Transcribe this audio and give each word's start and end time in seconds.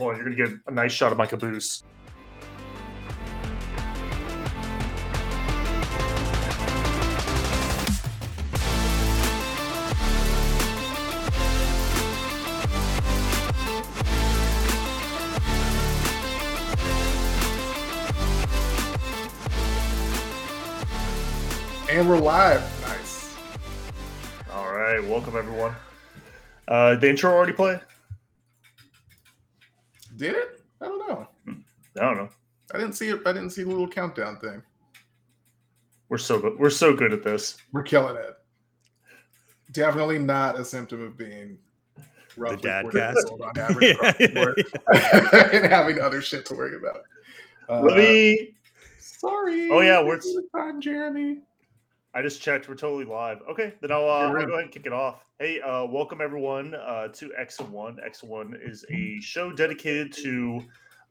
hold. 0.00 0.16
You're 0.16 0.24
gonna 0.24 0.36
get 0.36 0.58
a 0.66 0.70
nice 0.72 0.92
shot 0.92 1.12
of 1.12 1.18
my 1.18 1.26
caboose. 1.26 1.84
And 21.90 22.08
we're 22.08 22.18
live. 22.18 22.62
Nice. 22.82 23.36
All 24.52 24.72
right, 24.72 25.04
welcome 25.04 25.36
everyone. 25.36 25.74
Uh, 26.66 26.94
the 26.94 27.10
intro 27.10 27.32
already 27.32 27.52
play? 27.52 27.80
Did 30.20 30.34
it? 30.36 30.60
I 30.82 30.84
don't 30.84 30.98
know. 31.08 31.26
I 31.48 32.00
don't 32.04 32.16
know. 32.18 32.28
I 32.74 32.78
didn't 32.78 32.92
see 32.92 33.08
it. 33.08 33.22
I 33.24 33.32
didn't 33.32 33.50
see 33.50 33.62
the 33.62 33.70
little 33.70 33.88
countdown 33.88 34.36
thing. 34.38 34.62
We're 36.10 36.18
so 36.18 36.38
good. 36.38 36.58
We're 36.58 36.68
so 36.68 36.94
good 36.94 37.14
at 37.14 37.22
this. 37.24 37.56
We're 37.72 37.84
killing 37.84 38.16
it. 38.16 38.34
Definitely 39.72 40.18
not 40.18 40.58
a 40.60 40.64
symptom 40.64 41.00
of 41.02 41.16
being 41.16 41.56
roughly 42.36 42.58
dad 42.58 42.90
cast. 42.92 43.30
on 43.30 43.58
average 43.58 43.96
across 43.96 44.14
and 45.54 45.64
having 45.64 45.98
other 46.00 46.20
shit 46.20 46.44
to 46.46 46.54
worry 46.54 46.76
about. 46.76 47.00
Uh, 47.70 47.80
Let 47.80 47.96
me. 47.96 48.54
Sorry. 48.98 49.70
Oh, 49.70 49.80
yeah, 49.80 50.02
we're- 50.02 50.20
Thank 50.20 50.24
you 50.34 50.48
for 50.52 50.58
the 50.58 50.64
time, 50.72 50.80
Jeremy. 50.82 51.38
I 52.12 52.22
just 52.22 52.42
checked. 52.42 52.68
We're 52.68 52.74
totally 52.74 53.04
live. 53.04 53.38
Okay, 53.48 53.74
then 53.80 53.92
I'll, 53.92 54.08
uh, 54.08 54.26
I'll 54.26 54.32
go 54.32 54.38
ahead 54.38 54.64
and 54.64 54.72
kick 54.72 54.84
it 54.84 54.92
off. 54.92 55.24
Hey, 55.38 55.60
uh, 55.60 55.84
welcome 55.84 56.20
everyone 56.20 56.74
uh, 56.74 57.06
to 57.08 57.30
X 57.38 57.60
and 57.60 57.70
One. 57.70 57.98
X 58.04 58.22
and 58.22 58.30
One 58.30 58.58
is 58.60 58.84
a 58.90 59.20
show 59.20 59.52
dedicated 59.52 60.12
to 60.14 60.60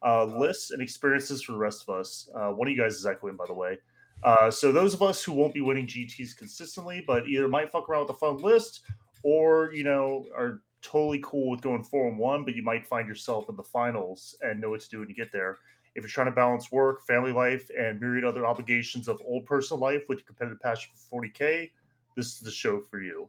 uh, 0.05 0.25
lists 0.25 0.71
and 0.71 0.81
experiences 0.81 1.41
for 1.41 1.53
the 1.53 1.57
rest 1.57 1.85
of 1.87 1.95
us. 1.95 2.29
Uh, 2.35 2.49
one 2.49 2.67
of 2.67 2.73
you 2.73 2.77
guys 2.77 2.95
is 2.95 3.05
echoing, 3.05 3.37
by 3.37 3.45
the 3.47 3.53
way. 3.53 3.77
Uh, 4.23 4.51
so 4.51 4.73
those 4.73 4.93
of 4.93 5.01
us 5.01 5.23
who 5.23 5.31
won't 5.31 5.53
be 5.53 5.61
winning 5.61 5.87
GTS 5.87 6.35
consistently, 6.35 7.01
but 7.07 7.25
either 7.29 7.47
might 7.47 7.71
fuck 7.71 7.87
around 7.87 8.07
with 8.07 8.17
a 8.17 8.19
fun 8.19 8.35
list, 8.37 8.81
or 9.23 9.71
you 9.73 9.85
know 9.85 10.25
are 10.35 10.61
totally 10.81 11.21
cool 11.23 11.49
with 11.49 11.61
going 11.61 11.81
four 11.81 12.09
and 12.09 12.17
one, 12.17 12.43
but 12.43 12.55
you 12.55 12.61
might 12.61 12.85
find 12.85 13.07
yourself 13.07 13.47
in 13.47 13.55
the 13.55 13.63
finals 13.63 14.35
and 14.41 14.59
know 14.59 14.71
what 14.71 14.81
to 14.81 14.89
do 14.89 14.99
when 14.99 15.07
you 15.07 15.15
get 15.15 15.31
there. 15.31 15.59
If 15.99 16.03
you're 16.03 16.09
trying 16.11 16.27
to 16.27 16.31
balance 16.31 16.71
work, 16.71 17.05
family 17.05 17.33
life, 17.33 17.69
and 17.77 17.99
myriad 17.99 18.23
other 18.23 18.45
obligations 18.45 19.09
of 19.09 19.21
old 19.25 19.45
personal 19.45 19.81
life 19.81 20.03
with 20.07 20.19
your 20.19 20.25
competitive 20.25 20.61
passion 20.61 20.91
for 20.95 21.21
40k, 21.21 21.69
this 22.15 22.27
is 22.27 22.39
the 22.39 22.49
show 22.49 22.79
for 22.79 23.01
you. 23.01 23.27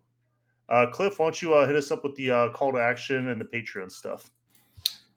Uh, 0.68 0.86
Cliff, 0.86 1.18
why 1.18 1.26
don't 1.26 1.42
you 1.42 1.52
uh, 1.52 1.66
hit 1.66 1.74
us 1.74 1.90
up 1.90 2.04
with 2.04 2.14
the 2.14 2.30
uh, 2.30 2.48
call 2.50 2.70
to 2.70 2.78
action 2.78 3.28
and 3.28 3.40
the 3.40 3.44
Patreon 3.44 3.90
stuff? 3.90 4.30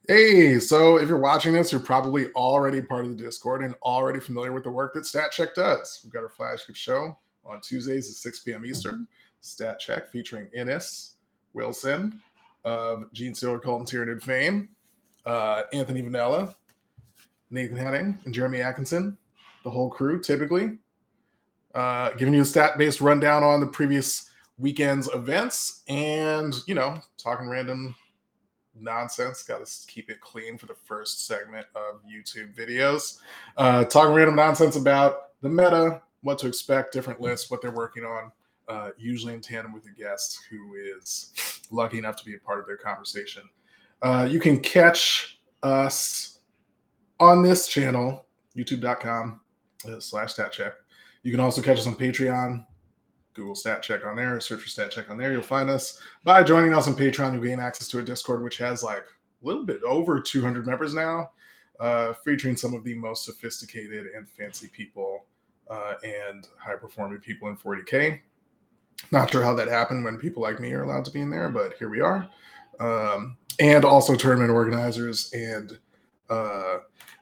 Hey, 0.08 0.58
so 0.58 0.98
if 0.98 1.08
you're 1.08 1.20
watching 1.20 1.54
this, 1.54 1.72
you're 1.72 1.80
probably 1.80 2.32
already 2.32 2.82
part 2.82 3.06
of 3.06 3.16
the 3.16 3.23
Discord 3.23 3.64
and 3.64 3.76
already 3.84 4.20
familiar 4.20 4.52
with 4.52 4.64
the 4.64 4.72
work 4.72 4.95
that 4.95 5.06
Stat 5.06 5.32
Check 5.32 5.54
does. 5.54 6.02
We've 6.04 6.12
got 6.12 6.23
our 6.23 6.30
flagship 6.30 6.76
show 6.76 7.16
on 7.45 7.62
Tuesdays 7.62 8.10
at 8.10 8.16
6 8.16 8.40
p.m. 8.40 8.66
Eastern. 8.66 9.08
Stat 9.42 9.80
Check 9.80 10.10
featuring 10.10 10.48
Innes 10.56 11.17
Wilson 11.54 12.20
of 12.66 13.12
Genestealer 13.14 13.62
Cult 13.62 13.80
and 13.80 13.88
Tyranid 13.88 14.23
fame, 14.23 14.70
uh, 15.26 15.64
Anthony 15.72 16.02
Vanella, 16.02 16.56
Nathan 17.54 17.78
Henning, 17.78 18.18
and 18.26 18.34
Jeremy 18.34 18.62
Atkinson, 18.62 19.18
the 19.64 19.70
whole 19.70 19.90
crew 19.90 20.20
typically. 20.20 20.80
Uh, 21.76 22.12
giving 22.12 22.34
you 22.34 22.42
a 22.42 22.45
stat 22.45 22.78
based 22.78 23.02
rundown 23.02 23.44
on 23.44 23.60
the 23.60 23.66
previous 23.66 24.30
weekend's 24.58 25.10
events 25.14 25.82
and, 25.88 26.56
you 26.68 26.76
know, 26.76 27.00
talking 27.18 27.48
random 27.48 27.95
nonsense. 28.80 29.44
Got 29.44 29.66
to 29.66 29.88
keep 29.88 30.10
it 30.10 30.22
clean 30.22 30.58
for 30.58 30.68
the 30.68 30.76
first 30.76 31.26
segment 31.26 31.66
of 31.76 32.02
YouTube 32.04 32.56
videos. 32.56 33.18
Uh, 33.58 33.86
talking 33.86 34.14
random 34.14 34.36
nonsense 34.36 34.76
about 34.76 35.40
the 35.42 35.50
meta, 35.50 36.02
what 36.22 36.38
to 36.40 36.48
expect, 36.48 36.94
different 36.94 37.22
lists, 37.22 37.50
what 37.50 37.62
they're 37.62 37.72
working 37.72 38.04
on, 38.04 38.32
uh, 38.67 38.89
usually 38.98 39.33
in 39.33 39.42
tandem 39.42 39.73
with 39.73 39.86
a 39.86 40.00
guest 40.00 40.39
who 40.50 40.76
is 40.76 41.32
lucky 41.72 41.98
enough 41.98 42.16
to 42.17 42.26
be 42.26 42.36
a 42.36 42.39
part 42.39 42.60
of 42.60 42.67
their 42.67 42.77
conversation. 42.77 43.44
Uh, 44.04 44.27
you 44.30 44.39
can 44.39 44.60
catch 44.60 45.39
us 45.64 46.33
on 47.23 47.42
this 47.42 47.67
channel, 47.67 48.26
youtube.com 48.56 49.39
slash 50.00 50.34
stat 50.34 50.52
check. 50.52 50.73
You 51.23 51.32
can 51.32 51.39
also 51.39 51.61
catch 51.61 51.80
us 51.80 51.88
on 51.88 51.95
Patreon. 51.95 52.66
Google 53.34 53.56
Stat 53.56 53.82
Check 53.82 54.06
on 54.06 54.16
there, 54.16 54.39
search 54.39 54.61
for 54.61 54.70
Stat 54.70 54.92
Check 54.92 55.10
on 55.10 55.17
there. 55.17 55.32
You'll 55.32 55.42
find 55.42 55.70
us 55.70 56.00
by 56.23 56.44
joining 56.44 56.73
us 56.73 56.88
on 56.88 56.95
Patreon. 56.95 57.33
You'll 57.33 57.44
gain 57.44 57.60
access 57.60 57.88
to 57.89 58.00
a 58.00 58.04
Discord 58.04 58.44
which 58.44 58.58
has 58.58 58.83
like 58.83 59.04
a 59.04 59.45
little 59.45 59.66
bit 59.66 59.82
over 59.83 60.20
200 60.20 60.67
members 60.67 60.94
now, 60.94 61.32
uh, 61.80 62.14
featuring 62.23 62.56
some 62.56 62.73
of 62.73 62.83
the 62.83 62.94
most 62.94 63.26
sophisticated 63.26 64.08
and 64.16 64.30
fancy 64.30 64.67
people 64.67 65.26
uh, 65.70 65.95
and 66.04 66.48
high 66.58 66.76
performing 66.76 67.20
people 67.20 67.48
in 67.50 67.58
40K. 67.58 68.20
Not 69.12 69.32
sure 69.32 69.44
how 69.44 69.56
that 69.56 69.67
happened 69.67 70.04
when 70.04 70.17
people 70.17 70.44
like 70.44 70.60
me 70.60 70.72
are 70.73 70.83
allowed 70.83 71.06
to 71.06 71.12
be 71.12 71.22
in 71.22 71.30
there, 71.30 71.50
but 71.50 71.73
here 71.73 71.89
we 71.89 72.02
are. 72.02 72.30
Um, 72.80 73.38
and 73.60 73.83
also 73.83 74.16
tournament 74.16 74.52
organizers 74.52 75.32
and 75.33 75.78
uh, 76.30 76.78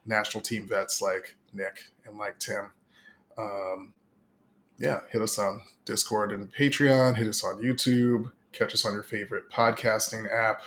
national 0.06 0.42
team 0.42 0.66
vets 0.68 1.00
like 1.00 1.34
Nick 1.52 1.84
and 2.06 2.18
like 2.18 2.38
Tim. 2.38 2.70
Um, 3.38 3.92
yeah, 4.78 5.00
hit 5.10 5.22
us 5.22 5.38
on 5.38 5.62
Discord 5.84 6.32
and 6.32 6.52
Patreon. 6.52 7.16
Hit 7.16 7.28
us 7.28 7.44
on 7.44 7.62
YouTube. 7.62 8.30
Catch 8.52 8.74
us 8.74 8.84
on 8.84 8.92
your 8.92 9.02
favorite 9.02 9.50
podcasting 9.50 10.32
app. 10.32 10.62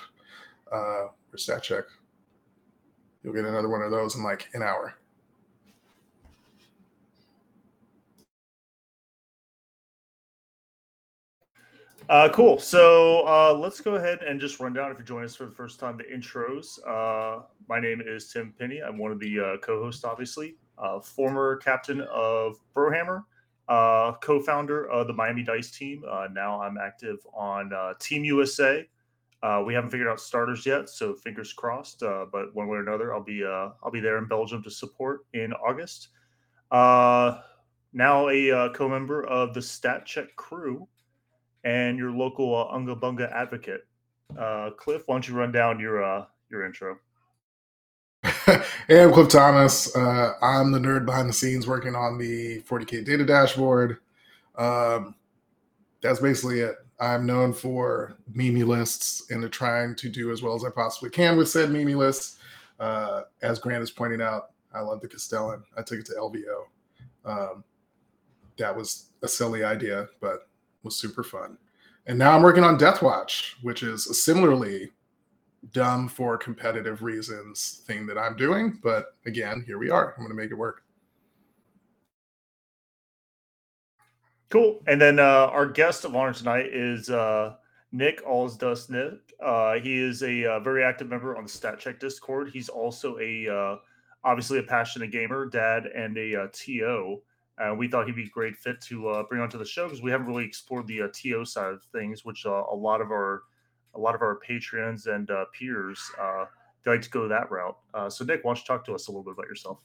Uh, 0.72 1.07
or 1.07 1.38
Stat 1.38 1.63
Check. 1.63 1.84
You'll 3.24 3.34
get 3.34 3.45
another 3.45 3.69
one 3.69 3.81
of 3.81 3.91
those 3.91 4.16
in 4.16 4.24
like 4.24 4.47
an 4.53 4.62
hour. 4.62 4.95
Uh, 12.07 12.29
cool. 12.29 12.59
So 12.59 13.25
uh, 13.25 13.57
let's 13.59 13.81
go 13.81 13.95
ahead 13.95 14.19
and 14.21 14.39
just 14.39 14.59
run 14.59 14.73
down. 14.73 14.91
If 14.91 14.97
you're 14.99 15.05
joining 15.05 15.25
us 15.25 15.35
for 15.35 15.45
the 15.45 15.51
first 15.51 15.79
time, 15.79 15.97
the 15.97 16.03
intros. 16.03 16.77
Uh, 16.88 17.41
my 17.67 17.79
name 17.79 17.99
is 18.05 18.31
Tim 18.31 18.53
Penny. 18.59 18.79
I'm 18.79 18.99
one 18.99 19.11
of 19.11 19.19
the 19.19 19.39
uh, 19.39 19.57
co-hosts, 19.57 20.03
obviously. 20.03 20.55
Uh, 20.77 20.99
former 20.99 21.55
captain 21.55 22.01
of 22.01 22.59
Brohammer, 22.75 23.23
uh, 23.69 24.11
co-founder 24.21 24.88
of 24.91 25.07
the 25.07 25.13
Miami 25.13 25.41
Dice 25.41 25.71
team. 25.71 26.03
Now 26.31 26.61
I'm 26.61 26.77
active 26.77 27.17
on 27.33 27.71
Team 27.99 28.23
USA. 28.23 28.88
We 29.65 29.73
haven't 29.73 29.89
figured 29.89 30.07
out 30.07 30.19
starters 30.19 30.63
yet, 30.63 30.89
so 30.89 31.15
fingers 31.15 31.53
crossed. 31.53 32.01
But 32.01 32.53
one 32.53 32.67
way 32.67 32.77
or 32.77 32.81
another, 32.81 33.15
I'll 33.15 33.23
be 33.23 33.44
I'll 33.44 33.91
be 33.91 33.99
there 33.99 34.19
in 34.19 34.27
Belgium 34.27 34.61
to 34.63 34.69
support 34.69 35.21
in 35.33 35.53
August. 35.53 36.09
Now 36.71 38.29
a 38.29 38.69
co-member 38.75 39.25
of 39.25 39.55
the 39.55 39.61
Stat 39.61 40.05
Check 40.05 40.35
crew 40.35 40.88
and 41.65 41.97
your 41.97 42.11
local 42.11 42.55
uh, 42.55 42.73
Unga 42.73 42.95
Bunga 42.95 43.29
advocate. 43.33 43.85
Uh, 44.39 44.69
Cliff, 44.77 45.03
why 45.07 45.15
don't 45.15 45.27
you 45.27 45.33
run 45.33 45.51
down 45.51 45.79
your 45.79 46.03
uh, 46.03 46.25
your 46.49 46.65
intro? 46.65 46.99
hey, 48.23 49.03
I'm 49.03 49.11
Cliff 49.11 49.29
Thomas. 49.29 49.93
Uh, 49.95 50.33
I'm 50.41 50.71
the 50.71 50.79
nerd 50.79 51.05
behind 51.05 51.27
the 51.27 51.33
scenes 51.33 51.67
working 51.67 51.95
on 51.95 52.17
the 52.17 52.61
40K 52.61 53.03
data 53.03 53.25
dashboard. 53.25 53.97
Um, 54.57 55.15
that's 56.01 56.19
basically 56.19 56.61
it. 56.61 56.75
I'm 56.99 57.25
known 57.25 57.51
for 57.51 58.15
meme 58.33 58.59
lists 58.67 59.29
and 59.29 59.51
trying 59.51 59.95
to 59.95 60.09
do 60.09 60.31
as 60.31 60.41
well 60.41 60.55
as 60.55 60.63
I 60.63 60.69
possibly 60.69 61.09
can 61.09 61.35
with 61.35 61.49
said 61.49 61.71
meme 61.71 61.87
lists. 61.87 62.37
Uh, 62.79 63.23
as 63.41 63.59
Grant 63.59 63.83
is 63.83 63.91
pointing 63.91 64.21
out, 64.21 64.51
I 64.73 64.79
love 64.81 65.01
the 65.01 65.07
Castellan. 65.07 65.63
I 65.77 65.81
took 65.81 65.99
it 65.99 66.05
to 66.07 66.13
LVO. 66.13 66.63
Um, 67.25 67.63
that 68.57 68.75
was 68.75 69.09
a 69.23 69.27
silly 69.27 69.63
idea, 69.63 70.07
but 70.21 70.47
was 70.85 70.96
super 70.96 71.23
fun. 71.23 71.57
And 72.06 72.18
now 72.18 72.34
I'm 72.35 72.44
working 72.44 72.63
on 72.63 72.78
Deathwatch, 72.78 73.56
which 73.63 73.84
is 73.84 74.07
a 74.07 74.13
similarly 74.13 74.91
dumb 75.73 76.07
for 76.07 76.38
competitive 76.38 77.01
reasons 77.01 77.81
thing 77.88 78.06
that 78.06 78.18
I'm 78.18 78.38
doing. 78.38 78.80
But 78.83 79.15
again, 79.25 79.63
here 79.65 79.80
we 79.80 79.89
are. 79.89 80.13
I'm 80.13 80.24
going 80.24 80.30
to 80.30 80.42
make 80.42 80.51
it 80.51 80.56
work. 80.56 80.83
Cool. 84.51 84.80
And 84.88 85.01
then 85.01 85.19
uh, 85.19 85.50
our 85.51 85.65
guest 85.65 86.06
of 86.06 86.15
honor 86.15 86.33
tonight 86.33 86.68
is 86.68 87.09
uh, 87.09 87.56
Nick 87.92 88.21
Alls 88.25 88.56
Dust 88.56 88.92
Nick. 88.92 89.33
Uh, 89.44 89.74
he 89.74 89.98
is 89.98 90.21
a 90.21 90.45
uh, 90.45 90.59
very 90.59 90.83
active 90.83 91.09
member 91.09 91.36
on 91.36 91.44
the 91.44 91.50
Stat 91.50 91.80
Check 91.80 92.00
Discord. 92.00 92.51
He's 92.54 92.69
also 92.69 93.18
a 93.19 93.50
uh, 93.50 93.77
obviously 94.24 94.59
a 94.59 94.63
passionate 94.63 95.12
gamer, 95.12 95.48
dad, 95.48 95.88
and 95.88 96.15
a 96.18 96.44
uh, 96.44 96.48
TO. 96.54 97.21
We 97.78 97.88
thought 97.88 98.06
he'd 98.06 98.16
be 98.16 98.25
a 98.25 98.30
great 98.30 98.57
fit 98.57 98.81
to 98.81 99.07
uh, 99.10 99.24
bring 99.24 99.42
onto 99.42 99.57
the 99.57 99.66
show 99.66 99.86
because 99.86 100.02
we 100.02 100.12
haven't 100.12 100.28
really 100.28 100.46
explored 100.46 100.88
the 100.88 101.04
uh, 101.04 101.07
TO 101.13 101.46
side 101.46 101.74
of 101.74 101.84
things, 101.92 102.25
which 102.25 102.46
uh, 102.46 102.63
a 102.72 102.75
lot 102.75 103.02
of 103.02 103.12
our 103.12 103.44
a 103.96 104.00
lot 104.00 104.13
of 104.13 104.22
our 104.22 104.36
patrons 104.36 105.07
and 105.07 105.31
uh, 105.31 105.46
peers 105.57 106.00
uh, 106.22 106.46
like 106.86 107.02
to 107.02 107.10
go 107.10 107.28
that 107.28 107.50
route. 107.50 107.78
Uh, 107.94 108.10
so, 108.10 108.24
Nick, 108.24 108.44
why 108.44 108.50
don't 108.50 108.60
you 108.60 108.66
talk 108.66 108.86
to 108.86 108.94
us 108.94 109.07
a 109.07 109.12
little 109.12 109.24
bit 109.24 109.34
about 109.34 109.48
yourself? 109.48 109.80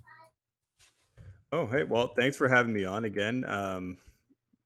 Oh, 1.52 1.66
hey, 1.66 1.84
well, 1.84 2.08
thanks 2.08 2.36
for 2.36 2.48
having 2.48 2.72
me 2.72 2.84
on 2.84 3.04
again. 3.06 3.44
Um, 3.46 3.98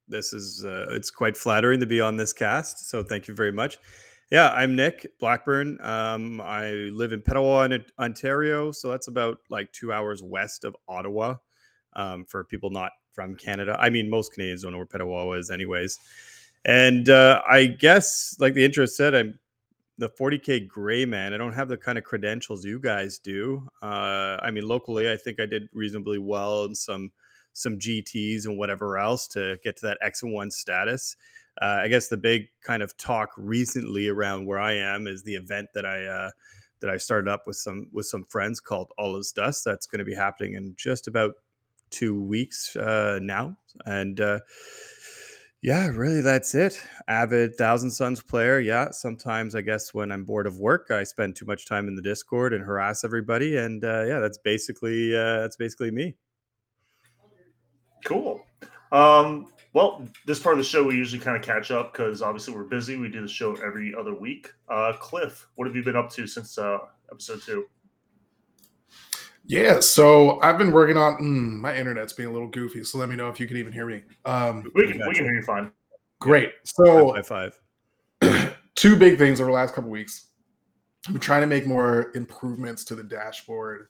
this 0.09 0.33
is 0.33 0.65
uh, 0.65 0.87
it's 0.91 1.11
quite 1.11 1.37
flattering 1.37 1.81
to 1.81 1.87
be 1.87 2.01
on 2.01 2.17
this 2.17 2.33
cast, 2.33 2.91
so 2.91 3.03
thank 3.03 3.29
you 3.29 3.35
very 3.35 3.53
much. 3.53 3.79
Yeah, 4.31 4.51
I'm 4.51 4.75
Nick 4.75 5.07
Blackburn. 5.19 5.79
Um, 5.81 6.41
I 6.41 6.71
live 6.93 7.13
in 7.13 7.23
Petawawa, 7.23 7.85
Ontario, 7.99 8.73
so 8.73 8.91
that's 8.91 9.09
about 9.09 9.39
like 9.49 9.73
two 9.73 9.93
hours 9.93 10.23
west 10.23 10.65
of 10.65 10.77
Ottawa. 10.89 11.37
Um, 11.97 12.25
for 12.25 12.45
people 12.45 12.71
not 12.71 12.93
from 13.13 13.37
Canada, 13.37 13.77
I 13.79 13.91
mean, 13.91 14.11
most 14.11 14.33
Canadians 14.33 14.63
don't 14.63 14.73
know 14.73 14.79
where 14.79 14.87
Petawawa 14.87 15.39
is, 15.39 15.51
anyways. 15.51 15.99
And 16.65 17.09
uh, 17.09 17.43
I 17.49 17.67
guess, 17.67 18.37
like 18.41 18.55
the 18.55 18.65
intro 18.65 18.87
said, 18.87 19.15
I'm 19.15 19.39
the 19.99 20.09
40k 20.09 20.67
gray 20.67 21.05
man. 21.05 21.33
I 21.33 21.37
don't 21.37 21.53
have 21.53 21.69
the 21.69 21.77
kind 21.77 21.99
of 21.99 22.05
credentials 22.05 22.65
you 22.65 22.81
guys 22.81 23.19
do. 23.19 23.67
Uh, 23.83 24.39
I 24.43 24.51
mean, 24.51 24.67
locally, 24.67 25.11
I 25.11 25.17
think 25.17 25.41
I 25.41 25.47
did 25.47 25.69
reasonably 25.73 26.19
well 26.19 26.65
in 26.65 26.75
some 26.75 27.13
some 27.53 27.79
GTS 27.79 28.47
and 28.47 28.59
whatever 28.59 28.99
else 28.99 29.29
to 29.29 29.57
get 29.63 29.77
to 29.77 29.87
that 29.87 29.99
X 30.03 30.25
and 30.25 30.33
one 30.33 30.51
status. 30.51 31.17
Uh, 31.63 31.83
I 31.83 31.89
guess 31.89 32.09
the 32.09 32.17
big 32.17 32.49
kind 32.63 32.83
of 32.83 32.97
talk 32.97 33.31
recently 33.37 34.09
around 34.09 34.45
where 34.45 34.59
I 34.59 34.73
am 34.73 35.07
is 35.07 35.23
the 35.23 35.37
event 35.37 35.69
that 35.75 35.87
I 35.87 36.05
uh, 36.05 36.31
that 36.81 36.91
I 36.91 36.97
started 36.97 37.31
up 37.31 37.45
with 37.47 37.57
some 37.57 37.87
with 37.93 38.07
some 38.07 38.25
friends 38.25 38.59
called 38.59 38.91
All 38.99 39.17
Is 39.17 39.31
Dust. 39.31 39.65
That's 39.65 39.87
going 39.87 40.01
to 40.01 40.05
be 40.05 40.15
happening 40.15 40.55
in 40.55 40.75
just 40.77 41.07
about 41.07 41.35
two 41.95 42.21
weeks 42.21 42.75
uh, 42.77 43.19
now, 43.23 43.57
and 43.87 44.21
uh, 44.21 44.41
yeah, 45.63 45.87
really, 45.87 46.21
that's 46.21 46.55
it. 46.55 46.79
Avid 47.09 47.55
Thousand 47.55 47.91
Sons 47.91 48.21
player. 48.21 48.61
Yeah, 48.61 48.91
sometimes 48.91 49.55
I 49.55 49.63
guess 49.63 49.95
when 49.95 50.13
I'm 50.13 50.25
bored 50.25 50.47
of 50.47 50.59
work, 50.59 50.91
I 50.91 51.05
spend 51.05 51.37
too 51.37 51.47
much 51.47 51.67
time 51.67 51.89
in 51.89 51.97
the 51.97 52.03
Discord 52.03 52.53
and 52.53 52.63
harass 52.63 53.03
everybody, 53.03 53.57
and 53.57 53.83
uh, 53.83 54.05
yeah, 54.05 54.19
that's 54.19 54.37
basically 54.37 55.17
uh, 55.17 55.41
that's 55.41 55.57
basically 55.57 55.91
me. 55.91 56.17
Cool. 58.05 58.45
Um, 58.93 59.47
well, 59.73 60.07
this 60.27 60.39
part 60.39 60.53
of 60.53 60.59
the 60.59 60.69
show 60.69 60.85
we 60.85 60.97
usually 60.97 61.21
kind 61.21 61.37
of 61.37 61.43
catch 61.43 61.71
up 61.71 61.93
because 61.93 62.23
obviously 62.23 62.55
we're 62.55 62.65
busy. 62.65 62.97
We 62.97 63.09
do 63.09 63.23
the 63.23 63.29
show 63.29 63.57
every 63.57 63.95
other 63.95 64.15
week. 64.15 64.53
Uh, 64.69 64.93
Cliff, 65.01 65.49
what 65.55 65.67
have 65.67 65.75
you 65.75 65.83
been 65.83 65.97
up 65.97 66.11
to 66.13 66.27
since 66.27 66.59
uh, 66.59 66.79
episode 67.11 67.43
two? 67.43 67.65
Yeah, 69.47 69.81
so 69.81 70.41
I've 70.41 70.57
been 70.57 70.73
working 70.73 70.97
on 70.97 71.17
mm, 71.19 71.61
my 71.61 71.77
internet's 71.77 72.15
being 72.15 72.31
a 72.31 72.33
little 72.33 72.49
goofy, 72.49 72.83
so 72.83 72.99
let 72.99 73.11
me 73.11 73.17
know 73.17 73.29
if 73.29 73.39
you 73.39 73.47
can 73.47 73.59
even 73.59 73.73
hear 73.73 73.87
me. 73.87 74.03
Um, 74.25 74.71
we 74.75 74.89
can, 74.91 75.07
we 75.07 75.15
can 75.15 75.25
hear 75.25 75.35
you 75.35 75.43
fine. 75.43 75.71
Great. 76.21 76.53
So 76.65 77.13
five, 77.13 77.27
five, 77.27 77.59
five. 78.23 78.57
two 78.75 78.97
big 78.97 79.19
things 79.19 79.41
over 79.41 79.51
the 79.51 79.55
last 79.55 79.75
couple 79.75 79.91
weeks. 79.91 80.29
I'm 81.07 81.19
trying 81.19 81.43
to 81.43 81.47
make 81.47 81.67
more 81.67 82.11
improvements 82.15 82.85
to 82.85 82.95
the 82.95 83.03
dashboard 83.03 83.89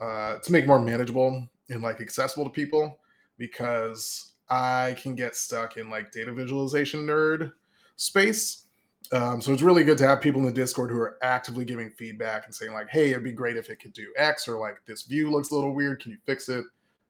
uh, 0.00 0.38
to 0.38 0.52
make 0.52 0.66
more 0.66 0.80
manageable 0.80 1.46
and 1.70 1.82
like 1.82 2.00
accessible 2.00 2.44
to 2.44 2.50
people 2.50 2.98
because 3.36 4.32
I 4.50 4.96
can 5.00 5.14
get 5.14 5.36
stuck 5.36 5.76
in 5.76 5.90
like 5.90 6.10
data 6.10 6.32
visualization 6.32 7.06
nerd 7.06 7.52
space. 7.96 8.64
Um, 9.10 9.40
so 9.40 9.52
it's 9.52 9.62
really 9.62 9.84
good 9.84 9.98
to 9.98 10.06
have 10.06 10.20
people 10.20 10.40
in 10.40 10.46
the 10.46 10.52
Discord 10.52 10.90
who 10.90 10.98
are 10.98 11.18
actively 11.22 11.64
giving 11.64 11.90
feedback 11.90 12.44
and 12.44 12.54
saying 12.54 12.72
like, 12.72 12.88
"Hey, 12.88 13.10
it'd 13.10 13.24
be 13.24 13.32
great 13.32 13.56
if 13.56 13.70
it 13.70 13.80
could 13.80 13.92
do 13.94 14.12
X," 14.16 14.46
or 14.46 14.58
like, 14.58 14.82
"This 14.86 15.02
view 15.02 15.30
looks 15.30 15.50
a 15.50 15.54
little 15.54 15.74
weird. 15.74 16.02
Can 16.02 16.12
you 16.12 16.18
fix 16.26 16.48
it?" 16.48 16.64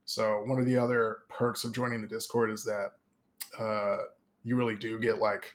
So 0.04 0.42
one 0.46 0.60
of 0.60 0.66
the 0.66 0.76
other 0.76 1.18
perks 1.28 1.64
of 1.64 1.72
joining 1.72 2.00
the 2.00 2.06
Discord 2.06 2.50
is 2.50 2.64
that 2.64 2.92
uh, 3.58 4.04
you 4.44 4.56
really 4.56 4.76
do 4.76 4.98
get 5.00 5.18
like 5.18 5.54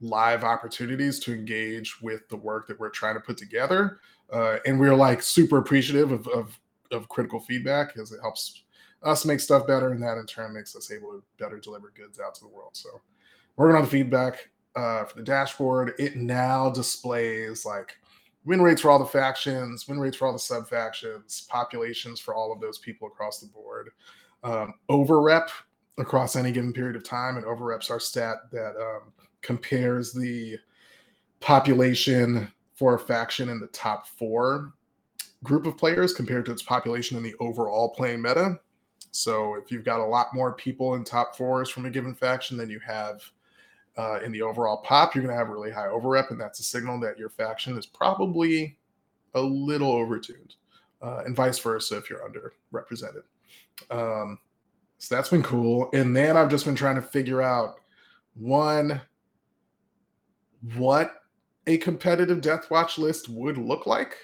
live 0.00 0.44
opportunities 0.44 1.18
to 1.20 1.32
engage 1.32 2.00
with 2.02 2.28
the 2.28 2.36
work 2.36 2.66
that 2.68 2.78
we're 2.78 2.90
trying 2.90 3.14
to 3.14 3.20
put 3.20 3.38
together, 3.38 4.00
uh, 4.32 4.58
and 4.66 4.78
we're 4.78 4.94
like 4.94 5.22
super 5.22 5.58
appreciative 5.58 6.12
of, 6.12 6.28
of 6.28 6.60
of 6.90 7.08
critical 7.08 7.40
feedback 7.40 7.94
because 7.94 8.12
it 8.12 8.20
helps 8.20 8.64
us 9.02 9.24
make 9.24 9.40
stuff 9.40 9.66
better, 9.66 9.92
and 9.92 10.02
that 10.02 10.18
in 10.18 10.26
turn 10.26 10.52
makes 10.52 10.76
us 10.76 10.90
able 10.90 11.12
to 11.12 11.22
better 11.38 11.58
deliver 11.58 11.92
goods 11.96 12.20
out 12.20 12.34
to 12.34 12.42
the 12.42 12.48
world. 12.48 12.70
So, 12.74 13.00
working 13.56 13.76
on 13.76 13.82
the 13.82 13.90
feedback 13.90 14.50
uh, 14.76 15.04
for 15.04 15.16
the 15.16 15.22
dashboard, 15.22 15.94
it 15.98 16.16
now 16.16 16.70
displays 16.70 17.64
like 17.64 17.96
win 18.44 18.60
rates 18.60 18.82
for 18.82 18.90
all 18.90 18.98
the 18.98 19.04
factions, 19.04 19.88
win 19.88 19.98
rates 19.98 20.16
for 20.16 20.26
all 20.26 20.32
the 20.32 20.38
sub 20.38 20.68
factions, 20.68 21.46
populations 21.48 22.20
for 22.20 22.34
all 22.34 22.52
of 22.52 22.60
those 22.60 22.78
people 22.78 23.08
across 23.08 23.40
the 23.40 23.46
board, 23.46 23.90
um, 24.42 24.74
overrep 24.90 25.48
across 25.98 26.36
any 26.36 26.52
given 26.52 26.72
period 26.72 26.96
of 26.96 27.04
time, 27.04 27.36
and 27.36 27.46
overreps 27.46 27.90
our 27.90 28.00
stat 28.00 28.36
that 28.50 28.76
um, 28.76 29.12
compares 29.42 30.12
the 30.12 30.58
population 31.40 32.50
for 32.74 32.94
a 32.94 32.98
faction 32.98 33.48
in 33.48 33.60
the 33.60 33.66
top 33.68 34.06
four 34.06 34.72
group 35.42 35.66
of 35.66 35.76
players 35.76 36.12
compared 36.12 36.44
to 36.46 36.52
its 36.52 36.62
population 36.62 37.16
in 37.16 37.22
the 37.22 37.34
overall 37.38 37.90
playing 37.90 38.20
meta. 38.20 38.58
So 39.12 39.54
if 39.54 39.70
you've 39.70 39.84
got 39.84 40.00
a 40.00 40.04
lot 40.04 40.34
more 40.34 40.54
people 40.54 40.94
in 40.94 41.04
top 41.04 41.36
fours 41.36 41.70
from 41.70 41.86
a 41.86 41.90
given 41.90 42.14
faction 42.14 42.56
than 42.56 42.70
you 42.70 42.80
have 42.80 43.22
uh, 43.96 44.20
in 44.24 44.32
the 44.32 44.42
overall 44.42 44.78
pop, 44.78 45.14
you're 45.14 45.22
going 45.22 45.34
to 45.34 45.38
have 45.38 45.48
really 45.48 45.70
high 45.70 45.86
overrep, 45.86 46.30
and 46.30 46.40
that's 46.40 46.60
a 46.60 46.64
signal 46.64 46.98
that 47.00 47.18
your 47.18 47.28
faction 47.28 47.76
is 47.78 47.86
probably 47.86 48.76
a 49.34 49.40
little 49.40 49.92
overtuned, 49.92 50.56
uh, 51.02 51.22
and 51.24 51.36
vice 51.36 51.58
versa 51.58 51.96
if 51.96 52.10
you're 52.10 52.28
underrepresented. 52.28 53.22
Um, 53.90 54.38
so 54.98 55.14
that's 55.14 55.28
been 55.28 55.42
cool. 55.42 55.90
And 55.92 56.16
then 56.16 56.36
I've 56.36 56.50
just 56.50 56.64
been 56.64 56.74
trying 56.74 56.96
to 56.96 57.02
figure 57.02 57.42
out 57.42 57.76
one, 58.34 59.00
what 60.76 61.22
a 61.66 61.78
competitive 61.78 62.40
Deathwatch 62.40 62.98
list 62.98 63.28
would 63.28 63.58
look 63.58 63.86
like. 63.86 64.16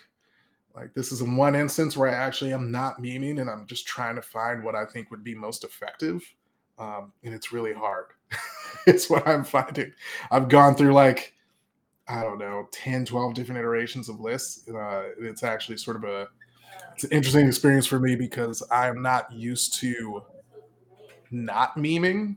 Like 0.74 0.94
this 0.94 1.12
is 1.12 1.22
one 1.22 1.54
instance 1.54 1.96
where 1.96 2.08
I 2.08 2.14
actually 2.14 2.52
am 2.52 2.70
not 2.70 3.02
memeing 3.02 3.40
and 3.40 3.50
I'm 3.50 3.66
just 3.66 3.86
trying 3.86 4.14
to 4.14 4.22
find 4.22 4.62
what 4.62 4.74
I 4.74 4.84
think 4.84 5.10
would 5.10 5.24
be 5.24 5.34
most 5.34 5.64
effective. 5.64 6.22
Um, 6.78 7.12
and 7.24 7.34
it's 7.34 7.52
really 7.52 7.74
hard. 7.74 8.06
It's 8.90 9.08
what 9.08 9.26
I'm 9.26 9.44
finding. 9.44 9.92
I've 10.30 10.48
gone 10.48 10.74
through 10.74 10.92
like, 10.92 11.34
I 12.08 12.22
don't 12.22 12.38
know, 12.38 12.68
10, 12.72 13.04
12 13.04 13.34
different 13.34 13.60
iterations 13.60 14.08
of 14.08 14.20
lists. 14.20 14.68
Uh, 14.68 15.10
it's 15.20 15.42
actually 15.42 15.76
sort 15.76 15.96
of 15.96 16.04
a, 16.04 16.28
it's 16.94 17.04
an 17.04 17.10
interesting 17.10 17.46
experience 17.46 17.86
for 17.86 18.00
me 18.00 18.16
because 18.16 18.62
I'm 18.70 19.00
not 19.00 19.32
used 19.32 19.74
to 19.80 20.22
not 21.30 21.76
memeing. 21.76 22.36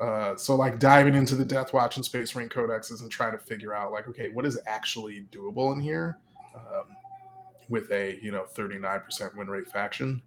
Uh, 0.00 0.36
so 0.36 0.54
like 0.54 0.78
diving 0.78 1.14
into 1.14 1.34
the 1.34 1.44
Deathwatch 1.44 1.96
and 1.96 2.04
Space 2.04 2.34
Marine 2.34 2.50
codexes 2.50 3.00
and 3.00 3.10
trying 3.10 3.32
to 3.32 3.38
figure 3.38 3.74
out 3.74 3.92
like, 3.92 4.06
okay, 4.06 4.28
what 4.30 4.44
is 4.44 4.58
actually 4.66 5.24
doable 5.32 5.72
in 5.72 5.80
here? 5.80 6.18
Um, 6.54 6.96
with 7.68 7.90
a 7.90 8.18
you 8.22 8.30
know 8.30 8.46
39% 8.54 9.36
win 9.36 9.48
rate 9.48 9.68
faction 9.68 10.22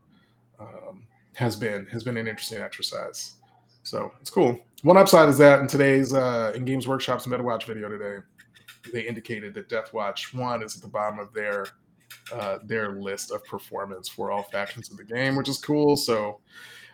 um, 0.60 1.04
has 1.34 1.56
been 1.56 1.86
has 1.88 2.04
been 2.04 2.18
an 2.18 2.28
interesting 2.28 2.62
exercise. 2.62 3.36
So 3.84 4.12
it's 4.22 4.30
cool. 4.30 4.60
One 4.84 4.98
upside 4.98 5.30
is 5.30 5.38
that 5.40 5.60
in 5.60 5.68
today's 5.68 6.14
uh, 6.14 6.54
in 6.56 6.66
Games 6.66 6.88
Workshop's 6.88 7.28
Meta 7.28 7.44
Watch 7.44 7.66
video 7.66 7.90
today, 7.90 8.24
they 8.94 9.02
indicated 9.02 9.54
that 9.56 9.70
Deathwatch 9.70 10.34
One 10.34 10.64
is 10.64 10.76
at 10.76 10.82
the 10.82 10.88
bottom 10.88 11.20
of 11.20 11.34
their 11.34 11.68
uh, 12.32 12.60
their 12.64 12.94
list 12.94 13.32
of 13.32 13.44
performance 13.46 14.08
for 14.08 14.32
all 14.32 14.44
factions 14.44 14.90
of 14.92 14.98
the 14.98 15.04
game, 15.04 15.36
which 15.36 15.50
is 15.50 15.58
cool. 15.58 15.98
So 15.98 16.40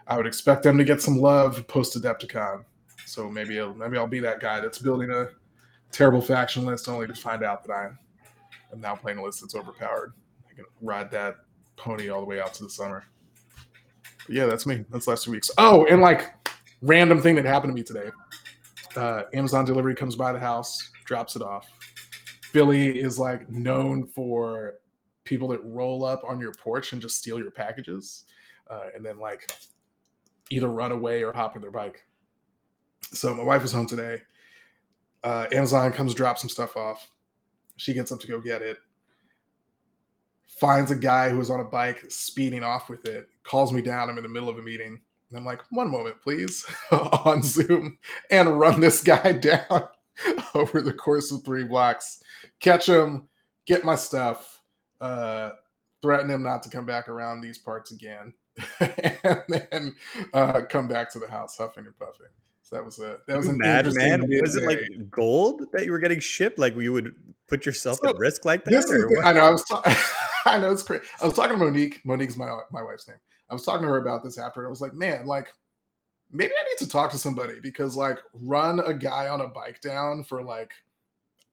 I 0.08 0.18
would 0.18 0.28
expect 0.28 0.64
them 0.64 0.78
to 0.78 0.84
get 0.84 1.02
some 1.02 1.18
love 1.18 1.68
post 1.68 2.00
Adepticon. 2.00 2.64
So 3.06 3.30
maybe 3.30 3.62
maybe 3.76 3.98
I'll 3.98 4.08
be 4.08 4.20
that 4.22 4.40
guy 4.40 4.60
that's 4.60 4.80
building 4.80 5.12
a 5.12 5.28
terrible 5.92 6.22
faction 6.22 6.66
list 6.66 6.90
only 6.90 7.08
to 7.08 7.14
find 7.14 7.44
out 7.44 7.64
that 7.64 7.72
I 7.72 7.86
am 8.74 8.82
now 8.82 8.96
playing 8.96 9.20
a 9.20 9.24
list 9.24 9.42
that's 9.42 9.56
overpowered 9.56 10.14
I 10.50 10.56
can 10.56 10.66
ride 10.82 11.12
that 11.12 11.36
pony 11.78 12.10
all 12.10 12.20
the 12.20 12.26
way 12.26 12.40
out 12.40 12.54
to 12.56 12.64
the 12.64 12.70
summer. 12.70 13.06
But 14.26 14.36
yeah, 14.36 14.46
that's 14.46 14.66
me. 14.66 14.86
That's 14.90 15.08
last 15.08 15.24
two 15.24 15.32
weeks. 15.32 15.52
Oh, 15.58 15.86
and 15.86 16.02
like 16.02 16.34
random 16.82 17.22
thing 17.22 17.36
that 17.36 17.46
happened 17.46 17.72
to 17.72 17.76
me 17.76 17.84
today. 17.84 18.12
Uh, 18.96 19.24
Amazon 19.34 19.66
delivery 19.66 19.96
comes 19.96 20.16
by 20.16 20.32
the 20.32 20.40
house, 20.40 20.92
drops 21.06 21.36
it 21.36 21.42
off. 21.42 21.68
Philly 22.52 23.00
is 23.00 23.20
like 23.20 23.50
known 23.50 24.06
for 24.06 24.76
people 25.26 25.48
that 25.50 25.60
roll 25.64 26.06
up 26.06 26.22
on 26.28 26.40
your 26.40 26.54
porch 26.54 26.94
and 26.94 27.02
just 27.02 27.18
steal 27.18 27.40
your 27.40 27.52
packages, 27.52 28.26
uh, 28.70 28.88
and 28.96 29.06
then 29.06 29.20
like 29.20 29.52
either 30.50 30.68
run 30.68 30.92
away 30.92 31.24
or 31.24 31.34
hop 31.34 31.56
on 31.56 31.62
their 31.62 31.72
bike. 31.72 32.06
So 33.12 33.34
my 33.34 33.44
wife 33.44 33.62
was 33.62 33.72
home 33.72 33.88
today. 33.88 34.22
Uh, 35.24 35.48
Amazon 35.52 35.92
comes 35.92 36.14
drop 36.14 36.38
some 36.38 36.50
stuff 36.50 36.78
off. 36.78 37.10
She 37.78 37.94
gets 37.94 38.12
up 38.12 38.20
to 38.22 38.28
go 38.28 38.40
get 38.40 38.62
it 38.62 38.78
finds 40.56 40.92
a 40.92 40.96
guy 40.96 41.30
who 41.30 41.38
was 41.38 41.50
on 41.50 41.60
a 41.60 41.66
bike 41.66 42.04
speeding 42.10 42.64
off 42.64 42.90
with 42.90 43.06
it, 43.06 43.28
calls 43.44 43.74
me 43.74 43.82
down. 43.82 44.10
I'm 44.10 44.18
in 44.18 44.24
the 44.24 44.30
middle 44.30 44.50
of 44.50 44.58
a 44.58 44.62
meeting. 44.62 45.00
And 45.30 45.40
I'm 45.40 45.46
like, 45.46 45.62
one 45.72 45.90
moment, 45.90 46.22
please, 46.22 46.66
on 46.92 47.42
Zoom, 47.42 47.98
and 48.32 48.60
run 48.60 48.80
this 48.80 49.04
guy 49.04 49.32
down 49.34 49.88
over 50.56 50.82
the 50.82 50.94
course 50.94 51.32
of 51.32 51.44
three 51.44 51.64
blocks, 51.64 52.22
catch 52.60 52.88
him, 52.88 53.28
get 53.66 53.84
my 53.84 53.96
stuff, 53.96 54.62
uh, 55.02 55.52
threaten 56.02 56.30
him 56.30 56.44
not 56.44 56.64
to 56.64 56.70
come 56.70 56.86
back 56.86 57.10
around 57.10 57.42
these 57.42 57.58
parts 57.58 57.92
again, 57.92 58.34
and 58.80 59.44
then 59.50 59.96
uh, 60.34 60.62
come 60.70 60.88
back 60.88 61.12
to 61.12 61.20
the 61.20 61.28
house 61.28 61.58
huffing 61.58 61.86
and 61.86 61.98
puffing. 61.98 62.28
So 62.62 62.78
that 62.78 62.86
was 62.86 62.98
a 63.00 63.20
that 63.28 63.38
was 63.38 63.48
a 63.48 63.54
mad 63.54 63.94
man. 63.94 64.28
Was 64.42 64.56
it 64.56 64.64
like 64.64 64.80
gold 65.12 65.68
that 65.72 65.86
you 65.86 65.92
were 65.92 66.00
getting 66.00 66.20
shipped? 66.20 66.58
Like 66.58 66.76
you 66.76 66.94
would 66.94 67.14
put 67.48 67.64
yourself 67.64 68.00
so, 68.02 68.10
at 68.10 68.18
risk 68.18 68.44
like 68.44 68.66
that? 68.66 68.72
This 68.72 68.90
is, 68.90 69.06
I 69.24 69.34
know. 69.34 69.42
I 69.42 69.50
was. 69.52 69.64
Ta- 69.66 69.84
I 70.48 70.58
know 70.58 70.72
it's 70.72 70.82
crazy. 70.82 71.04
I 71.22 71.26
was 71.26 71.36
talking 71.36 71.60
to 71.60 71.64
Monique. 71.64 72.04
Monique's 72.06 72.38
my 72.38 72.48
my 72.72 72.82
wife's 72.82 73.08
name. 73.08 73.18
I 73.50 73.54
was 73.54 73.64
talking 73.64 73.84
to 73.84 73.88
her 73.90 73.98
about 73.98 74.24
this 74.24 74.38
after. 74.38 74.66
I 74.66 74.70
was 74.70 74.82
like, 74.82 74.94
man, 74.94 75.26
like 75.26 75.48
maybe 76.32 76.54
I 76.60 76.64
need 76.64 76.86
to 76.86 76.90
talk 76.90 77.12
to 77.12 77.18
somebody 77.18 77.60
because 77.62 77.96
like 77.96 78.20
run 78.34 78.80
a 78.80 78.94
guy 78.94 79.28
on 79.28 79.42
a 79.42 79.48
bike 79.48 79.82
down 79.82 80.24
for 80.24 80.44
like 80.44 80.72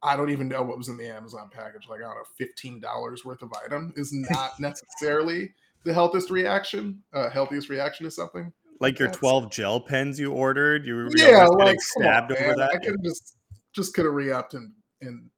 I 0.02 0.16
don't 0.16 0.30
even 0.30 0.48
know 0.48 0.62
what 0.62 0.78
was 0.78 0.88
in 0.88 0.96
the 0.96 1.08
Amazon 1.08 1.48
package. 1.52 1.86
Like 1.88 2.00
I 2.00 2.04
don't 2.04 2.16
know, 2.16 2.24
fifteen 2.36 2.80
dollars 2.80 3.24
worth 3.24 3.42
of 3.42 3.52
item 3.64 3.92
is 3.96 4.12
not 4.12 4.52
necessarily 4.58 5.52
the 5.84 5.92
healthiest 5.92 6.30
reaction. 6.30 7.02
Uh, 7.12 7.30
healthiest 7.30 7.68
reaction 7.68 8.04
to 8.04 8.10
something. 8.10 8.52
Like 8.80 8.98
your 8.98 9.10
12 9.10 9.50
gel 9.50 9.80
pens 9.80 10.18
you 10.18 10.32
ordered, 10.32 10.84
you 10.84 10.96
were 10.96 11.08
Yeah, 11.14 11.46
getting 11.46 11.58
like 11.58 11.58
come 11.58 11.68
on, 11.68 11.78
stabbed 11.78 12.32
over 12.32 12.42
man. 12.48 12.56
that. 12.56 12.70
I 12.74 12.78
could 12.78 12.94
have 12.94 13.02
just 13.04 13.36
just 13.72 13.94
could 13.94 14.04
have 14.04 14.14
re-upped 14.14 14.54
and 14.54 14.72
and 15.02 15.30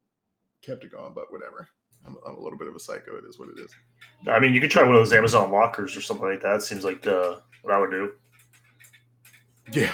kept 0.62 0.84
it 0.84 0.92
going, 0.92 1.12
but 1.14 1.30
whatever. 1.30 1.68
I'm, 2.06 2.16
I'm 2.26 2.36
a 2.36 2.40
little 2.40 2.58
bit 2.58 2.68
of 2.68 2.76
a 2.76 2.80
psycho. 2.80 3.16
It 3.16 3.24
is 3.28 3.38
what 3.38 3.48
it 3.48 3.58
is. 3.58 3.70
I 4.26 4.38
mean, 4.38 4.54
you 4.54 4.60
could 4.60 4.70
try 4.70 4.82
one 4.82 4.94
of 4.94 5.00
those 5.00 5.12
Amazon 5.12 5.50
lockers 5.50 5.96
or 5.96 6.00
something 6.00 6.26
like 6.26 6.42
that. 6.42 6.62
Seems 6.62 6.84
like 6.84 7.06
uh, 7.06 7.36
what 7.62 7.74
I 7.74 7.78
would 7.78 7.90
do. 7.90 8.12
Yeah. 9.72 9.92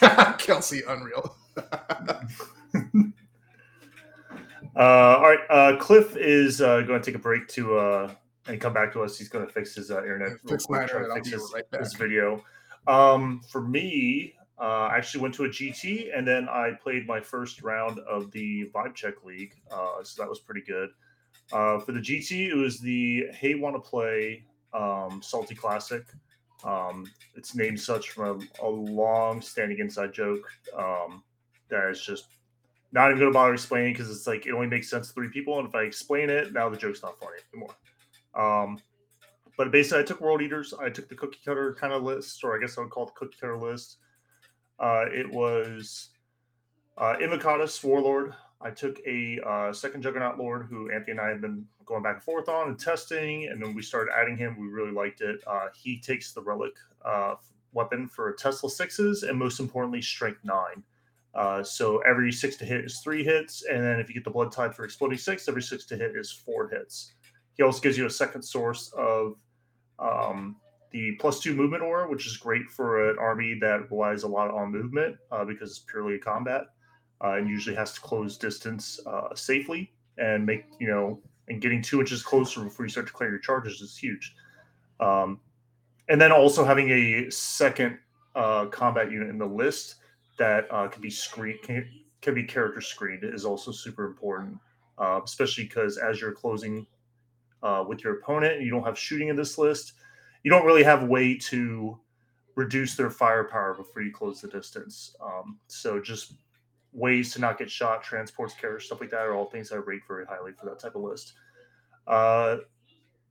Kelsey, 0.38 0.82
unreal. 0.86 1.36
Uh, 4.74 5.18
all 5.18 5.22
right, 5.22 5.38
uh, 5.50 5.76
Cliff 5.76 6.16
is 6.16 6.62
uh, 6.62 6.80
going 6.80 6.98
to 6.98 7.04
take 7.04 7.14
a 7.14 7.18
break 7.18 7.46
to 7.46 7.76
uh, 7.76 8.10
and 8.46 8.60
come 8.60 8.72
back 8.72 8.90
to 8.92 9.02
us. 9.02 9.18
He's 9.18 9.28
going 9.28 9.46
to 9.46 9.52
fix 9.52 9.74
his 9.74 9.90
uh, 9.90 9.98
internet. 9.98 10.38
Fix 10.48 10.68
my 10.68 10.82
internet. 10.82 11.14
Fix 11.14 11.30
his, 11.30 11.52
right 11.54 11.70
back. 11.70 11.80
his 11.80 11.92
video. 11.92 12.42
Um, 12.86 13.42
for 13.50 13.60
me, 13.60 14.34
uh, 14.62 14.88
I 14.92 14.96
actually 14.96 15.22
went 15.22 15.34
to 15.34 15.44
a 15.44 15.48
GT 15.48 16.16
and 16.16 16.26
then 16.26 16.48
I 16.48 16.70
played 16.80 17.06
my 17.06 17.20
first 17.20 17.62
round 17.62 17.98
of 18.00 18.30
the 18.30 18.70
Vibe 18.72 18.94
Check 18.94 19.24
League. 19.24 19.54
Uh, 19.72 20.04
so 20.04 20.22
that 20.22 20.28
was 20.28 20.38
pretty 20.38 20.60
good. 20.60 20.90
Uh, 21.52 21.80
for 21.80 21.90
the 21.90 21.98
GT, 21.98 22.48
it 22.48 22.54
was 22.54 22.78
the 22.78 23.26
Hey 23.32 23.56
Wanna 23.56 23.80
Play 23.80 24.44
um, 24.72 25.20
Salty 25.20 25.56
Classic. 25.56 26.04
Um, 26.64 27.10
it's 27.34 27.56
named 27.56 27.80
such 27.80 28.10
from 28.10 28.48
a, 28.62 28.64
a 28.64 28.68
long 28.68 29.42
standing 29.42 29.80
inside 29.80 30.14
joke 30.14 30.48
um, 30.78 31.24
that 31.68 31.90
is 31.90 32.00
just 32.00 32.26
not 32.92 33.08
even 33.08 33.18
going 33.18 33.32
to 33.32 33.34
bother 33.34 33.54
explaining 33.54 33.94
because 33.94 34.10
it's 34.10 34.26
like 34.26 34.46
it 34.46 34.52
only 34.52 34.68
makes 34.68 34.88
sense 34.88 35.08
to 35.08 35.14
three 35.14 35.28
people. 35.28 35.58
And 35.58 35.68
if 35.68 35.74
I 35.74 35.82
explain 35.82 36.30
it, 36.30 36.52
now 36.52 36.68
the 36.68 36.76
joke's 36.76 37.02
not 37.02 37.18
funny 37.18 37.38
anymore. 37.52 37.74
Um, 38.34 38.78
but 39.56 39.72
basically, 39.72 40.00
I 40.00 40.04
took 40.04 40.20
World 40.20 40.40
Eaters. 40.40 40.72
I 40.78 40.88
took 40.88 41.08
the 41.08 41.14
cookie 41.14 41.40
cutter 41.44 41.74
kind 41.74 41.92
of 41.92 42.02
list, 42.02 42.44
or 42.44 42.56
I 42.56 42.60
guess 42.60 42.78
I 42.78 42.82
would 42.82 42.90
call 42.90 43.04
it 43.04 43.06
the 43.06 43.12
cookie 43.12 43.36
cutter 43.40 43.58
list. 43.58 43.96
Uh, 44.82 45.04
it 45.12 45.30
was 45.30 46.10
uh, 46.98 47.14
Warlord. 47.84 48.34
I 48.60 48.70
took 48.70 48.98
a 49.06 49.40
uh, 49.46 49.72
second 49.72 50.02
Juggernaut 50.02 50.38
Lord 50.38 50.66
who 50.68 50.90
Anthony 50.90 51.12
and 51.12 51.20
I 51.20 51.28
have 51.28 51.40
been 51.40 51.64
going 51.86 52.02
back 52.02 52.16
and 52.16 52.22
forth 52.22 52.48
on 52.48 52.68
and 52.68 52.78
testing, 52.78 53.48
and 53.48 53.62
then 53.62 53.74
we 53.74 53.82
started 53.82 54.12
adding 54.16 54.36
him. 54.36 54.56
We 54.58 54.66
really 54.66 54.92
liked 54.92 55.20
it. 55.20 55.40
Uh, 55.46 55.68
he 55.74 56.00
takes 56.00 56.32
the 56.32 56.42
Relic 56.42 56.72
uh, 57.04 57.36
weapon 57.72 58.08
for 58.08 58.32
Tesla 58.32 58.68
sixes, 58.68 59.22
and 59.22 59.38
most 59.38 59.60
importantly, 59.60 60.02
Strength 60.02 60.44
nine. 60.44 60.82
Uh, 61.34 61.62
so 61.62 61.98
every 61.98 62.30
six 62.30 62.56
to 62.56 62.64
hit 62.64 62.84
is 62.84 62.98
three 62.98 63.24
hits, 63.24 63.64
and 63.64 63.82
then 63.82 63.98
if 63.98 64.08
you 64.08 64.14
get 64.14 64.24
the 64.24 64.30
Blood 64.30 64.52
Tide 64.52 64.74
for 64.74 64.84
Exploding 64.84 65.18
Six, 65.18 65.48
every 65.48 65.62
six 65.62 65.84
to 65.86 65.96
hit 65.96 66.16
is 66.16 66.30
four 66.30 66.68
hits. 66.68 67.14
He 67.56 67.62
also 67.62 67.80
gives 67.80 67.96
you 67.96 68.06
a 68.06 68.10
second 68.10 68.42
source 68.42 68.92
of 68.96 69.36
um, 69.98 70.56
the 70.92 71.12
plus 71.18 71.40
two 71.40 71.54
movement 71.54 71.82
aura, 71.82 72.08
which 72.08 72.26
is 72.26 72.36
great 72.36 72.70
for 72.70 73.10
an 73.10 73.18
army 73.18 73.58
that 73.60 73.90
relies 73.90 74.22
a 74.22 74.28
lot 74.28 74.50
on 74.50 74.70
movement 74.70 75.16
uh, 75.30 75.44
because 75.44 75.70
it's 75.70 75.78
purely 75.80 76.14
a 76.14 76.18
combat 76.18 76.66
uh, 77.24 77.32
and 77.32 77.48
usually 77.48 77.74
has 77.74 77.92
to 77.94 78.00
close 78.00 78.36
distance 78.36 79.00
uh, 79.06 79.34
safely 79.34 79.92
and 80.18 80.44
make 80.44 80.66
you 80.78 80.86
know 80.86 81.20
and 81.48 81.60
getting 81.60 81.82
two 81.82 82.00
inches 82.00 82.22
closer 82.22 82.62
before 82.62 82.84
you 82.84 82.90
start 82.90 83.06
to 83.06 83.12
clear 83.12 83.30
your 83.30 83.38
charges 83.38 83.80
is 83.80 83.96
huge. 83.96 84.34
Um, 85.00 85.40
and 86.08 86.20
then 86.20 86.30
also 86.30 86.64
having 86.64 86.90
a 86.90 87.30
second 87.30 87.98
uh, 88.34 88.66
combat 88.66 89.10
unit 89.10 89.28
in 89.28 89.38
the 89.38 89.46
list 89.46 89.96
that 90.38 90.66
uh, 90.70 90.88
can 90.88 91.00
be 91.00 91.10
screen 91.10 91.58
can, 91.62 91.88
can 92.20 92.34
be 92.34 92.44
character 92.44 92.80
screened 92.80 93.24
is 93.24 93.44
also 93.44 93.70
super 93.72 94.04
important, 94.04 94.58
uh, 94.98 95.20
especially 95.24 95.64
because 95.64 95.96
as 95.96 96.20
you're 96.20 96.32
closing 96.32 96.86
with 97.86 98.02
your 98.02 98.14
opponent 98.14 98.60
you 98.60 98.70
don't 98.70 98.82
have 98.84 98.98
shooting 98.98 99.28
in 99.28 99.36
this 99.36 99.56
list, 99.56 99.94
you 100.42 100.50
don't 100.50 100.66
really 100.66 100.82
have 100.82 101.02
a 101.02 101.06
way 101.06 101.36
to 101.36 101.98
reduce 102.54 102.96
their 102.96 103.10
firepower 103.10 103.74
before 103.74 104.02
you 104.02 104.12
close 104.12 104.40
the 104.40 104.48
distance. 104.48 105.16
Um, 105.22 105.58
so 105.68 106.00
just 106.00 106.34
ways 106.92 107.32
to 107.32 107.40
not 107.40 107.58
get 107.58 107.70
shot, 107.70 108.02
transports, 108.02 108.54
carriers, 108.54 108.84
stuff 108.84 109.00
like 109.00 109.10
that 109.10 109.26
are 109.26 109.34
all 109.34 109.46
things 109.46 109.72
I 109.72 109.76
rate 109.76 110.02
very 110.06 110.26
highly 110.26 110.52
for 110.52 110.66
that 110.66 110.78
type 110.78 110.94
of 110.94 111.02
list. 111.02 111.32
Uh, 112.06 112.56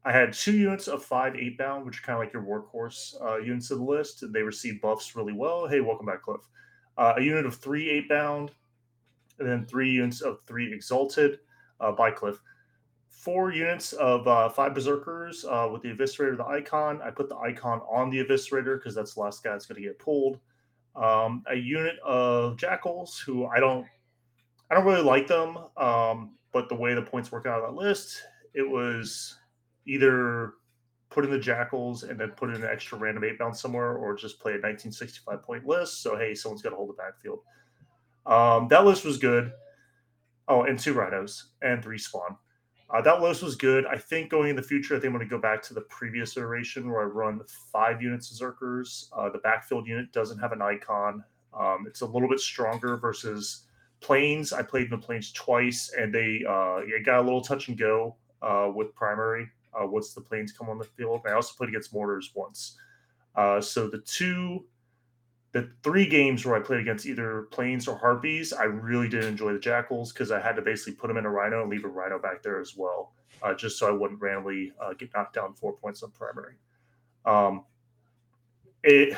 I 0.03 0.11
had 0.11 0.33
two 0.33 0.53
units 0.53 0.87
of 0.87 1.05
five 1.05 1.33
Eightbound, 1.33 1.85
which 1.85 1.99
are 1.99 2.01
kind 2.01 2.17
of 2.17 2.23
like 2.23 2.33
your 2.33 2.41
workhorse 2.41 3.21
uh, 3.21 3.37
units 3.37 3.69
of 3.69 3.77
the 3.77 3.83
list. 3.83 4.23
They 4.33 4.41
receive 4.41 4.81
buffs 4.81 5.15
really 5.15 5.33
well. 5.33 5.67
Hey, 5.67 5.79
welcome 5.81 6.07
back, 6.07 6.23
Cliff. 6.23 6.41
Uh, 6.97 7.13
a 7.17 7.21
unit 7.21 7.45
of 7.45 7.55
three 7.55 8.01
Eightbound, 8.09 8.49
and 9.37 9.47
then 9.47 9.65
three 9.65 9.91
units 9.91 10.21
of 10.21 10.39
three 10.47 10.73
exalted 10.73 11.39
uh, 11.79 11.91
by 11.91 12.09
Cliff. 12.09 12.41
Four 13.21 13.51
units 13.53 13.93
of 13.93 14.27
uh, 14.27 14.49
five 14.49 14.73
berserkers 14.73 15.45
uh, 15.45 15.69
with 15.71 15.83
the 15.83 15.89
eviscerator, 15.89 16.35
the 16.35 16.45
icon. 16.47 17.03
I 17.03 17.11
put 17.11 17.29
the 17.29 17.37
icon 17.37 17.81
on 17.87 18.09
the 18.09 18.17
eviscerator 18.17 18.79
because 18.79 18.95
that's 18.95 19.13
the 19.13 19.19
last 19.19 19.43
guy 19.43 19.51
that's 19.51 19.67
going 19.67 19.79
to 19.79 19.87
get 19.87 19.99
pulled. 19.99 20.39
Um, 20.95 21.43
a 21.47 21.55
unit 21.55 21.99
of 21.99 22.57
Jakhals 22.57 23.21
who 23.23 23.45
I 23.45 23.59
don't, 23.59 23.85
I 24.71 24.73
don't 24.73 24.85
really 24.85 25.03
like 25.03 25.27
them. 25.27 25.55
Um, 25.77 26.31
but 26.51 26.67
the 26.67 26.73
way 26.73 26.95
the 26.95 27.03
points 27.03 27.31
work 27.31 27.45
out 27.45 27.61
on 27.61 27.75
that 27.75 27.79
list, 27.79 28.23
it 28.55 28.67
was 28.67 29.37
either 29.85 30.53
put 31.11 31.23
in 31.23 31.29
the 31.29 31.37
Jakhals 31.37 32.09
and 32.09 32.19
then 32.19 32.31
put 32.31 32.49
in 32.49 32.55
an 32.55 32.67
extra 32.67 32.97
random 32.97 33.23
Eightbound 33.23 33.55
somewhere, 33.55 33.97
or 33.97 34.15
just 34.15 34.39
play 34.39 34.53
a 34.53 34.55
1965 34.55 35.43
point 35.43 35.67
list. 35.67 36.01
So 36.01 36.17
hey, 36.17 36.33
someone's 36.33 36.63
got 36.63 36.71
to 36.71 36.75
hold 36.75 36.89
the 36.89 36.93
backfield. 36.93 37.41
Um, 38.25 38.67
that 38.69 38.83
list 38.83 39.05
was 39.05 39.19
good. 39.19 39.51
Oh, 40.47 40.63
and 40.63 40.79
two 40.79 40.93
rhinos 40.93 41.51
and 41.61 41.83
three 41.83 41.99
spawn. 41.99 42.35
Uh, 42.93 43.01
that 43.01 43.21
list 43.21 43.41
was 43.41 43.55
good. 43.55 43.85
I 43.85 43.97
think 43.97 44.29
going 44.29 44.49
in 44.49 44.55
the 44.55 44.61
future, 44.61 44.95
I 44.95 44.99
think 44.99 45.11
I'm 45.11 45.17
going 45.17 45.27
to 45.27 45.35
go 45.35 45.41
back 45.41 45.61
to 45.63 45.73
the 45.73 45.81
previous 45.81 46.35
iteration 46.35 46.91
where 46.91 47.01
I 47.01 47.05
run 47.05 47.39
five 47.71 48.01
units 48.01 48.29
of 48.31 48.37
Zerkers. 48.37 49.07
Uh, 49.15 49.29
the 49.29 49.37
backfield 49.37 49.87
unit 49.87 50.11
doesn't 50.11 50.39
have 50.39 50.51
an 50.51 50.61
icon. 50.61 51.23
Um, 51.57 51.85
it's 51.87 52.01
a 52.01 52.05
little 52.05 52.27
bit 52.27 52.39
stronger 52.39 52.97
versus 52.97 53.63
planes. 54.01 54.51
I 54.51 54.61
played 54.61 54.85
in 54.85 54.89
the 54.91 54.97
planes 54.97 55.31
twice, 55.31 55.93
and 55.97 56.13
they 56.13 56.43
uh, 56.47 56.79
it 56.79 57.05
got 57.05 57.19
a 57.19 57.21
little 57.21 57.41
touch 57.41 57.69
and 57.69 57.77
go 57.77 58.15
uh, 58.41 58.69
with 58.73 58.93
primary 58.93 59.47
uh, 59.73 59.85
once 59.85 60.13
the 60.13 60.21
planes 60.21 60.51
come 60.51 60.69
on 60.69 60.77
the 60.77 60.83
field. 60.83 61.21
I 61.25 61.33
also 61.33 61.53
played 61.55 61.69
against 61.69 61.93
mortars 61.93 62.31
once. 62.35 62.77
Uh, 63.35 63.61
so 63.61 63.87
the 63.87 63.99
two, 63.99 64.65
the 65.53 65.69
three 65.83 66.07
games 66.07 66.45
where 66.45 66.55
I 66.55 66.61
played 66.61 66.79
against 66.79 67.05
either 67.05 67.43
planes 67.51 67.87
or 67.87 67.97
harpies, 67.97 68.53
I 68.53 68.63
really 68.63 69.09
did 69.09 69.25
enjoy 69.25 69.53
the 69.53 69.59
Jakhals 69.59 70.13
because 70.13 70.31
I 70.31 70.39
had 70.39 70.55
to 70.55 70.61
basically 70.61 70.93
put 70.93 71.07
them 71.07 71.17
in 71.17 71.25
a 71.25 71.29
rhino 71.29 71.61
and 71.61 71.69
leave 71.69 71.83
a 71.83 71.89
rhino 71.89 72.19
back 72.19 72.41
there 72.41 72.59
as 72.59 72.75
well, 72.77 73.13
uh, 73.43 73.53
just 73.53 73.77
so 73.77 73.87
I 73.87 73.91
wouldn't 73.91 74.21
randomly 74.21 74.71
uh, 74.81 74.93
get 74.93 75.13
knocked 75.13 75.35
down 75.35 75.53
four 75.53 75.73
points 75.73 76.03
on 76.03 76.11
primary. 76.11 76.55
Um, 77.25 77.65
it, 78.83 79.17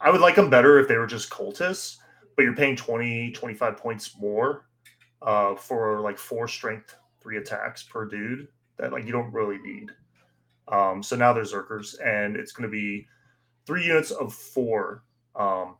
I 0.00 0.10
would 0.10 0.20
like 0.20 0.36
them 0.36 0.50
better 0.50 0.78
if 0.78 0.86
they 0.86 0.96
were 0.96 1.06
just 1.06 1.30
cultists, 1.30 1.96
but 2.36 2.42
you're 2.42 2.54
paying 2.54 2.76
20, 2.76 3.32
25 3.32 3.76
points 3.76 4.16
more 4.18 4.66
uh, 5.20 5.56
for 5.56 6.00
like 6.00 6.16
four 6.16 6.46
strength, 6.46 6.94
three 7.20 7.38
attacks 7.38 7.82
per 7.82 8.04
dude 8.04 8.46
that 8.78 8.92
like 8.92 9.04
you 9.04 9.12
don't 9.12 9.32
really 9.32 9.58
need. 9.58 9.90
Um, 10.68 11.02
so 11.02 11.16
now 11.16 11.32
there's 11.32 11.52
Zerkers, 11.52 11.96
and 12.04 12.36
it's 12.36 12.52
going 12.52 12.70
to 12.70 12.72
be 12.72 13.06
three 13.66 13.84
units 13.84 14.12
of 14.12 14.32
four 14.32 15.02
um, 15.36 15.76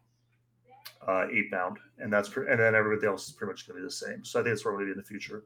uh, 1.07 1.27
Eightbound, 1.27 1.77
and 1.99 2.13
that's 2.13 2.29
pre- 2.29 2.49
and 2.51 2.61
then 2.61 2.75
everybody 2.75 3.07
else 3.07 3.29
is 3.29 3.35
pretty 3.35 3.53
much 3.53 3.67
going 3.67 3.77
to 3.77 3.83
be 3.83 3.87
the 3.87 3.93
same. 3.93 4.25
So 4.25 4.41
I 4.41 4.43
think 4.43 4.55
that's 4.55 4.65
where 4.65 4.73
we're 4.73 4.81
going 4.81 4.91
to 4.91 4.95
be 4.95 4.99
in 4.99 5.03
the 5.03 5.09
future. 5.09 5.45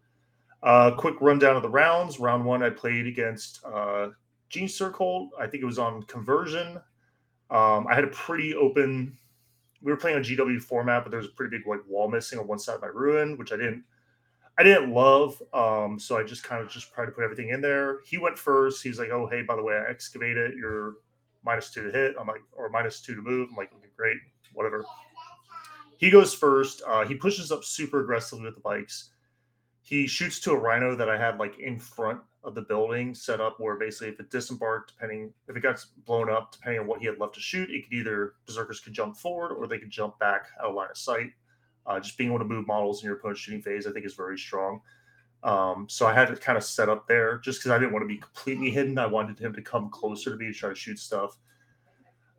Uh, 0.63 0.91
quick 0.97 1.15
rundown 1.21 1.57
of 1.57 1.63
the 1.63 1.69
rounds. 1.69 2.19
Round 2.19 2.45
one, 2.45 2.63
I 2.63 2.71
played 2.71 3.07
against 3.07 3.61
uh, 3.65 4.09
Gene 4.49 4.69
Circle. 4.69 5.31
I 5.39 5.47
think 5.47 5.63
it 5.63 5.67
was 5.67 5.79
on 5.79 6.03
conversion. 6.05 6.81
Um, 7.51 7.87
I 7.87 7.95
had 7.95 8.05
a 8.05 8.09
pretty 8.09 8.55
open. 8.55 9.17
We 9.83 9.93
were 9.93 9.97
playing 9.97 10.17
on 10.17 10.25
GW 10.25 10.61
format, 10.63 11.05
but 11.05 11.11
there 11.11 11.21
was 11.21 11.29
a 11.29 11.33
pretty 11.33 11.57
big 11.57 11.67
like 11.67 11.81
wall 11.87 12.09
missing 12.09 12.39
on 12.39 12.47
one 12.47 12.59
side 12.59 12.77
of 12.77 12.83
my 12.83 12.89
ruin, 12.89 13.37
which 13.39 13.53
I 13.53 13.57
didn't. 13.57 13.85
I 14.59 14.63
didn't 14.63 14.91
love, 14.91 15.41
um, 15.53 15.99
so 15.99 16.17
I 16.17 16.23
just 16.23 16.43
kind 16.43 16.63
of 16.63 16.71
just 16.71 16.91
tried 16.95 17.05
to 17.05 17.13
put 17.13 17.25
everything 17.25 17.51
in 17.51 17.61
there. 17.61 17.99
He 18.07 18.17
went 18.17 18.39
first. 18.39 18.83
He's 18.83 18.99
like, 18.99 19.11
"Oh, 19.11 19.27
hey, 19.27 19.43
by 19.43 19.55
the 19.55 19.63
way, 19.63 19.75
I 19.75 19.91
excavated. 19.91 20.55
You're 20.57 20.95
minus 21.47 21.71
two 21.71 21.85
to 21.85 21.91
hit." 21.91 22.17
I'm 22.21 22.27
like, 22.27 22.43
or 22.53 22.69
minus 22.69 23.01
two 23.01 23.15
to 23.15 23.23
move. 23.23 23.49
I'm 23.51 23.57
like, 23.57 23.73
"Okay, 23.73 23.89
great, 23.97 24.19
whatever." 24.53 24.85
He 25.99 26.11
goes 26.11 26.35
first. 26.35 26.83
Uh, 26.87 27.07
he 27.07 27.15
pushes 27.15 27.51
up 27.51 27.65
super 27.65 28.01
aggressively 28.01 28.45
with 28.45 28.55
the 28.55 28.61
bikes. 28.61 29.11
He 29.81 30.07
shoots 30.07 30.41
to 30.41 30.51
a 30.51 30.59
rhino 30.59 30.95
that 30.97 31.09
I 31.09 31.17
had 31.17 31.39
like 31.39 31.59
in 31.59 31.79
front 31.79 32.21
of 32.43 32.55
the 32.55 32.63
building 32.63 33.15
set 33.15 33.41
up 33.41 33.59
where 33.59 33.77
basically 33.77 34.09
if 34.09 34.21
it 34.21 34.31
disembarked, 34.31 34.93
depending 34.95 35.33
if 35.49 35.57
it 35.57 35.61
got 35.61 35.85
blown 36.05 36.31
up, 36.31 36.53
depending 36.53 36.81
on 36.81 36.87
what 36.87 37.01
he 37.01 37.07
had 37.07 37.19
left 37.19 37.35
to 37.35 37.41
shoot, 37.41 37.71
it 37.71 37.85
could 37.85 37.93
either 37.93 38.35
berserkers 38.47 38.81
could 38.81 38.93
jump 38.93 39.17
forward 39.17 39.53
or 39.53 39.67
they 39.67 39.79
could 39.79 39.91
jump 39.91 40.19
back 40.19 40.47
out 40.61 40.71
of 40.71 40.75
line 40.75 40.91
of 40.91 40.99
sight. 40.99 41.31
Uh, 41.87 42.01
just 42.01 42.19
being 42.19 42.31
able 42.31 42.39
to 42.39 42.45
move 42.45 42.67
models 42.67 43.03
in 43.03 43.07
your 43.07 43.17
opponent's 43.17 43.41
shooting 43.41 43.63
phase, 43.63 43.87
I 43.87 43.93
think, 43.93 44.05
is 44.05 44.15
very 44.15 44.39
strong. 44.39 44.81
Um, 45.43 45.87
so 45.89 46.07
I 46.07 46.13
had 46.13 46.31
it 46.31 46.41
kind 46.41 46.59
of 46.59 46.65
set 46.65 46.89
up 46.89 47.07
there 47.07 47.39
just 47.39 47.61
because 47.61 47.71
I 47.71 47.79
didn't 47.79 47.93
want 47.93 48.03
to 48.03 48.09
be 48.09 48.17
completely 48.17 48.71
hidden. 48.71 48.99
I 48.99 49.07
wanted 49.07 49.39
him 49.39 49.53
to 49.55 49.63
come 49.63 49.91
closer 49.91 50.31
to 50.31 50.37
me 50.37 50.47
to 50.47 50.53
try 50.53 50.69
to 50.71 50.75
shoot 50.75 50.99
stuff. 50.99 51.39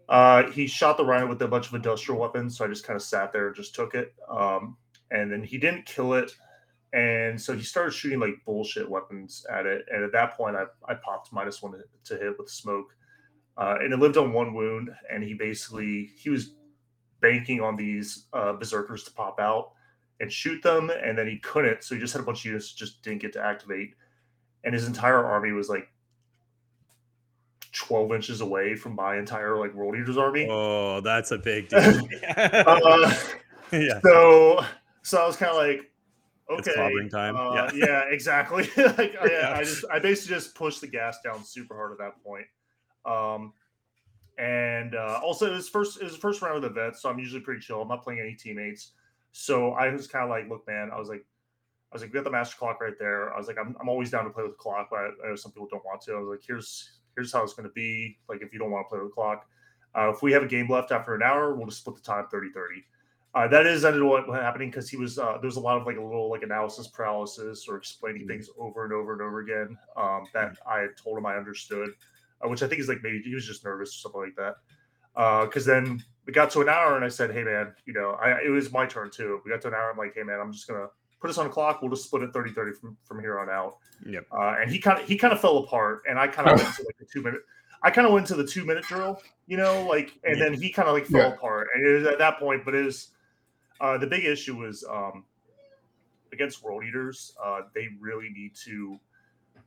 Uh, 0.10 0.50
he 0.52 0.68
shot 0.68 0.98
the 0.98 1.06
rhino 1.06 1.28
with 1.28 1.42
a 1.42 1.48
bunch 1.48 1.68
of 1.68 1.74
industrial 1.74 2.20
weapons, 2.20 2.58
so 2.58 2.66
I 2.66 2.68
just 2.68 2.86
kind 2.86 2.96
of 2.96 3.04
sat 3.04 3.32
there 3.32 3.48
and 3.48 3.56
just 3.56 3.76
took 3.76 3.94
it. 3.94 4.14
Um, 4.30 4.78
and 5.12 5.32
then 5.32 5.44
he 5.44 5.58
didn't 5.58 5.86
kill 5.86 6.14
it. 6.14 6.32
and 6.94 7.40
so 7.40 7.54
he 7.56 7.64
started 7.64 7.92
shooting 7.92 8.20
like 8.20 8.44
bullshit 8.46 8.90
weapons 8.90 9.46
at 9.52 9.66
it. 9.66 9.86
And 9.92 10.04
at 10.04 10.12
that 10.14 10.36
point, 10.38 10.56
I, 10.56 10.64
I 10.88 10.96
popped 10.96 11.32
minus 11.34 11.62
one 11.62 11.74
to 12.06 12.18
hit 12.18 12.38
with 12.40 12.50
smoke. 12.50 12.96
Uh, 13.58 13.76
and 13.82 13.94
it 13.94 14.00
lived 14.00 14.18
on 14.18 14.34
one 14.34 14.54
wound. 14.54 14.90
And 15.12 15.24
he 15.24 15.34
basically 15.34 16.12
he 16.18 16.30
was 16.30 16.56
banking 17.22 17.62
on 17.62 17.76
these 17.76 18.28
uh, 18.34 18.54
berserkers 18.54 19.04
to 19.06 19.12
pop 19.12 19.40
out 19.40 19.72
and 20.20 20.32
shoot 20.32 20.62
them, 20.64 20.90
and 20.90 21.18
then 21.18 21.28
he 21.28 21.38
couldn't. 21.40 21.84
So 21.84 21.96
he 21.96 22.02
just 22.02 22.14
had 22.14 22.22
a 22.22 22.26
bunch 22.26 22.40
of 22.40 22.46
units 22.46 22.72
just 22.74 23.04
didn't 23.04 23.22
get 23.22 23.34
to 23.34 23.44
activate, 23.44 23.94
and 24.64 24.74
his 24.74 24.88
entire 24.88 25.24
army 25.24 25.52
was 25.52 25.70
like 25.70 25.90
12 27.74 28.14
inches 28.14 28.42
away 28.42 28.76
from 28.76 28.96
my 28.96 29.18
entire 29.18 29.58
like 29.58 29.74
world 29.74 29.96
eaters 29.96 30.18
army. 30.18 30.48
Oh, 30.50 31.02
that's 31.02 31.32
a 31.32 31.38
big 31.38 31.70
deal. 31.70 32.08
uh, 32.38 33.14
yeah. 33.72 34.00
So 34.04 34.66
so 35.04 35.22
I 35.22 35.28
was 35.28 35.36
kind 35.36 35.52
of 35.52 35.58
like, 35.58 35.92
okay, 36.50 36.72
it's 36.76 37.14
time. 37.14 37.36
Uh, 37.36 37.54
yeah. 37.54 37.70
yeah, 37.74 38.04
exactly. 38.10 38.70
like 38.76 39.14
yeah. 39.14 39.54
I, 39.56 39.60
I, 39.60 39.64
just 39.64 39.86
I 39.92 40.00
basically 40.00 40.36
just 40.36 40.56
pushed 40.56 40.82
the 40.82 40.88
gas 40.88 41.20
down 41.24 41.44
super 41.44 41.76
hard 41.76 41.92
at 41.92 41.98
that 42.00 42.24
point. 42.24 42.46
Um, 43.06 43.54
and 44.38 44.96
uh, 44.96 45.20
also 45.24 45.48
it 45.48 45.56
was 45.56 45.70
first 45.70 46.00
it 46.00 46.04
was 46.04 46.14
the 46.14 46.20
first 46.20 46.42
round 46.42 46.58
of 46.58 46.62
the 46.64 46.70
vet, 46.70 46.98
so 46.98 47.10
I'm 47.10 47.20
usually 47.20 47.42
pretty 47.42 47.62
chill. 47.62 47.82
I'm 47.82 47.88
not 47.88 48.04
playing 48.04 48.20
any 48.20 48.36
teammates, 48.36 48.92
so 49.38 49.72
I 49.74 49.90
was 49.90 50.08
kind 50.08 50.24
of 50.24 50.30
like, 50.30 50.50
look, 50.50 50.68
man, 50.68 50.90
I 50.94 51.00
was 51.00 51.10
like. 51.10 51.26
I 51.90 51.96
was 51.96 52.02
like, 52.02 52.12
we 52.12 52.16
got 52.18 52.26
the 52.26 52.32
master 52.32 52.58
clock 52.58 52.82
right 52.82 53.00
there. 53.00 53.34
I 53.34 53.38
was 53.38 53.48
like, 53.48 53.58
I'm, 53.58 53.74
I'm 53.80 53.88
always 53.88 54.12
down 54.12 54.26
to 54.26 54.30
play 54.30 54.44
with 54.44 54.52
the 54.52 54.58
clock, 54.58 54.90
but 54.92 55.00
I, 55.00 55.06
I 55.24 55.30
know 55.30 55.36
some 55.38 55.54
people 55.54 55.70
don't 55.72 55.86
want 55.86 56.02
to. 56.02 56.16
I 56.16 56.20
was 56.20 56.28
like, 56.28 56.42
here's 56.46 57.00
here's 57.16 57.32
how 57.32 57.44
it's 57.44 57.54
going 57.54 57.68
to 57.70 57.74
be. 57.74 58.18
Like, 58.28 58.42
if 58.42 58.52
you 58.52 58.60
don't 58.60 58.72
want 58.72 58.86
to 58.86 58.90
play 58.90 59.00
with 59.00 59.12
the 59.12 59.14
clock, 59.14 59.46
uh, 59.98 60.10
if 60.10 60.22
we 60.22 60.34
have 60.34 60.44
a 60.44 60.48
game 60.48 60.70
left 60.70 60.92
after 60.92 61.16
an 61.16 61.24
hour, 61.24 61.56
we'll 61.56 61.66
just 61.66 61.80
split 61.80 61.96
the 61.96 62.02
time 62.02 62.26
30 62.30 62.52
30. 62.52 62.84
Uh, 63.36 63.48
that 63.48 63.66
is 63.66 63.86
ended 63.86 64.02
up 64.02 64.28
what 64.28 64.42
happening 64.42 64.70
because 64.70 64.90
he 64.90 64.98
was 64.98 65.18
uh, 65.18 65.38
there 65.40 65.48
was 65.48 65.56
a 65.56 65.62
lot 65.62 65.80
of 65.80 65.86
like 65.86 65.98
a 65.98 66.02
little 66.02 66.30
like 66.30 66.44
analysis 66.44 66.88
paralysis 66.88 67.68
or 67.70 67.78
explaining 67.78 68.24
mm-hmm. 68.24 68.32
things 68.32 68.50
over 68.58 68.84
and 68.84 68.92
over 68.92 69.14
and 69.14 69.22
over 69.22 69.40
again 69.40 69.78
um, 69.96 70.26
that 70.34 70.54
mm-hmm. 70.54 70.70
I 70.70 70.88
told 71.02 71.18
him 71.18 71.26
I 71.26 71.38
understood, 71.38 71.92
uh, 72.44 72.50
which 72.50 72.64
I 72.64 72.68
think 72.68 72.82
is 72.82 72.90
like 72.90 73.02
maybe 73.02 73.22
he 73.22 73.34
was 73.34 73.46
just 73.46 73.64
nervous 73.64 73.90
or 73.92 74.00
something 74.00 74.22
like 74.22 74.36
that. 74.36 74.56
Because 75.46 75.68
uh, 75.70 75.74
then 75.74 76.04
we 76.28 76.34
got 76.34 76.52
to 76.52 76.62
an 76.62 76.70
hour 76.70 76.96
and 76.98 77.06
I 77.06 77.08
said, 77.08 77.32
"Hey 77.32 77.44
man, 77.44 77.74
you 77.86 77.94
know, 77.94 78.12
I, 78.22 78.42
it 78.46 78.50
was 78.50 78.72
my 78.72 78.86
turn 78.86 79.10
too." 79.10 79.42
We 79.46 79.52
got 79.52 79.62
to 79.62 79.70
an 79.70 79.74
hour. 79.74 79.90
I'm 79.90 79.98
like, 79.98 80.14
"Hey 80.14 80.24
man, 80.24 80.40
I'm 80.40 80.52
just 80.52 80.68
gonna 80.68 80.88
put 81.22 81.30
us 81.30 81.38
on 81.38 81.48
the 81.48 81.52
clock. 81.52 81.82
We'll 81.82 81.90
just 81.90 82.04
split 82.04 82.22
it 82.22 82.34
30-30 82.34 82.78
from, 82.78 82.98
from 83.06 83.22
here 83.22 83.40
on 83.40 83.50
out." 83.50 83.78
Yep. 84.06 84.28
Uh, 84.32 84.56
and 84.60 84.70
he 84.70 84.78
kind 84.78 85.00
of 85.00 85.08
he 85.08 85.18
kind 85.18 85.34
of 85.34 85.40
fell 85.40 85.58
apart, 85.60 86.04
and 86.08 86.20
I 86.20 86.28
kind 86.28 86.50
of 86.50 86.60
went 86.60 86.76
to 86.76 86.84
like 86.84 86.98
the 87.00 87.06
two 87.06 87.24
minute. 87.24 87.42
I 87.82 87.92
kind 87.92 88.06
of 88.06 88.14
went 88.14 88.28
to 88.28 88.36
the 88.36 88.46
two 88.46 88.66
minute 88.66 88.84
drill, 88.84 89.22
you 89.46 89.56
know, 89.56 89.86
like, 89.88 90.14
and 90.24 90.38
yeah. 90.38 90.44
then 90.44 90.54
he 90.54 90.70
kind 90.70 90.90
of 90.90 90.96
like 90.96 91.06
fell 91.06 91.30
yeah. 91.30 91.34
apart, 91.34 91.70
and 91.74 91.86
it 91.86 91.94
was 91.94 92.08
at 92.08 92.18
that 92.20 92.40
point. 92.40 92.66
But 92.66 92.76
it 92.76 92.84
was 92.84 93.12
uh, 93.80 93.98
the 93.98 94.08
big 94.08 94.26
issue 94.26 94.58
was 94.58 94.84
um, 94.90 95.24
against 96.34 96.62
World 96.62 96.84
Eaters. 96.84 97.34
Uh, 97.44 97.62
they 97.74 97.88
really 98.02 98.30
need 98.30 98.54
to 98.66 99.00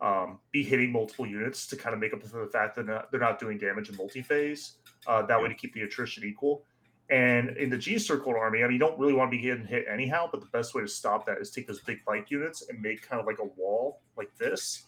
um, 0.01 0.39
be 0.53 0.63
hitting 0.63 0.93
multiple 0.93 1.27
units 1.27 1.67
to 1.69 1.77
kind 1.77 1.95
of 1.95 2.01
make 2.01 2.13
up 2.13 2.23
for 2.23 2.45
the 2.45 2.51
fact 2.51 2.77
that 2.77 2.87
they're 2.87 2.95
not, 2.95 3.11
they're 3.11 3.21
not 3.21 3.39
doing 3.39 3.59
damage 3.59 3.89
in 3.91 3.97
multi 3.97 4.23
phase. 4.23 4.77
Uh, 5.07 5.23
that 5.23 5.41
way 5.41 5.49
to 5.49 5.55
keep 5.55 5.75
the 5.75 5.83
attrition 5.83 6.25
equal. 6.25 6.65
And 7.11 7.57
in 7.57 7.71
the 7.71 7.77
G 7.77 7.99
Circle 7.99 8.35
army, 8.37 8.63
I 8.63 8.67
mean, 8.67 8.75
you 8.75 8.79
don't 8.79 8.99
really 8.99 9.15
want 9.15 9.33
to 9.33 9.37
be 9.37 9.43
getting 9.43 9.67
hit 9.67 9.87
anyhow, 9.91 10.29
but 10.31 10.41
the 10.41 10.47
best 10.47 10.75
way 10.75 10.83
to 10.83 10.89
stop 10.89 11.27
that 11.27 11.39
is 11.39 11.51
take 11.51 11.67
those 11.67 11.81
big 11.81 12.05
bike 12.05 12.31
units 12.31 12.69
and 12.69 12.81
make 12.81 13.03
kind 13.03 13.21
of 13.21 13.27
like 13.27 13.41
a 13.41 13.47
wall 13.61 14.01
like 14.17 14.31
this, 14.39 14.85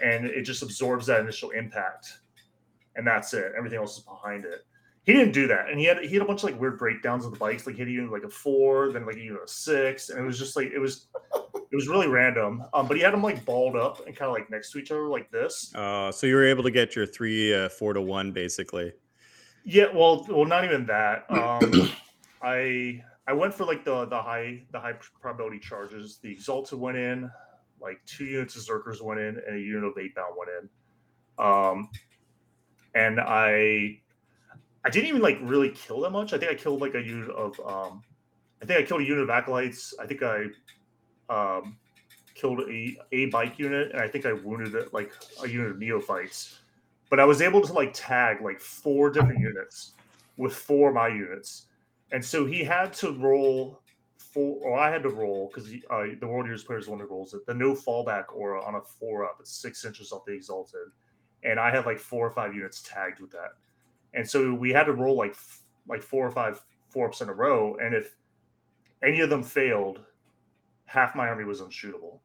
and 0.00 0.24
it 0.26 0.42
just 0.42 0.62
absorbs 0.62 1.06
that 1.06 1.20
initial 1.20 1.50
impact, 1.50 2.20
and 2.94 3.04
that's 3.04 3.34
it. 3.34 3.52
Everything 3.58 3.78
else 3.78 3.98
is 3.98 4.04
behind 4.04 4.44
it. 4.44 4.64
He 5.04 5.12
didn't 5.12 5.32
do 5.32 5.46
that, 5.48 5.68
and 5.68 5.78
he 5.78 5.84
had 5.84 5.98
he 5.98 6.14
had 6.14 6.22
a 6.22 6.24
bunch 6.24 6.42
of 6.42 6.50
like 6.50 6.58
weird 6.58 6.78
breakdowns 6.78 7.26
of 7.26 7.32
the 7.32 7.38
bikes, 7.38 7.66
like 7.66 7.76
hitting 7.76 8.10
like 8.10 8.22
a 8.22 8.30
four, 8.30 8.90
then 8.90 9.04
like 9.04 9.16
you 9.16 9.34
know 9.34 9.42
a 9.44 9.48
six, 9.48 10.08
and 10.08 10.18
it 10.18 10.22
was 10.22 10.38
just 10.38 10.56
like 10.56 10.72
it 10.72 10.78
was 10.78 11.08
it 11.54 11.76
was 11.76 11.88
really 11.88 12.06
random. 12.06 12.64
Um, 12.72 12.88
but 12.88 12.96
he 12.96 13.02
had 13.02 13.12
them 13.12 13.22
like 13.22 13.44
balled 13.44 13.76
up 13.76 14.06
and 14.06 14.16
kind 14.16 14.30
of 14.30 14.32
like 14.32 14.50
next 14.50 14.72
to 14.72 14.78
each 14.78 14.90
other 14.90 15.06
like 15.06 15.30
this. 15.30 15.74
Uh, 15.74 16.10
so 16.10 16.26
you 16.26 16.34
were 16.34 16.46
able 16.46 16.62
to 16.62 16.70
get 16.70 16.96
your 16.96 17.04
three 17.04 17.54
uh, 17.54 17.68
four 17.68 17.92
to 17.92 18.00
one 18.00 18.32
basically. 18.32 18.92
Yeah, 19.64 19.86
well, 19.94 20.26
well, 20.28 20.44
not 20.44 20.64
even 20.64 20.86
that. 20.86 21.26
Um, 21.30 21.90
I 22.42 23.02
I 23.26 23.32
went 23.32 23.54
for 23.54 23.64
like 23.64 23.84
the 23.84 24.06
the 24.06 24.20
high 24.20 24.62
the 24.72 24.80
high 24.80 24.94
probability 25.20 25.58
charges. 25.58 26.18
The 26.22 26.30
Exalted 26.30 26.78
went 26.78 26.96
in, 26.96 27.30
like 27.80 28.00
two 28.06 28.24
units 28.24 28.56
of 28.56 28.62
Zerkers 28.62 29.02
went 29.02 29.20
in, 29.20 29.40
and 29.46 29.56
a 29.56 29.60
unit 29.60 29.84
of 29.84 29.94
Eightbound 29.96 30.36
went 30.36 30.50
in. 30.58 31.44
Um, 31.44 31.90
and 32.94 33.20
I 33.20 34.00
I 34.84 34.90
didn't 34.90 35.08
even 35.08 35.22
like 35.22 35.38
really 35.42 35.70
kill 35.70 36.00
that 36.00 36.10
much. 36.10 36.32
I 36.32 36.38
think 36.38 36.50
I 36.50 36.54
killed 36.54 36.80
like 36.80 36.94
a 36.94 37.02
unit 37.02 37.30
of 37.30 37.58
um 37.60 38.02
I 38.62 38.66
think 38.66 38.80
I 38.80 38.82
killed 38.82 39.00
a 39.00 39.04
unit 39.04 39.24
of 39.24 39.30
acolytes. 39.30 39.94
I 39.98 40.06
think 40.06 40.22
I 40.22 40.46
um 41.30 41.76
killed 42.34 42.60
a 42.68 42.96
a 43.12 43.26
bike 43.26 43.58
unit 43.58 43.92
and 43.92 44.00
I 44.00 44.08
think 44.08 44.26
I 44.26 44.32
wounded 44.32 44.74
it 44.74 44.92
like 44.92 45.12
a 45.42 45.48
unit 45.48 45.72
of 45.72 45.78
neophytes. 45.78 46.58
But 47.08 47.20
I 47.20 47.24
was 47.24 47.40
able 47.40 47.62
to 47.62 47.72
like 47.72 47.92
tag 47.94 48.42
like 48.42 48.60
four 48.60 49.10
different 49.10 49.40
units 49.40 49.92
with 50.36 50.54
four 50.54 50.88
of 50.90 50.94
my 50.94 51.08
units. 51.08 51.66
And 52.12 52.24
so 52.24 52.44
he 52.44 52.62
had 52.62 52.92
to 52.94 53.12
roll 53.12 53.80
four 54.18 54.58
or 54.62 54.78
I 54.78 54.90
had 54.90 55.02
to 55.04 55.08
roll 55.08 55.50
because 55.52 55.70
uh, 55.90 56.14
the 56.20 56.26
World 56.26 56.46
Eaters 56.46 56.64
players 56.64 56.88
one 56.88 56.98
rolls 56.98 57.32
it. 57.32 57.46
The 57.46 57.54
no 57.54 57.72
fallback 57.72 58.24
aura 58.34 58.62
on 58.62 58.74
a 58.74 58.80
four 58.82 59.24
up, 59.24 59.38
six 59.44 59.84
inches 59.84 60.12
off 60.12 60.26
the 60.26 60.32
exalted. 60.32 60.88
And 61.42 61.58
I 61.58 61.70
had 61.70 61.86
like 61.86 61.98
four 61.98 62.26
or 62.26 62.30
five 62.30 62.54
units 62.54 62.82
tagged 62.82 63.20
with 63.20 63.30
that 63.30 63.52
and 64.14 64.28
so 64.28 64.54
we 64.54 64.70
had 64.70 64.84
to 64.84 64.92
roll 64.92 65.16
like 65.16 65.36
like 65.88 66.02
four 66.02 66.26
or 66.26 66.30
five 66.30 66.60
four 66.88 67.08
ups 67.08 67.20
in 67.20 67.28
a 67.28 67.32
row, 67.32 67.76
and 67.80 67.94
if 67.94 68.16
any 69.02 69.20
of 69.20 69.30
them 69.30 69.42
failed, 69.42 70.00
half 70.86 71.14
my 71.14 71.28
army 71.28 71.44
was 71.44 71.60
unshootable. 71.60 72.20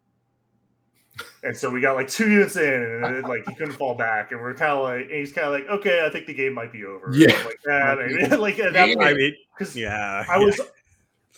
And 1.43 1.55
so 1.55 1.69
we 1.69 1.81
got 1.81 1.95
like 1.95 2.07
two 2.07 2.29
units 2.29 2.55
in, 2.55 3.01
and 3.03 3.15
it, 3.17 3.25
like 3.25 3.45
he 3.47 3.55
couldn't 3.55 3.73
fall 3.73 3.95
back, 3.95 4.31
and 4.31 4.39
we're 4.39 4.53
kind 4.53 4.71
of 4.71 4.83
like, 4.83 5.09
he's 5.09 5.33
kind 5.33 5.47
of 5.47 5.53
like, 5.53 5.67
okay, 5.79 6.05
I 6.05 6.09
think 6.09 6.27
the 6.27 6.33
game 6.33 6.53
might 6.53 6.71
be 6.71 6.85
over. 6.85 7.11
Yeah, 7.13 7.35
like 7.45 7.59
that. 7.65 8.39
like 8.39 8.59
at 8.59 8.73
that 8.73 8.97
point, 8.97 9.35
because 9.57 9.75
yeah, 9.75 10.23
I 10.29 10.37
was. 10.37 10.59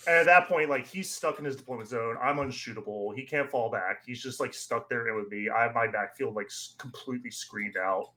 At 0.07 0.25
that 0.25 0.47
point, 0.47 0.67
like 0.67 0.87
he's 0.87 1.11
stuck 1.11 1.37
in 1.37 1.45
his 1.45 1.55
deployment 1.55 1.87
zone. 1.87 2.17
I'm 2.19 2.37
unshootable. 2.37 3.15
He 3.15 3.23
can't 3.23 3.47
fall 3.47 3.69
back. 3.69 4.01
He's 4.03 4.21
just 4.21 4.39
like 4.39 4.51
stuck 4.51 4.89
there 4.89 5.13
with 5.13 5.29
me. 5.29 5.47
I 5.47 5.61
have 5.61 5.75
my 5.75 5.85
backfield 5.85 6.35
like 6.35 6.49
completely 6.79 7.29
screened 7.29 7.77
out 7.77 8.07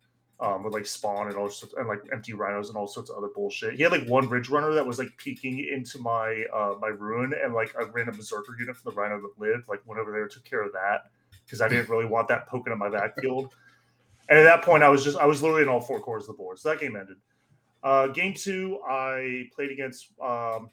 um, 0.40 0.64
with 0.64 0.72
like 0.72 0.86
spawn 0.86 1.28
and 1.28 1.36
all 1.36 1.48
sorts 1.48 1.74
and 1.76 1.88
like 1.88 2.00
empty 2.12 2.32
rhinos 2.32 2.68
and 2.68 2.76
all 2.76 2.86
sorts 2.86 3.10
of 3.10 3.16
other 3.16 3.28
bullshit. 3.34 3.74
He 3.74 3.82
had 3.82 3.92
like 3.92 4.06
one 4.06 4.28
ridge 4.28 4.48
runner 4.48 4.72
that 4.72 4.86
was 4.86 4.98
like 4.98 5.16
peeking 5.16 5.66
into 5.72 5.98
my 5.98 6.44
uh 6.52 6.74
my 6.80 6.88
ruin 6.88 7.32
and 7.42 7.54
like 7.54 7.74
a 7.78 7.86
random 7.86 8.16
berserker 8.16 8.56
unit 8.58 8.76
from 8.76 8.92
the 8.92 9.00
rhino 9.00 9.20
that 9.20 9.32
lived, 9.38 9.68
like 9.68 9.80
went 9.86 10.00
over 10.00 10.10
there 10.12 10.26
took 10.28 10.44
care 10.44 10.62
of 10.62 10.72
that 10.72 11.10
because 11.44 11.60
I 11.60 11.68
didn't 11.68 11.88
really 11.88 12.06
want 12.06 12.28
that 12.28 12.46
poking 12.46 12.72
in 12.72 12.78
my 12.78 12.90
backfield. 12.90 13.52
And 14.26 14.38
at 14.38 14.44
that 14.44 14.62
point, 14.62 14.82
I 14.82 14.88
was 14.88 15.04
just 15.04 15.18
I 15.18 15.26
was 15.26 15.42
literally 15.42 15.64
in 15.64 15.68
all 15.68 15.82
four 15.82 16.00
corners 16.00 16.22
of 16.22 16.28
the 16.28 16.32
board. 16.38 16.58
So 16.58 16.70
that 16.70 16.80
game 16.80 16.96
ended. 16.96 17.16
Uh, 17.82 18.06
game 18.06 18.32
two, 18.32 18.80
I 18.88 19.50
played 19.54 19.70
against 19.70 20.08
um, 20.18 20.70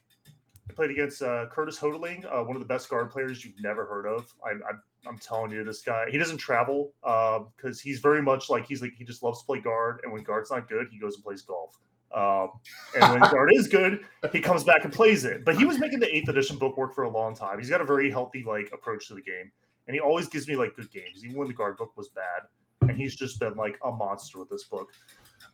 I 0.70 0.74
played 0.74 0.92
against 0.92 1.22
uh, 1.22 1.48
Curtis 1.48 1.78
Hodeling, 1.78 2.26
uh, 2.26 2.44
one 2.44 2.56
of 2.56 2.62
the 2.62 2.68
best 2.68 2.90
guard 2.90 3.12
players 3.12 3.44
you've 3.44 3.60
never 3.62 3.86
heard 3.86 4.06
of. 4.06 4.34
I, 4.46 4.52
I 4.52 4.74
I'm 5.08 5.18
telling 5.18 5.52
you, 5.52 5.64
this 5.64 5.82
guy 5.82 6.06
he 6.10 6.18
doesn't 6.18 6.38
travel 6.38 6.94
because 7.02 7.80
uh, 7.80 7.82
he's 7.84 8.00
very 8.00 8.22
much 8.22 8.50
like 8.50 8.66
he's 8.66 8.82
like 8.82 8.94
he 8.96 9.04
just 9.04 9.24
loves 9.24 9.40
to 9.40 9.46
play 9.46 9.60
guard, 9.60 10.02
and 10.04 10.14
when 10.14 10.24
guard's 10.24 10.52
not 10.52 10.70
good, 10.70 10.88
he 10.92 11.00
goes 11.00 11.16
and 11.16 11.24
plays 11.24 11.42
golf. 11.42 11.78
Um, 12.14 12.52
and 13.00 13.22
when 13.22 13.32
guard 13.32 13.52
is 13.54 13.68
good, 13.68 14.02
he 14.32 14.42
comes 14.42 14.64
back 14.64 14.84
and 14.84 14.92
plays 14.92 15.24
it. 15.24 15.46
But 15.46 15.58
he 15.58 15.66
was 15.66 15.80
making 15.80 16.00
the 16.00 16.14
eighth 16.14 16.28
edition 16.28 16.58
book 16.58 16.78
work 16.78 16.94
for 16.94 17.04
a 17.04 17.10
long 17.10 17.36
time. 17.36 17.58
He's 17.58 17.70
got 17.70 17.82
a 17.82 17.86
very 17.86 18.12
healthy 18.12 18.44
like 18.46 18.70
approach 18.74 19.08
to 19.08 19.16
the 19.16 19.22
game, 19.22 19.52
and 19.88 19.96
he 19.96 20.00
always 20.00 20.28
gives 20.28 20.48
me 20.48 20.56
like 20.56 20.76
good 20.76 20.92
games, 20.92 21.24
even 21.24 21.36
when 21.36 21.48
the 21.48 21.54
guard 21.54 21.78
book 21.78 21.96
was 21.98 22.10
bad. 22.10 22.44
And 22.82 22.98
he's 22.98 23.16
just 23.16 23.40
been 23.40 23.56
like 23.56 23.78
a 23.86 23.92
monster 23.92 24.40
with 24.40 24.50
this 24.50 24.64
book. 24.66 24.92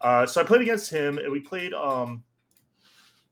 Uh, 0.02 0.26
so 0.26 0.41
I 0.41 0.43
played 0.43 0.62
against 0.62 0.89
him, 0.89 1.17
and 1.17 1.32
we 1.32 1.39
played 1.39 1.74
um, 1.74 2.24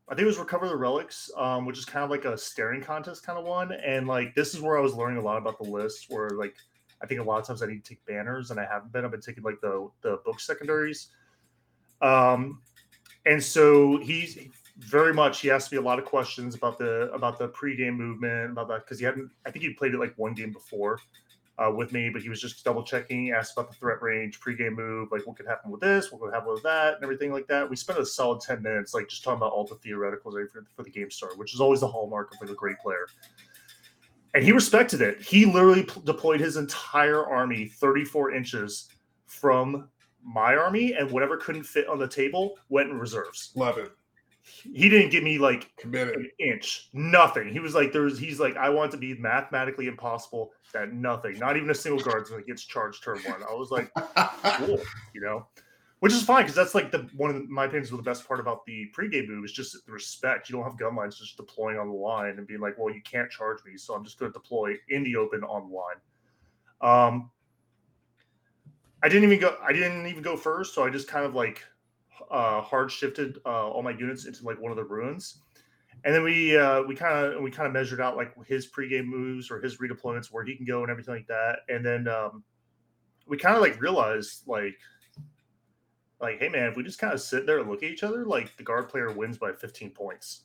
I 0.07 0.13
think 0.13 0.23
it 0.23 0.27
was 0.27 0.37
Recover 0.37 0.67
the 0.67 0.75
Relics, 0.75 1.31
um, 1.35 1.65
which 1.65 1.79
is 1.79 1.85
kind 1.85 2.03
of 2.03 2.11
like 2.11 2.25
a 2.25 2.37
staring 2.37 2.81
contest 2.81 3.25
kind 3.25 3.39
of 3.39 3.45
one. 3.45 3.71
And 3.71 4.07
like 4.07 4.35
this 4.35 4.53
is 4.53 4.61
where 4.61 4.77
I 4.77 4.81
was 4.81 4.93
learning 4.93 5.17
a 5.17 5.21
lot 5.21 5.37
about 5.37 5.57
the 5.57 5.69
list. 5.69 6.05
Where 6.09 6.29
like 6.29 6.55
I 7.01 7.07
think 7.07 7.21
a 7.21 7.23
lot 7.23 7.39
of 7.39 7.47
times 7.47 7.63
I 7.63 7.67
need 7.67 7.83
to 7.83 7.89
take 7.89 8.05
banners, 8.05 8.51
and 8.51 8.59
I 8.59 8.65
haven't 8.65 8.91
been. 8.91 9.03
I've 9.03 9.11
been 9.11 9.21
taking 9.21 9.43
like 9.43 9.59
the 9.61 9.89
the 10.01 10.19
book 10.23 10.39
secondaries. 10.39 11.07
Um, 12.01 12.61
and 13.25 13.41
so 13.41 13.97
he's 13.97 14.37
very 14.77 15.13
much 15.13 15.39
he 15.39 15.49
asked 15.49 15.71
me 15.71 15.77
a 15.77 15.81
lot 15.81 15.97
of 15.97 16.05
questions 16.05 16.53
about 16.53 16.77
the 16.77 17.09
about 17.11 17.39
the 17.39 17.47
pregame 17.49 17.95
movement 17.95 18.51
about 18.51 18.67
that 18.67 18.85
because 18.85 18.99
he 18.99 19.05
hadn't. 19.05 19.31
I 19.45 19.51
think 19.51 19.65
he 19.65 19.73
played 19.73 19.93
it 19.93 19.99
like 19.99 20.13
one 20.17 20.33
game 20.33 20.51
before 20.51 20.99
uh, 21.57 21.71
with 21.71 21.93
me, 21.93 22.09
but 22.09 22.21
he 22.21 22.29
was 22.29 22.41
just 22.41 22.63
double 22.63 22.83
checking, 22.83 23.31
asked 23.31 23.53
about 23.53 23.69
the 23.69 23.75
threat 23.75 24.01
range, 24.01 24.39
pregame 24.39 24.75
move, 24.75 25.09
like 25.11 25.25
what 25.25 25.37
could 25.37 25.47
happen 25.47 25.71
with 25.71 25.81
this, 25.81 26.11
what 26.11 26.21
could 26.21 26.33
happen 26.33 26.51
with 26.51 26.63
that, 26.63 26.95
and 26.95 27.03
everything 27.03 27.31
like 27.31 27.47
that. 27.47 27.69
We 27.69 27.75
spent 27.75 27.99
a 27.99 28.05
solid 28.05 28.41
10 28.41 28.61
minutes, 28.61 28.93
like 28.93 29.07
just 29.07 29.23
talking 29.23 29.37
about 29.37 29.53
all 29.53 29.65
the 29.65 29.75
theoreticals 29.75 30.49
for, 30.51 30.65
for 30.75 30.83
the 30.83 30.89
game 30.89 31.09
start, 31.09 31.37
which 31.37 31.53
is 31.53 31.61
always 31.61 31.79
the 31.79 31.87
hallmark 31.87 32.33
of 32.33 32.41
like 32.41 32.49
a 32.49 32.55
great 32.55 32.77
player. 32.79 33.07
And 34.33 34.43
he 34.43 34.51
respected 34.51 35.01
it. 35.01 35.21
He 35.21 35.45
literally 35.45 35.83
p- 35.83 36.01
deployed 36.03 36.41
his 36.41 36.57
entire 36.57 37.25
army 37.25 37.67
34 37.67 38.33
inches 38.33 38.89
from 39.25 39.89
my 40.21 40.55
army, 40.55 40.93
and 40.93 41.09
whatever 41.09 41.37
couldn't 41.37 41.63
fit 41.63 41.87
on 41.87 41.99
the 41.99 42.07
table 42.07 42.57
went 42.67 42.89
in 42.89 42.99
reserves. 42.99 43.51
Love 43.55 43.77
it. 43.77 43.91
He 44.45 44.89
didn't 44.89 45.09
give 45.09 45.23
me 45.23 45.37
like 45.39 45.75
Committed. 45.77 46.15
an 46.15 46.29
inch, 46.39 46.89
nothing. 46.93 47.49
He 47.49 47.59
was 47.59 47.73
like, 47.73 47.91
"There's," 47.91 48.19
he's 48.19 48.39
like, 48.39 48.55
"I 48.57 48.69
want 48.69 48.91
to 48.91 48.97
be 48.97 49.15
mathematically 49.15 49.87
impossible 49.87 50.51
that 50.73 50.93
nothing, 50.93 51.39
not 51.39 51.57
even 51.57 51.69
a 51.69 51.75
single 51.75 52.03
guard's 52.03 52.29
gonna 52.29 52.43
gets 52.43 52.63
charged 52.63 53.03
turn 53.03 53.17
one." 53.19 53.41
I 53.43 53.53
was 53.53 53.71
like, 53.71 53.91
"Cool," 54.57 54.79
you 55.13 55.21
know, 55.21 55.47
which 55.99 56.13
is 56.13 56.21
fine 56.23 56.43
because 56.43 56.55
that's 56.55 56.75
like 56.75 56.91
the 56.91 57.09
one 57.17 57.31
of 57.31 57.35
the, 57.35 57.43
my 57.47 57.65
opinions 57.65 57.91
was 57.91 57.99
the 57.99 58.03
best 58.03 58.27
part 58.27 58.39
about 58.39 58.65
the 58.65 58.91
pregame 58.95 59.27
move 59.27 59.43
is 59.45 59.51
just 59.51 59.83
the 59.85 59.91
respect. 59.91 60.49
You 60.49 60.55
don't 60.55 60.63
have 60.63 60.77
gun 60.77 60.95
lines 60.95 61.17
just 61.17 61.37
deploying 61.37 61.79
on 61.79 61.87
the 61.87 61.95
line 61.95 62.37
and 62.37 62.45
being 62.45 62.61
like, 62.61 62.77
"Well, 62.77 62.93
you 62.93 63.01
can't 63.01 63.31
charge 63.31 63.59
me, 63.65 63.77
so 63.77 63.95
I'm 63.95 64.03
just 64.03 64.19
going 64.19 64.31
to 64.31 64.37
deploy 64.37 64.75
in 64.89 65.03
the 65.03 65.15
open 65.15 65.43
on 65.43 65.69
the 65.69 65.75
line." 65.75 65.95
Um, 66.81 67.31
I 69.01 69.09
didn't 69.09 69.23
even 69.23 69.39
go. 69.39 69.57
I 69.63 69.73
didn't 69.73 70.05
even 70.05 70.21
go 70.21 70.37
first, 70.37 70.75
so 70.75 70.83
I 70.83 70.89
just 70.89 71.07
kind 71.07 71.25
of 71.25 71.33
like 71.33 71.63
uh, 72.31 72.61
hard 72.61 72.91
shifted 72.91 73.39
uh, 73.45 73.69
all 73.69 73.83
my 73.83 73.91
units 73.91 74.25
into 74.25 74.43
like 74.43 74.59
one 74.59 74.71
of 74.71 74.77
the 74.77 74.83
ruins, 74.83 75.41
and 76.03 76.13
then 76.13 76.23
we 76.23 76.57
uh, 76.57 76.81
we 76.83 76.95
kind 76.95 77.25
of 77.25 77.41
we 77.41 77.51
kind 77.51 77.67
of 77.67 77.73
measured 77.73 78.01
out 78.01 78.15
like 78.15 78.33
his 78.45 78.67
pregame 78.67 79.05
moves 79.05 79.49
or 79.51 79.61
his 79.61 79.77
redeployments 79.77 80.27
where 80.27 80.43
he 80.43 80.55
can 80.55 80.65
go 80.65 80.81
and 80.81 80.91
everything 80.91 81.13
like 81.13 81.27
that, 81.27 81.59
and 81.69 81.85
then 81.85 82.07
um, 82.07 82.43
we 83.27 83.37
kind 83.37 83.55
of 83.55 83.61
like 83.61 83.79
realized 83.81 84.47
like 84.47 84.77
like 86.21 86.39
hey 86.39 86.49
man, 86.49 86.69
if 86.69 86.75
we 86.75 86.83
just 86.83 86.99
kind 86.99 87.13
of 87.13 87.21
sit 87.21 87.45
there 87.45 87.59
and 87.59 87.69
look 87.69 87.83
at 87.83 87.91
each 87.91 88.03
other, 88.03 88.25
like 88.25 88.55
the 88.57 88.63
guard 88.63 88.89
player 88.89 89.11
wins 89.11 89.37
by 89.37 89.51
15 89.51 89.91
points, 89.91 90.43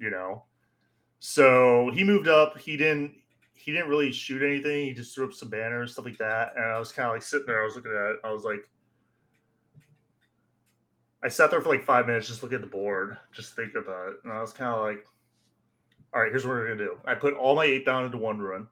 you 0.00 0.10
know. 0.10 0.44
So 1.20 1.90
he 1.94 2.04
moved 2.04 2.28
up. 2.28 2.58
He 2.58 2.76
didn't 2.76 3.14
he 3.54 3.72
didn't 3.72 3.88
really 3.88 4.12
shoot 4.12 4.42
anything. 4.42 4.86
He 4.86 4.94
just 4.94 5.14
threw 5.14 5.26
up 5.26 5.34
some 5.34 5.50
banners, 5.50 5.92
stuff 5.92 6.04
like 6.04 6.18
that. 6.18 6.52
And 6.56 6.64
I 6.64 6.78
was 6.78 6.92
kind 6.92 7.08
of 7.08 7.14
like 7.14 7.22
sitting 7.22 7.46
there. 7.46 7.60
I 7.60 7.64
was 7.64 7.74
looking 7.74 7.90
at 7.90 8.12
it. 8.12 8.16
I 8.24 8.32
was 8.32 8.44
like, 8.44 8.68
I 11.22 11.28
sat 11.28 11.50
there 11.50 11.60
for 11.60 11.68
like 11.68 11.84
five 11.84 12.06
minutes, 12.06 12.28
just 12.28 12.42
looking 12.42 12.56
at 12.56 12.60
the 12.60 12.68
board, 12.68 13.16
just 13.32 13.56
thinking 13.56 13.82
about 13.82 14.10
it. 14.10 14.16
And 14.24 14.32
I 14.32 14.40
was 14.40 14.52
kind 14.52 14.72
of 14.72 14.82
like, 14.82 15.04
all 16.14 16.22
right, 16.22 16.30
here's 16.30 16.46
what 16.46 16.52
we're 16.52 16.68
gonna 16.68 16.78
do. 16.78 16.98
I 17.04 17.14
put 17.14 17.34
all 17.34 17.56
my 17.56 17.64
eight 17.64 17.84
down 17.84 18.04
into 18.04 18.18
one 18.18 18.38
run, 18.40 18.68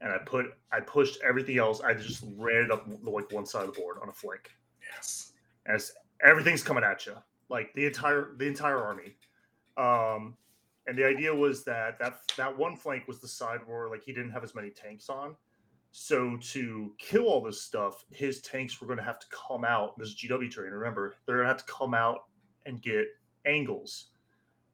and 0.00 0.12
I 0.12 0.18
put 0.18 0.46
I 0.72 0.80
pushed 0.80 1.18
everything 1.22 1.58
else. 1.58 1.80
I 1.80 1.94
just 1.94 2.24
ran 2.36 2.64
it 2.64 2.70
up 2.70 2.88
the, 3.02 3.10
like 3.10 3.30
one 3.32 3.46
side 3.46 3.66
of 3.66 3.74
the 3.74 3.80
board 3.80 3.98
on 4.02 4.08
a 4.08 4.12
flank. 4.12 4.50
yes. 4.92 5.32
As 5.66 5.92
everything's 6.24 6.62
coming 6.62 6.84
at 6.84 7.06
you, 7.06 7.14
like 7.48 7.72
the 7.74 7.86
entire 7.86 8.34
the 8.36 8.46
entire 8.46 8.78
army. 8.78 9.14
Um, 9.76 10.36
and 10.86 10.96
the 10.96 11.06
idea 11.06 11.34
was 11.34 11.64
that 11.64 11.98
that 11.98 12.20
that 12.36 12.56
one 12.56 12.76
flank 12.76 13.06
was 13.06 13.20
the 13.20 13.28
side 13.28 13.60
where 13.66 13.88
like 13.88 14.02
he 14.02 14.12
didn't 14.12 14.30
have 14.30 14.42
as 14.42 14.54
many 14.54 14.70
tanks 14.70 15.08
on. 15.08 15.36
So 15.92 16.36
to 16.52 16.92
kill 16.98 17.26
all 17.26 17.42
this 17.42 17.62
stuff, 17.62 18.04
his 18.10 18.40
tanks 18.40 18.80
were 18.80 18.86
going 18.86 18.98
to 18.98 19.04
have 19.04 19.18
to 19.18 19.26
come 19.30 19.64
out. 19.64 19.98
This 19.98 20.08
is 20.08 20.16
GW 20.16 20.52
terrain. 20.52 20.72
Remember, 20.72 21.14
they're 21.26 21.36
going 21.36 21.46
to 21.46 21.52
have 21.52 21.64
to 21.64 21.72
come 21.72 21.94
out 21.94 22.24
and 22.66 22.80
get 22.82 23.06
angles. 23.46 24.06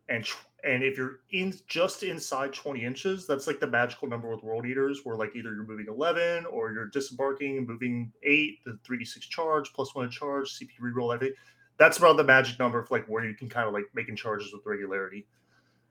And 0.09 0.25
tr- 0.25 0.47
and 0.65 0.83
if 0.83 0.97
you're 0.97 1.21
in 1.31 1.55
just 1.69 2.03
inside 2.03 2.53
20 2.55 2.85
inches, 2.85 3.27
that's 3.27 3.47
like 3.47 3.61
the 3.61 3.67
magical 3.67 4.09
number 4.09 4.31
with 4.31 4.43
world 4.43 4.65
eaters, 4.67 5.01
where 5.05 5.17
like 5.17 5.37
either 5.37 5.55
you're 5.55 5.67
moving 5.67 5.87
11 5.89 6.47
or 6.47 6.73
you're 6.73 6.87
disembarking 6.87 7.59
and 7.59 7.69
moving 7.69 8.11
eight, 8.23 8.65
the 8.65 8.79
3d6 8.89 9.21
charge 9.29 9.73
plus 9.75 9.95
one 9.95 10.11
charge, 10.11 10.59
CP 10.59 10.71
reroll, 10.83 11.15
everything. 11.15 11.37
That's 11.77 11.99
about 11.99 12.17
the 12.17 12.25
magic 12.25 12.59
number 12.59 12.79
of 12.79 12.91
like 12.91 13.07
where 13.07 13.25
you 13.25 13.35
can 13.35 13.49
kind 13.49 13.67
of 13.69 13.75
like 13.75 13.85
making 13.95 14.17
charges 14.17 14.53
with 14.53 14.63
regularity. 14.65 15.27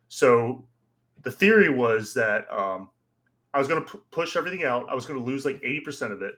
So 0.08 0.66
the 1.22 1.32
theory 1.32 1.70
was 1.70 2.14
that 2.16 2.52
um, 2.52 2.90
I 3.54 3.60
was 3.60 3.68
going 3.68 3.84
to 3.84 3.92
p- 3.92 4.00
push 4.12 4.36
everything 4.36 4.64
out. 4.64 4.88
I 4.90 4.96
was 4.96 5.06
going 5.06 5.20
to 5.20 5.26
lose 5.26 5.46
like 5.46 5.62
80% 5.62 6.12
of 6.12 6.22
it, 6.22 6.36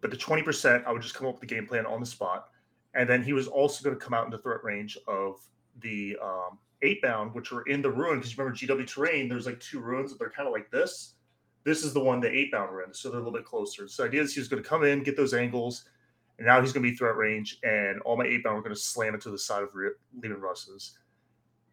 but 0.00 0.10
the 0.10 0.16
20%, 0.16 0.84
I 0.84 0.92
would 0.92 1.02
just 1.02 1.14
come 1.14 1.26
up 1.26 1.34
with 1.34 1.48
the 1.48 1.54
game 1.54 1.66
plan 1.66 1.86
on 1.86 2.00
the 2.00 2.06
spot. 2.06 2.48
And 2.94 3.08
then 3.08 3.22
he 3.22 3.32
was 3.32 3.48
also 3.48 3.82
going 3.82 3.98
to 3.98 4.04
come 4.04 4.12
out 4.12 4.26
into 4.26 4.38
threat 4.38 4.62
range 4.62 4.98
of 5.06 5.40
the 5.80 6.16
um, 6.22 6.58
Eightbound, 6.82 7.34
which 7.34 7.52
were 7.52 7.62
in 7.62 7.80
the 7.80 7.90
ruin. 7.90 8.18
Because 8.18 8.36
you 8.36 8.42
remember 8.42 8.58
GW 8.58 8.86
terrain, 8.86 9.28
there's 9.28 9.46
like 9.46 9.60
two 9.60 9.80
ruins 9.80 10.10
that 10.10 10.18
they're 10.18 10.30
kind 10.30 10.46
of 10.46 10.52
like 10.52 10.70
this. 10.70 11.14
This 11.64 11.84
is 11.84 11.94
the 11.94 12.00
one 12.00 12.20
the 12.20 12.28
Eightbound 12.28 12.86
in, 12.86 12.92
so 12.92 13.08
they're 13.08 13.20
a 13.20 13.22
little 13.22 13.38
bit 13.38 13.46
closer. 13.46 13.86
So 13.86 14.02
the 14.02 14.08
idea 14.08 14.22
is 14.22 14.34
he 14.34 14.40
was 14.40 14.48
going 14.48 14.62
to 14.62 14.68
come 14.68 14.82
in, 14.84 15.04
get 15.04 15.16
those 15.16 15.32
angles, 15.32 15.84
and 16.38 16.46
now 16.46 16.60
he's 16.60 16.72
going 16.72 16.84
to 16.84 16.90
be 16.90 16.96
threat 16.96 17.16
range, 17.16 17.58
and 17.62 18.00
all 18.00 18.16
my 18.16 18.26
Eightbound 18.26 18.54
were 18.54 18.62
going 18.62 18.74
to 18.74 18.80
slam 18.80 19.14
it 19.14 19.20
to 19.22 19.30
the 19.30 19.38
side 19.38 19.62
of 19.62 19.68
Re- 19.72 19.90
Leman 20.20 20.40
Russ's. 20.40 20.98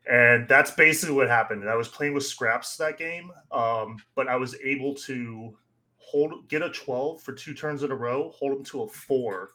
And 0.08 0.48
that's 0.48 0.72
basically 0.72 1.16
what 1.16 1.28
happened. 1.28 1.62
And 1.62 1.70
I 1.70 1.76
was 1.76 1.88
playing 1.88 2.14
with 2.14 2.26
scraps 2.26 2.78
that 2.78 2.98
game, 2.98 3.32
um, 3.52 3.98
but 4.16 4.28
I 4.28 4.36
was 4.36 4.56
able 4.64 4.96
to 4.96 5.56
hold 5.98 6.48
get 6.48 6.64
a 6.64 6.70
12 6.70 7.22
for 7.22 7.34
two 7.34 7.54
turns 7.54 7.84
in 7.84 7.92
a 7.92 7.96
row, 7.96 8.32
hold 8.34 8.54
them 8.54 8.64
to 8.66 8.84
a 8.84 8.88
four 8.88 9.52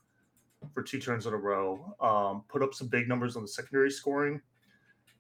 for 0.72 0.82
two 0.82 0.98
turns 0.98 1.26
in 1.26 1.34
a 1.34 1.36
row, 1.36 1.94
um, 2.00 2.44
put 2.48 2.62
up 2.62 2.72
some 2.72 2.88
big 2.88 3.08
numbers 3.08 3.36
on 3.36 3.42
the 3.42 3.48
secondary 3.48 3.90
scoring. 3.90 4.40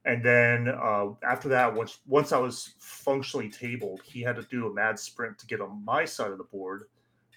And 0.06 0.22
then 0.22 0.68
uh, 0.68 1.08
after 1.26 1.48
that, 1.48 1.74
once 1.74 1.98
once 2.06 2.32
I 2.32 2.38
was 2.38 2.74
functionally 2.78 3.48
tabled, 3.48 4.02
he 4.04 4.20
had 4.20 4.36
to 4.36 4.42
do 4.42 4.66
a 4.66 4.72
mad 4.72 4.98
sprint 4.98 5.38
to 5.38 5.46
get 5.46 5.62
on 5.62 5.84
my 5.84 6.04
side 6.04 6.30
of 6.30 6.38
the 6.38 6.44
board. 6.44 6.84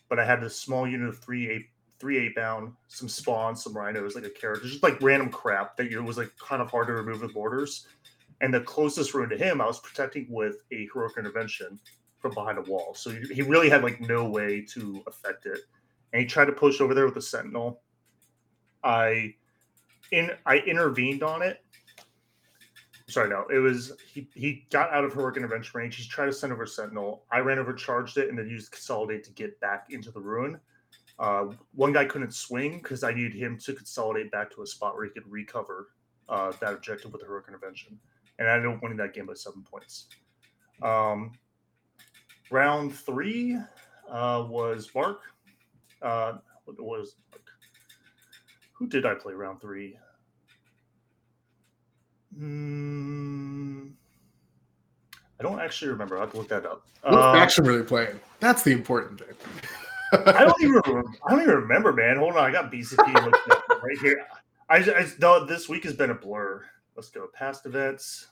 But 0.09 0.19
I 0.19 0.25
had 0.25 0.41
this 0.41 0.59
small 0.59 0.87
unit 0.87 1.07
of 1.07 1.17
three 1.19 1.49
eight 1.49 1.67
three 1.99 2.29
Eightbound, 2.29 2.73
some 2.87 3.09
spawns, 3.09 3.63
some 3.63 3.75
rhinos, 3.75 4.15
like 4.15 4.23
a 4.25 4.29
character, 4.29 4.67
just 4.67 4.83
like 4.83 5.01
random 5.01 5.29
crap 5.29 5.75
that 5.77 5.91
it 5.91 5.99
was 5.99 6.17
like 6.17 6.31
kind 6.37 6.61
of 6.61 6.69
hard 6.69 6.87
to 6.87 6.93
remove 6.93 7.21
with 7.21 7.33
borders. 7.33 7.87
And 8.41 8.53
the 8.53 8.61
closest 8.61 9.13
ruin 9.13 9.29
to 9.29 9.37
him, 9.37 9.61
I 9.61 9.65
was 9.65 9.79
protecting 9.79 10.27
with 10.29 10.57
a 10.71 10.87
heroic 10.93 11.17
intervention 11.17 11.79
from 12.19 12.33
behind 12.33 12.57
a 12.57 12.61
wall. 12.61 12.93
So 12.93 13.09
he 13.09 13.33
he 13.33 13.41
really 13.41 13.69
had 13.69 13.83
like 13.83 13.99
no 14.01 14.29
way 14.29 14.61
to 14.73 15.03
affect 15.07 15.45
it. 15.45 15.61
And 16.13 16.21
he 16.21 16.27
tried 16.27 16.45
to 16.45 16.51
push 16.51 16.81
over 16.81 16.93
there 16.93 17.05
with 17.05 17.17
a 17.17 17.21
sentinel. 17.21 17.81
I 18.83 19.35
in 20.11 20.31
I 20.45 20.57
intervened 20.59 21.23
on 21.23 21.41
it. 21.41 21.63
Sorry, 23.09 23.29
no, 23.29 23.45
it 23.51 23.59
was 23.59 23.93
he 24.05 24.27
he 24.35 24.67
got 24.69 24.91
out 24.91 25.03
of 25.03 25.13
heroic 25.13 25.37
intervention 25.37 25.79
range. 25.79 25.95
He's 25.95 26.07
trying 26.07 26.29
to 26.29 26.33
send 26.33 26.53
over 26.53 26.65
sentinel. 26.65 27.23
I 27.31 27.39
ran 27.39 27.57
over, 27.57 27.73
charged 27.73 28.17
it, 28.17 28.29
and 28.29 28.37
then 28.37 28.47
used 28.49 28.71
consolidate 28.71 29.23
to 29.25 29.31
get 29.31 29.59
back 29.61 29.87
into 29.89 30.11
the 30.11 30.19
ruin. 30.19 30.59
Uh, 31.19 31.45
one 31.73 31.91
guy 31.93 32.05
couldn't 32.05 32.33
swing 32.33 32.77
because 32.77 33.03
I 33.03 33.11
needed 33.13 33.33
him 33.33 33.57
to 33.59 33.73
consolidate 33.73 34.31
back 34.31 34.53
to 34.55 34.61
a 34.61 34.67
spot 34.67 34.95
where 34.95 35.05
he 35.05 35.11
could 35.11 35.29
recover 35.31 35.89
uh, 36.29 36.51
that 36.61 36.73
objective 36.73 37.11
with 37.11 37.21
the 37.21 37.27
heroic 37.27 37.45
intervention, 37.47 37.97
and 38.37 38.47
I 38.47 38.55
ended 38.55 38.71
up 38.71 38.83
winning 38.83 38.97
that 38.97 39.13
game 39.13 39.25
by 39.25 39.33
seven 39.33 39.63
points. 39.63 40.07
Um, 40.83 41.31
round 42.51 42.93
three 42.93 43.57
uh, 44.09 44.45
was 44.47 44.89
Mark. 44.93 45.21
Uh, 46.01 46.33
what 46.65 46.79
was? 46.79 47.15
Who 48.73 48.85
did 48.87 49.05
I 49.05 49.15
play 49.15 49.33
round 49.33 49.59
three? 49.59 49.97
Hmm, 52.37 53.87
I 55.39 55.43
don't 55.43 55.59
actually 55.59 55.89
remember. 55.89 56.17
I 56.17 56.21
have 56.21 56.31
to 56.33 56.37
look 56.37 56.49
that 56.49 56.65
up. 56.67 56.85
What 57.01 57.13
Uh, 57.15 57.33
faction 57.33 57.65
were 57.65 57.77
they 57.77 57.83
playing? 57.83 58.19
That's 58.39 58.61
the 58.61 58.71
important 58.71 59.19
thing. 59.19 59.35
I 60.13 60.45
don't 60.45 60.61
even 60.61 60.81
remember, 60.85 61.11
I 61.25 61.31
don't 61.31 61.41
even 61.41 61.55
remember, 61.55 61.93
man. 61.93 62.17
Hold 62.17 62.37
on, 62.37 62.43
I 62.43 62.51
got 62.51 62.71
BCP 62.71 62.97
right 63.83 63.97
here. 63.99 64.25
I, 64.69 64.77
I 64.77 65.07
no, 65.19 65.45
this 65.45 65.69
week 65.69 65.83
has 65.83 65.95
been 65.95 66.11
a 66.11 66.15
blur. 66.15 66.63
Let's 66.95 67.09
go 67.09 67.27
past 67.33 67.65
events. 67.65 68.27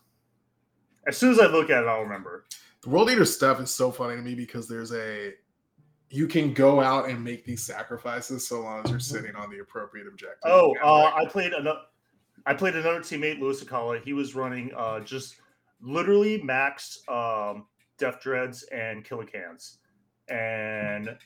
As 1.08 1.18
soon 1.18 1.32
as 1.32 1.40
I 1.40 1.48
look 1.48 1.70
at 1.70 1.84
it, 1.84 1.88
I'll 1.88 2.02
remember. 2.02 2.46
The 2.82 2.90
World 2.90 3.10
Eater 3.10 3.26
stuff 3.26 3.60
is 3.60 3.72
so 3.72 3.92
funny 3.92 4.16
to 4.16 4.22
me 4.22 4.36
because 4.36 4.68
there's 4.68 4.94
a 4.94 5.34
you 6.10 6.28
can 6.28 6.54
go 6.54 6.82
out 6.82 7.10
and 7.10 7.24
make 7.24 7.46
these 7.46 7.64
sacrifices 7.64 8.48
so 8.48 8.62
long 8.62 8.84
as 8.84 8.92
you're 8.92 9.00
sitting 9.00 9.36
on 9.36 9.50
the 9.50 9.60
appropriate 9.60 10.08
objective. 10.08 10.40
Oh, 10.46 10.76
uh, 10.84 11.12
I 11.16 11.26
played 11.26 11.54
another. 11.54 11.82
I 12.46 12.54
played 12.54 12.76
another 12.76 13.00
teammate, 13.00 13.40
Louis 13.40 13.64
Akala. 13.64 14.02
He 14.04 14.14
was 14.14 14.36
running 14.36 14.72
uh, 14.78 15.00
just 15.00 15.38
literally 15.82 16.42
max 16.44 17.00
um, 17.08 17.66
Deff 17.98 18.22
Dreads 18.22 18.64
and 18.72 19.04
Killa 19.04 19.26
Kans, 19.26 19.80
and 20.30 21.18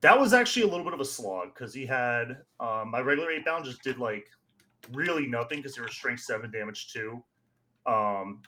that 0.00 0.18
was 0.18 0.32
actually 0.32 0.62
a 0.62 0.68
little 0.68 0.84
bit 0.84 0.94
of 0.94 1.00
a 1.00 1.04
slog 1.04 1.54
because 1.54 1.74
he 1.74 1.84
had 1.84 2.38
um, 2.60 2.90
my 2.90 3.00
regular 3.00 3.30
Eightbound 3.30 3.64
just 3.64 3.82
did 3.82 3.98
like 3.98 4.26
really 4.92 5.26
nothing 5.26 5.58
because 5.58 5.74
they 5.74 5.82
were 5.82 5.88
strength 5.88 6.22
seven 6.22 6.50
damage 6.50 6.92
too. 6.92 7.22
Um, 7.86 8.42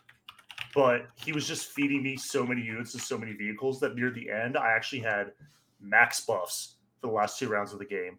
but 0.74 1.06
he 1.16 1.32
was 1.32 1.48
just 1.48 1.68
feeding 1.68 2.02
me 2.02 2.16
so 2.16 2.46
many 2.46 2.62
units 2.62 2.94
and 2.94 3.02
so 3.02 3.18
many 3.18 3.32
vehicles 3.32 3.80
that 3.80 3.96
near 3.96 4.10
the 4.10 4.30
end, 4.30 4.56
I 4.56 4.70
actually 4.70 5.00
had 5.00 5.32
max 5.80 6.20
buffs 6.20 6.76
for 7.00 7.08
the 7.08 7.12
last 7.12 7.38
two 7.38 7.48
rounds 7.48 7.72
of 7.72 7.78
the 7.78 7.84
game. 7.84 8.18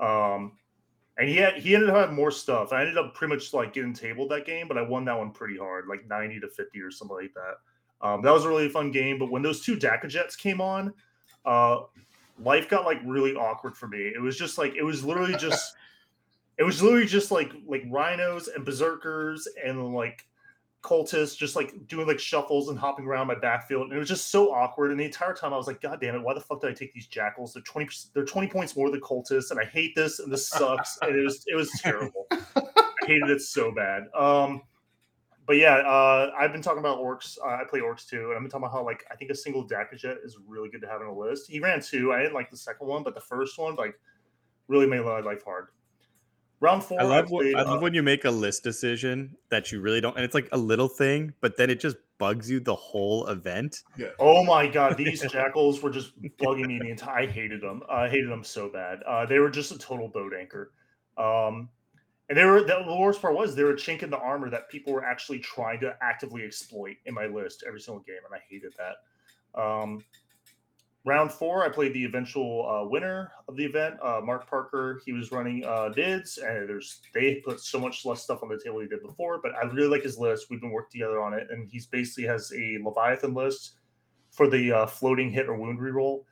Um, 0.00 0.52
and 1.16 1.28
he 1.28 1.36
had 1.36 1.54
he 1.54 1.74
ended 1.74 1.90
up 1.90 1.96
having 1.96 2.16
more 2.16 2.32
stuff. 2.32 2.72
I 2.72 2.80
ended 2.80 2.98
up 2.98 3.14
pretty 3.14 3.34
much 3.34 3.52
like 3.54 3.72
getting 3.72 3.94
tabled 3.94 4.30
that 4.30 4.46
game, 4.46 4.66
but 4.66 4.76
I 4.76 4.82
won 4.82 5.04
that 5.04 5.16
one 5.16 5.30
pretty 5.30 5.56
hard, 5.56 5.86
like 5.86 6.08
90 6.08 6.40
to 6.40 6.48
50 6.48 6.80
or 6.80 6.90
something 6.90 7.16
like 7.16 7.34
that. 7.34 8.06
Um, 8.06 8.22
that 8.22 8.32
was 8.32 8.44
a 8.44 8.48
really 8.48 8.68
fun 8.68 8.90
game. 8.90 9.18
But 9.18 9.30
when 9.30 9.42
those 9.42 9.60
two 9.60 9.76
Dakkajets 9.76 10.36
came 10.36 10.60
on, 10.60 10.92
uh, 11.44 11.82
life 12.38 12.68
got 12.68 12.84
like 12.84 13.00
really 13.04 13.34
awkward 13.34 13.76
for 13.76 13.88
me. 13.88 14.12
It 14.14 14.20
was 14.20 14.36
just 14.36 14.58
like 14.58 14.74
it 14.76 14.82
was 14.82 15.04
literally 15.04 15.36
just 15.36 15.74
it 16.58 16.64
was 16.64 16.82
literally 16.82 17.06
just 17.06 17.30
like 17.30 17.52
like 17.66 17.84
rhinos 17.88 18.48
and 18.48 18.64
berserkers 18.64 19.48
and 19.64 19.94
like 19.94 20.26
cultists 20.82 21.36
just 21.36 21.56
like 21.56 21.72
doing 21.88 22.06
like 22.06 22.20
shuffles 22.20 22.68
and 22.68 22.78
hopping 22.78 23.06
around 23.06 23.26
my 23.26 23.34
backfield. 23.34 23.84
And 23.84 23.92
it 23.92 23.98
was 23.98 24.08
just 24.08 24.30
so 24.30 24.52
awkward. 24.52 24.90
And 24.90 25.00
the 25.00 25.04
entire 25.04 25.32
time 25.32 25.54
I 25.54 25.56
was 25.56 25.66
like, 25.66 25.80
God 25.80 25.98
damn 26.00 26.14
it, 26.14 26.22
why 26.22 26.34
the 26.34 26.40
fuck 26.40 26.60
did 26.60 26.70
I 26.70 26.74
take 26.74 26.92
these 26.92 27.08
Jakhals? 27.08 27.54
They're 27.54 27.62
20 27.62 27.88
they're 28.12 28.24
20 28.24 28.48
points 28.48 28.76
more 28.76 28.90
than 28.90 29.00
cultists, 29.00 29.50
and 29.50 29.58
I 29.58 29.64
hate 29.64 29.94
this 29.94 30.20
and 30.20 30.32
this 30.32 30.48
sucks. 30.48 30.98
and 31.02 31.16
it 31.16 31.24
was 31.24 31.44
it 31.46 31.56
was 31.56 31.70
terrible. 31.82 32.26
I 32.30 32.62
hated 33.06 33.30
it 33.30 33.40
so 33.40 33.72
bad. 33.72 34.04
Um, 34.14 34.62
but 35.46 35.56
yeah, 35.56 35.76
uh, 35.76 36.32
I've 36.38 36.52
been 36.52 36.62
talking 36.62 36.78
about 36.78 36.98
Orks. 36.98 37.38
Uh, 37.38 37.48
I 37.48 37.62
play 37.68 37.80
Orks 37.80 38.06
too, 38.06 38.28
and 38.28 38.34
I've 38.34 38.40
been 38.40 38.50
talking 38.50 38.64
about 38.64 38.72
how 38.72 38.84
like 38.84 39.04
I 39.10 39.16
think 39.16 39.30
a 39.30 39.34
single 39.34 39.66
Dakkajet 39.66 40.24
is 40.24 40.38
really 40.46 40.70
good 40.70 40.80
to 40.80 40.88
have 40.88 41.00
on 41.00 41.06
a 41.08 41.14
list. 41.14 41.50
He 41.50 41.60
ran 41.60 41.80
two. 41.80 42.12
I 42.12 42.18
didn't 42.20 42.34
like 42.34 42.50
the 42.50 42.56
second 42.56 42.86
one, 42.86 43.02
but 43.02 43.14
the 43.14 43.20
first 43.20 43.58
one 43.58 43.74
like 43.76 43.98
really 44.68 44.86
made 44.86 45.02
my 45.02 45.20
life 45.20 45.44
hard. 45.44 45.68
Round 46.60 46.82
four. 46.82 46.98
I 46.98 47.04
love, 47.04 47.26
played, 47.26 47.54
I 47.56 47.62
love 47.62 47.78
uh, 47.78 47.82
when 47.82 47.92
you 47.92 48.02
make 48.02 48.24
a 48.24 48.30
list 48.30 48.62
decision 48.62 49.36
that 49.50 49.70
you 49.70 49.80
really 49.80 50.00
don't, 50.00 50.16
and 50.16 50.24
it's 50.24 50.34
like 50.34 50.48
a 50.52 50.56
little 50.56 50.88
thing, 50.88 51.34
but 51.42 51.58
then 51.58 51.68
it 51.68 51.78
just 51.78 51.96
bugs 52.16 52.48
you 52.48 52.58
the 52.58 52.74
whole 52.74 53.26
event. 53.26 53.82
Yeah. 53.98 54.08
Oh 54.18 54.44
my 54.44 54.66
god, 54.66 54.96
these 54.98 55.22
Jakhals 55.22 55.82
were 55.82 55.90
just 55.90 56.18
bugging 56.38 56.68
me 56.68 56.78
the 56.78 56.88
entire. 56.88 57.24
I 57.24 57.26
hated 57.26 57.60
them. 57.60 57.82
I 57.90 58.08
hated 58.08 58.30
them 58.30 58.44
so 58.44 58.70
bad. 58.70 59.02
Uh, 59.02 59.26
they 59.26 59.40
were 59.40 59.50
just 59.50 59.72
a 59.72 59.78
total 59.78 60.08
boat 60.08 60.32
anchor. 60.38 60.72
Um, 61.18 61.68
and 62.28 62.38
they 62.38 62.44
were 62.44 62.62
the 62.62 62.84
worst 62.98 63.20
part 63.20 63.34
was 63.34 63.54
they 63.54 63.64
were 63.64 63.74
chink 63.74 64.02
in 64.02 64.10
the 64.10 64.18
armor 64.18 64.48
that 64.50 64.70
people 64.70 64.92
were 64.92 65.04
actually 65.04 65.38
trying 65.38 65.80
to 65.80 65.96
actively 66.00 66.42
exploit 66.42 66.96
in 67.06 67.14
my 67.14 67.26
list 67.26 67.64
every 67.66 67.80
single 67.80 68.02
game, 68.02 68.20
and 68.24 68.34
I 68.34 68.42
hated 68.48 68.74
that. 68.78 69.60
Um, 69.60 70.02
round 71.04 71.30
four, 71.30 71.64
I 71.64 71.68
played 71.68 71.92
the 71.92 72.04
eventual 72.04 72.66
uh, 72.66 72.88
winner 72.88 73.32
of 73.46 73.56
the 73.56 73.64
event, 73.64 73.96
uh, 74.02 74.20
Mark 74.24 74.48
Parker. 74.48 75.02
He 75.04 75.12
was 75.12 75.32
running 75.32 75.64
uh, 75.64 75.90
Dids, 75.90 76.38
and 76.38 76.68
there's 76.68 77.02
they 77.12 77.42
put 77.44 77.60
so 77.60 77.78
much 77.78 78.04
less 78.06 78.22
stuff 78.22 78.42
on 78.42 78.48
the 78.48 78.60
table 78.62 78.80
he 78.80 78.86
did 78.86 79.02
before, 79.02 79.40
but 79.42 79.52
I 79.54 79.66
really 79.66 79.88
like 79.88 80.02
his 80.02 80.18
list. 80.18 80.46
We've 80.50 80.60
been 80.60 80.70
working 80.70 81.00
together 81.00 81.20
on 81.20 81.34
it, 81.34 81.48
and 81.50 81.68
he's 81.70 81.86
basically 81.86 82.24
has 82.24 82.50
a 82.56 82.78
Leviathan 82.82 83.34
list 83.34 83.74
for 84.30 84.48
the 84.48 84.72
uh, 84.72 84.86
floating 84.86 85.30
hit 85.30 85.48
or 85.48 85.56
wound 85.56 85.78
reroll. 85.78 86.24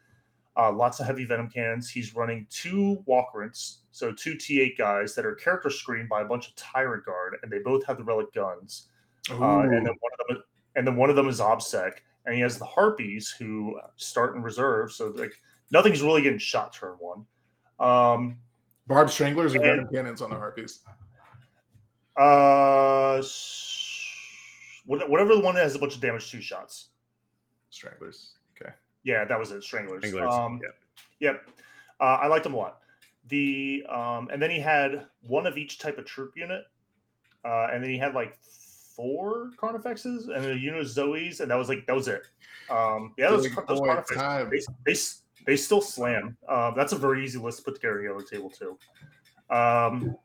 Uh, 0.56 0.72
lots 0.72 1.00
of 1.00 1.06
heavy 1.06 1.24
venom 1.24 1.48
cannons. 1.48 1.88
He's 1.88 2.14
running 2.14 2.46
two 2.50 3.02
walkerants, 3.08 3.78
so 3.92 4.10
two 4.12 4.34
T8 4.34 4.76
guys 4.76 5.14
that 5.14 5.24
are 5.24 5.34
character 5.34 5.70
screened 5.70 6.08
by 6.08 6.22
a 6.22 6.24
bunch 6.24 6.48
of 6.48 6.54
tyrant 6.56 7.04
guard, 7.04 7.36
and 7.42 7.52
they 7.52 7.58
both 7.60 7.84
have 7.86 7.98
the 7.98 8.04
relic 8.04 8.32
guns. 8.32 8.88
Uh, 9.30 9.60
and 9.60 9.72
then 9.72 9.84
one 9.84 10.12
of 10.18 10.26
them, 10.28 10.42
and 10.74 10.86
then 10.86 10.96
one 10.96 11.10
of 11.10 11.16
them 11.16 11.28
is 11.28 11.38
OBSEC, 11.40 11.92
and 12.26 12.34
he 12.34 12.40
has 12.40 12.58
the 12.58 12.64
harpies 12.64 13.30
who 13.30 13.78
start 13.96 14.34
in 14.34 14.42
reserve. 14.42 14.90
So 14.92 15.08
like 15.14 15.32
nothing's 15.70 16.02
really 16.02 16.22
getting 16.22 16.38
shot 16.38 16.72
turn 16.72 16.96
one. 16.98 17.24
Um, 17.78 18.38
Barb 18.88 19.10
stranglers 19.10 19.54
or 19.54 19.58
and- 19.62 19.64
venom 19.64 19.88
cannons 19.92 20.22
on 20.22 20.30
the 20.30 20.36
harpies. 20.36 20.80
uh, 22.16 23.22
whatever 24.86 25.34
the 25.34 25.40
one 25.40 25.54
that 25.54 25.62
has 25.62 25.74
a 25.74 25.78
bunch 25.78 25.94
of 25.94 26.00
damage 26.00 26.30
two 26.30 26.40
shots. 26.40 26.88
Stranglers. 27.70 28.32
Okay. 28.60 28.72
Yeah, 29.04 29.24
that 29.24 29.38
was 29.38 29.50
it. 29.52 29.62
Stranglers. 29.62 30.00
Stranglers, 30.04 30.32
Um, 30.34 30.60
yep. 30.62 30.74
Yep. 31.20 31.48
Uh, 32.00 32.04
I 32.22 32.26
liked 32.26 32.44
him 32.44 32.54
a 32.54 32.56
lot. 32.56 32.81
The 33.28 33.84
um, 33.88 34.28
and 34.32 34.42
then 34.42 34.50
he 34.50 34.58
had 34.60 35.06
one 35.20 35.46
of 35.46 35.56
each 35.56 35.78
type 35.78 35.98
of 35.98 36.04
troop 36.04 36.32
unit, 36.36 36.64
uh, 37.44 37.68
and 37.72 37.82
then 37.82 37.90
he 37.90 37.98
had 37.98 38.14
like 38.14 38.38
four 38.96 39.50
Carnifexes 39.56 40.28
and 40.28 40.44
a 40.44 40.58
unit 40.58 40.80
of 40.80 40.86
Zoes, 40.86 41.40
and 41.40 41.50
that 41.50 41.56
was 41.56 41.68
like 41.68 41.86
that 41.86 41.94
was 41.94 42.08
it. 42.08 42.22
Um, 42.70 43.14
yeah, 43.16 43.30
those, 43.30 43.44
those 43.44 43.80
Carnifexes, 43.80 44.50
they, 44.50 44.60
they 44.92 44.98
they 45.46 45.56
still 45.56 45.80
slam. 45.80 46.36
Um, 46.48 46.74
that's 46.76 46.92
a 46.92 46.96
very 46.96 47.24
easy 47.24 47.38
list 47.38 47.58
to 47.58 47.64
put 47.64 47.74
together 47.76 48.10
on 48.12 48.18
the 48.18 48.24
table 48.24 48.50
too. 48.50 48.78
Um, 49.54 50.16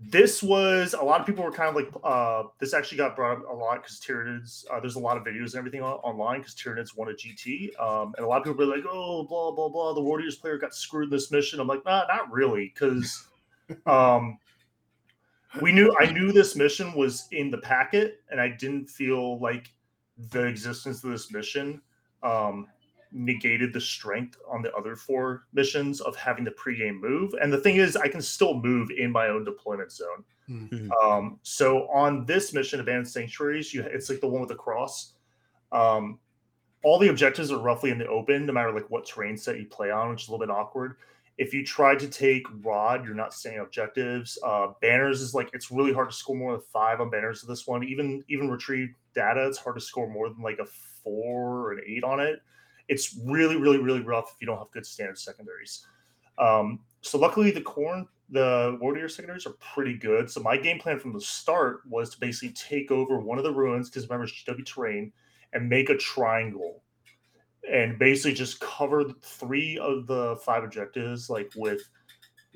this 0.00 0.42
was 0.42 0.94
a 0.94 1.04
lot 1.04 1.20
of 1.20 1.26
people 1.26 1.42
were 1.42 1.50
kind 1.50 1.68
of 1.68 1.74
like 1.74 1.90
uh, 2.04 2.44
this 2.60 2.72
actually 2.72 2.98
got 2.98 3.16
brought 3.16 3.38
up 3.38 3.48
a 3.50 3.52
lot 3.52 3.82
because 3.82 4.00
Tyranids. 4.00 4.64
Uh, 4.70 4.78
there's 4.78 4.94
a 4.94 5.00
lot 5.00 5.16
of 5.16 5.24
videos 5.24 5.46
and 5.46 5.56
everything 5.56 5.82
on, 5.82 5.94
online 5.98 6.40
because 6.40 6.54
Tyranids 6.54 6.96
won 6.96 7.08
a 7.08 7.12
GT, 7.12 7.78
um, 7.80 8.14
and 8.16 8.24
a 8.24 8.28
lot 8.28 8.38
of 8.38 8.44
people 8.44 8.64
were 8.64 8.76
like, 8.76 8.84
"Oh, 8.88 9.24
blah 9.24 9.50
blah 9.50 9.68
blah." 9.68 9.94
The 9.94 10.00
Warriors 10.00 10.36
player 10.36 10.56
got 10.56 10.74
screwed 10.74 11.04
in 11.04 11.10
this 11.10 11.32
mission. 11.32 11.58
I'm 11.58 11.66
like, 11.66 11.84
nah, 11.84 12.04
not 12.06 12.30
really, 12.30 12.72
because 12.72 13.28
um, 13.86 14.38
we 15.60 15.72
knew 15.72 15.92
I 15.98 16.12
knew 16.12 16.30
this 16.30 16.54
mission 16.54 16.94
was 16.94 17.26
in 17.32 17.50
the 17.50 17.58
packet, 17.58 18.20
and 18.30 18.40
I 18.40 18.50
didn't 18.50 18.88
feel 18.88 19.40
like 19.40 19.72
the 20.30 20.44
existence 20.44 21.02
of 21.02 21.10
this 21.10 21.32
mission 21.32 21.80
um, 22.22 22.68
negated 23.12 23.72
the 23.72 23.80
strength 23.80 24.38
on 24.48 24.62
the 24.62 24.74
other 24.74 24.96
four 24.96 25.46
missions 25.52 26.00
of 26.00 26.16
having 26.16 26.44
the 26.44 26.50
pregame 26.52 27.00
move. 27.00 27.34
And 27.40 27.52
the 27.52 27.58
thing 27.58 27.76
is, 27.76 27.96
I 27.96 28.08
can 28.08 28.22
still 28.22 28.54
move 28.54 28.90
in 28.90 29.10
my 29.10 29.28
own 29.28 29.44
deployment 29.44 29.92
zone. 29.92 30.24
Mhm. 30.48 30.90
Um, 31.02 31.38
so 31.42 31.88
on 31.88 32.24
this 32.24 32.52
mission, 32.54 32.80
Abandoned 32.80 33.08
Sanctuaries, 33.08 33.74
you 33.74 33.82
it's 33.82 34.08
like 34.08 34.20
the 34.20 34.28
one 34.28 34.40
with 34.40 34.48
the 34.48 34.54
cross. 34.54 35.14
Um, 35.72 36.18
all 36.82 36.98
the 36.98 37.08
objectives 37.08 37.50
are 37.50 37.58
roughly 37.58 37.90
in 37.90 37.98
the 37.98 38.06
open, 38.06 38.46
no 38.46 38.52
matter 38.52 38.72
like 38.72 38.88
what 38.90 39.04
terrain 39.04 39.36
set 39.36 39.58
you 39.58 39.66
play 39.66 39.90
on, 39.90 40.10
which 40.10 40.22
is 40.22 40.28
a 40.28 40.32
little 40.32 40.46
bit 40.46 40.52
awkward. 40.52 40.96
If 41.36 41.54
you 41.54 41.64
try 41.64 41.94
to 41.94 42.08
take 42.08 42.46
Rod, 42.64 43.04
you're 43.04 43.14
not 43.14 43.32
staying 43.32 43.58
objectives. 43.58 44.38
Uh, 44.42 44.68
banners 44.80 45.20
is 45.20 45.34
like 45.34 45.50
it's 45.52 45.70
really 45.70 45.92
hard 45.92 46.10
to 46.10 46.16
score 46.16 46.36
more 46.36 46.52
than 46.52 46.62
five 46.72 47.00
on 47.00 47.10
banners 47.10 47.42
of 47.42 47.48
this 47.48 47.66
one. 47.66 47.84
Even 47.84 48.24
even 48.28 48.50
retrieve 48.50 48.94
data, 49.14 49.46
it's 49.46 49.58
hard 49.58 49.76
to 49.76 49.80
score 49.80 50.08
more 50.08 50.28
than 50.28 50.42
like 50.42 50.58
a 50.58 50.66
four 51.04 51.60
or 51.60 51.72
an 51.72 51.80
eight 51.86 52.04
on 52.04 52.20
it. 52.20 52.40
It's 52.88 53.18
really, 53.24 53.56
really, 53.56 53.78
really 53.78 54.00
rough 54.00 54.32
if 54.34 54.40
you 54.40 54.46
don't 54.46 54.58
have 54.58 54.70
good 54.72 54.86
standard 54.86 55.18
secondaries. 55.18 55.86
Um, 56.38 56.80
so 57.00 57.18
luckily, 57.18 57.50
the 57.50 57.60
corn, 57.60 58.06
the 58.30 58.78
warrior 58.80 59.08
secondaries 59.08 59.46
are 59.46 59.54
pretty 59.60 59.94
good. 59.94 60.30
So 60.30 60.40
my 60.40 60.56
game 60.56 60.78
plan 60.78 60.98
from 60.98 61.12
the 61.12 61.20
start 61.20 61.80
was 61.88 62.10
to 62.10 62.20
basically 62.20 62.54
take 62.54 62.90
over 62.90 63.18
one 63.18 63.38
of 63.38 63.44
the 63.44 63.52
ruins 63.52 63.88
because 63.88 64.08
remember 64.08 64.24
it's 64.24 64.44
GW 64.44 64.64
terrain 64.64 65.12
and 65.52 65.68
make 65.68 65.90
a 65.90 65.96
triangle 65.96 66.82
and 67.70 67.98
basically 67.98 68.34
just 68.34 68.60
cover 68.60 69.04
three 69.22 69.78
of 69.78 70.06
the 70.06 70.36
five 70.44 70.64
objectives 70.64 71.28
like 71.28 71.50
with 71.56 71.82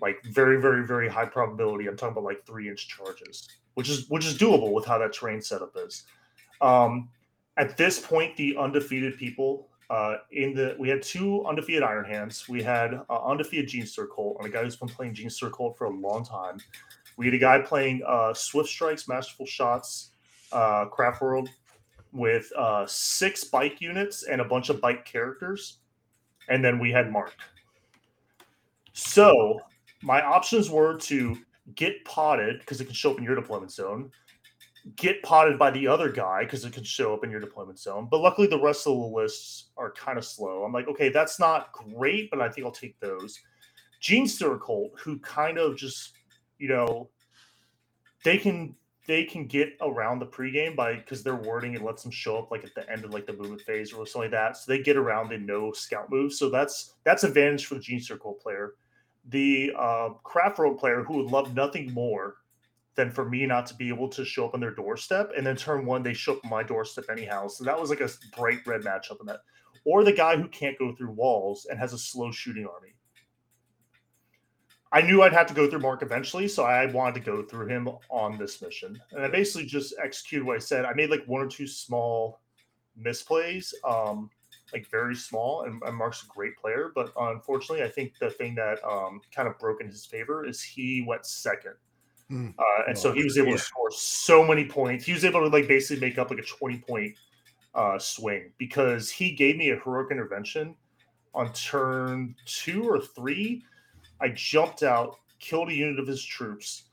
like 0.00 0.22
very 0.24 0.60
very 0.60 0.86
very 0.86 1.08
high 1.08 1.24
probability 1.24 1.86
i'm 1.86 1.96
talking 1.96 2.12
about 2.12 2.24
like 2.24 2.44
three 2.46 2.68
inch 2.68 2.88
charges 2.88 3.48
which 3.74 3.88
is 3.88 4.08
which 4.08 4.24
is 4.24 4.36
doable 4.36 4.72
with 4.72 4.84
how 4.84 4.98
that 4.98 5.12
terrain 5.12 5.40
setup 5.40 5.76
is 5.76 6.04
um 6.60 7.08
at 7.56 7.76
this 7.76 8.00
point 8.00 8.36
the 8.36 8.56
undefeated 8.56 9.16
people 9.18 9.68
uh 9.92 10.14
in 10.30 10.54
the 10.54 10.74
we 10.78 10.88
had 10.88 11.02
two 11.02 11.44
undefeated 11.46 11.82
iron 11.82 12.04
hands. 12.04 12.48
We 12.48 12.62
had 12.62 12.94
uh, 13.10 13.24
undefeated 13.24 13.68
gene 13.68 13.86
circle 13.86 14.36
and 14.38 14.48
a 14.48 14.50
guy 14.50 14.62
who's 14.64 14.76
been 14.76 14.88
playing 14.88 15.14
gene 15.14 15.30
circle 15.30 15.74
for 15.74 15.84
a 15.84 15.90
long 15.90 16.24
time. 16.24 16.58
We 17.16 17.26
had 17.26 17.34
a 17.34 17.38
guy 17.38 17.60
playing 17.60 18.02
uh 18.06 18.32
swift 18.34 18.68
strikes 18.68 19.06
masterful 19.06 19.46
shots 19.46 20.12
uh 20.50 20.86
craft 20.86 21.20
world 21.20 21.48
with 22.12 22.52
uh, 22.56 22.86
six 22.86 23.44
bike 23.44 23.80
units 23.80 24.24
and 24.24 24.40
a 24.40 24.44
bunch 24.44 24.68
of 24.68 24.80
bike 24.80 25.04
characters, 25.04 25.78
and 26.48 26.64
then 26.64 26.78
we 26.78 26.92
had 26.92 27.10
Mark. 27.10 27.34
So 28.92 29.60
my 30.02 30.22
options 30.22 30.68
were 30.68 30.96
to 30.98 31.36
get 31.74 32.04
potted 32.04 32.60
because 32.60 32.80
it 32.80 32.84
can 32.84 32.94
show 32.94 33.12
up 33.12 33.18
in 33.18 33.24
your 33.24 33.34
deployment 33.34 33.72
zone, 33.72 34.10
get 34.96 35.22
potted 35.22 35.58
by 35.58 35.70
the 35.70 35.86
other 35.86 36.10
guy 36.10 36.44
because 36.44 36.64
it 36.64 36.72
can 36.72 36.84
show 36.84 37.14
up 37.14 37.24
in 37.24 37.30
your 37.30 37.40
deployment 37.40 37.78
zone. 37.78 38.08
But 38.10 38.20
luckily, 38.20 38.46
the 38.46 38.60
rest 38.60 38.86
of 38.86 38.94
the 38.94 39.06
lists 39.06 39.70
are 39.76 39.92
kind 39.92 40.18
of 40.18 40.24
slow. 40.24 40.64
I'm 40.64 40.72
like, 40.72 40.88
okay, 40.88 41.08
that's 41.08 41.38
not 41.38 41.72
great, 41.72 42.30
but 42.30 42.40
I 42.40 42.48
think 42.48 42.66
I'll 42.66 42.72
take 42.72 42.98
those. 43.00 43.38
Gene 44.00 44.26
Stir 44.26 44.58
who 44.58 45.18
kind 45.20 45.58
of 45.58 45.76
just, 45.76 46.14
you 46.58 46.68
know, 46.68 47.08
they 48.24 48.36
can 48.36 48.74
they 49.06 49.24
can 49.24 49.46
get 49.46 49.76
around 49.80 50.20
the 50.20 50.26
pregame 50.26 50.76
by 50.76 50.94
because 50.94 51.22
their 51.22 51.34
wording 51.34 51.74
it 51.74 51.82
lets 51.82 52.02
them 52.02 52.12
show 52.12 52.38
up 52.38 52.50
like 52.50 52.64
at 52.64 52.74
the 52.74 52.88
end 52.90 53.04
of 53.04 53.12
like 53.12 53.26
the 53.26 53.32
movement 53.32 53.60
phase 53.62 53.92
or 53.92 54.06
something 54.06 54.30
like 54.30 54.30
that. 54.30 54.56
So 54.56 54.70
they 54.70 54.80
get 54.80 54.96
around 54.96 55.32
and 55.32 55.46
no 55.46 55.72
scout 55.72 56.10
moves. 56.10 56.38
So 56.38 56.50
that's 56.50 56.94
that's 57.04 57.24
advantage 57.24 57.66
for 57.66 57.74
the 57.74 57.80
Gene 57.80 58.00
Circle 58.00 58.34
player. 58.34 58.74
The 59.28 59.72
uh, 59.78 60.10
craft 60.24 60.58
road 60.58 60.78
player 60.78 61.04
who 61.04 61.18
would 61.18 61.30
love 61.30 61.54
nothing 61.54 61.92
more 61.92 62.36
than 62.94 63.10
for 63.10 63.28
me 63.28 63.46
not 63.46 63.66
to 63.66 63.74
be 63.74 63.88
able 63.88 64.08
to 64.08 64.24
show 64.24 64.46
up 64.46 64.54
on 64.54 64.60
their 64.60 64.74
doorstep, 64.74 65.32
and 65.36 65.46
then 65.46 65.56
turn 65.56 65.86
one 65.86 66.02
they 66.02 66.12
show 66.12 66.34
up 66.34 66.44
my 66.44 66.62
doorstep 66.62 67.06
anyhow. 67.10 67.48
So 67.48 67.64
that 67.64 67.80
was 67.80 67.90
like 67.90 68.00
a 68.00 68.10
bright 68.36 68.66
red 68.66 68.82
matchup 68.82 69.20
in 69.20 69.26
that. 69.26 69.40
Or 69.84 70.04
the 70.04 70.12
guy 70.12 70.36
who 70.36 70.48
can't 70.48 70.78
go 70.78 70.94
through 70.94 71.10
walls 71.12 71.66
and 71.68 71.78
has 71.78 71.92
a 71.92 71.98
slow 71.98 72.30
shooting 72.30 72.66
army. 72.66 72.94
I 74.94 75.00
knew 75.00 75.22
I'd 75.22 75.32
have 75.32 75.46
to 75.46 75.54
go 75.54 75.68
through 75.68 75.80
Mark 75.80 76.02
eventually, 76.02 76.46
so 76.46 76.64
I 76.64 76.84
wanted 76.84 77.14
to 77.14 77.20
go 77.20 77.42
through 77.42 77.66
him 77.68 77.88
on 78.10 78.36
this 78.36 78.60
mission. 78.60 79.00
And 79.12 79.24
I 79.24 79.28
basically 79.28 79.66
just 79.66 79.94
executed 79.98 80.44
what 80.44 80.56
I 80.56 80.58
said. 80.58 80.84
I 80.84 80.92
made 80.92 81.08
like 81.08 81.24
one 81.24 81.40
or 81.40 81.48
two 81.48 81.66
small 81.66 82.42
misplays, 83.02 83.72
um, 83.88 84.28
like 84.74 84.86
very 84.90 85.14
small, 85.14 85.62
and, 85.62 85.80
and 85.82 85.96
Mark's 85.96 86.24
a 86.24 86.26
great 86.26 86.58
player. 86.58 86.92
But 86.94 87.10
unfortunately, 87.18 87.82
I 87.82 87.88
think 87.88 88.18
the 88.18 88.30
thing 88.30 88.54
that 88.56 88.84
um, 88.84 89.22
kind 89.34 89.48
of 89.48 89.58
broke 89.58 89.80
in 89.80 89.86
his 89.86 90.04
favor 90.04 90.44
is 90.44 90.62
he 90.62 91.02
went 91.08 91.24
second. 91.24 91.74
Hmm. 92.32 92.48
Uh, 92.58 92.84
and 92.88 92.96
so 92.96 93.12
he 93.12 93.22
was 93.22 93.36
able 93.36 93.48
yeah. 93.48 93.56
to 93.56 93.62
score 93.62 93.90
so 93.90 94.42
many 94.42 94.64
points. 94.64 95.04
He 95.04 95.12
was 95.12 95.22
able 95.22 95.40
to 95.40 95.48
like 95.48 95.68
basically 95.68 96.00
make 96.00 96.18
up 96.18 96.30
like 96.30 96.38
a 96.38 96.42
20 96.42 96.78
point 96.78 97.14
uh, 97.74 97.98
swing 97.98 98.52
because 98.56 99.10
he 99.10 99.32
gave 99.32 99.58
me 99.58 99.68
a 99.68 99.78
heroic 99.80 100.10
intervention 100.10 100.74
on 101.34 101.52
turn 101.52 102.34
two 102.46 102.84
or 102.84 102.98
three. 103.02 103.62
I 104.18 104.30
jumped 104.30 104.82
out, 104.82 105.18
killed 105.40 105.68
a 105.68 105.74
unit 105.74 106.00
of 106.00 106.06
his 106.06 106.24
troops, 106.24 106.84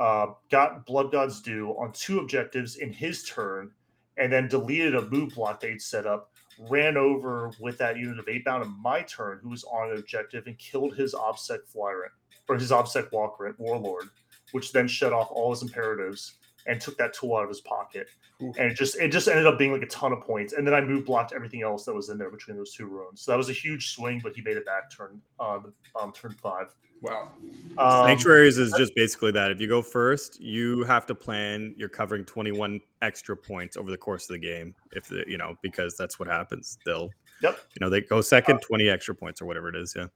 uh, 0.00 0.32
got 0.50 0.84
Blood 0.84 1.12
God's 1.12 1.40
Due 1.40 1.68
on 1.78 1.92
two 1.92 2.18
objectives 2.18 2.78
in 2.78 2.92
his 2.92 3.22
turn, 3.22 3.70
and 4.16 4.32
then 4.32 4.48
deleted 4.48 4.96
a 4.96 5.02
move 5.02 5.36
block 5.36 5.60
they'd 5.60 5.80
set 5.80 6.06
up, 6.06 6.32
ran 6.68 6.96
over 6.96 7.52
with 7.60 7.78
that 7.78 7.96
unit 7.98 8.18
of 8.18 8.26
Eightbound 8.26 8.64
in 8.64 8.82
my 8.82 9.02
turn, 9.02 9.38
who 9.44 9.50
was 9.50 9.62
on 9.62 9.92
an 9.92 9.98
objective, 9.98 10.48
and 10.48 10.58
killed 10.58 10.96
his 10.96 11.14
OBSEC 11.14 11.68
flyer 11.68 12.10
or 12.48 12.56
his 12.56 12.72
OBSEC 12.72 13.12
walker 13.12 13.54
warlord 13.58 14.08
which 14.52 14.72
then 14.72 14.88
shut 14.88 15.12
off 15.12 15.28
all 15.30 15.50
his 15.50 15.62
imperatives 15.62 16.34
and 16.66 16.80
took 16.80 16.96
that 16.98 17.14
tool 17.14 17.36
out 17.36 17.42
of 17.44 17.48
his 17.48 17.60
pocket. 17.60 18.08
Oof. 18.42 18.56
And 18.56 18.70
it 18.70 18.74
just 18.74 18.96
it 18.96 19.10
just 19.10 19.26
ended 19.26 19.46
up 19.46 19.58
being 19.58 19.72
like 19.72 19.82
a 19.82 19.86
ton 19.86 20.12
of 20.12 20.20
points. 20.20 20.52
And 20.52 20.66
then 20.66 20.74
I 20.74 20.80
move 20.80 21.06
blocked 21.06 21.32
everything 21.32 21.62
else 21.62 21.84
that 21.86 21.94
was 21.94 22.08
in 22.10 22.18
there 22.18 22.30
between 22.30 22.56
those 22.56 22.72
two 22.72 22.86
runes. 22.86 23.22
So 23.22 23.32
that 23.32 23.38
was 23.38 23.48
a 23.48 23.54
huge 23.54 23.94
swing, 23.94 24.20
but 24.22 24.34
he 24.34 24.42
made 24.42 24.56
it 24.56 24.66
back 24.66 24.90
turn 24.94 25.20
on 25.40 25.72
um, 26.00 26.12
turn 26.12 26.32
five. 26.32 26.74
Wow. 27.00 27.30
Um, 27.78 28.06
Sanctuaries 28.06 28.58
is 28.58 28.72
just 28.76 28.94
basically 28.94 29.30
that. 29.32 29.50
If 29.50 29.60
you 29.60 29.68
go 29.68 29.82
first, 29.82 30.40
you 30.40 30.82
have 30.84 31.06
to 31.06 31.14
plan 31.14 31.74
you're 31.76 31.88
covering 31.88 32.24
21 32.24 32.80
extra 33.02 33.36
points 33.36 33.76
over 33.76 33.90
the 33.90 33.96
course 33.96 34.24
of 34.24 34.34
the 34.34 34.38
game. 34.38 34.74
If 34.92 35.08
the, 35.08 35.24
you 35.26 35.38
know, 35.38 35.54
because 35.62 35.96
that's 35.96 36.18
what 36.18 36.28
happens. 36.28 36.78
They'll, 36.84 37.10
Yep. 37.40 37.56
you 37.74 37.80
know, 37.80 37.88
they 37.88 38.00
go 38.00 38.20
second, 38.20 38.60
20 38.62 38.88
extra 38.88 39.14
points 39.14 39.40
or 39.40 39.46
whatever 39.46 39.68
it 39.68 39.76
is. 39.76 39.94
Yeah. 39.96 40.06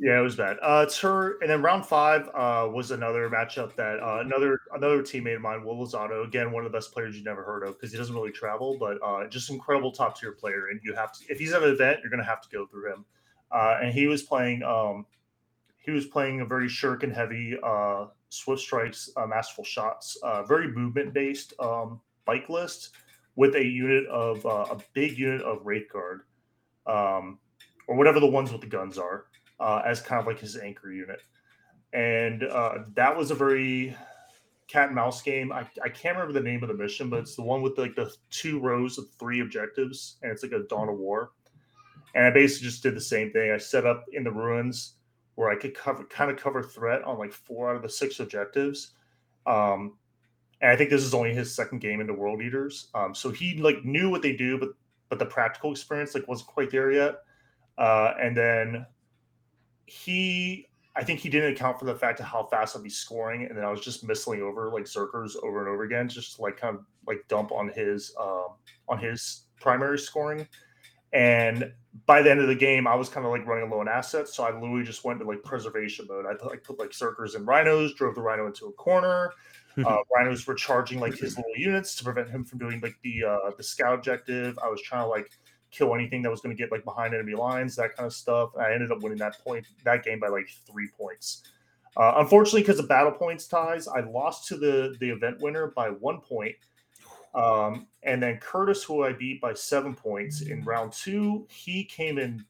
Yeah, 0.00 0.18
it 0.18 0.22
was 0.22 0.34
bad. 0.34 0.56
Uh, 0.60 0.82
it's 0.84 0.98
her, 1.00 1.38
and 1.40 1.48
then 1.48 1.62
round 1.62 1.86
five 1.86 2.28
uh, 2.34 2.68
was 2.68 2.90
another 2.90 3.30
matchup 3.30 3.76
that 3.76 4.00
uh, 4.00 4.18
another 4.20 4.58
another 4.74 5.02
teammate 5.02 5.36
of 5.36 5.42
mine, 5.42 5.64
Will 5.64 5.76
Lozado, 5.86 6.24
again 6.26 6.50
one 6.50 6.66
of 6.66 6.72
the 6.72 6.76
best 6.76 6.92
players 6.92 7.14
you've 7.14 7.24
never 7.24 7.44
heard 7.44 7.62
of 7.62 7.74
because 7.74 7.92
he 7.92 7.98
doesn't 7.98 8.14
really 8.14 8.32
travel, 8.32 8.76
but 8.80 8.98
uh, 9.04 9.28
just 9.28 9.50
incredible 9.50 9.92
top 9.92 10.18
tier 10.18 10.32
player. 10.32 10.66
And 10.70 10.80
you 10.82 10.94
have 10.94 11.12
to, 11.12 11.24
if 11.28 11.38
he's 11.38 11.52
at 11.52 11.62
an 11.62 11.70
event, 11.70 12.00
you're 12.02 12.10
to 12.10 12.24
have 12.24 12.42
to 12.42 12.48
go 12.48 12.66
through 12.66 12.92
him. 12.92 13.04
Uh, 13.52 13.78
and 13.82 13.94
he 13.94 14.08
was 14.08 14.24
playing, 14.24 14.64
um, 14.64 15.06
he 15.78 15.92
was 15.92 16.06
playing 16.06 16.40
a 16.40 16.44
very 16.44 16.66
shuriken 16.66 17.14
heavy, 17.14 17.56
uh, 17.62 18.06
swift 18.30 18.62
strikes, 18.62 19.10
uh, 19.16 19.26
masterful 19.26 19.62
shots, 19.62 20.16
uh, 20.24 20.42
very 20.42 20.72
movement 20.72 21.14
based 21.14 21.54
um, 21.60 22.00
bike 22.24 22.48
list 22.48 22.90
with 23.36 23.54
a 23.54 23.64
unit 23.64 24.06
of 24.06 24.44
uh, 24.44 24.66
a 24.72 24.78
big 24.92 25.16
unit 25.16 25.40
of 25.42 25.64
wraith 25.64 25.86
guard, 25.92 26.22
um, 26.88 27.38
or 27.86 27.94
whatever 27.96 28.18
the 28.18 28.26
ones 28.26 28.50
with 28.50 28.60
the 28.60 28.66
guns 28.66 28.98
are 28.98 29.26
uh, 29.60 29.82
as 29.84 30.00
kind 30.00 30.20
of 30.20 30.26
like 30.26 30.38
his 30.38 30.56
anchor 30.56 30.92
unit. 30.92 31.20
And 31.92 32.42
uh, 32.44 32.78
that 32.94 33.16
was 33.16 33.30
a 33.30 33.34
very 33.34 33.96
cat 34.66 34.86
and 34.86 34.94
mouse 34.94 35.22
game. 35.22 35.52
I, 35.52 35.66
I 35.82 35.88
can't 35.88 36.16
remember 36.16 36.32
the 36.32 36.44
name 36.46 36.62
of 36.62 36.68
the 36.68 36.74
mission, 36.74 37.08
but 37.08 37.20
it's 37.20 37.36
the 37.36 37.42
one 37.42 37.62
with 37.62 37.78
like 37.78 37.94
the 37.94 38.12
two 38.30 38.58
rows 38.58 38.98
of 38.98 39.06
three 39.18 39.40
objectives, 39.40 40.16
and 40.22 40.32
it's 40.32 40.42
like 40.42 40.52
a 40.52 40.64
Dawn 40.68 40.88
of 40.88 40.98
War. 40.98 41.30
And 42.14 42.26
I 42.26 42.30
basically 42.30 42.68
just 42.68 42.82
did 42.82 42.96
the 42.96 43.00
same 43.00 43.30
thing. 43.32 43.50
I 43.50 43.58
set 43.58 43.86
up 43.86 44.04
in 44.12 44.24
the 44.24 44.32
ruins 44.32 44.94
where 45.34 45.50
I 45.50 45.56
could 45.56 45.74
cover 45.74 46.04
kind 46.04 46.30
of 46.30 46.36
cover 46.36 46.62
threat 46.62 47.02
on 47.02 47.18
like 47.18 47.32
four 47.32 47.70
out 47.70 47.76
of 47.76 47.82
the 47.82 47.88
six 47.88 48.20
objectives. 48.20 48.92
Um, 49.46 49.96
and 50.60 50.70
I 50.70 50.76
think 50.76 50.90
this 50.90 51.02
is 51.02 51.12
only 51.12 51.34
his 51.34 51.54
second 51.54 51.80
game 51.80 52.00
into 52.00 52.14
World 52.14 52.40
Eaters. 52.40 52.88
Um, 52.94 53.14
so 53.14 53.30
he 53.30 53.58
like 53.58 53.84
knew 53.84 54.10
what 54.10 54.22
they 54.22 54.34
do, 54.34 54.58
but 54.58 54.70
but 55.08 55.18
the 55.18 55.26
practical 55.26 55.70
experience 55.70 56.14
like 56.14 56.26
wasn't 56.26 56.48
quite 56.48 56.70
there 56.70 56.90
yet. 56.90 57.16
Uh, 57.76 58.14
and 58.20 58.36
then 58.36 58.86
he 59.86 60.68
I 60.96 61.02
think 61.02 61.20
he 61.20 61.28
didn't 61.28 61.52
account 61.52 61.78
for 61.78 61.86
the 61.86 61.94
fact 61.94 62.20
of 62.20 62.26
how 62.26 62.44
fast 62.44 62.76
I'd 62.76 62.82
be 62.82 62.90
scoring, 62.90 63.46
and 63.46 63.56
then 63.56 63.64
I 63.64 63.70
was 63.70 63.80
just 63.80 64.06
missling 64.06 64.40
over 64.40 64.70
like 64.70 64.84
Zerkers 64.84 65.32
over 65.42 65.60
and 65.60 65.68
over 65.68 65.82
again, 65.82 66.08
just 66.08 66.36
to, 66.36 66.42
like 66.42 66.56
kind 66.56 66.76
of 66.76 66.84
like 67.06 67.26
dump 67.28 67.50
on 67.50 67.68
his 67.68 68.14
um, 68.20 68.48
on 68.88 68.98
his 68.98 69.46
primary 69.60 69.98
scoring. 69.98 70.46
And 71.12 71.72
by 72.06 72.22
the 72.22 72.30
end 72.30 72.40
of 72.40 72.48
the 72.48 72.54
game, 72.54 72.86
I 72.86 72.94
was 72.94 73.08
kind 73.08 73.26
of 73.26 73.32
like 73.32 73.46
running 73.46 73.68
low 73.70 73.80
on 73.80 73.88
assets, 73.88 74.34
so 74.34 74.44
I 74.44 74.52
literally 74.52 74.84
just 74.84 75.04
went 75.04 75.18
to 75.20 75.26
like 75.26 75.42
preservation 75.42 76.06
mode. 76.08 76.26
I 76.26 76.34
put, 76.34 76.50
like 76.50 76.62
put 76.62 76.78
like 76.78 76.90
Zerkers 76.90 77.34
and 77.34 77.46
Rhinos, 77.46 77.94
drove 77.94 78.14
the 78.14 78.22
Rhino 78.22 78.46
into 78.46 78.66
a 78.66 78.72
corner. 78.72 79.32
Uh, 79.76 79.96
Rhinos 80.14 80.46
were 80.46 80.54
charging 80.54 81.00
like 81.00 81.18
his 81.18 81.36
little 81.36 81.56
units 81.56 81.96
to 81.96 82.04
prevent 82.04 82.30
him 82.30 82.44
from 82.44 82.60
doing 82.60 82.80
like 82.80 82.94
the 83.02 83.24
uh, 83.24 83.50
the 83.56 83.62
scout 83.64 83.92
objective. 83.92 84.56
I 84.62 84.68
was 84.68 84.80
trying 84.80 85.02
to 85.02 85.08
like 85.08 85.28
kill 85.74 85.94
anything 85.94 86.22
that 86.22 86.30
was 86.30 86.40
going 86.40 86.54
to 86.54 86.60
get 86.60 86.70
like 86.70 86.84
behind 86.84 87.14
enemy 87.14 87.34
lines, 87.34 87.76
that 87.76 87.96
kind 87.96 88.06
of 88.06 88.12
stuff. 88.12 88.50
I 88.58 88.72
ended 88.72 88.92
up 88.92 89.02
winning 89.02 89.18
that 89.18 89.42
point 89.42 89.66
that 89.84 90.04
game 90.04 90.20
by 90.20 90.28
like 90.28 90.48
three 90.70 90.88
points. 90.96 91.42
Uh, 91.96 92.14
unfortunately, 92.16 92.62
because 92.62 92.78
of 92.78 92.88
battle 92.88 93.12
points 93.12 93.46
ties, 93.46 93.86
I 93.88 94.00
lost 94.00 94.48
to 94.48 94.56
the 94.56 94.96
the 95.00 95.10
event 95.10 95.40
winner 95.40 95.68
by 95.68 95.88
one 95.88 96.20
point. 96.20 96.56
Um, 97.34 97.88
and 98.04 98.22
then 98.22 98.38
Curtis, 98.38 98.84
who 98.84 99.02
I 99.02 99.12
beat 99.12 99.40
by 99.40 99.54
seven 99.54 99.94
points 99.94 100.42
in 100.42 100.62
round 100.64 100.92
two, 100.92 101.46
he 101.50 101.84
came 101.84 102.18
in 102.18 102.44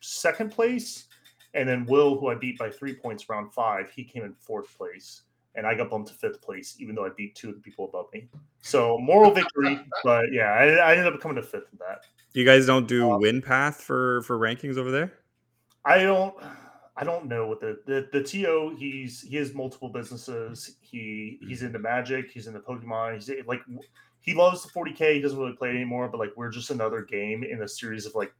second 0.00 0.50
place. 0.50 1.06
And 1.54 1.68
then 1.68 1.86
Will, 1.86 2.18
who 2.18 2.28
I 2.28 2.34
beat 2.34 2.58
by 2.58 2.70
three 2.70 2.94
points 2.94 3.28
round 3.28 3.52
five, 3.52 3.90
he 3.90 4.04
came 4.04 4.22
in 4.22 4.34
fourth 4.34 4.76
place. 4.76 5.22
And 5.54 5.66
I 5.66 5.74
got 5.74 5.90
bumped 5.90 6.08
to 6.08 6.14
fifth 6.14 6.42
place, 6.42 6.76
even 6.78 6.94
though 6.94 7.06
I 7.06 7.08
beat 7.16 7.34
two 7.34 7.48
of 7.48 7.54
the 7.54 7.60
people 7.60 7.86
above 7.86 8.06
me. 8.12 8.28
So 8.60 8.98
moral 8.98 9.30
victory, 9.34 9.80
but 10.04 10.30
yeah, 10.30 10.52
I, 10.52 10.66
I 10.74 10.90
ended 10.94 11.12
up 11.12 11.20
coming 11.20 11.36
to 11.36 11.42
fifth 11.42 11.72
in 11.72 11.78
that. 11.78 12.04
You 12.38 12.44
guys 12.44 12.66
don't 12.66 12.86
do 12.86 13.10
Um, 13.10 13.20
win 13.20 13.42
path 13.42 13.80
for 13.82 14.22
for 14.22 14.38
rankings 14.38 14.76
over 14.78 14.92
there? 14.92 15.12
I 15.84 16.02
don't 16.02 16.34
I 16.96 17.04
don't 17.04 17.26
know 17.26 17.46
what 17.46 17.60
the, 17.60 17.80
the 17.86 18.08
the 18.12 18.22
TO 18.22 18.76
he's 18.78 19.22
he 19.22 19.36
has 19.36 19.54
multiple 19.54 19.88
businesses. 19.88 20.76
He 20.80 21.38
he's 21.40 21.62
into 21.62 21.78
magic, 21.78 22.30
he's 22.30 22.46
into 22.46 22.60
Pokemon, 22.60 23.14
he's 23.14 23.30
like 23.46 23.60
he 24.20 24.34
loves 24.34 24.62
the 24.62 24.68
40k, 24.68 25.14
he 25.14 25.20
doesn't 25.20 25.38
really 25.38 25.56
play 25.56 25.70
anymore, 25.70 26.08
but 26.08 26.18
like 26.20 26.30
we're 26.36 26.50
just 26.50 26.70
another 26.70 27.02
game 27.02 27.42
in 27.44 27.62
a 27.62 27.68
series 27.68 28.06
of 28.06 28.14
like 28.14 28.32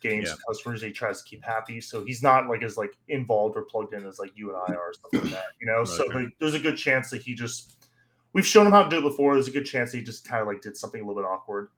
games 0.00 0.28
Yeah. 0.28 0.34
customers 0.48 0.82
he 0.82 0.90
tries 0.90 1.22
to 1.22 1.28
keep 1.28 1.44
happy. 1.44 1.80
So 1.80 2.04
he's 2.04 2.22
not 2.22 2.48
like 2.48 2.62
as 2.62 2.76
like 2.76 2.96
involved 3.08 3.56
or 3.56 3.62
plugged 3.64 3.94
in 3.94 4.06
as 4.06 4.18
like 4.18 4.32
you 4.34 4.48
and 4.48 4.56
I 4.56 4.72
are, 4.74 4.90
or 4.90 4.94
stuff 4.94 5.12
like 5.14 5.28
that. 5.30 5.44
You 5.60 5.66
know, 5.66 5.84
so 5.84 6.04
Okay. 6.04 6.24
like, 6.24 6.28
there's 6.40 6.54
a 6.54 6.58
good 6.58 6.76
chance 6.78 7.10
that 7.10 7.22
he 7.22 7.34
just 7.34 7.88
we've 8.32 8.46
shown 8.46 8.66
him 8.66 8.72
how 8.72 8.82
to 8.84 8.88
do 8.90 8.98
it 8.98 9.02
before. 9.10 9.34
There's 9.34 9.48
a 9.48 9.52
good 9.52 9.66
chance 9.66 9.92
that 9.92 9.98
he 9.98 10.04
just 10.04 10.26
kind 10.26 10.40
of 10.42 10.48
like 10.48 10.62
did 10.62 10.76
something 10.76 11.02
a 11.02 11.06
little 11.06 11.22
bit 11.22 11.28
awkward. 11.28 11.68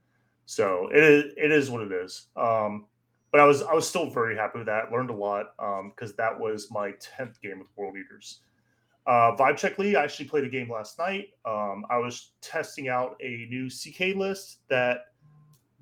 So 0.47 0.89
it 0.93 1.03
is 1.03 1.33
it 1.37 1.53
is 1.53 1.71
what 1.71 1.83
it 1.83 1.93
is. 1.93 2.27
Um 2.37 2.87
but 3.33 3.41
I 3.41 3.47
was 3.47 3.63
I 3.63 3.75
was 3.75 3.89
still 3.89 4.09
very 4.11 4.37
happy 4.37 4.59
with 4.59 4.67
that. 4.67 4.93
Learned 4.93 5.11
a 5.11 5.15
lot 5.15 5.57
because 5.91 6.15
that 6.15 6.39
was 6.39 6.71
my 6.71 6.93
tenth 7.01 7.41
game 7.43 7.59
with 7.59 7.69
World 7.77 7.97
Eaters. 7.97 8.41
Uh, 9.07 9.37
Vibe 9.37 9.57
Check. 9.57 9.79
I 9.79 9.93
actually 10.03 10.27
played 10.27 10.45
a 10.45 10.49
game 10.49 10.71
last 10.71 10.99
night. 10.99 11.31
Um, 11.45 11.85
I 11.91 11.99
was 11.99 12.31
testing 12.41 12.89
out 12.89 13.17
a 13.21 13.47
new 13.51 13.69
CK 13.69 14.17
list 14.17 14.61
that 14.69 15.07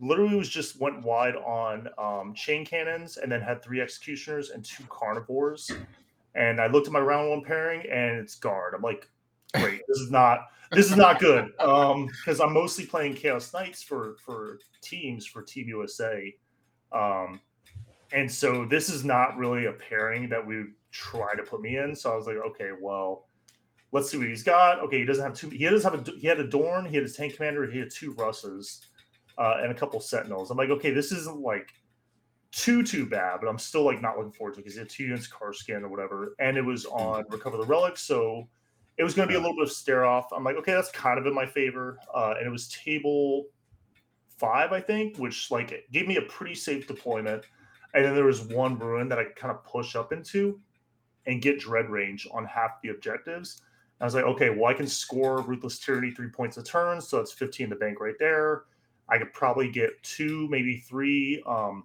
literally 0.00 0.34
was 0.34 0.48
just 0.48 0.80
went 0.80 1.02
wide 1.02 1.36
on 1.36 1.88
um, 1.98 2.34
chain 2.34 2.66
cannons 2.66 3.18
and 3.18 3.30
then 3.30 3.40
had 3.40 3.62
three 3.62 3.80
executioners 3.80 4.50
and 4.50 4.64
two 4.64 4.84
carnivores. 4.88 5.70
And 6.34 6.60
I 6.60 6.66
looked 6.66 6.88
at 6.88 6.92
my 6.92 7.00
round 7.00 7.30
one 7.30 7.44
pairing 7.44 7.82
and 7.88 8.18
it's 8.18 8.34
guard. 8.34 8.74
I'm 8.74 8.82
like, 8.82 9.08
great. 9.54 9.82
This 9.86 9.98
is 9.98 10.10
not 10.10 10.46
this 10.72 10.90
is 10.90 10.96
not 10.96 11.18
good 11.20 11.52
because 11.56 12.40
I'm 12.40 12.52
mostly 12.52 12.86
playing 12.86 13.14
Chaos 13.14 13.52
Knights 13.52 13.82
for 13.82 14.16
for 14.24 14.58
teams 14.80 15.26
for 15.26 15.42
Team 15.42 15.68
USA. 15.68 16.34
Um, 16.92 17.40
and 18.12 18.30
so 18.30 18.64
this 18.64 18.88
is 18.88 19.04
not 19.04 19.36
really 19.36 19.66
a 19.66 19.72
pairing 19.72 20.28
that 20.28 20.46
we 20.46 20.64
try 20.90 21.34
to 21.34 21.42
put 21.42 21.60
me 21.60 21.78
in. 21.78 21.96
So 21.96 22.12
I 22.12 22.16
was 22.16 22.26
like, 22.26 22.36
okay, 22.36 22.70
well, 22.78 23.26
let's 23.90 24.10
see 24.10 24.18
what 24.18 24.26
he's 24.26 24.42
got. 24.42 24.80
Okay, 24.80 24.98
he 24.98 25.04
doesn't 25.04 25.24
have 25.24 25.34
two. 25.34 25.48
He 25.48 25.64
doesn't 25.64 25.90
have 25.90 26.08
a. 26.08 26.10
He 26.18 26.26
had 26.26 26.40
a 26.40 26.46
Dorn. 26.46 26.84
He 26.84 26.94
had 26.94 27.04
his 27.04 27.16
tank 27.16 27.36
commander. 27.36 27.70
He 27.70 27.78
had 27.78 27.90
two 27.90 28.12
Russes 28.12 28.86
uh, 29.38 29.56
and 29.62 29.70
a 29.70 29.74
couple 29.74 30.00
Sentinels. 30.00 30.50
I'm 30.50 30.58
like, 30.58 30.70
okay, 30.70 30.90
this 30.90 31.12
isn't 31.12 31.40
like 31.40 31.72
too 32.50 32.82
too 32.82 33.06
bad, 33.06 33.38
but 33.40 33.48
I'm 33.48 33.58
still 33.58 33.84
like 33.84 34.02
not 34.02 34.16
looking 34.16 34.32
forward 34.32 34.54
to 34.54 34.60
it 34.60 34.64
because 34.64 34.74
he 34.74 34.80
had 34.80 34.88
two 34.88 35.04
units 35.04 35.28
Kasrkin 35.28 35.82
or 35.82 35.88
whatever, 35.88 36.34
and 36.38 36.56
it 36.56 36.64
was 36.64 36.84
on 36.86 37.24
recover 37.30 37.56
the 37.56 37.66
relics, 37.66 38.02
so 38.02 38.48
it 38.98 39.04
was 39.04 39.14
going 39.14 39.26
to 39.26 39.32
be 39.32 39.36
a 39.36 39.40
little 39.40 39.56
bit 39.56 39.64
of 39.64 39.72
stare 39.72 40.04
off. 40.04 40.26
I'm 40.34 40.44
like, 40.44 40.56
okay, 40.56 40.72
that's 40.72 40.90
kind 40.90 41.18
of 41.18 41.26
in 41.26 41.34
my 41.34 41.46
favor, 41.46 41.98
uh, 42.14 42.34
and 42.38 42.46
it 42.46 42.50
was 42.50 42.68
table 42.68 43.46
five, 44.38 44.72
I 44.72 44.80
think, 44.80 45.18
which 45.18 45.50
like 45.50 45.72
it 45.72 45.90
gave 45.92 46.08
me 46.08 46.16
a 46.16 46.22
pretty 46.22 46.54
safe 46.54 46.86
deployment. 46.86 47.44
And 47.94 48.04
then 48.04 48.14
there 48.14 48.24
was 48.24 48.42
one 48.42 48.78
ruin 48.78 49.08
that 49.08 49.18
I 49.18 49.24
could 49.24 49.36
kind 49.36 49.50
of 49.50 49.62
push 49.64 49.94
up 49.94 50.12
into 50.12 50.58
and 51.26 51.40
get 51.40 51.60
dread 51.60 51.90
range 51.90 52.26
on 52.32 52.44
half 52.44 52.82
the 52.82 52.88
objectives. 52.88 53.62
I 54.00 54.04
was 54.04 54.14
like, 54.14 54.24
okay, 54.24 54.50
well, 54.50 54.66
I 54.66 54.74
can 54.74 54.88
score 54.88 55.42
Ruthless 55.42 55.78
Tyranny 55.78 56.10
three 56.10 56.28
points 56.28 56.56
a 56.56 56.62
turn, 56.62 57.00
so 57.00 57.18
that's 57.18 57.32
15 57.32 57.64
in 57.64 57.70
the 57.70 57.76
bank 57.76 58.00
right 58.00 58.16
there. 58.18 58.64
I 59.08 59.18
could 59.18 59.32
probably 59.32 59.70
get 59.70 59.90
two, 60.02 60.48
maybe 60.48 60.78
three 60.78 61.40
um, 61.46 61.84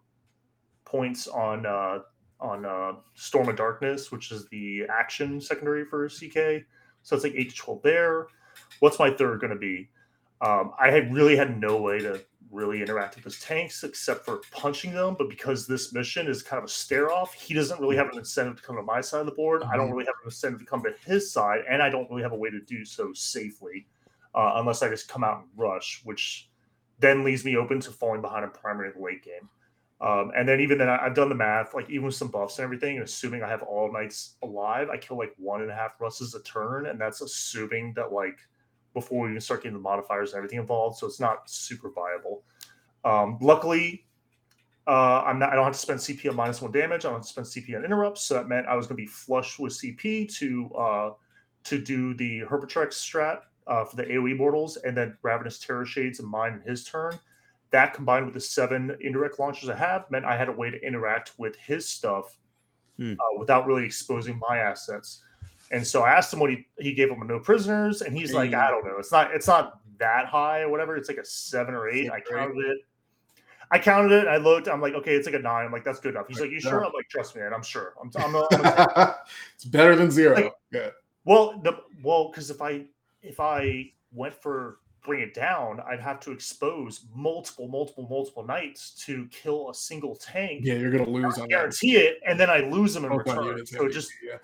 points 0.83 1.27
on 1.27 1.65
uh, 1.65 1.99
on 2.39 2.65
uh, 2.65 2.93
Storm 3.13 3.49
of 3.49 3.55
Darkness, 3.55 4.11
which 4.11 4.31
is 4.31 4.47
the 4.49 4.85
action 4.89 5.39
secondary 5.39 5.85
for 5.85 6.09
CK. 6.09 6.65
So 7.07 7.15
it's 7.15 7.23
like 7.23 7.35
eight 7.37 7.51
to 7.51 7.55
12 7.55 7.83
there. 7.83 8.27
What's 8.81 8.99
my 8.99 9.09
third 9.09 9.39
going 9.39 9.53
to 9.53 9.57
be? 9.57 9.87
Um, 10.41 10.73
I 10.77 10.91
had 10.91 11.13
really 11.13 11.37
had 11.37 11.57
no 11.57 11.77
way 11.77 11.99
to 11.99 12.19
really 12.51 12.81
interact 12.81 13.15
with 13.15 13.23
his 13.23 13.39
tanks 13.39 13.81
except 13.85 14.25
for 14.25 14.41
punching 14.51 14.91
them. 14.91 15.15
But 15.17 15.29
because 15.29 15.65
this 15.65 15.93
mission 15.93 16.27
is 16.27 16.43
kind 16.43 16.57
of 16.57 16.65
a 16.65 16.67
stare 16.67 17.09
off, 17.09 17.33
he 17.33 17.53
doesn't 17.53 17.79
really 17.79 17.95
have 17.95 18.09
an 18.09 18.17
incentive 18.17 18.57
to 18.57 18.61
come 18.61 18.75
to 18.75 18.81
my 18.81 18.99
side 18.99 19.21
of 19.21 19.25
the 19.25 19.31
board. 19.31 19.63
I 19.63 19.77
don't 19.77 19.89
really 19.89 20.03
have 20.03 20.15
an 20.21 20.25
incentive 20.25 20.59
to 20.59 20.65
come 20.65 20.83
to 20.83 20.93
his 21.05 21.31
side, 21.31 21.61
and 21.69 21.81
I 21.81 21.89
don't 21.89 22.09
really 22.09 22.23
have 22.23 22.33
a 22.33 22.37
way 22.37 22.49
to 22.49 22.59
do 22.59 22.83
so 22.83 23.13
safely 23.13 23.87
uh, 24.35 24.55
unless 24.55 24.83
I 24.83 24.89
just 24.89 25.07
come 25.07 25.23
out 25.23 25.43
and 25.43 25.47
rush, 25.55 26.01
which 26.03 26.49
then 26.99 27.23
leaves 27.23 27.45
me 27.45 27.55
open 27.55 27.79
to 27.79 27.91
falling 27.91 28.21
behind 28.21 28.43
a 28.43 28.49
primary 28.49 28.91
late 28.99 29.23
game. 29.23 29.47
Um, 29.99 30.31
and 30.37 30.47
then 30.47 30.59
even 30.59 30.77
then, 30.77 30.89
I've 30.89 31.15
done 31.15 31.29
the 31.29 31.35
math, 31.35 31.73
like 31.73 31.89
even 31.89 32.05
with 32.05 32.15
some 32.15 32.27
buffs 32.27 32.59
and 32.59 32.63
everything, 32.63 32.97
and 32.97 33.05
assuming 33.05 33.41
I 33.41 33.49
have 33.49 33.63
all 33.63 33.91
knights 33.91 34.35
alive, 34.43 34.89
I 34.89 34.97
kill 34.97 35.17
like 35.17 35.33
one 35.37 35.61
and 35.61 35.71
a 35.71 35.73
half 35.73 35.99
russes 35.99 36.35
a 36.35 36.43
turn, 36.43 36.85
and 36.85 37.01
that's 37.01 37.21
assuming 37.21 37.93
that 37.95 38.11
like 38.11 38.37
before 38.93 39.23
we 39.23 39.29
even 39.29 39.41
start 39.41 39.63
getting 39.63 39.77
the 39.77 39.81
modifiers 39.81 40.31
and 40.31 40.37
everything 40.37 40.59
involved, 40.59 40.97
so 40.97 41.07
it's 41.07 41.19
not 41.19 41.49
super 41.49 41.89
viable. 41.89 42.43
Um, 43.03 43.39
luckily, 43.41 44.05
uh, 44.87 45.23
I'm 45.25 45.39
not. 45.39 45.51
I 45.51 45.55
don't 45.55 45.65
have 45.65 45.73
to 45.73 45.79
spend 45.79 45.99
CP 45.99 46.29
on 46.29 46.35
minus 46.35 46.61
one 46.61 46.71
damage. 46.71 47.03
I 47.03 47.09
don't 47.09 47.17
have 47.17 47.23
to 47.23 47.27
spend 47.27 47.47
CP 47.47 47.75
on 47.75 47.83
interrupts, 47.83 48.21
so 48.21 48.35
that 48.35 48.47
meant 48.47 48.67
I 48.67 48.75
was 48.75 48.85
going 48.85 48.97
to 48.97 49.03
be 49.03 49.07
flush 49.07 49.57
with 49.57 49.73
CP 49.73 50.33
to 50.37 50.75
uh, 50.75 51.09
to 51.63 51.77
do 51.79 52.13
the 52.13 52.41
Herpetrex 52.41 52.89
strat 52.93 53.41
uh, 53.65 53.83
for 53.83 53.95
the 53.95 54.03
AoE 54.03 54.37
mortals, 54.37 54.77
and 54.77 54.95
then 54.95 55.17
Ravenous 55.23 55.59
Terror 55.59 55.85
Shades 55.85 56.19
and 56.19 56.29
mine 56.29 56.53
in 56.53 56.69
his 56.69 56.83
turn. 56.83 57.19
That 57.71 57.93
combined 57.93 58.25
with 58.25 58.33
the 58.33 58.39
seven 58.41 58.95
indirect 59.01 59.39
launchers 59.39 59.69
I 59.69 59.75
have 59.75 60.09
meant 60.09 60.25
I 60.25 60.37
had 60.37 60.47
a 60.47 60.51
way 60.53 60.69
to 60.71 60.81
interact 60.85 61.33
with 61.37 61.55
his 61.57 61.87
stuff 61.87 62.37
Hmm. 62.97 63.13
uh, 63.13 63.37
without 63.37 63.67
really 63.67 63.85
exposing 63.85 64.39
my 64.49 64.57
assets. 64.57 65.21
And 65.69 65.85
so 65.85 66.01
I 66.01 66.13
asked 66.13 66.33
him 66.33 66.39
what 66.39 66.49
he 66.49 66.65
he 66.79 66.93
gave 66.93 67.09
him 67.11 67.21
a 67.21 67.25
no 67.25 67.39
prisoners, 67.39 68.01
and 68.01 68.17
he's 68.17 68.33
like, 68.33 68.53
I 68.53 68.71
don't 68.71 68.85
know, 68.85 68.95
it's 68.97 69.11
not 69.11 69.35
it's 69.35 69.47
not 69.47 69.79
that 69.99 70.25
high 70.27 70.61
or 70.61 70.69
whatever. 70.69 70.95
It's 70.97 71.07
like 71.09 71.17
a 71.17 71.25
seven 71.25 71.75
or 71.75 71.89
eight. 71.89 72.09
I 72.09 72.21
counted 72.21 72.57
it. 72.65 72.77
I 73.69 73.77
counted 73.79 74.13
it. 74.13 74.27
I 74.27 74.37
looked. 74.37 74.67
I'm 74.69 74.79
like, 74.81 74.93
okay, 74.93 75.13
it's 75.15 75.25
like 75.27 75.35
a 75.35 75.39
nine. 75.39 75.65
I'm 75.65 75.71
like, 75.73 75.83
that's 75.83 75.99
good 75.99 76.15
enough. 76.15 76.27
He's 76.27 76.39
like, 76.39 76.51
you 76.51 76.59
sure? 76.61 76.85
I'm 76.85 76.93
like, 76.93 77.09
trust 77.09 77.35
me, 77.35 77.41
man. 77.41 77.53
I'm 77.53 77.63
sure. 77.63 77.93
I'm. 78.01 78.09
I'm, 78.17 78.33
a, 78.35 78.47
I'm 78.51 78.65
a 78.65 79.15
it's 79.55 79.65
better 79.65 79.95
than 79.95 80.09
zero. 80.09 80.35
Like- 80.35 80.53
yeah. 80.71 80.89
well, 81.25 81.59
the 81.59 81.73
well, 82.01 82.29
because 82.29 82.49
if 82.49 82.61
I 82.61 82.85
if 83.21 83.39
I 83.39 83.91
went 84.13 84.33
for 84.41 84.77
bring 85.07 85.21
it 85.21 85.33
down, 85.33 85.79
I'd 85.89 85.99
have 86.01 86.19
to 86.19 86.31
expose 86.31 87.05
multiple, 87.15 87.67
multiple, 87.67 88.05
multiple 88.07 88.45
knights 88.45 88.91
to 89.05 89.25
kill 89.31 89.71
a 89.71 89.73
single 89.73 90.15
tank. 90.15 90.61
Yeah, 90.63 90.75
you're 90.75 90.91
gonna 90.91 91.09
lose 91.09 91.35
on 91.39 91.43
that. 91.43 91.49
Guarantee 91.49 91.95
it, 91.95 92.19
and 92.27 92.39
then 92.39 92.49
I 92.51 92.59
lose 92.59 92.93
them 92.93 93.05
in 93.05 93.11
on 93.11 93.17
return. 93.17 93.45
units 93.45 93.71
So 93.71 93.87
just 93.89 94.11
yeah. 94.23 94.37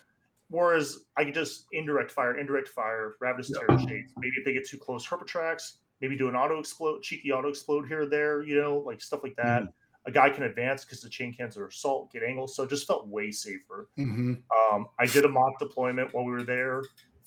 Whereas 0.49 1.05
I 1.17 1.25
could 1.25 1.33
just 1.33 1.65
indirect 1.71 2.11
fire, 2.11 2.37
indirect 2.37 2.69
fire, 2.69 3.15
ravenous 3.19 3.51
Yeah. 3.53 3.65
terror 3.65 3.79
shades. 3.79 4.13
Maybe 4.17 4.35
if 4.37 4.45
they 4.45 4.53
get 4.53 4.67
too 4.67 4.77
close, 4.77 5.05
herpetrax. 5.07 5.77
Maybe 5.99 6.15
do 6.17 6.27
an 6.29 6.35
auto 6.35 6.59
explode, 6.59 7.01
cheeky 7.01 7.31
auto 7.31 7.49
explode 7.49 7.87
here 7.87 8.01
or 8.01 8.05
there. 8.05 8.43
You 8.43 8.61
know, 8.61 8.77
like 8.79 9.01
stuff 9.01 9.23
like 9.23 9.35
that. 9.37 9.63
A 10.05 10.11
guy 10.11 10.29
can 10.29 10.43
advance 10.43 10.83
because 10.83 11.01
the 11.01 11.09
chain 11.09 11.33
cans 11.33 11.55
are 11.57 11.67
assault, 11.67 12.11
get 12.11 12.23
angles. 12.23 12.55
So 12.55 12.63
it 12.63 12.69
just 12.69 12.85
felt 12.85 13.07
way 13.07 13.31
safer. 13.31 13.87
Mhm. 13.97 14.43
Um, 14.51 14.87
I 14.99 15.05
did 15.05 15.23
a 15.25 15.29
mock 15.29 15.57
deployment 15.59 16.13
while 16.13 16.25
we 16.25 16.31
were 16.31 16.43
there. 16.43 16.83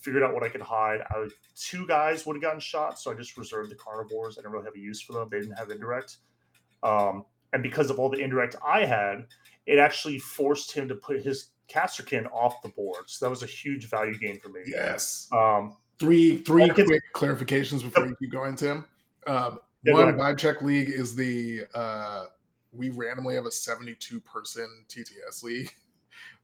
Figured 0.06 0.22
out 0.22 0.32
what 0.32 0.44
I 0.44 0.48
could 0.48 0.60
hide. 0.60 1.00
I 1.10 1.26
two 1.56 1.84
guys 1.84 2.24
would 2.26 2.36
have 2.36 2.42
gotten 2.42 2.60
shot, 2.60 2.96
so 3.00 3.10
I 3.10 3.14
just 3.14 3.36
reserved 3.36 3.72
the 3.72 3.74
carnivores. 3.74 4.38
I 4.38 4.42
didn't 4.42 4.52
really 4.52 4.64
have 4.66 4.76
a 4.76 4.78
use 4.78 5.00
for 5.00 5.14
them. 5.14 5.26
They 5.28 5.40
didn't 5.40 5.56
have 5.56 5.68
indirect. 5.68 6.18
Um, 6.84 7.24
and 7.52 7.60
because 7.60 7.90
of 7.90 7.98
all 7.98 8.08
the 8.08 8.20
indirect 8.20 8.54
I 8.64 8.84
had, 8.84 9.26
it 9.66 9.80
actually 9.80 10.20
forced 10.20 10.70
him 10.70 10.86
to 10.86 10.94
put 10.94 11.22
his 11.22 11.48
Kasrkin 11.68 12.30
off 12.32 12.62
the 12.62 12.68
board. 12.68 13.10
So 13.10 13.26
that 13.26 13.30
was 13.30 13.42
a 13.42 13.46
huge 13.46 13.90
value 13.90 14.16
gain 14.16 14.38
for 14.38 14.48
me. 14.48 14.60
Yes. 14.64 15.26
Um, 15.32 15.76
Three 15.98 16.36
three 16.36 16.68
quick 16.68 17.02
clarifications 17.12 17.82
before 17.82 18.06
you 18.06 18.14
keep 18.20 18.30
going, 18.30 18.54
Tim. 18.54 18.84
Um, 19.26 19.58
Yeah, 19.82 19.94
one 19.94 20.14
vibe 20.14 20.38
check 20.38 20.62
league 20.62 20.88
is 20.88 21.16
the 21.16 21.62
uh, 21.74 22.26
we 22.70 22.90
randomly 22.90 23.34
have 23.34 23.46
a 23.46 23.50
72 23.50 24.20
person 24.20 24.68
TTS 24.88 25.42
league 25.42 25.72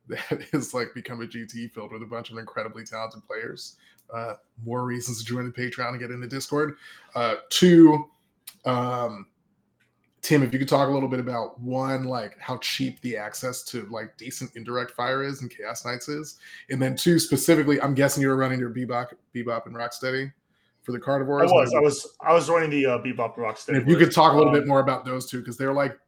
that 0.09 0.47
is 0.53 0.75
like 0.75 0.95
become 0.95 1.23
a 1.23 1.27
GT 1.27 1.71
filled 1.73 1.93
with 1.93 2.03
a 2.03 2.07
bunch 2.07 2.31
of 2.31 2.39
incredibly 2.39 2.85
talented 2.85 3.25
players. 3.27 3.77
Uh, 4.13 4.35
more 4.65 4.85
reasons 4.85 5.19
to 5.19 5.25
join 5.25 5.45
the 5.45 5.51
Patreon 5.51 5.91
and 5.91 6.01
get 6.01 6.11
into 6.11 6.27
Discord. 6.27 6.77
Uh, 7.15 7.37
two, 7.49 8.11
um, 8.65 9.27
Tim, 10.21 10.43
if 10.43 10.53
you 10.53 10.59
could 10.59 10.69
talk 10.69 10.89
a 10.89 10.93
little 10.93 11.09
bit 11.09 11.19
about 11.19 11.59
one, 11.61 12.05
like 12.05 12.39
how 12.39 12.59
cheap 12.59 13.01
the 13.01 13.17
access 13.17 13.63
to 13.65 13.87
like 13.91 14.17
decent 14.17 14.55
indirect 14.55 14.93
fire 14.93 15.23
is 15.23 15.41
and 15.41 15.51
Chaos 15.51 15.85
Knights 15.85 16.09
is, 16.09 16.39
and 16.71 16.81
then 16.81 16.95
two, 16.95 17.19
specifically, 17.19 17.81
I'm 17.81 17.95
guessing 17.95 18.23
you 18.23 18.29
were 18.29 18.37
running 18.37 18.61
your 18.61 18.71
Bebop, 18.71 19.15
Bebop 19.35 19.67
and 19.67 19.75
Rocksteady 19.75 20.33
for 20.83 20.93
the 20.93 21.01
carnivores. 21.01 21.51
I 21.51 21.55
was, 21.55 21.75
I 21.75 21.81
was, 21.81 22.17
I 22.21 22.33
was 22.33 22.49
running 22.49 22.71
the 22.71 22.87
uh, 22.87 22.99
Bebop 22.99 23.37
Rocksteady. 23.37 23.69
And 23.69 23.77
if 23.79 23.89
you 23.89 23.97
could 23.97 24.13
talk 24.13 24.33
a 24.33 24.37
little 24.37 24.53
Um, 24.53 24.61
bit 24.61 24.69
more 24.69 24.81
about 24.81 25.05
those 25.05 25.29
two, 25.29 25.39
because 25.39 25.57
they're 25.57 25.73
like 25.73 25.99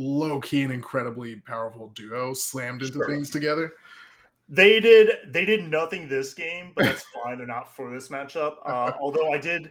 low 0.00 0.40
key 0.40 0.62
and 0.62 0.72
incredibly 0.72 1.36
powerful 1.36 1.88
duo 1.94 2.32
slammed 2.32 2.82
into 2.82 2.94
Sure. 2.94 3.06
things 3.06 3.30
together. 3.30 3.74
They 4.48 4.80
did 4.80 5.10
they 5.28 5.44
did 5.44 5.68
nothing 5.68 6.08
this 6.08 6.34
game, 6.34 6.72
but 6.74 6.84
that's 6.84 7.04
fine. 7.14 7.38
They're 7.38 7.46
not 7.46 7.74
for 7.76 7.92
this 7.92 8.08
matchup. 8.08 8.56
Uh, 8.66 8.92
although 9.00 9.32
I 9.32 9.38
did 9.38 9.70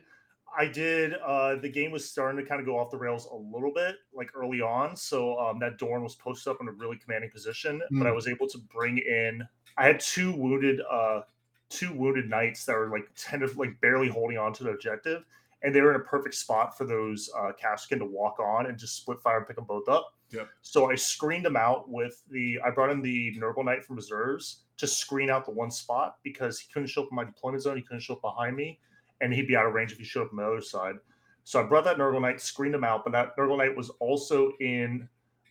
I 0.58 0.68
did 0.68 1.14
uh 1.16 1.56
the 1.56 1.70
game 1.70 1.92
was 1.92 2.10
starting 2.10 2.42
to 2.42 2.48
kind 2.48 2.60
of 2.62 2.66
go 2.66 2.78
off 2.78 2.90
the 2.90 2.98
rails 2.98 3.28
a 3.32 3.36
little 3.36 3.74
bit 3.74 3.96
like 4.14 4.30
early 4.36 4.62
on. 4.62 4.96
So 4.96 5.38
um 5.40 5.60
that 5.60 5.78
Dorn 5.78 6.02
was 6.04 6.16
posted 6.16 6.52
up 6.52 6.58
in 6.62 6.68
a 6.70 6.72
really 6.72 6.98
commanding 6.98 7.30
position, 7.32 7.82
but 7.92 8.08
I 8.08 8.12
Mm. 8.12 8.16
was 8.16 8.28
able 8.28 8.48
to 8.48 8.58
bring 8.74 9.00
in 9.00 9.46
I 9.78 9.86
had 9.86 10.00
two 10.00 10.32
wounded 10.32 10.82
uh 10.90 11.22
two 11.70 11.94
wounded 11.94 12.30
knights 12.30 12.66
that 12.66 12.76
were 12.76 12.90
like 12.90 13.08
kind 13.16 13.44
of 13.44 13.58
like 13.58 13.80
barely 13.82 14.08
holding 14.08 14.38
on 14.38 14.54
to 14.54 14.64
the 14.64 14.70
objective. 14.72 15.24
And 15.62 15.76
they 15.76 15.82
were 15.82 15.94
in 15.94 15.98
a 16.00 16.04
perfect 16.06 16.36
spot 16.36 16.78
for 16.78 16.86
those 16.86 17.30
uh 17.38 17.52
Kasrkin 17.62 17.98
to 18.00 18.06
walk 18.06 18.40
on 18.40 18.66
and 18.68 18.78
just 18.78 18.96
split 18.96 19.20
fire 19.20 19.38
and 19.40 19.46
pick 19.48 19.58
them 19.58 19.66
both 19.66 19.90
up. 19.90 20.14
Yep. 20.32 20.50
So 20.62 20.92
I 20.92 20.96
screened 20.96 21.46
him 21.46 21.56
out 21.56 21.90
with 21.90 22.22
the. 22.30 22.60
I 22.64 22.70
brought 22.70 22.92
in 22.92 23.02
the 23.02 23.36
Nurgle 23.40 23.66
Knight 23.66 23.84
from 23.84 23.96
reserves 23.96 24.62
to 24.78 24.88
screen 24.88 25.30
out 25.30 25.46
the 25.46 25.52
one 25.52 25.72
spot 25.72 26.18
because 26.24 26.60
he 26.60 26.72
couldn't 26.72 26.88
show 26.88 27.04
up 27.04 27.10
in 27.12 27.16
my 27.16 27.26
deployment 27.26 27.64
zone. 27.64 27.78
He 27.78 27.84
couldn't 27.84 28.02
show 28.02 28.14
up 28.14 28.22
behind 28.22 28.56
me, 28.56 28.80
and 29.22 29.34
he'd 29.34 29.48
be 29.48 29.56
out 29.56 29.66
of 29.66 29.74
range 29.74 29.92
if 29.92 29.98
he 29.98 30.04
showed 30.04 30.28
up 30.28 30.32
on 30.32 30.38
the 30.38 30.46
other 30.46 30.62
side. 30.62 30.96
So 31.44 31.60
I 31.60 31.64
brought 31.64 31.84
that 31.86 31.98
Nurgle 31.98 32.22
Knight, 32.22 32.40
screened 32.40 32.76
him 32.76 32.84
out, 32.84 33.04
but 33.04 33.12
that 33.14 33.36
Nurgle 33.36 33.58
Knight 33.58 33.76
was 33.76 33.90
also 34.00 34.52
in 34.60 35.10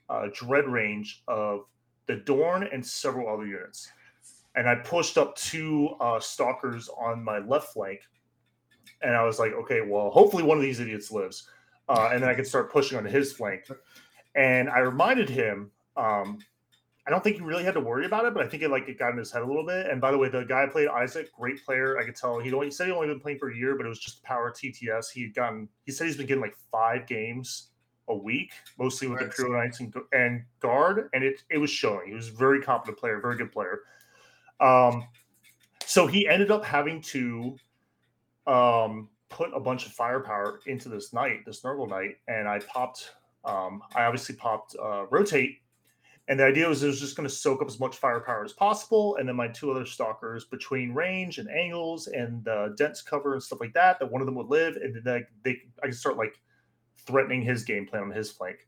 uh, 0.08 0.28
dread 0.32 0.68
range 0.68 1.22
of 1.26 1.64
the 2.06 2.16
Dorn 2.16 2.68
and 2.72 2.84
several 2.84 3.28
other 3.28 3.46
units. 3.46 3.90
And 4.54 4.68
I 4.68 4.76
pushed 4.76 5.18
up 5.18 5.34
two 5.36 5.88
uh, 6.00 6.20
stalkers 6.20 6.88
on 6.88 7.22
my 7.22 7.38
left 7.38 7.72
flank, 7.72 8.00
and 9.02 9.14
I 9.14 9.24
was 9.24 9.38
like, 9.38 9.52
okay, 9.52 9.80
well, 9.80 10.10
hopefully 10.10 10.42
one 10.42 10.56
of 10.56 10.62
these 10.62 10.80
idiots 10.80 11.10
lives, 11.10 11.48
uh, 11.88 12.10
and 12.12 12.22
then 12.22 12.30
I 12.30 12.34
could 12.34 12.46
start 12.46 12.72
pushing 12.72 12.96
on 12.96 13.04
his 13.04 13.32
flank. 13.32 13.64
And 14.38 14.70
I 14.70 14.78
reminded 14.78 15.28
him, 15.28 15.72
um, 15.96 16.38
I 17.08 17.10
don't 17.10 17.24
think 17.24 17.36
he 17.36 17.42
really 17.42 17.64
had 17.64 17.74
to 17.74 17.80
worry 17.80 18.06
about 18.06 18.24
it, 18.24 18.34
but 18.34 18.44
I 18.44 18.48
think 18.48 18.62
it 18.62 18.70
like 18.70 18.88
it 18.88 18.98
got 18.98 19.10
in 19.10 19.18
his 19.18 19.32
head 19.32 19.42
a 19.42 19.46
little 19.46 19.66
bit. 19.66 19.86
And 19.86 20.00
by 20.00 20.12
the 20.12 20.18
way, 20.18 20.28
the 20.28 20.44
guy 20.44 20.64
played 20.66 20.88
Isaac, 20.88 21.32
great 21.32 21.64
player. 21.64 21.98
I 21.98 22.04
could 22.04 22.14
tell 22.14 22.38
he 22.38 22.52
only 22.52 22.68
he 22.68 22.70
said 22.70 22.86
he 22.86 22.92
only 22.92 23.08
been 23.08 23.18
playing 23.18 23.38
for 23.38 23.50
a 23.50 23.56
year, 23.56 23.76
but 23.76 23.84
it 23.84 23.88
was 23.88 23.98
just 23.98 24.22
the 24.22 24.26
power 24.26 24.48
of 24.48 24.54
TTS. 24.54 25.10
He 25.12 25.22
had 25.22 25.34
gotten 25.34 25.68
he 25.86 25.92
said 25.92 26.06
he's 26.06 26.16
been 26.16 26.26
getting 26.26 26.42
like 26.42 26.56
five 26.70 27.06
games 27.08 27.70
a 28.08 28.14
week, 28.14 28.52
mostly 28.78 29.08
with 29.08 29.18
the 29.18 29.24
Imperial 29.24 29.54
Knights 29.54 29.80
and, 29.80 29.92
and 30.12 30.44
Guard, 30.60 31.08
and 31.14 31.24
it 31.24 31.42
it 31.50 31.58
was 31.58 31.70
showing. 31.70 32.08
He 32.08 32.14
was 32.14 32.28
a 32.28 32.32
very 32.32 32.62
competent 32.62 32.98
player, 32.98 33.20
very 33.20 33.36
good 33.36 33.50
player. 33.50 33.80
Um, 34.60 35.08
so 35.84 36.06
he 36.06 36.28
ended 36.28 36.50
up 36.50 36.64
having 36.64 37.00
to 37.02 37.56
um 38.46 39.08
put 39.30 39.50
a 39.54 39.60
bunch 39.60 39.86
of 39.86 39.92
firepower 39.92 40.60
into 40.66 40.88
this 40.88 41.12
knight, 41.12 41.44
this 41.44 41.62
Nurgle 41.62 41.88
knight, 41.88 42.18
and 42.28 42.46
I 42.46 42.60
popped. 42.60 43.12
Um, 43.44 43.82
I 43.94 44.04
obviously 44.04 44.34
popped 44.34 44.76
uh, 44.82 45.06
rotate, 45.06 45.58
and 46.28 46.38
the 46.38 46.44
idea 46.44 46.68
was 46.68 46.82
it 46.82 46.88
was 46.88 47.00
just 47.00 47.16
going 47.16 47.28
to 47.28 47.34
soak 47.34 47.62
up 47.62 47.68
as 47.68 47.80
much 47.80 47.96
firepower 47.96 48.44
as 48.44 48.52
possible, 48.52 49.16
and 49.16 49.28
then 49.28 49.36
my 49.36 49.48
two 49.48 49.70
other 49.70 49.86
stalkers 49.86 50.44
between 50.44 50.92
range 50.92 51.38
and 51.38 51.48
angles 51.48 52.08
and 52.08 52.46
uh, 52.48 52.70
dense 52.76 53.00
cover 53.00 53.32
and 53.32 53.42
stuff 53.42 53.60
like 53.60 53.72
that. 53.74 53.98
That 53.98 54.10
one 54.10 54.20
of 54.20 54.26
them 54.26 54.34
would 54.34 54.48
live, 54.48 54.76
and 54.76 54.94
then 54.94 55.02
they, 55.04 55.22
they 55.42 55.58
I 55.82 55.86
could 55.86 55.96
start 55.96 56.16
like 56.16 56.38
threatening 57.06 57.42
his 57.42 57.64
game 57.64 57.86
plan 57.86 58.02
on 58.02 58.10
his 58.10 58.30
flank. 58.30 58.66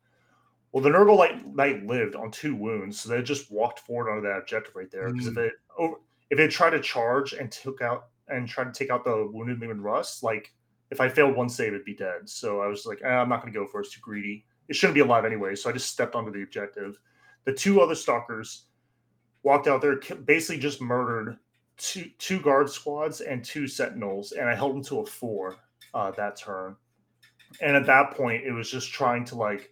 Well, 0.73 0.83
the 0.83 0.91
Nurgle 0.91 1.19
Knight, 1.19 1.55
Knight 1.55 1.87
lived 1.87 2.15
on 2.15 2.31
two 2.31 2.55
wounds, 2.55 3.01
so 3.01 3.09
they 3.09 3.23
just 3.23 3.51
walked 3.51 3.81
forward 3.81 4.11
onto 4.11 4.23
that 4.23 4.39
objective 4.39 4.75
right 4.77 4.91
there. 4.91 5.13
Because 5.13 5.27
if 5.27 5.37
it 5.37 5.53
over, 5.77 5.97
if 6.31 6.39
it 6.39 6.51
tried 6.51 6.71
to 6.71 6.81
charge 6.81 7.33
and 7.33 7.51
took 7.51 7.83
out 7.83 8.07
and 8.29 8.49
tried 8.49 8.73
to 8.73 8.79
take 8.79 8.91
out 8.91 9.05
the 9.05 9.29
wounded 9.33 9.61
Leman 9.61 9.81
Russ, 9.81 10.23
like 10.23 10.53
if 10.91 11.01
I 11.01 11.09
failed 11.09 11.37
one 11.37 11.49
save, 11.49 11.75
it'd 11.75 11.85
be 11.85 11.95
dead. 11.95 12.29
So 12.29 12.61
I 12.61 12.69
was 12.69 12.87
like, 12.87 13.01
eh, 13.05 13.09
I'm 13.09 13.29
not 13.29 13.43
going 13.43 13.53
to 13.53 13.59
go 13.59 13.67
for 13.67 13.81
it. 13.81 13.87
It's 13.87 13.95
too 13.95 14.01
greedy. 14.01 14.45
It 14.71 14.77
shouldn't 14.77 14.95
be 14.95 15.01
alive 15.01 15.25
anyway. 15.25 15.57
So 15.57 15.69
I 15.69 15.73
just 15.73 15.91
stepped 15.91 16.15
onto 16.15 16.31
the 16.31 16.43
objective. 16.43 16.99
The 17.45 17.53
two 17.53 17.81
other 17.81 17.97
stalkers 17.97 18.67
walked 19.43 19.67
out 19.67 19.83
there, 19.83 19.97
basically 20.25 20.63
just 20.63 20.81
murdered 20.81 21.37
two 21.77 22.05
two 22.19 22.41
guard 22.41 22.71
squads 22.71 23.21
and 23.21 23.45
two 23.45 23.67
sentinels, 23.67 24.33
and 24.33 24.49
I 24.49 24.55
held 24.55 24.77
them 24.77 24.85
to 24.85 25.01
a 25.01 25.07
four 25.07 25.57
uh, 25.93 26.13
that 26.13 26.37
turn. 26.37 26.77
And 27.61 27.77
at 27.77 27.85
that 27.87 28.13
point, 28.13 28.45
it 28.45 28.53
was 28.53 28.71
just 28.71 28.93
trying 28.93 29.25
to 29.27 29.35
like 29.35 29.71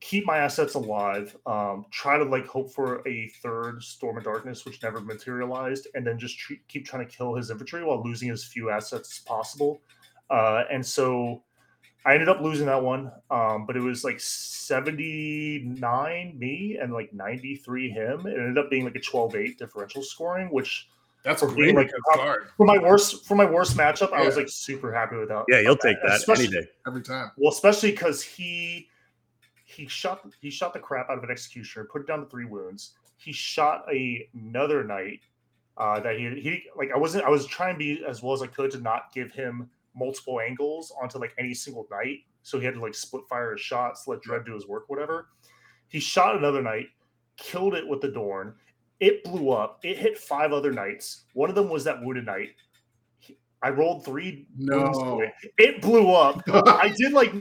keep 0.00 0.24
my 0.24 0.38
assets 0.38 0.74
alive, 0.74 1.36
um, 1.44 1.84
try 1.90 2.18
to 2.18 2.24
like 2.24 2.46
hope 2.46 2.72
for 2.72 3.02
a 3.08 3.28
third 3.42 3.82
storm 3.82 4.16
of 4.16 4.22
darkness, 4.22 4.64
which 4.64 4.80
never 4.80 5.00
materialized, 5.00 5.88
and 5.94 6.06
then 6.06 6.20
just 6.20 6.38
keep 6.68 6.86
trying 6.86 7.04
to 7.04 7.12
kill 7.12 7.34
his 7.34 7.50
infantry 7.50 7.82
while 7.82 8.04
losing 8.04 8.30
as 8.30 8.44
few 8.44 8.70
assets 8.70 9.18
as 9.18 9.24
possible. 9.24 9.82
Uh, 10.30 10.62
and 10.70 10.86
so 10.86 11.42
I 12.08 12.14
ended 12.14 12.28
up 12.30 12.40
losing 12.40 12.64
that 12.66 12.82
one, 12.82 13.12
um, 13.30 13.66
but 13.66 13.76
it 13.76 13.80
was 13.80 14.02
like 14.02 14.18
79 14.18 16.38
me 16.38 16.78
and 16.80 16.90
like 16.92 17.12
93 17.12 17.90
him. 17.90 18.26
It 18.26 18.38
ended 18.38 18.56
up 18.56 18.70
being 18.70 18.84
like 18.84 18.96
a 18.96 19.00
12 19.00 19.36
8 19.36 19.58
differential 19.58 20.02
scoring, 20.02 20.48
which 20.50 20.88
That's 21.22 21.40
For 21.42 21.50
a 21.50 21.54
being 21.54 21.74
great 21.74 21.88
like 21.92 22.00
like, 22.10 22.18
card 22.18 22.48
for 22.56 22.64
my 22.66 22.78
worst 22.78 23.26
for 23.26 23.34
my 23.34 23.44
worst 23.44 23.76
matchup, 23.76 24.12
I 24.12 24.24
was 24.24 24.36
like 24.36 24.48
super 24.48 24.92
happy 24.92 25.16
with 25.16 25.28
that. 25.28 25.44
Yeah, 25.48 25.60
you'll 25.60 25.72
about 25.72 25.82
take 25.82 25.96
that 26.02 26.16
Especially- 26.16 26.46
any 26.46 26.62
day. 26.62 26.68
every 26.86 27.02
time. 27.02 27.30
well, 27.36 27.52
especially 27.52 27.90
because 27.90 28.22
he 28.22 28.88
he 29.66 29.86
shot 29.86 30.24
he 30.40 30.48
shot 30.50 30.72
the 30.72 30.80
crap 30.80 31.10
out 31.10 31.18
of 31.18 31.24
an 31.24 31.30
executioner, 31.30 31.86
put 31.92 32.00
it 32.02 32.06
down 32.08 32.20
to 32.20 32.26
three 32.26 32.46
wounds. 32.46 32.92
He 33.18 33.32
shot 33.32 33.84
a, 33.92 34.26
another 34.32 34.82
knight 34.84 35.20
uh, 35.76 36.00
that 36.00 36.16
he 36.18 36.30
he 36.40 36.62
like. 36.76 36.90
I 36.94 36.96
wasn't. 36.96 37.24
I 37.24 37.28
was 37.28 37.44
trying 37.46 37.74
to 37.74 37.78
be 37.78 38.02
as 38.08 38.22
well 38.22 38.32
as 38.32 38.40
I 38.40 38.46
could 38.46 38.70
to 38.70 38.78
not 38.80 39.12
give 39.12 39.30
him 39.32 39.68
multiple 39.98 40.40
angles 40.40 40.92
onto 41.02 41.18
like 41.18 41.34
any 41.38 41.54
single 41.54 41.86
knight. 41.90 42.20
So 42.42 42.58
he 42.58 42.64
had 42.64 42.74
to 42.74 42.80
like 42.80 42.94
split 42.94 43.24
fire 43.28 43.52
his 43.52 43.60
shots, 43.60 44.04
let 44.06 44.22
Dread 44.22 44.44
do 44.46 44.54
his 44.54 44.66
work, 44.66 44.84
whatever. 44.88 45.28
He 45.88 46.00
shot 46.00 46.36
another 46.36 46.62
knight, 46.62 46.86
killed 47.36 47.74
it 47.74 47.86
with 47.86 48.00
the 48.00 48.08
Dorn, 48.08 48.54
It 49.00 49.22
blew 49.24 49.50
up. 49.50 49.80
It 49.84 49.96
hit 49.98 50.18
five 50.18 50.52
other 50.52 50.72
knights. 50.72 51.24
One 51.34 51.48
of 51.48 51.54
them 51.54 51.68
was 51.68 51.84
that 51.84 52.02
wounded 52.02 52.26
knight. 52.26 52.50
I 53.62 53.70
rolled 53.70 54.04
three. 54.04 54.46
wounds 54.56 54.98
to 54.98 55.04
No. 55.04 55.20
it. 55.20 55.32
It 55.58 55.82
blew 55.82 56.12
up. 56.12 56.42
I 56.48 56.94
did 56.96 57.12
like 57.12 57.32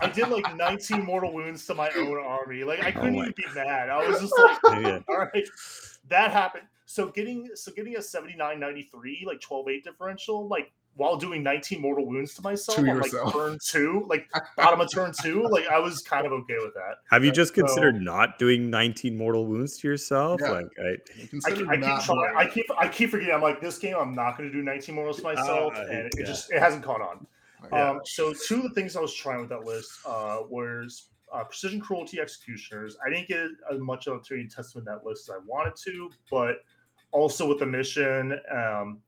I 0.00 0.08
did 0.08 0.28
like 0.28 0.54
19 0.56 1.02
mortal 1.04 1.32
wounds 1.32 1.66
to 1.66 1.74
my 1.74 1.88
own 1.96 2.18
army. 2.22 2.64
Like 2.64 2.82
I 2.82 2.90
couldn't 2.90 3.14
my 3.16 3.22
even 3.22 3.34
be 3.36 3.44
mad. 3.54 3.88
I 3.88 4.06
was 4.06 4.20
just 4.20 4.34
like, 4.64 4.82
Yeah. 4.82 4.98
all 5.08 5.18
right, 5.18 5.48
that 6.08 6.32
happened. 6.32 6.64
So 6.86 7.08
getting 7.08 7.48
so 7.54 7.72
getting 7.72 7.96
a 7.96 8.00
79.93 8.00 9.24
like 9.26 9.40
12-8 9.40 9.84
differential, 9.84 10.46
like 10.48 10.70
while 10.96 11.16
doing 11.16 11.42
19 11.42 11.80
mortal 11.80 12.06
wounds 12.06 12.34
to 12.34 12.42
myself 12.42 12.78
To 12.78 12.88
on 12.88 13.00
like 13.00 13.32
turn 13.32 13.58
two, 13.66 14.06
like 14.08 14.28
bottom 14.56 14.80
of 14.80 14.90
turn 14.92 15.12
two, 15.22 15.42
like 15.48 15.66
I 15.66 15.78
was 15.78 16.00
kind 16.00 16.26
of 16.26 16.32
okay 16.32 16.56
with 16.62 16.74
that. 16.74 16.98
Have 17.10 17.24
you 17.24 17.32
just 17.32 17.54
So- 17.54 17.62
considered 17.62 18.00
not 18.00 18.38
doing 18.38 18.70
19 18.70 19.16
mortal 19.16 19.46
wounds 19.46 19.78
to 19.78 19.88
yourself? 19.88 20.40
Yeah. 20.42 20.50
Like, 20.50 20.66
I, 20.78 20.82
I, 20.82 21.50
I 21.50 21.54
keep 21.54 21.80
not 21.80 22.04
trying. 22.04 22.36
I 22.36 22.46
keep 22.46 22.66
I 22.78 22.88
keep 22.88 23.10
forgetting. 23.10 23.34
I'm 23.34 23.42
like 23.42 23.60
this 23.60 23.78
game. 23.78 23.96
I'm 23.98 24.14
not 24.14 24.38
going 24.38 24.48
to 24.50 24.56
do 24.56 24.62
19 24.62 24.94
mortals 24.94 25.16
to 25.18 25.22
myself, 25.24 25.72
Ah, 25.76 25.82
and 25.82 26.06
it 26.16 26.26
just 26.26 26.52
it 26.52 26.60
hasn't 26.60 26.84
caught 26.84 27.00
on. 27.00 27.26
Yeah. 27.72 27.90
Um, 27.90 28.00
so 28.04 28.32
two 28.46 28.56
of 28.56 28.62
the 28.64 28.70
things 28.70 28.94
I 28.96 29.00
was 29.00 29.14
trying 29.14 29.40
with 29.40 29.48
that 29.48 29.64
list 29.64 29.90
uh, 30.06 30.38
was 30.48 31.06
uh, 31.32 31.42
precision 31.44 31.80
cruelty 31.80 32.20
executioners. 32.20 32.96
I 33.04 33.10
didn't 33.10 33.26
get 33.28 33.46
as 33.72 33.80
much 33.80 34.06
opportunity 34.06 34.46
to 34.48 34.54
test 34.54 34.74
with 34.74 34.84
that 34.84 35.04
list 35.04 35.28
as 35.28 35.36
I 35.36 35.38
wanted 35.46 35.74
to, 35.84 36.10
but 36.30 36.58
also 37.10 37.48
with 37.48 37.58
the 37.58 37.66
mission, 37.66 38.38
um, 38.52 38.98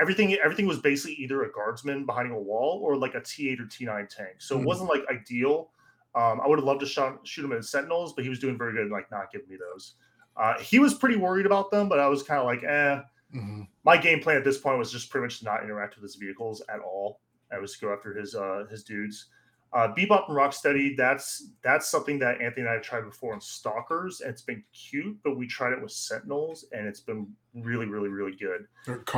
everything 0.00 0.34
everything 0.34 0.66
was 0.66 0.78
basically 0.80 1.14
either 1.16 1.42
a 1.44 1.52
guardsman 1.52 2.06
behind 2.06 2.32
a 2.32 2.38
wall 2.38 2.80
or 2.82 2.96
like 2.96 3.14
a 3.14 3.20
T8 3.20 3.60
or 3.60 3.66
T9 3.66 4.08
tank. 4.08 4.36
So 4.40 4.58
Mhm. 4.58 4.62
it 4.62 4.66
wasn't 4.66 4.88
like 4.90 5.04
ideal. 5.10 5.70
Um, 6.14 6.40
I 6.40 6.46
would 6.46 6.58
have 6.58 6.64
loved 6.64 6.80
to 6.80 6.86
shot, 6.86 7.26
shoot 7.26 7.44
him 7.44 7.52
at 7.52 7.64
Sentinels, 7.64 8.12
but 8.14 8.22
he 8.24 8.30
was 8.30 8.38
doing 8.38 8.56
very 8.56 8.72
good, 8.72 8.90
like 8.90 9.10
not 9.10 9.32
giving 9.32 9.48
me 9.48 9.56
those. 9.56 9.96
Uh, 10.36 10.58
he 10.60 10.78
was 10.78 10.94
pretty 10.94 11.16
worried 11.16 11.46
about 11.46 11.70
them, 11.70 11.88
but 11.88 11.98
I 12.00 12.06
was 12.08 12.22
kind 12.22 12.38
of 12.40 12.46
like, 12.46 12.62
eh, 12.62 13.02
Mhm. 13.34 13.68
my 13.84 13.96
game 13.96 14.20
plan 14.20 14.36
at 14.36 14.44
this 14.44 14.58
point 14.58 14.78
was 14.78 14.92
just 14.92 15.10
pretty 15.10 15.24
much 15.24 15.40
to 15.40 15.44
not 15.44 15.62
interact 15.64 15.96
with 15.96 16.02
his 16.02 16.14
vehicles 16.14 16.62
at 16.68 16.80
all. 16.80 17.20
I 17.52 17.58
was 17.58 17.74
to 17.78 17.86
go 17.86 17.92
after 17.92 18.14
his 18.14 18.34
uh, 18.34 18.66
his 18.70 18.84
dudes. 18.84 19.28
Uh, 19.74 19.92
Bebop 19.92 20.28
and 20.28 20.38
Rocksteady, 20.38 20.96
that's 20.96 21.48
that's 21.62 21.90
something 21.90 22.16
that 22.20 22.40
Anthony 22.40 22.60
and 22.62 22.68
I 22.68 22.74
have 22.74 22.82
tried 22.82 23.00
before 23.00 23.34
in 23.34 23.40
Stalkers, 23.40 24.20
and 24.20 24.30
it's 24.30 24.42
been 24.42 24.62
cute, 24.72 25.18
but 25.24 25.36
we 25.36 25.48
tried 25.48 25.72
it 25.72 25.82
with 25.82 25.90
Sentinels, 25.90 26.64
and 26.70 26.86
it's 26.86 27.00
been 27.00 27.26
really, 27.54 27.86
really, 27.86 28.08
really 28.08 28.36
good. 28.36 28.68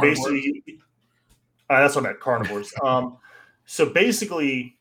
Basically, 0.00 0.80
uh, 1.68 1.80
that's 1.80 1.94
what 1.94 2.06
I 2.06 2.08
meant, 2.08 2.20
carnivores. 2.20 2.72
um, 2.82 3.18
so 3.66 3.90
basically, 3.90 4.78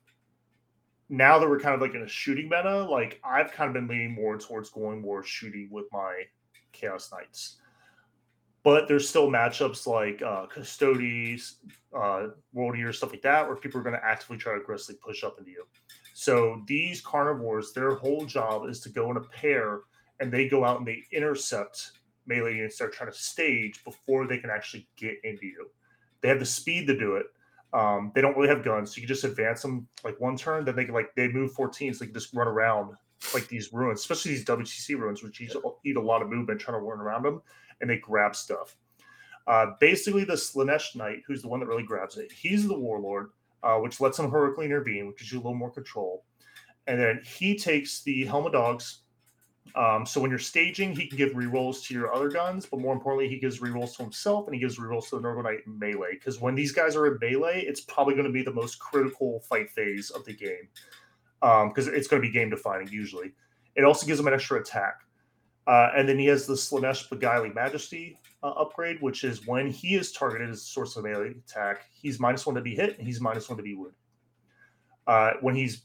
now 1.09 1.37
that 1.37 1.49
we're 1.49 1.59
kind 1.59 1.75
of 1.75 1.81
like 1.81 1.93
in 1.93 2.03
a 2.03 2.07
shooting 2.07 2.47
meta, 2.47 2.83
like 2.83 3.19
I've 3.25 3.51
kind 3.51 3.67
of 3.67 3.73
been 3.73 3.87
leaning 3.89 4.13
more 4.13 4.37
towards 4.37 4.69
going 4.69 5.01
more 5.01 5.23
shooting 5.23 5.67
with 5.69 5.87
my 5.91 6.23
Chaos 6.71 7.11
Knights. 7.11 7.57
But 8.65 8.87
there's 8.87 9.07
still 9.07 9.29
matchups 9.29 9.85
like 9.85 10.23
uh, 10.23 10.47
Custodes, 10.47 11.57
uh, 11.95 12.29
World 12.51 12.75
Eater, 12.75 12.91
stuff 12.91 13.11
like 13.11 13.21
that, 13.21 13.45
where 13.47 13.55
people 13.55 13.79
are 13.79 13.83
going 13.83 13.95
to 13.95 14.03
actively 14.03 14.37
try 14.37 14.55
to 14.55 14.59
aggressively 14.59 14.99
push 15.05 15.23
up 15.23 15.37
into 15.37 15.51
you. 15.51 15.67
So 16.15 16.63
these 16.65 16.99
carnivores, 16.99 17.73
their 17.73 17.93
whole 17.93 18.25
job 18.25 18.67
is 18.67 18.79
to 18.79 18.89
go 18.89 19.11
in 19.11 19.17
a 19.17 19.21
pair 19.21 19.81
and 20.19 20.33
they 20.33 20.49
go 20.49 20.65
out 20.65 20.79
and 20.79 20.87
they 20.87 21.03
intercept 21.11 21.91
melee 22.25 22.55
units 22.55 22.79
that 22.79 22.85
are 22.85 22.89
trying 22.89 23.11
to 23.11 23.15
stage 23.15 23.83
before 23.83 24.25
they 24.25 24.39
can 24.39 24.49
actually 24.49 24.89
get 24.97 25.17
into 25.23 25.45
you. 25.45 25.69
They 26.21 26.29
have 26.29 26.39
the 26.39 26.45
speed 26.45 26.87
to 26.87 26.97
do 26.97 27.17
it. 27.17 27.27
Um, 27.71 28.11
they 28.15 28.21
don't 28.21 28.35
really 28.35 28.49
have 28.49 28.63
guns, 28.63 28.91
so 28.91 28.95
you 28.95 29.05
can 29.05 29.13
just 29.13 29.25
advance 29.25 29.61
them 29.61 29.87
like 30.03 30.19
one 30.19 30.37
turn. 30.37 30.65
Then 30.65 30.75
they 30.75 30.85
can 30.85 30.93
like 30.95 31.13
they 31.15 31.27
move 31.27 31.53
14, 31.53 31.93
so 31.93 31.99
they 31.99 32.05
can 32.07 32.15
just 32.15 32.33
run 32.33 32.47
around 32.47 32.95
like 33.33 33.47
these 33.47 33.73
ruins, 33.73 33.99
especially 33.99 34.31
these 34.31 34.45
WTC 34.45 34.97
ruins, 34.97 35.21
which 35.21 35.39
eat, 35.41 35.53
eat 35.85 35.97
a 35.97 36.01
lot 36.01 36.21
of 36.21 36.29
movement 36.29 36.59
trying 36.59 36.79
to 36.79 36.83
run 36.83 36.99
around 36.99 37.23
them, 37.23 37.41
and 37.81 37.89
they 37.89 37.97
grab 37.97 38.35
stuff. 38.35 38.75
Uh, 39.47 39.67
basically, 39.79 40.23
the 40.23 40.33
Slaanesh 40.33 40.95
Knight, 40.95 41.21
who's 41.27 41.41
the 41.41 41.47
one 41.47 41.59
that 41.59 41.67
really 41.67 41.83
grabs 41.83 42.17
it, 42.17 42.31
he's 42.31 42.67
the 42.67 42.77
warlord, 42.77 43.29
uh, 43.63 43.77
which 43.77 44.01
lets 44.01 44.17
him 44.17 44.29
heroically 44.29 44.65
intervene, 44.65 45.07
which 45.07 45.17
gives 45.17 45.31
you 45.31 45.37
a 45.37 45.41
little 45.41 45.53
more 45.53 45.71
control. 45.71 46.23
And 46.87 46.99
then 46.99 47.21
he 47.25 47.57
takes 47.57 48.01
the 48.03 48.25
Helm 48.25 48.45
of 48.45 48.53
Dogs. 48.53 49.01
Um, 49.75 50.05
so 50.05 50.21
when 50.21 50.29
you're 50.29 50.39
staging, 50.39 50.95
he 50.95 51.07
can 51.07 51.17
give 51.17 51.31
rerolls 51.31 51.83
to 51.85 51.93
your 51.93 52.13
other 52.13 52.29
guns, 52.29 52.65
but 52.65 52.79
more 52.79 52.93
importantly, 52.93 53.27
he 53.27 53.39
gives 53.39 53.59
rerolls 53.59 53.95
to 53.97 54.03
himself 54.03 54.47
and 54.47 54.53
he 54.53 54.61
gives 54.61 54.77
rerolls 54.77 55.09
to 55.09 55.17
the 55.17 55.21
Nurgle 55.21 55.43
Knight 55.43 55.59
in 55.65 55.77
melee. 55.77 56.13
Because 56.13 56.39
when 56.39 56.55
these 56.55 56.71
guys 56.71 56.95
are 56.95 57.07
in 57.07 57.17
melee, 57.19 57.61
it's 57.61 57.81
probably 57.81 58.13
going 58.13 58.27
to 58.27 58.31
be 58.31 58.43
the 58.43 58.53
most 58.53 58.79
critical 58.79 59.41
fight 59.41 59.69
phase 59.71 60.11
of 60.11 60.23
the 60.25 60.33
game. 60.33 60.69
Because 61.41 61.87
it's 61.87 62.07
going 62.07 62.21
to 62.21 62.27
be 62.27 62.31
game 62.31 62.49
defining 62.49 62.87
usually. 62.87 63.33
It 63.75 63.83
also 63.83 64.07
gives 64.07 64.19
him 64.19 64.27
an 64.27 64.33
extra 64.33 64.59
attack. 64.59 65.01
Uh, 65.67 65.89
and 65.95 66.07
then 66.07 66.19
he 66.19 66.27
has 66.27 66.45
the 66.45 66.53
Slaanesh 66.53 67.09
Beguiling 67.09 67.53
Majesty 67.53 68.19
uh, 68.43 68.49
upgrade, 68.49 69.01
which 69.01 69.23
is 69.23 69.47
when 69.47 69.67
he 69.67 69.95
is 69.95 70.11
targeted 70.11 70.49
as 70.49 70.57
a 70.57 70.65
source 70.65 70.95
of 70.95 71.03
melee 71.03 71.31
attack, 71.31 71.85
he's 71.91 72.19
minus 72.19 72.45
one 72.45 72.55
to 72.55 72.61
be 72.61 72.75
hit 72.75 72.97
and 72.99 73.07
he's 73.07 73.19
minus 73.19 73.49
one 73.49 73.57
to 73.57 73.63
be 73.63 73.73
wounded. 73.73 73.95
Uh, 75.07 75.31
when 75.41 75.55
he's 75.55 75.83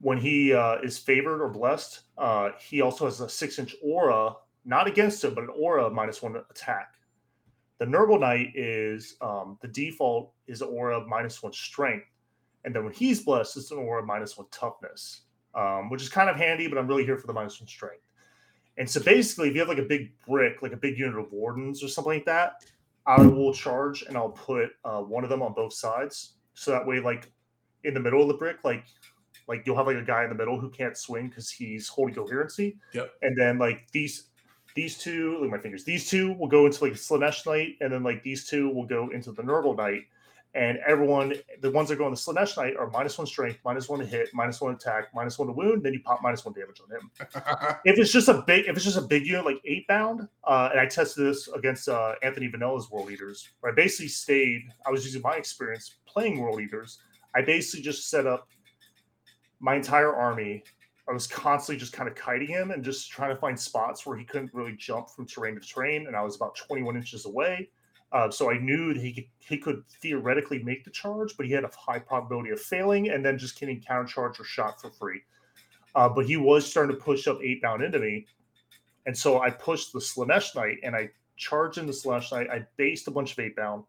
when 0.00 0.18
he 0.18 0.52
uh, 0.52 0.76
is 0.82 0.98
favored 0.98 1.42
or 1.42 1.48
blessed, 1.48 2.02
uh, 2.18 2.50
he 2.60 2.82
also 2.82 3.06
has 3.06 3.20
a 3.20 3.28
six 3.28 3.58
inch 3.58 3.74
aura, 3.82 4.34
not 4.64 4.86
against 4.86 5.24
him, 5.24 5.34
but 5.34 5.44
an 5.44 5.50
aura 5.58 5.90
minus 5.90 6.22
one 6.22 6.36
attack. 6.50 6.92
The 7.78 7.86
Nurgle 7.86 8.20
Knight 8.20 8.52
is 8.54 9.16
um, 9.20 9.58
the 9.60 9.68
default 9.68 10.32
is 10.46 10.62
aura 10.62 11.04
minus 11.06 11.42
one 11.42 11.52
strength, 11.52 12.06
and 12.64 12.74
then 12.74 12.84
when 12.84 12.92
he's 12.92 13.22
blessed, 13.22 13.56
it's 13.56 13.70
an 13.70 13.78
aura 13.78 14.04
minus 14.04 14.36
one 14.36 14.46
toughness, 14.50 15.22
um, 15.54 15.90
which 15.90 16.02
is 16.02 16.08
kind 16.08 16.30
of 16.30 16.36
handy. 16.36 16.68
But 16.68 16.78
I'm 16.78 16.86
really 16.86 17.04
here 17.04 17.16
for 17.16 17.26
the 17.26 17.32
minus 17.32 17.60
one 17.60 17.68
strength. 17.68 18.05
And 18.78 18.88
so 18.88 19.02
basically, 19.02 19.48
if 19.48 19.54
you 19.54 19.60
have 19.60 19.68
like 19.68 19.78
a 19.78 19.82
big 19.82 20.12
brick, 20.26 20.62
like 20.62 20.72
a 20.72 20.76
big 20.76 20.98
unit 20.98 21.18
of 21.18 21.32
wardens 21.32 21.82
or 21.82 21.88
something 21.88 22.14
like 22.14 22.26
that, 22.26 22.64
I 23.06 23.22
will 23.22 23.54
charge 23.54 24.02
and 24.02 24.16
I'll 24.16 24.30
put 24.30 24.70
uh, 24.84 25.00
one 25.00 25.24
of 25.24 25.30
them 25.30 25.42
on 25.42 25.54
both 25.54 25.72
sides. 25.72 26.34
So 26.54 26.72
that 26.72 26.86
way, 26.86 27.00
like 27.00 27.30
in 27.84 27.94
the 27.94 28.00
middle 28.00 28.20
of 28.22 28.28
the 28.28 28.34
brick, 28.34 28.58
like 28.64 28.84
like 29.48 29.62
you'll 29.64 29.76
have 29.76 29.86
like 29.86 29.96
a 29.96 30.02
guy 30.02 30.24
in 30.24 30.28
the 30.28 30.34
middle 30.34 30.58
who 30.58 30.70
can't 30.70 30.96
swing 30.96 31.28
because 31.28 31.50
he's 31.50 31.88
holding 31.88 32.14
coherency. 32.14 32.76
Yep. 32.92 33.12
And 33.22 33.38
then 33.38 33.58
like 33.58 33.86
these 33.92 34.28
these 34.74 34.98
two, 34.98 35.38
look 35.38 35.44
at 35.44 35.50
my 35.50 35.58
fingers, 35.58 35.84
these 35.84 36.08
two 36.08 36.34
will 36.34 36.48
go 36.48 36.66
into 36.66 36.84
like 36.84 36.94
Slaanesh 36.94 37.46
Knight, 37.46 37.76
and 37.80 37.92
then 37.92 38.02
like 38.02 38.22
these 38.22 38.46
two 38.46 38.68
will 38.68 38.84
go 38.84 39.08
into 39.08 39.32
the 39.32 39.42
Nurgle 39.42 39.76
Knight. 39.76 40.02
And 40.56 40.78
everyone, 40.86 41.34
the 41.60 41.70
ones 41.70 41.90
that 41.90 41.96
go 41.96 42.06
on 42.06 42.10
the 42.10 42.16
Slaanesh 42.16 42.56
Knight 42.56 42.76
are 42.76 42.88
minus 42.90 43.18
one 43.18 43.26
strength, 43.26 43.60
minus 43.64 43.88
one 43.90 44.00
to 44.00 44.06
hit, 44.06 44.30
minus 44.32 44.60
one 44.60 44.74
attack, 44.74 45.08
minus 45.14 45.38
one 45.38 45.48
to 45.48 45.52
wound. 45.52 45.82
Then 45.82 45.92
you 45.92 46.00
pop 46.00 46.20
minus 46.22 46.44
one 46.46 46.54
damage 46.54 46.80
on 46.80 46.96
him. 46.96 47.10
If 47.84 47.98
it's 47.98 48.10
just 48.10 48.28
a 48.28 48.42
big 48.46 48.66
if 48.66 48.74
it's 48.76 48.84
just 48.84 48.96
a 48.96 49.02
big 49.02 49.26
unit 49.26 49.44
like 49.44 49.62
Eightbound 49.68 50.28
uh 50.44 50.70
and 50.72 50.80
i 50.80 50.86
tested 50.86 51.26
this 51.26 51.48
against 51.48 51.88
uh 51.88 52.14
anthony 52.22 52.48
vanilla's 52.48 52.90
World 52.90 53.10
Eaters 53.10 53.48
where 53.60 53.72
i 53.72 53.74
basically 53.74 54.08
stayed 54.08 54.62
i 54.86 54.90
was 54.90 55.04
using 55.04 55.22
my 55.22 55.36
experience 55.36 55.96
playing 56.06 56.40
World 56.40 56.60
Eaters 56.60 56.98
i 57.34 57.42
basically 57.42 57.82
just 57.82 58.10
set 58.10 58.26
up 58.26 58.48
my 59.60 59.76
entire 59.76 60.14
army. 60.14 60.62
I 61.08 61.12
was 61.12 61.26
constantly 61.26 61.78
just 61.78 61.92
kind 61.92 62.08
of 62.08 62.16
kiting 62.16 62.48
him 62.48 62.72
and 62.72 62.82
just 62.84 63.10
trying 63.10 63.30
to 63.30 63.40
find 63.40 63.58
spots 63.58 64.04
where 64.04 64.16
he 64.16 64.24
couldn't 64.24 64.52
really 64.52 64.74
jump 64.76 65.08
from 65.08 65.24
terrain 65.26 65.54
to 65.54 65.60
terrain 65.60 66.08
and 66.08 66.16
i 66.16 66.22
was 66.22 66.34
about 66.34 66.56
21 66.56 66.96
inches 66.96 67.26
away 67.26 67.68
uh, 68.12 68.30
so 68.30 68.50
I 68.50 68.58
knew 68.58 68.94
that 68.94 69.02
he 69.02 69.12
could 69.12 69.24
he 69.38 69.58
could 69.58 69.82
theoretically 70.00 70.62
make 70.62 70.84
the 70.84 70.90
charge, 70.90 71.36
but 71.36 71.46
he 71.46 71.52
had 71.52 71.64
a 71.64 71.70
high 71.76 71.98
probability 71.98 72.50
of 72.50 72.60
failing 72.60 73.10
and 73.10 73.24
then 73.24 73.38
just 73.38 73.58
getting 73.58 73.80
counter 73.80 74.06
charge 74.06 74.40
or 74.40 74.44
shot 74.44 74.80
for 74.80 74.90
free. 74.90 75.22
Uh, 75.94 76.08
but 76.08 76.26
he 76.26 76.36
was 76.36 76.68
starting 76.68 76.94
to 76.94 77.02
push 77.02 77.26
up 77.26 77.38
Eightbound 77.40 77.84
into 77.84 77.98
me. 77.98 78.26
And 79.06 79.16
so 79.16 79.40
I 79.40 79.50
pushed 79.50 79.92
the 79.92 79.98
Slaanesh 79.98 80.54
Knight 80.54 80.78
and 80.82 80.94
I 80.94 81.10
charged 81.36 81.78
in 81.78 81.86
the 81.86 81.92
Slaanesh 81.92 82.32
Knight. 82.32 82.50
I 82.50 82.66
based 82.76 83.08
a 83.08 83.10
bunch 83.10 83.32
of 83.32 83.38
Eightbound. 83.38 83.84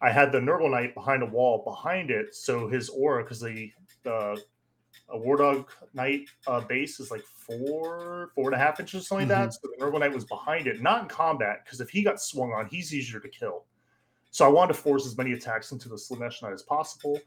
I 0.00 0.10
had 0.10 0.32
the 0.32 0.38
Nurgle 0.38 0.70
Knight 0.70 0.94
behind 0.94 1.22
a 1.22 1.26
wall 1.26 1.62
behind 1.64 2.10
it. 2.10 2.34
So 2.34 2.68
his 2.68 2.88
aura, 2.88 3.22
because 3.22 3.40
the, 3.40 3.70
the 4.02 4.42
a 5.12 5.18
War 5.18 5.36
Dog 5.36 5.70
Knight 5.94 6.28
uh, 6.46 6.60
base 6.60 6.98
is 6.98 7.10
like 7.10 7.24
four, 7.24 8.30
four 8.34 8.46
and 8.46 8.54
a 8.54 8.58
half 8.58 8.80
inches, 8.80 9.02
or 9.02 9.04
something 9.04 9.28
like 9.28 9.38
that. 9.38 9.54
So 9.54 9.60
the 9.62 9.84
Nurgle 9.84 10.00
Knight 10.00 10.12
was 10.12 10.24
behind 10.24 10.66
it, 10.66 10.80
not 10.82 11.02
in 11.02 11.08
combat, 11.08 11.60
because 11.64 11.80
if 11.80 11.90
he 11.90 12.02
got 12.02 12.20
swung 12.20 12.52
on, 12.52 12.66
he's 12.66 12.94
easier 12.94 13.20
to 13.20 13.28
kill. 13.28 13.64
So 14.30 14.46
I 14.46 14.48
wanted 14.48 14.72
to 14.72 14.80
force 14.80 15.06
as 15.06 15.16
many 15.16 15.32
attacks 15.32 15.72
into 15.72 15.88
the 15.88 15.96
Slaanesh 15.96 16.42
Knight 16.42 16.52
as 16.54 16.62
possible. 16.62 17.20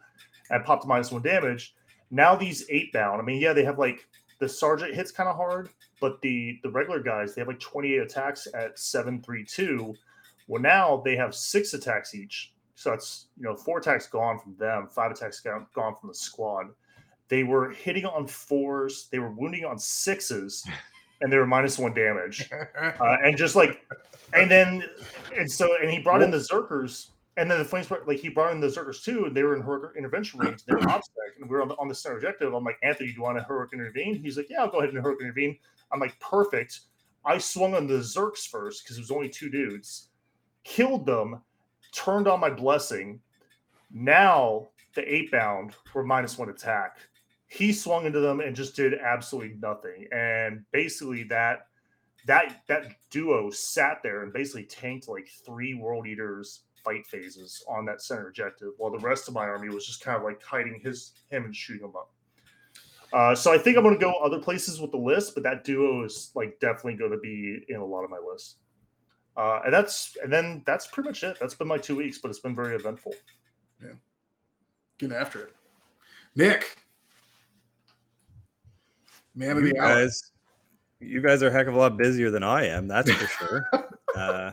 And 0.49 0.63
popped 0.63 0.85
minus 0.85 1.11
one 1.11 1.23
damage. 1.23 1.73
Now 2.11 2.35
these 2.35 2.67
Eightbound, 2.69 3.19
I 3.19 3.23
mean, 3.23 3.41
yeah, 3.41 3.53
they 3.53 3.63
have 3.63 3.79
like 3.79 4.07
the 4.39 4.47
sergeant 4.47 4.93
hits 4.93 5.11
kind 5.11 5.27
of 5.27 5.35
hard, 5.35 5.69
but 5.99 6.21
the 6.21 6.59
the 6.61 6.69
regular 6.69 6.99
guys 6.99 7.33
they 7.33 7.41
have 7.41 7.47
like 7.47 7.59
28 7.59 7.97
attacks 7.97 8.47
at 8.53 8.77
732. 8.77 9.95
Well, 10.47 10.61
now 10.61 11.01
they 11.03 11.15
have 11.15 11.33
six 11.33 11.73
attacks 11.73 12.13
each. 12.13 12.53
So 12.75 12.91
that's 12.91 13.27
you 13.37 13.43
know, 13.43 13.55
four 13.55 13.79
attacks 13.79 14.07
gone 14.07 14.37
from 14.37 14.55
them, 14.57 14.87
five 14.87 15.11
attacks 15.11 15.39
gone 15.41 15.65
from 15.73 16.09
the 16.09 16.13
squad. 16.13 16.67
They 17.27 17.43
were 17.43 17.71
hitting 17.71 18.05
on 18.05 18.27
fours, 18.27 19.07
they 19.11 19.19
were 19.19 19.31
wounding 19.31 19.65
on 19.65 19.79
sixes, 19.79 20.65
and 21.21 21.31
they 21.31 21.37
were 21.37 21.47
minus 21.47 21.79
one 21.79 21.93
damage. 21.93 22.49
Uh, 22.77 23.17
and 23.23 23.35
just 23.35 23.55
like 23.55 23.85
and 24.33 24.49
then 24.49 24.83
and 25.37 25.49
so 25.49 25.75
and 25.81 25.89
he 25.89 25.99
brought 25.99 26.21
in 26.21 26.29
the 26.29 26.37
Zerkers 26.37 27.09
and 27.37 27.51
then 27.51 27.59
the 27.59 27.65
Flames, 27.65 27.91
like 28.05 28.19
he 28.19 28.29
brought 28.29 28.53
in 28.53 28.61
the 28.61 28.67
Zerkers 28.67 29.03
too, 29.03 29.25
and 29.25 29.35
they 29.35 29.43
were 29.43 29.55
in 29.55 29.61
heroic 29.61 29.95
intervention 29.97 30.39
range. 30.39 30.63
They 30.63 30.73
were 30.73 30.89
obstacle, 30.89 31.21
and 31.39 31.49
we 31.49 31.55
were 31.55 31.61
on 31.61 31.67
the, 31.67 31.75
on 31.75 31.87
the 31.87 31.95
center 31.95 32.15
objective. 32.15 32.53
I'm 32.53 32.63
like, 32.63 32.77
Anthony, 32.81 33.09
do 33.09 33.15
you 33.15 33.21
want 33.21 33.37
to 33.37 33.43
heroic 33.43 33.73
intervene? 33.73 34.15
He's 34.15 34.37
like, 34.37 34.49
Yeah, 34.49 34.61
I'll 34.61 34.71
go 34.71 34.79
ahead 34.79 34.89
and 34.89 34.97
heroic 34.97 35.19
intervene. 35.21 35.57
I'm 35.91 35.99
like, 35.99 36.17
perfect. 36.19 36.81
I 37.25 37.37
swung 37.37 37.73
on 37.73 37.87
the 37.87 37.95
Zerks 37.95 38.47
first 38.47 38.83
because 38.83 38.97
it 38.97 39.01
was 39.01 39.11
only 39.11 39.29
two 39.29 39.49
dudes, 39.49 40.09
killed 40.63 41.05
them, 41.05 41.41
turned 41.91 42.27
on 42.27 42.39
my 42.39 42.49
blessing. 42.49 43.19
Now 43.91 44.69
the 44.93 45.01
Eightbound 45.01 45.73
were 45.93 46.03
minus 46.03 46.37
one 46.37 46.49
attack. 46.49 46.97
He 47.47 47.71
swung 47.73 48.05
into 48.05 48.19
them 48.19 48.39
and 48.39 48.55
just 48.55 48.75
did 48.75 48.93
absolutely 48.95 49.57
nothing. 49.59 50.07
And 50.11 50.63
basically 50.71 51.23
that 51.23 51.67
that 52.25 52.63
that 52.67 52.87
duo 53.11 53.49
sat 53.51 53.99
there 54.03 54.23
and 54.23 54.33
basically 54.33 54.63
tanked 54.63 55.07
like 55.07 55.27
three 55.45 55.73
world 55.75 56.07
eaters 56.07 56.63
fight 56.83 57.05
phases 57.05 57.63
on 57.67 57.85
that 57.85 58.01
center 58.01 58.27
objective, 58.27 58.69
while 58.77 58.91
the 58.91 58.99
rest 58.99 59.27
of 59.27 59.33
my 59.33 59.45
army 59.45 59.69
was 59.69 59.85
just 59.85 60.01
kind 60.01 60.17
of 60.17 60.23
like 60.23 60.41
hiding 60.43 60.79
his 60.83 61.13
him 61.29 61.45
and 61.45 61.55
shooting 61.55 61.83
him 61.83 61.95
up. 61.95 62.11
Uh, 63.13 63.33
so 63.33 63.53
I 63.53 63.57
think 63.57 63.77
I'm 63.77 63.83
going 63.83 63.95
to 63.95 64.01
go 64.01 64.13
other 64.15 64.39
places 64.39 64.81
with 64.81 64.91
the 64.91 64.97
list, 64.97 65.35
but 65.35 65.43
that 65.43 65.63
duo 65.63 66.03
is 66.03 66.31
like 66.35 66.59
definitely 66.59 66.95
going 66.95 67.11
to 67.11 67.17
be 67.17 67.63
in 67.69 67.77
a 67.77 67.85
lot 67.85 68.03
of 68.03 68.09
my 68.09 68.19
lists. 68.19 68.57
Uh, 69.37 69.61
and 69.65 69.73
that's 69.73 70.15
and 70.23 70.31
then 70.31 70.63
that's 70.65 70.87
pretty 70.87 71.09
much 71.09 71.23
it. 71.23 71.37
That's 71.39 71.53
been 71.53 71.67
my 71.67 71.77
two 71.77 71.95
weeks, 71.95 72.19
but 72.19 72.29
it's 72.29 72.39
been 72.39 72.55
very 72.55 72.75
eventful. 72.75 73.13
Yeah, 73.81 73.93
getting 74.97 75.15
after 75.15 75.41
it. 75.43 75.53
Nick, 76.35 76.77
man 79.35 79.57
you 79.57 79.73
the 79.73 79.79
hour. 79.79 79.95
guys, 79.95 80.31
you 80.99 81.21
guys 81.21 81.43
are 81.43 81.47
a 81.47 81.51
heck 81.51 81.67
of 81.67 81.75
a 81.75 81.77
lot 81.77 81.97
busier 81.97 82.31
than 82.31 82.43
I 82.43 82.67
am. 82.67 82.87
That's 82.87 83.11
for 83.11 83.27
sure. 83.27 83.69
uh, 84.15 84.51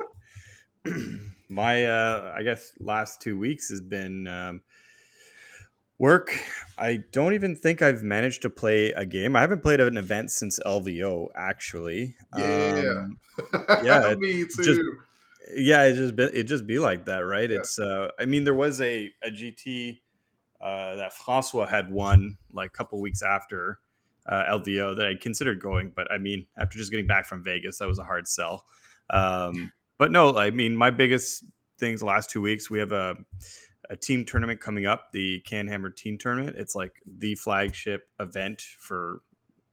my, 1.48 1.86
uh, 1.86 2.34
I 2.36 2.42
guess, 2.42 2.72
last 2.80 3.20
two 3.20 3.38
weeks 3.38 3.68
has 3.70 3.80
been 3.80 4.26
um, 4.26 4.60
work. 5.98 6.36
I 6.78 7.00
don't 7.12 7.34
even 7.34 7.54
think 7.54 7.82
I've 7.82 8.02
managed 8.02 8.42
to 8.42 8.50
play 8.50 8.90
a 8.92 9.04
game. 9.06 9.36
I 9.36 9.40
haven't 9.40 9.62
played 9.62 9.80
an 9.80 9.96
event 9.96 10.30
since 10.30 10.58
LVO, 10.66 11.28
actually. 11.36 12.14
Yeah. 12.36 13.04
Um, 13.04 13.18
yeah, 13.84 14.14
me 14.18 14.44
too. 14.44 14.62
just- 14.64 14.80
yeah 15.56 15.82
it 15.84 15.94
just 15.94 16.14
be, 16.16 16.22
it 16.22 16.44
just 16.44 16.66
be 16.66 16.78
like 16.78 17.04
that 17.04 17.18
right 17.18 17.50
Yeah. 17.50 17.58
it's 17.58 17.78
uh 17.78 18.08
i 18.18 18.24
mean 18.24 18.44
there 18.44 18.54
was 18.54 18.80
a 18.80 19.10
a 19.22 19.28
gt 19.30 19.98
uh 20.62 20.94
that 20.94 21.12
francois 21.12 21.66
had 21.66 21.90
won 21.90 22.38
like 22.52 22.68
a 22.68 22.72
couple 22.72 23.00
weeks 23.02 23.22
after 23.22 23.80
uh 24.26 24.44
lvo 24.50 24.96
that 24.96 25.06
i 25.06 25.14
considered 25.14 25.60
going 25.60 25.92
but 25.94 26.10
i 26.10 26.18
mean 26.18 26.46
after 26.58 26.78
just 26.78 26.90
getting 26.90 27.06
back 27.06 27.26
from 27.26 27.42
vegas 27.42 27.78
that 27.78 27.88
was 27.88 27.98
a 27.98 28.04
hard 28.04 28.26
sell 28.26 28.64
um 29.10 29.72
but 29.98 30.12
no 30.12 30.36
i 30.36 30.50
mean 30.50 30.76
my 30.76 30.90
biggest 30.90 31.44
things 31.78 32.00
the 32.00 32.06
last 32.06 32.30
two 32.30 32.40
weeks 32.40 32.70
we 32.70 32.78
have 32.78 32.92
a 32.92 33.16
a 33.90 33.96
team 33.96 34.24
tournament 34.24 34.60
coming 34.60 34.86
up 34.86 35.10
the 35.12 35.42
Canhammer 35.46 35.94
team 35.94 36.16
tournament 36.16 36.56
it's 36.56 36.76
like 36.76 36.92
the 37.18 37.34
flagship 37.34 38.08
event 38.20 38.62
for 38.78 39.22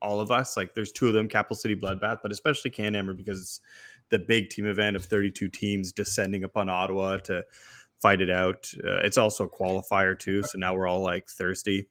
all 0.01 0.19
of 0.19 0.31
us 0.31 0.57
like 0.57 0.73
there's 0.73 0.91
two 0.91 1.07
of 1.07 1.13
them 1.13 1.29
capital 1.29 1.55
city 1.55 1.75
bloodbath 1.75 2.17
but 2.23 2.31
especially 2.31 2.71
Canhammer 2.71 3.15
because 3.15 3.39
it's 3.39 3.61
the 4.09 4.19
big 4.19 4.49
team 4.49 4.65
event 4.65 4.95
of 4.95 5.05
32 5.05 5.47
teams 5.49 5.91
descending 5.91 6.43
upon 6.43 6.69
Ottawa 6.69 7.17
to 7.17 7.43
fight 8.01 8.21
it 8.21 8.29
out. 8.29 8.69
Uh, 8.83 8.97
it's 8.97 9.17
also 9.17 9.45
a 9.45 9.49
qualifier 9.49 10.17
too, 10.17 10.43
so 10.43 10.57
now 10.57 10.73
we're 10.73 10.87
all 10.87 11.01
like 11.01 11.27
thirsty. 11.27 11.87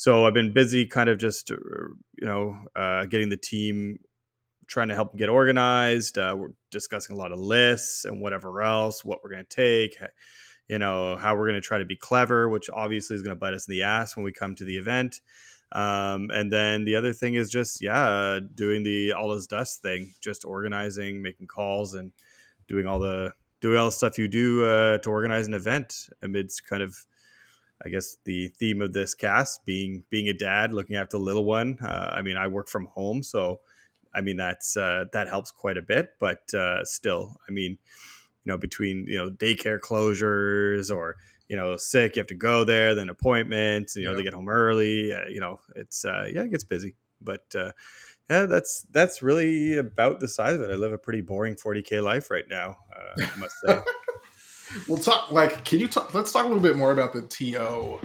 So 0.00 0.24
I've 0.24 0.32
been 0.32 0.50
busy, 0.50 0.86
kind 0.86 1.10
of 1.10 1.18
just 1.18 1.50
uh, 1.50 1.56
you 2.18 2.26
know 2.26 2.56
uh, 2.74 3.04
getting 3.04 3.28
the 3.28 3.36
team, 3.36 3.98
trying 4.66 4.88
to 4.88 4.94
help 4.94 5.14
get 5.14 5.28
organized. 5.28 6.16
Uh, 6.16 6.34
we're 6.38 6.54
discussing 6.70 7.14
a 7.14 7.18
lot 7.18 7.32
of 7.32 7.38
lists 7.38 8.06
and 8.06 8.18
whatever 8.18 8.62
else, 8.62 9.04
what 9.04 9.22
we're 9.22 9.28
going 9.28 9.44
to 9.44 9.54
take, 9.54 9.98
you 10.68 10.78
know, 10.78 11.18
how 11.18 11.36
we're 11.36 11.44
going 11.44 11.60
to 11.60 11.68
try 11.68 11.76
to 11.76 11.84
be 11.84 11.96
clever, 11.96 12.48
which 12.48 12.70
obviously 12.70 13.14
is 13.14 13.20
going 13.20 13.36
to 13.36 13.38
bite 13.38 13.52
us 13.52 13.68
in 13.68 13.72
the 13.72 13.82
ass 13.82 14.16
when 14.16 14.24
we 14.24 14.32
come 14.32 14.54
to 14.54 14.64
the 14.64 14.74
event. 14.74 15.20
Um, 15.72 16.30
and 16.32 16.50
then 16.50 16.82
the 16.86 16.96
other 16.96 17.12
thing 17.12 17.34
is 17.34 17.50
just 17.50 17.82
yeah, 17.82 18.40
doing 18.54 18.82
the 18.82 19.12
all 19.12 19.34
is 19.34 19.46
dust 19.46 19.82
thing, 19.82 20.14
just 20.22 20.46
organizing, 20.46 21.20
making 21.20 21.46
calls, 21.46 21.92
and 21.92 22.10
doing 22.68 22.86
all 22.86 23.00
the 23.00 23.34
doing 23.60 23.76
all 23.76 23.84
the 23.84 23.92
stuff 23.92 24.16
you 24.16 24.28
do 24.28 24.64
uh, 24.64 24.96
to 24.96 25.10
organize 25.10 25.46
an 25.46 25.52
event 25.52 26.08
amidst 26.22 26.66
kind 26.66 26.82
of 26.82 26.96
I 27.84 27.88
guess 27.88 28.18
the 28.24 28.48
theme 28.48 28.82
of 28.82 28.92
this 28.92 29.14
cast 29.14 29.64
being 29.64 30.04
being 30.10 30.28
a 30.28 30.34
dad, 30.34 30.72
looking 30.72 30.96
after 30.96 31.16
the 31.16 31.22
little 31.24 31.44
one. 31.44 31.78
Uh, 31.82 32.10
I 32.12 32.22
mean, 32.22 32.36
I 32.36 32.46
work 32.46 32.68
from 32.68 32.86
home, 32.86 33.22
so 33.22 33.60
I 34.14 34.20
mean 34.20 34.36
that's 34.36 34.76
uh, 34.76 35.04
that 35.12 35.28
helps 35.28 35.50
quite 35.50 35.78
a 35.78 35.82
bit. 35.82 36.10
But 36.18 36.52
uh, 36.52 36.84
still, 36.84 37.36
I 37.48 37.52
mean, 37.52 37.72
you 37.72 38.52
know, 38.52 38.58
between 38.58 39.06
you 39.06 39.16
know 39.16 39.30
daycare 39.30 39.80
closures 39.80 40.94
or 40.94 41.16
you 41.48 41.56
know 41.56 41.76
sick, 41.76 42.16
you 42.16 42.20
have 42.20 42.26
to 42.28 42.34
go 42.34 42.64
there, 42.64 42.94
then 42.94 43.08
appointments. 43.08 43.96
You 43.96 44.04
know, 44.04 44.10
Yeah. 44.10 44.16
they 44.18 44.22
get 44.24 44.34
home 44.34 44.48
early. 44.48 45.12
Uh, 45.12 45.26
you 45.28 45.40
know, 45.40 45.58
it's 45.74 46.04
uh, 46.04 46.28
yeah, 46.32 46.42
it 46.42 46.50
gets 46.50 46.64
busy. 46.64 46.94
But 47.22 47.44
uh, 47.54 47.72
yeah, 48.28 48.46
that's 48.46 48.86
that's 48.90 49.22
really 49.22 49.78
about 49.78 50.20
the 50.20 50.28
size 50.28 50.54
of 50.54 50.60
it. 50.62 50.70
I 50.70 50.74
live 50.74 50.92
a 50.92 50.98
pretty 50.98 51.22
boring 51.22 51.54
40k 51.56 52.02
life 52.02 52.30
right 52.30 52.48
now. 52.48 52.76
Uh, 52.94 53.24
I 53.34 53.36
must 53.38 53.56
say. 53.64 53.80
We'll 54.86 54.98
talk. 54.98 55.30
Like, 55.30 55.64
can 55.64 55.78
you 55.80 55.88
talk? 55.88 56.12
Let's 56.14 56.32
talk 56.32 56.44
a 56.44 56.48
little 56.48 56.62
bit 56.62 56.76
more 56.76 56.92
about 56.92 57.12
the 57.12 57.22
TO 57.22 57.98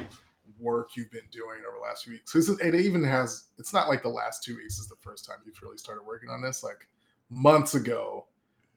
work 0.60 0.96
you've 0.96 1.12
been 1.12 1.28
doing 1.32 1.60
over 1.68 1.78
the 1.78 1.84
last 1.84 2.04
few 2.06 2.14
weeks. 2.14 2.32
'Cause 2.32 2.50
It 2.50 2.60
it 2.74 2.76
even 2.76 3.04
has. 3.04 3.46
It's 3.58 3.74
not 3.74 3.88
like 3.90 4.02
the 4.02 4.10
last 4.10 4.44
two 4.44 4.56
weeks 4.56 4.80
is 4.80 4.88
the 4.88 4.96
first 5.02 5.26
time 5.26 5.38
you've 5.46 5.62
really 5.62 5.78
started 5.78 6.04
working 6.04 6.30
on 6.30 6.42
this. 6.42 6.64
Like 6.64 6.88
months 7.30 7.76
ago, 7.76 8.28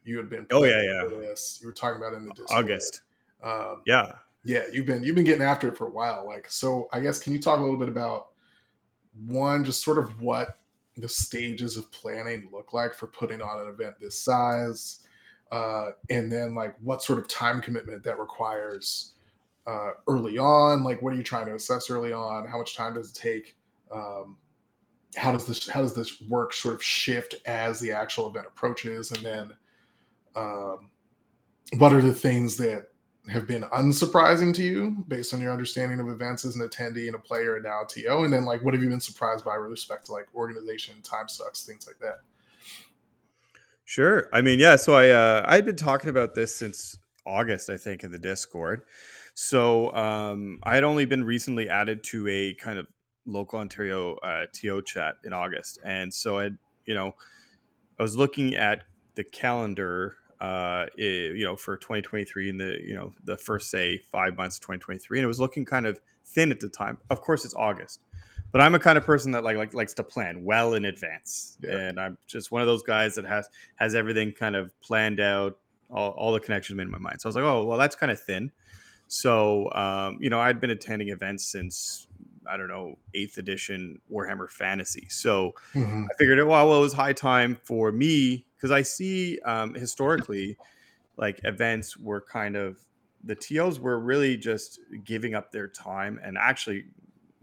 you 0.05 0.16
had 0.16 0.28
been. 0.28 0.47
Oh, 0.51 0.64
yeah, 0.64 0.82
yeah. 0.82 1.05
This 1.09 1.59
you 1.61 1.66
were 1.68 1.72
talking 1.72 2.01
about 2.01 2.14
in 2.14 2.24
the 2.26 2.34
Discord. 2.34 2.64
August. 2.64 3.03
Um, 3.43 3.82
Yeah. 3.86 4.12
yeah, 4.45 4.64
you've 4.72 4.86
been 4.86 5.03
you've 5.05 5.14
been 5.14 5.24
getting 5.24 5.43
after 5.43 5.68
it 5.68 5.76
for 5.76 5.86
a 5.86 5.91
while. 5.91 6.26
Like, 6.26 6.51
so 6.51 6.89
I 6.93 7.01
guess 7.01 7.20
can 7.20 7.32
you 7.32 7.41
talk 7.41 7.59
a 7.59 7.62
little 7.62 7.78
bit 7.78 7.89
about 7.89 8.28
one, 9.26 9.64
just 9.64 9.82
sort 9.82 9.99
of 9.99 10.20
what 10.20 10.59
the 10.97 11.09
stages 11.09 11.76
of 11.76 11.91
planning 11.93 12.49
look 12.53 12.72
like 12.72 12.93
for 12.95 13.07
putting 13.07 13.41
on 13.41 13.61
an 13.61 13.68
event 13.68 13.95
this 14.01 14.20
size, 14.20 15.01
uh, 15.51 15.90
and 16.11 16.30
then 16.30 16.55
like 16.55 16.74
what 16.80 17.03
sort 17.03 17.18
of 17.18 17.28
time 17.28 17.61
commitment 17.61 18.03
that 18.05 18.18
requires 18.18 19.12
uh, 19.68 19.90
early 20.07 20.38
on. 20.38 20.82
Like, 20.82 21.03
what 21.03 21.12
are 21.12 21.16
you 21.16 21.22
trying 21.22 21.46
to 21.46 21.55
assess 21.55 21.90
early 21.90 22.12
on? 22.12 22.46
How 22.46 22.59
much 22.59 22.74
time 22.74 22.94
does 22.94 23.11
it 23.11 23.14
take? 23.14 23.57
Um, 23.92 24.36
how 25.16 25.32
does 25.32 25.46
this 25.46 25.68
how 25.68 25.80
does 25.80 25.94
this 25.94 26.20
work 26.22 26.53
sort 26.53 26.74
of 26.74 26.82
shift 26.82 27.36
as 27.46 27.80
the 27.80 27.92
actual 27.92 28.28
event 28.28 28.46
approaches, 28.46 29.11
and 29.12 29.24
then 29.24 29.53
um, 30.36 30.90
what 31.78 31.92
are 31.92 32.03
the 32.03 32.14
things 32.14 32.57
that 32.59 32.88
have 33.30 33.46
been 33.46 33.62
unsurprising 33.64 34.55
to 34.55 34.62
you 34.62 35.05
based 35.09 35.34
on 35.34 35.40
your 35.40 35.53
understanding 35.53 36.01
of 36.01 36.09
events 36.09 36.46
as 36.46 36.57
an 36.57 36.66
attendee 36.66 37.07
and 37.07 37.14
a 37.14 37.18
player 37.18 37.57
and 37.57 37.64
now 37.64 37.82
a 37.82 37.86
TO? 37.86 38.24
And 38.24 38.32
then 38.32 38.44
like 38.44 38.62
what 38.62 38.74
have 38.74 38.82
you 38.82 38.88
been 38.88 39.01
surprised 39.01 39.44
by 39.44 39.59
with 39.59 39.70
respect 39.70 40.07
to 40.07 40.12
like 40.12 40.26
organization, 40.34 41.01
time 41.03 41.28
sucks, 41.28 41.64
things 41.64 41.86
like 41.86 41.99
that? 42.01 42.20
Sure. 43.89 44.28
I 44.34 44.43
mean, 44.43 44.59
yeah. 44.59 44.76
So 44.76 44.97
I 44.97 45.09
uh, 45.09 45.47
I'd 45.47 45.64
been 45.64 45.74
talking 45.74 46.11
about 46.11 46.34
this 46.34 46.55
since 46.55 46.99
August, 47.24 47.70
I 47.70 47.78
think, 47.78 48.05
in 48.05 48.12
the 48.12 48.18
Discord. 48.18 48.82
So 49.32 49.91
um, 49.95 50.59
I 50.64 50.74
had 50.74 50.84
only 50.84 51.07
been 51.07 51.24
recently 51.24 51.70
added 51.70 52.05
to 52.05 52.28
a 52.28 52.53
kind 52.57 52.78
of 52.78 52.86
local 53.24 53.61
Ontario 53.61 54.16
uh, 54.16 54.45
TO 54.53 54.82
chat 54.82 55.14
in 55.24 55.32
August, 55.32 55.78
and 55.86 56.12
so 56.12 56.39
I, 56.39 56.51
you 56.84 56.93
know, 56.93 57.14
I 57.99 58.03
was 58.03 58.14
looking 58.14 58.57
at 58.57 58.82
the 59.14 59.24
calendar, 59.24 60.16
uh, 60.43 60.84
you 60.99 61.45
know, 61.45 61.57
for 61.57 61.78
2023 61.78 62.51
in 62.51 62.59
the 62.59 62.76
you 62.84 62.95
know 62.95 63.14
the 63.24 63.39
first 63.39 63.70
say 63.70 64.03
five 64.12 64.36
months 64.36 64.57
of 64.57 64.61
2023, 64.64 65.18
and 65.18 65.24
it 65.24 65.28
was 65.28 65.41
looking 65.41 65.64
kind 65.64 65.86
of 65.86 65.99
thin 66.26 66.51
at 66.51 66.61
the 66.61 66.68
time. 66.68 66.99
Of 67.09 67.22
course, 67.22 67.47
it's 67.47 67.55
August, 67.55 68.01
but 68.53 68.61
I'm 68.61 68.74
a 68.74 68.78
kind 68.78 68.96
of 68.99 69.05
person 69.05 69.32
that 69.32 69.44
like, 69.44 69.57
like 69.57 69.74
likes 69.74 69.94
to 69.94 70.03
plan 70.05 70.44
well 70.44 70.74
in 70.74 70.84
advance, 70.86 71.59
Yeah. 71.62 71.76
and 71.76 72.01
I'm 72.01 72.18
just 72.26 72.51
one 72.51 72.61
of 72.62 72.66
those 72.68 72.82
guys 72.82 73.14
that 73.16 73.24
has 73.26 73.49
has 73.76 73.94
everything 73.94 74.32
kind 74.32 74.57
of 74.57 74.78
planned 74.80 75.20
out, 75.20 75.59
all, 75.90 76.11
all 76.11 76.32
the 76.32 76.40
connections 76.40 76.76
made 76.76 76.84
in 76.84 76.90
my 76.90 76.99
mind. 76.99 77.20
So 77.20 77.26
I 77.26 77.28
was 77.28 77.36
like, 77.36 77.44
oh 77.44 77.64
well, 77.64 77.78
that's 77.78 77.96
kind 77.96 78.11
of 78.12 78.20
thin. 78.20 78.51
So 79.07 79.70
um, 79.72 80.18
you 80.20 80.30
know, 80.30 80.40
I'd 80.40 80.61
been 80.61 80.70
attending 80.70 81.09
events 81.09 81.46
since 81.46 82.07
I 82.51 82.57
don't 82.57 82.68
know 82.68 82.96
eighth 83.14 83.36
edition 83.38 84.01
Warhammer 84.11 84.51
Fantasy. 84.51 85.07
So 85.11 85.53
I 85.74 86.07
figured, 86.18 86.38
well, 86.46 86.68
well, 86.68 86.78
it 86.78 86.80
was 86.80 86.94
high 86.94 87.12
time 87.12 87.59
for 87.62 87.92
me 87.92 88.46
because 88.57 88.70
I 88.70 88.80
see 88.82 89.38
um, 89.44 89.74
historically, 89.74 90.57
like 91.18 91.40
events 91.44 91.96
were 91.96 92.20
kind 92.22 92.57
of 92.57 92.78
the 93.24 93.34
TOs 93.34 93.80
were 93.80 93.99
really 93.99 94.36
just 94.36 94.78
giving 95.05 95.34
up 95.34 95.53
their 95.53 95.68
time 95.68 96.20
and 96.22 96.38
actually 96.38 96.84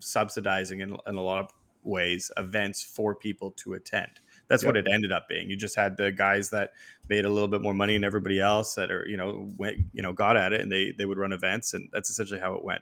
subsidizing 0.06 0.82
in, 0.82 0.95
in 1.08 1.16
a 1.16 1.22
lot 1.22 1.43
of 1.43 1.49
ways 1.84 2.32
events 2.38 2.84
for 2.84 3.16
people 3.16 3.51
to 3.51 3.74
attend. 3.74 4.12
That's 4.47 4.64
what 4.64 4.78
it 4.78 4.88
ended 4.88 5.12
up 5.12 5.28
being. 5.28 5.49
You 5.49 5.56
just 5.56 5.76
had 5.76 5.97
the 5.97 6.12
guys 6.12 6.51
that 6.51 6.72
made 7.10 7.26
a 7.26 7.30
little 7.30 7.47
bit 7.47 7.62
more 7.62 7.74
money 7.74 7.93
than 7.93 8.03
everybody 8.03 8.39
else 8.39 8.76
that 8.76 8.91
are, 8.91 9.08
you 9.08 9.18
know, 9.18 9.51
went, 9.58 9.78
you 9.91 10.03
know, 10.03 10.14
got 10.14 10.38
at 10.38 10.53
it 10.53 10.62
and 10.62 10.72
they 10.72 10.91
they 10.91 11.06
would 11.06 11.18
run 11.18 11.34
events 11.34 11.74
and 11.74 11.89
that's 11.91 12.12
essentially 12.12 12.39
how 12.39 12.53
it 12.53 12.64
went. 12.64 12.82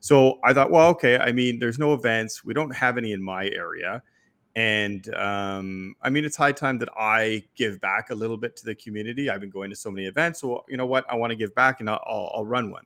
So 0.00 0.38
I 0.44 0.52
thought, 0.52 0.70
well, 0.70 0.88
okay. 0.90 1.18
I 1.18 1.32
mean, 1.32 1.58
there's 1.58 1.78
no 1.78 1.94
events. 1.94 2.44
We 2.44 2.54
don't 2.54 2.74
have 2.74 2.96
any 2.96 3.12
in 3.12 3.22
my 3.22 3.48
area. 3.48 4.02
And 4.56 5.12
um, 5.14 5.94
I 6.02 6.10
mean, 6.10 6.24
it's 6.24 6.36
high 6.36 6.52
time 6.52 6.78
that 6.78 6.88
I 6.96 7.42
give 7.56 7.80
back 7.80 8.10
a 8.10 8.14
little 8.14 8.36
bit 8.36 8.56
to 8.56 8.64
the 8.64 8.74
community. 8.74 9.30
I've 9.30 9.40
been 9.40 9.50
going 9.50 9.70
to 9.70 9.76
so 9.76 9.90
many 9.90 10.06
events. 10.06 10.40
So, 10.40 10.64
you 10.68 10.76
know 10.76 10.86
what? 10.86 11.04
I 11.10 11.16
want 11.16 11.30
to 11.30 11.36
give 11.36 11.54
back 11.54 11.80
and 11.80 11.90
I'll, 11.90 12.32
I'll 12.34 12.46
run 12.46 12.70
one. 12.70 12.84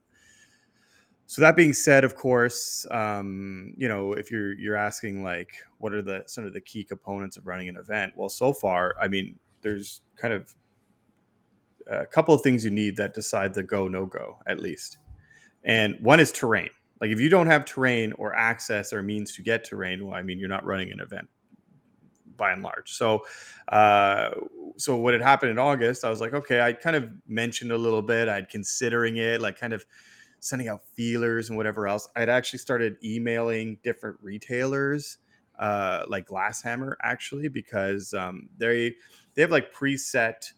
So 1.27 1.41
that 1.41 1.57
being 1.57 1.73
said, 1.73 2.05
of 2.05 2.15
course, 2.15 2.87
um, 2.91 3.73
you 3.77 3.89
know, 3.89 4.13
if 4.13 4.31
you're 4.31 4.53
you're 4.55 4.77
asking 4.77 5.23
like 5.23 5.55
what 5.79 5.93
are 5.93 6.03
the 6.03 6.23
some 6.27 6.45
of 6.45 6.53
the 6.53 6.61
key 6.61 6.85
components 6.85 7.37
of 7.37 7.47
running 7.47 7.69
an 7.69 7.77
event? 7.77 8.13
Well, 8.17 8.29
so 8.29 8.53
far, 8.53 8.95
I 9.01 9.09
mean, 9.09 9.39
there's 9.63 10.03
kind 10.17 10.35
of 10.35 10.55
a 11.87 12.07
couple 12.07 12.35
of 12.35 12.43
things 12.43 12.65
you 12.65 12.71
need 12.71 12.97
that 12.97 13.15
decide 13.15 13.55
the 13.55 13.63
go 13.63 13.89
no 13.89 14.07
go 14.07 14.39
at 14.47 14.61
least, 14.61 14.99
and 15.65 15.97
one 16.01 16.21
is 16.21 16.31
terrain. 16.31 16.71
Like 17.01 17.11
if 17.11 17.21
you 17.21 17.29
don't 17.29 17.47
have 17.47 17.65
terrain 17.65 18.13
or 18.13 18.35
access 18.35 18.93
or 18.93 19.03
means 19.03 19.35
to 19.37 19.43
get 19.43 19.65
terrain, 19.65 20.07
well, 20.07 20.15
I 20.15 20.23
mean, 20.23 20.39
you're 20.39 20.49
not 20.49 20.65
running 20.65 20.93
an 20.93 21.01
event 21.01 21.29
by 22.37 22.53
and 22.53 22.63
large. 22.63 22.93
So, 22.93 23.25
uh, 23.69 24.31
so 24.77 24.97
what 24.97 25.13
had 25.13 25.23
happened 25.23 25.51
in 25.51 25.59
August, 25.59 26.05
I 26.05 26.11
was 26.11 26.21
like, 26.21 26.35
okay, 26.35 26.61
I 26.61 26.73
kind 26.73 26.97
of 26.97 27.11
mentioned 27.29 27.73
a 27.73 27.79
little 27.79 28.03
bit. 28.03 28.29
I'd 28.29 28.49
considering 28.49 29.17
it, 29.19 29.41
like 29.41 29.59
kind 29.59 29.73
of 29.73 29.85
sending 30.45 30.69
out 30.69 30.83
feelers 30.95 31.49
and 31.49 31.57
whatever 31.57 31.89
else. 31.89 32.07
I'd 32.17 32.29
actually 32.29 32.59
started 32.59 32.97
emailing 33.03 33.79
different 33.83 34.19
retailers, 34.21 35.19
uh, 35.59 36.05
like 36.07 36.27
Glasshammer, 36.27 36.95
actually, 37.03 37.49
because 37.49 38.13
um, 38.13 38.51
they 38.59 38.95
they 39.35 39.43
have 39.43 39.51
like 39.51 39.73
preset 39.73 40.53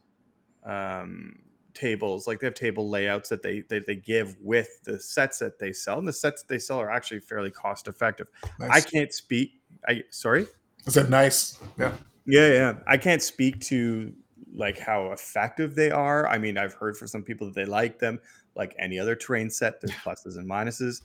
um, 0.64 1.36
tables 1.72 2.26
like 2.26 2.40
they 2.40 2.46
have 2.46 2.54
table 2.54 2.88
layouts 2.88 3.28
that 3.28 3.42
they, 3.42 3.62
they 3.68 3.78
they 3.80 3.94
give 3.94 4.36
with 4.40 4.82
the 4.84 4.98
sets 4.98 5.38
that 5.38 5.58
they 5.58 5.72
sell 5.72 5.98
and 5.98 6.08
the 6.08 6.12
sets 6.12 6.42
they 6.42 6.58
sell 6.58 6.78
are 6.78 6.90
actually 6.90 7.20
fairly 7.20 7.50
cost 7.50 7.86
effective 7.86 8.26
nice. 8.58 8.70
i 8.70 8.80
can't 8.80 9.12
speak 9.12 9.60
i 9.86 10.02
sorry 10.08 10.46
is 10.86 10.94
that 10.94 11.10
nice 11.10 11.58
yeah 11.78 11.92
yeah 12.24 12.48
yeah 12.48 12.74
i 12.86 12.96
can't 12.96 13.20
speak 13.20 13.60
to 13.60 14.10
like 14.54 14.78
how 14.78 15.12
effective 15.12 15.74
they 15.74 15.90
are 15.90 16.26
i 16.28 16.38
mean 16.38 16.56
i've 16.56 16.72
heard 16.72 16.96
from 16.96 17.06
some 17.06 17.22
people 17.22 17.46
that 17.46 17.54
they 17.54 17.66
like 17.66 17.98
them 17.98 18.18
like 18.56 18.74
any 18.78 18.98
other 18.98 19.14
terrain 19.14 19.50
set 19.50 19.80
there's 19.80 19.92
pluses 19.92 20.38
and 20.38 20.48
minuses. 20.48 21.02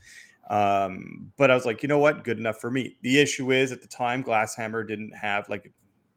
Um 0.49 1.31
but 1.37 1.51
i 1.51 1.55
was 1.55 1.65
like 1.65 1.83
you 1.83 1.89
know 1.89 1.99
what? 1.99 2.23
Good 2.23 2.39
enough 2.39 2.59
for 2.59 2.71
me. 2.71 2.97
The 3.01 3.19
issue 3.19 3.51
is 3.51 3.71
at 3.71 3.81
the 3.81 3.87
time 3.87 4.23
glasshammer 4.23 4.87
didn't 4.87 5.11
have 5.11 5.47
like 5.49 5.71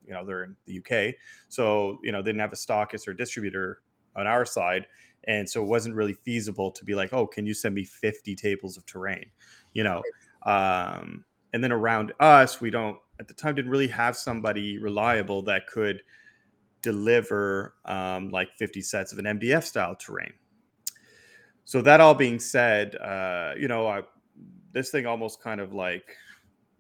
you 0.06 0.12
know 0.12 0.24
they're 0.24 0.44
in 0.44 0.56
the 0.66 0.78
uk 0.78 1.14
so 1.48 1.98
you 2.02 2.12
know 2.12 2.20
they 2.20 2.28
didn't 2.28 2.40
have 2.40 2.52
a 2.52 2.56
stockist 2.56 3.08
or 3.08 3.14
distributor 3.14 3.80
on 4.16 4.26
our 4.26 4.44
side 4.44 4.86
and 5.26 5.48
so 5.48 5.62
it 5.62 5.66
wasn't 5.66 5.94
really 5.94 6.12
feasible 6.12 6.70
to 6.70 6.84
be 6.84 6.94
like 6.94 7.12
oh 7.12 7.26
can 7.26 7.46
you 7.46 7.54
send 7.54 7.74
me 7.74 7.84
50 7.84 8.34
tables 8.36 8.76
of 8.76 8.84
terrain? 8.86 9.26
You 9.72 9.84
know 9.84 10.02
um, 10.44 11.24
and 11.52 11.64
then 11.64 11.72
around 11.72 12.12
us 12.20 12.60
we 12.60 12.70
don't 12.70 12.98
at 13.20 13.28
the 13.28 13.34
time 13.34 13.54
didn't 13.54 13.70
really 13.70 13.88
have 13.88 14.16
somebody 14.16 14.78
reliable 14.78 15.42
that 15.42 15.66
could 15.66 16.02
deliver 16.82 17.74
um, 17.86 18.28
like 18.30 18.50
50 18.58 18.82
sets 18.82 19.12
of 19.12 19.18
an 19.18 19.24
mdf 19.24 19.64
style 19.64 19.94
terrain 19.96 20.32
so 21.64 21.80
that 21.82 22.00
all 22.00 22.14
being 22.14 22.38
said 22.38 22.96
uh, 22.96 23.52
you 23.56 23.68
know 23.68 23.86
I, 23.86 24.02
this 24.72 24.90
thing 24.90 25.06
almost 25.06 25.42
kind 25.42 25.60
of 25.60 25.72
like 25.72 26.16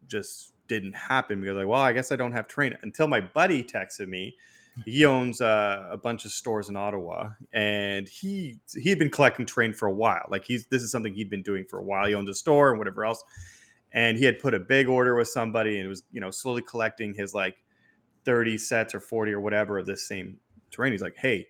just 0.06 0.52
didn't 0.68 0.94
happen 0.94 1.40
because 1.40 1.56
like 1.56 1.66
well 1.66 1.80
i 1.80 1.92
guess 1.92 2.10
i 2.10 2.16
don't 2.16 2.32
have 2.32 2.48
terrain 2.48 2.76
until 2.82 3.06
my 3.06 3.20
buddy 3.20 3.62
texted 3.62 4.08
me 4.08 4.34
he 4.84 5.04
owns 5.04 5.40
uh, 5.40 5.86
a 5.90 5.96
bunch 5.96 6.24
of 6.24 6.32
stores 6.32 6.68
in 6.68 6.76
Ottawa, 6.76 7.30
and 7.52 8.08
he 8.08 8.58
he 8.76 8.88
had 8.88 8.98
been 8.98 9.10
collecting 9.10 9.46
train 9.46 9.72
for 9.72 9.86
a 9.86 9.92
while. 9.92 10.26
Like 10.28 10.44
he's 10.44 10.66
this 10.66 10.82
is 10.82 10.90
something 10.90 11.14
he'd 11.14 11.30
been 11.30 11.42
doing 11.42 11.64
for 11.64 11.78
a 11.78 11.82
while. 11.82 12.06
He 12.06 12.14
owns 12.14 12.28
a 12.28 12.34
store 12.34 12.70
and 12.70 12.78
whatever 12.78 13.04
else, 13.04 13.22
and 13.92 14.18
he 14.18 14.24
had 14.24 14.40
put 14.40 14.52
a 14.52 14.58
big 14.58 14.88
order 14.88 15.14
with 15.14 15.28
somebody, 15.28 15.78
and 15.78 15.88
was 15.88 16.02
you 16.10 16.20
know 16.20 16.30
slowly 16.30 16.62
collecting 16.62 17.14
his 17.14 17.34
like 17.34 17.56
thirty 18.24 18.58
sets 18.58 18.94
or 18.94 19.00
forty 19.00 19.32
or 19.32 19.40
whatever 19.40 19.78
of 19.78 19.86
this 19.86 20.08
same 20.08 20.38
terrain. 20.72 20.90
He's 20.90 21.02
like, 21.02 21.16
"Hey, 21.16 21.46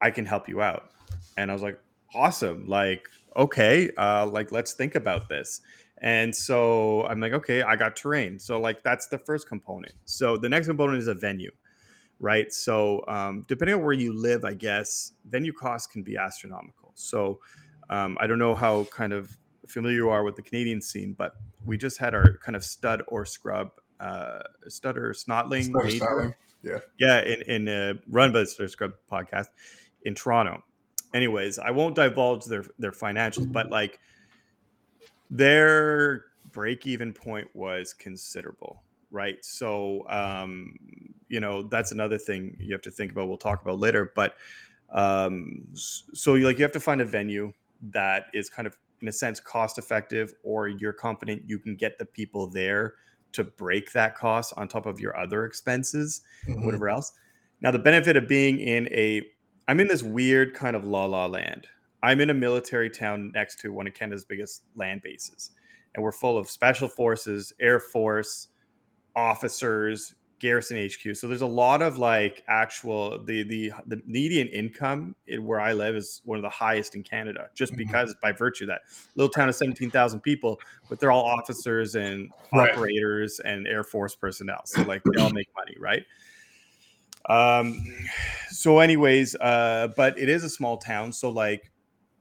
I 0.00 0.10
can 0.10 0.26
help 0.26 0.48
you 0.48 0.62
out," 0.62 0.90
and 1.36 1.48
I 1.48 1.54
was 1.54 1.62
like, 1.62 1.78
"Awesome! 2.14 2.66
Like, 2.66 3.08
okay, 3.36 3.90
uh, 3.96 4.26
like 4.26 4.52
let's 4.52 4.72
think 4.72 4.94
about 4.94 5.28
this." 5.28 5.60
And 6.02 6.34
so 6.34 7.04
I'm 7.06 7.20
like, 7.20 7.34
okay, 7.34 7.62
I 7.62 7.76
got 7.76 7.94
terrain. 7.94 8.38
So 8.38 8.58
like 8.58 8.82
that's 8.82 9.08
the 9.08 9.18
first 9.18 9.46
component. 9.46 9.92
So 10.06 10.38
the 10.38 10.48
next 10.48 10.66
component 10.66 10.98
is 10.98 11.08
a 11.08 11.14
venue 11.14 11.50
right? 12.20 12.52
So 12.52 13.02
um, 13.08 13.44
depending 13.48 13.74
on 13.74 13.82
where 13.82 13.94
you 13.94 14.12
live, 14.12 14.44
I 14.44 14.54
guess 14.54 15.12
venue 15.28 15.52
costs 15.52 15.86
can 15.86 16.02
be 16.02 16.16
astronomical. 16.16 16.92
So 16.94 17.40
um, 17.88 18.16
I 18.20 18.26
don't 18.26 18.38
know 18.38 18.54
how 18.54 18.84
kind 18.84 19.12
of 19.12 19.36
familiar 19.66 19.96
you 19.96 20.10
are 20.10 20.22
with 20.22 20.36
the 20.36 20.42
Canadian 20.42 20.80
scene, 20.80 21.14
but 21.18 21.34
we 21.64 21.76
just 21.76 21.98
had 21.98 22.14
our 22.14 22.36
kind 22.44 22.54
of 22.54 22.64
stud 22.64 23.02
or 23.08 23.24
scrub, 23.24 23.70
uh, 23.98 24.40
stud 24.68 24.96
or 24.96 25.12
snotling, 25.12 25.72
yeah, 26.62 26.78
yeah, 26.98 27.22
in 27.22 27.42
in 27.42 27.68
uh, 27.68 27.94
run 28.08 28.32
by 28.32 28.40
the 28.40 28.46
Stud 28.46 28.70
Scrub 28.70 28.92
podcast 29.10 29.46
in 30.02 30.14
Toronto. 30.14 30.62
Anyways, 31.12 31.58
I 31.58 31.70
won't 31.70 31.94
divulge 31.94 32.44
their 32.44 32.64
their 32.78 32.92
financials, 32.92 33.50
but 33.50 33.70
like 33.70 33.98
their 35.30 36.26
break 36.52 36.86
even 36.86 37.12
point 37.12 37.48
was 37.54 37.92
considerable 37.92 38.82
right? 39.10 39.44
So, 39.44 40.08
um, 40.08 40.76
you 41.28 41.40
know, 41.40 41.62
that's 41.62 41.92
another 41.92 42.18
thing 42.18 42.56
you 42.58 42.72
have 42.72 42.82
to 42.82 42.90
think 42.90 43.12
about. 43.12 43.28
We'll 43.28 43.36
talk 43.36 43.62
about 43.62 43.78
later. 43.78 44.12
But 44.14 44.34
um, 44.90 45.62
so, 45.74 46.34
you 46.34 46.46
like, 46.46 46.58
you 46.58 46.64
have 46.64 46.72
to 46.72 46.80
find 46.80 47.00
a 47.00 47.04
venue 47.04 47.52
that 47.90 48.26
is 48.34 48.48
kind 48.48 48.66
of, 48.66 48.76
in 49.00 49.08
a 49.08 49.12
sense, 49.12 49.40
cost 49.40 49.78
effective, 49.78 50.34
or 50.42 50.68
you're 50.68 50.92
confident 50.92 51.42
you 51.46 51.58
can 51.58 51.74
get 51.74 51.98
the 51.98 52.04
people 52.04 52.46
there 52.46 52.94
to 53.32 53.44
break 53.44 53.92
that 53.92 54.16
cost 54.16 54.52
on 54.56 54.68
top 54.68 54.86
of 54.86 55.00
your 55.00 55.16
other 55.16 55.44
expenses, 55.44 56.22
mm-hmm. 56.46 56.64
whatever 56.64 56.88
else. 56.88 57.12
Now, 57.60 57.70
the 57.70 57.78
benefit 57.78 58.16
of 58.16 58.26
being 58.26 58.60
in 58.60 58.88
a, 58.88 59.22
I'm 59.70 59.78
in 59.78 59.86
this 59.86 60.02
weird 60.02 60.52
kind 60.52 60.74
of 60.74 60.84
la 60.84 61.04
la 61.04 61.26
land. 61.26 61.68
I'm 62.02 62.20
in 62.20 62.30
a 62.30 62.34
military 62.34 62.90
town 62.90 63.30
next 63.36 63.60
to 63.60 63.72
one 63.72 63.86
of 63.86 63.94
Canada's 63.94 64.24
biggest 64.24 64.64
land 64.74 65.00
bases, 65.00 65.52
and 65.94 66.02
we're 66.02 66.10
full 66.10 66.36
of 66.36 66.50
special 66.50 66.88
forces, 66.88 67.52
Air 67.60 67.78
Force, 67.78 68.48
officers, 69.14 70.16
Garrison 70.40 70.76
HQ. 70.88 71.14
So 71.16 71.28
there's 71.28 71.42
a 71.42 71.46
lot 71.46 71.82
of 71.82 71.98
like 71.98 72.42
actual 72.48 73.22
the 73.22 73.44
the 73.44 73.72
the 73.86 74.02
median 74.06 74.48
income 74.48 75.14
in 75.28 75.46
where 75.46 75.60
I 75.60 75.72
live 75.72 75.94
is 75.94 76.20
one 76.24 76.36
of 76.36 76.42
the 76.42 76.50
highest 76.50 76.96
in 76.96 77.04
Canada, 77.04 77.46
just 77.54 77.72
mm-hmm. 77.72 77.84
because 77.86 78.12
by 78.20 78.32
virtue 78.32 78.66
that 78.66 78.80
little 79.14 79.30
town 79.30 79.48
of 79.48 79.54
seventeen 79.54 79.88
thousand 79.88 80.18
people, 80.22 80.60
but 80.88 80.98
they're 80.98 81.12
all 81.12 81.24
officers 81.24 81.94
and 81.94 82.28
right. 82.52 82.72
operators 82.72 83.38
and 83.44 83.68
Air 83.68 83.84
Force 83.84 84.16
personnel. 84.16 84.62
So 84.64 84.82
like 84.82 85.04
they 85.04 85.22
all 85.22 85.30
make 85.30 85.46
money, 85.56 85.76
right? 85.78 86.02
Um. 87.28 87.86
So, 88.50 88.80
anyways, 88.80 89.36
uh, 89.36 89.88
but 89.96 90.18
it 90.18 90.28
is 90.28 90.44
a 90.44 90.50
small 90.50 90.76
town, 90.76 91.12
so 91.12 91.30
like 91.30 91.70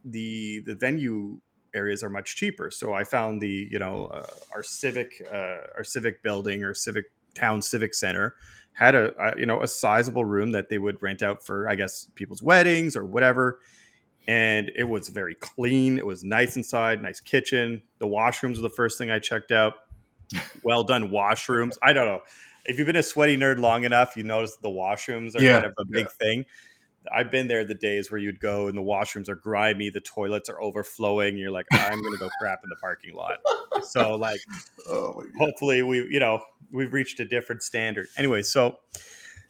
the 0.06 0.60
the 0.66 0.76
venue 0.76 1.40
areas 1.74 2.04
are 2.04 2.10
much 2.10 2.36
cheaper. 2.36 2.72
So 2.72 2.94
I 2.94 3.04
found 3.04 3.42
the 3.42 3.68
you 3.72 3.80
know 3.80 4.06
uh, 4.08 4.28
our 4.54 4.64
civic 4.64 5.22
uh, 5.32 5.58
our 5.78 5.84
civic 5.84 6.22
building 6.24 6.64
or 6.64 6.74
civic 6.74 7.06
town 7.36 7.62
civic 7.62 7.94
center 7.94 8.36
had 8.74 8.96
a, 8.96 9.14
a, 9.22 9.40
you 9.40 9.46
know 9.46 9.62
a 9.62 9.68
sizable 9.68 10.26
room 10.26 10.52
that 10.52 10.70
they 10.70 10.78
would 10.78 11.02
rent 11.02 11.24
out 11.24 11.46
for 11.46 11.70
I 11.70 11.76
guess 11.76 12.08
people's 12.16 12.42
weddings 12.42 12.96
or 12.96 13.06
whatever. 13.06 13.60
And 14.28 14.72
it 14.76 14.84
was 14.84 15.10
very 15.10 15.34
clean. 15.36 15.98
It 15.98 16.06
was 16.06 16.24
nice 16.24 16.56
inside, 16.56 17.02
nice 17.02 17.20
kitchen. 17.20 17.82
The 17.98 18.06
washrooms 18.06 18.58
were 18.58 18.62
the 18.62 18.70
first 18.70 19.00
thing 19.00 19.10
I 19.10 19.18
checked 19.18 19.52
out. 19.52 19.74
well 20.64 20.84
done 20.84 21.10
washrooms. 21.10 21.78
I 21.82 21.94
don't 21.94 22.06
know 22.06 22.22
if 22.70 22.78
you've 22.78 22.86
been 22.86 22.96
a 22.96 23.04
sweaty 23.04 23.36
nerd 23.36 23.60
long 23.60 23.84
enough, 23.84 24.16
you 24.16 24.24
notice 24.24 24.56
the 24.58 24.70
washrooms 24.70 25.36
are 25.36 25.42
yeah, 25.42 25.54
kind 25.54 25.66
of 25.66 25.74
a 25.80 25.86
big 25.86 26.06
yeah. 26.06 26.26
thing. 26.26 26.46
I've 27.12 27.32
been 27.32 27.48
there 27.48 27.66
the 27.66 27.74
days 27.74 28.12
where 28.12 28.20
you'd 28.20 28.40
go 28.40 28.68
and 28.68 28.78
the 28.78 28.82
washrooms 28.82 29.28
are 29.28 29.36
grimy, 29.36 29.90
the 29.90 30.02
toilets 30.02 30.50
are 30.50 30.62
overflowing. 30.62 31.38
you're 31.38 31.50
like, 31.50 31.66
I'm 31.72 32.02
gonna 32.04 32.18
go 32.18 32.30
crap 32.40 32.60
in 32.64 32.70
the 32.70 32.76
parking 32.76 33.16
lot. 33.16 33.40
So 33.84 34.16
like, 34.16 34.42
oh 34.90 35.24
hopefully 35.38 35.82
we, 35.82 36.08
you 36.10 36.20
know, 36.20 36.42
we've 36.72 36.94
reached 36.94 37.20
a 37.20 37.26
different 37.26 37.64
standard. 37.64 38.08
Anyway, 38.18 38.44
so 38.44 38.78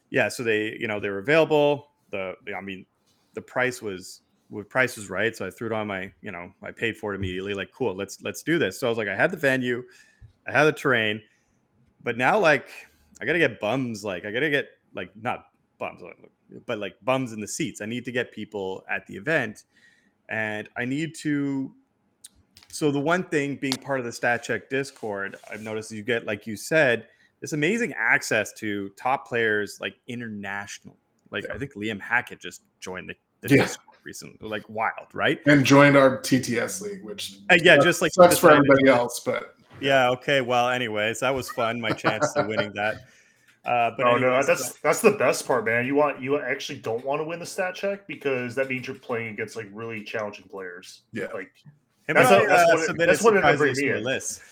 yeah, 0.09 0.29
so 0.29 0.43
they, 0.43 0.77
you 0.79 0.87
know, 0.87 0.99
they 0.99 1.09
were 1.09 1.19
available. 1.19 1.89
The, 2.11 2.35
I 2.55 2.61
mean, 2.61 2.85
the 3.33 3.41
price 3.41 3.81
was, 3.81 4.21
the 4.49 4.63
price 4.63 4.95
was 4.95 5.09
right. 5.09 5.35
So 5.35 5.45
I 5.45 5.49
threw 5.49 5.67
it 5.67 5.73
on 5.73 5.87
my, 5.87 6.11
you 6.21 6.31
know, 6.31 6.51
I 6.63 6.71
paid 6.71 6.97
for 6.97 7.13
it 7.13 7.17
immediately. 7.17 7.53
Like, 7.53 7.71
cool, 7.71 7.95
let's 7.95 8.21
let's 8.21 8.43
do 8.43 8.57
this. 8.57 8.79
So 8.79 8.87
I 8.87 8.89
was 8.89 8.97
like, 8.97 9.07
I 9.07 9.15
had 9.15 9.31
the 9.31 9.37
venue, 9.37 9.83
I 10.47 10.51
had 10.51 10.63
the 10.63 10.71
terrain, 10.71 11.21
but 12.03 12.17
now 12.17 12.39
like 12.39 12.69
I 13.21 13.25
gotta 13.25 13.39
get 13.39 13.59
bums. 13.59 14.03
Like 14.03 14.25
I 14.25 14.31
gotta 14.31 14.49
get 14.49 14.67
like 14.93 15.11
not 15.15 15.45
bums 15.77 16.01
but 16.65 16.79
like 16.79 16.95
bums 17.03 17.33
in 17.33 17.39
the 17.39 17.47
seats. 17.47 17.81
I 17.81 17.85
need 17.85 18.05
to 18.05 18.11
get 18.11 18.31
people 18.31 18.83
at 18.89 19.05
the 19.07 19.15
event, 19.15 19.63
and 20.29 20.69
I 20.77 20.85
need 20.85 21.15
to. 21.19 21.73
So 22.71 22.91
the 22.91 22.99
one 22.99 23.23
thing 23.23 23.55
being 23.55 23.73
part 23.73 23.99
of 23.99 24.05
the 24.05 24.11
Stat 24.11 24.43
Check 24.43 24.69
Discord, 24.69 25.35
I've 25.51 25.61
noticed 25.61 25.91
you 25.91 26.03
get, 26.03 26.25
like 26.25 26.45
you 26.45 26.55
said, 26.55 27.07
this 27.41 27.53
amazing 27.53 27.93
access 27.97 28.53
to 28.53 28.89
top 28.89 29.27
players 29.27 29.79
like 29.81 29.95
international. 30.07 30.97
Like 31.31 31.45
yeah. 31.45 31.55
I 31.55 31.57
think 31.57 31.73
Liam 31.73 31.99
Hackett 31.99 32.39
just 32.39 32.61
joined 32.79 33.09
the, 33.09 33.15
the 33.47 33.55
yeah. 33.55 33.63
Discord 33.63 33.97
recently, 34.03 34.37
like 34.47 34.67
wild, 34.69 35.07
right? 35.13 35.39
And 35.47 35.65
joined 35.65 35.97
our 35.97 36.19
TTS 36.19 36.81
league, 36.81 37.03
which 37.03 37.39
uh, 37.49 37.57
yeah, 37.63 37.77
just 37.77 38.01
like 38.01 38.11
sucks 38.13 38.37
for 38.37 38.51
everybody 38.51 38.87
else, 38.87 39.21
but 39.25 39.55
yeah, 39.81 40.09
okay. 40.11 40.41
Well, 40.41 40.69
anyways, 40.69 41.19
that 41.21 41.33
was 41.33 41.49
fun. 41.49 41.79
My 41.79 41.91
chance 41.91 42.33
to 42.33 42.43
winning 42.43 42.71
that. 42.73 42.95
Uh, 43.65 43.91
but 43.97 44.05
oh 44.05 44.15
anyways, 44.15 44.21
no, 44.21 44.43
that's 44.43 44.73
that's 44.79 45.01
the 45.01 45.11
best 45.11 45.45
part, 45.45 45.65
man. 45.65 45.85
You 45.85 45.93
want 45.93 46.21
you 46.21 46.39
actually 46.39 46.79
don't 46.79 47.03
want 47.05 47.19
to 47.19 47.25
win 47.25 47.39
the 47.39 47.45
stat 47.45 47.75
check 47.75 48.07
because 48.07 48.55
that 48.55 48.69
means 48.69 48.87
you're 48.87 48.95
playing 48.95 49.33
against 49.33 49.55
like 49.55 49.67
really 49.73 50.03
challenging 50.03 50.47
players. 50.49 51.01
Yeah, 51.11 51.27
like 51.33 51.51
It 52.09 52.13
That's 52.15 52.29
might, 52.31 52.39
what- 52.39 52.49
that's 52.49 52.61
uh, 52.63 52.65
what 52.73 52.79
it- 52.79 52.85
submit 52.87 53.07
that's 53.07 53.21
a 53.21 53.23
what 53.23 53.29
ended 53.35 53.43
up 53.45 53.51
surprise 53.51 53.57
bringing 53.59 53.75
me 53.75 53.91
to 53.91 53.97
in. 53.97 54.03
the 54.03 54.09
list. 54.09 54.41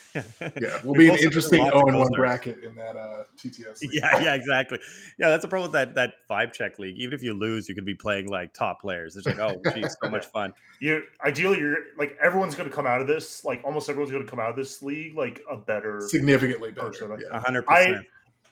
Yeah, 0.59 0.83
will 0.83 0.95
be 0.95 1.09
an 1.09 1.17
interesting 1.19 1.59
lots 1.59 1.73
0 1.75 1.87
and 1.87 1.95
1 1.97 1.99
listeners. 1.99 2.17
bracket 2.17 2.63
in 2.63 2.73
that 2.75 2.95
uh, 2.95 3.23
TTS. 3.37 3.81
league. 3.81 3.91
Yeah, 3.93 4.19
yeah, 4.19 4.33
exactly. 4.33 4.79
Yeah, 5.19 5.29
that's 5.29 5.45
a 5.45 5.47
problem 5.47 5.69
with 5.71 5.73
that 5.73 5.93
that 5.93 6.13
Vibe 6.27 6.53
Check 6.53 6.79
league. 6.79 6.97
Even 6.97 7.13
if 7.13 7.21
you 7.21 7.33
lose, 7.35 7.69
you 7.69 7.75
could 7.75 7.85
be 7.85 7.93
playing 7.93 8.27
like 8.27 8.51
top 8.53 8.81
players. 8.81 9.15
It's 9.15 9.27
like, 9.27 9.37
oh, 9.37 9.61
geez, 9.75 9.95
so 10.01 10.09
much 10.09 10.25
fun. 10.27 10.53
You 10.79 11.03
ideally, 11.23 11.59
you're 11.59 11.77
like 11.99 12.17
everyone's 12.19 12.55
going 12.55 12.67
to 12.67 12.75
come 12.75 12.87
out 12.87 12.99
of 13.01 13.05
this. 13.05 13.45
Like 13.45 13.61
almost 13.63 13.89
everyone's 13.89 14.11
going 14.11 14.23
to 14.23 14.29
come 14.29 14.39
out 14.39 14.49
of 14.49 14.55
this 14.55 14.81
league 14.81 15.15
like 15.15 15.41
a 15.51 15.57
better 15.57 16.01
Significantly 16.07 16.71
better. 16.71 16.87
person. 16.87 17.09
Like, 17.09 17.19
yeah. 17.29 17.39
Hundred 17.39 17.65
I, 17.67 17.85
percent. 17.85 18.05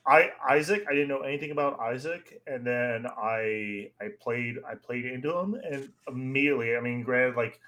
I 0.06 0.30
Isaac. 0.48 0.84
I 0.88 0.92
didn't 0.92 1.08
know 1.08 1.22
anything 1.22 1.50
about 1.50 1.80
Isaac, 1.80 2.40
and 2.46 2.64
then 2.64 3.06
I 3.18 3.90
I 4.00 4.08
played 4.20 4.58
I 4.68 4.74
played 4.76 5.04
into 5.06 5.36
him, 5.36 5.54
and 5.68 5.88
immediately, 6.06 6.76
I 6.76 6.80
mean, 6.80 7.02
granted, 7.02 7.34
like 7.36 7.58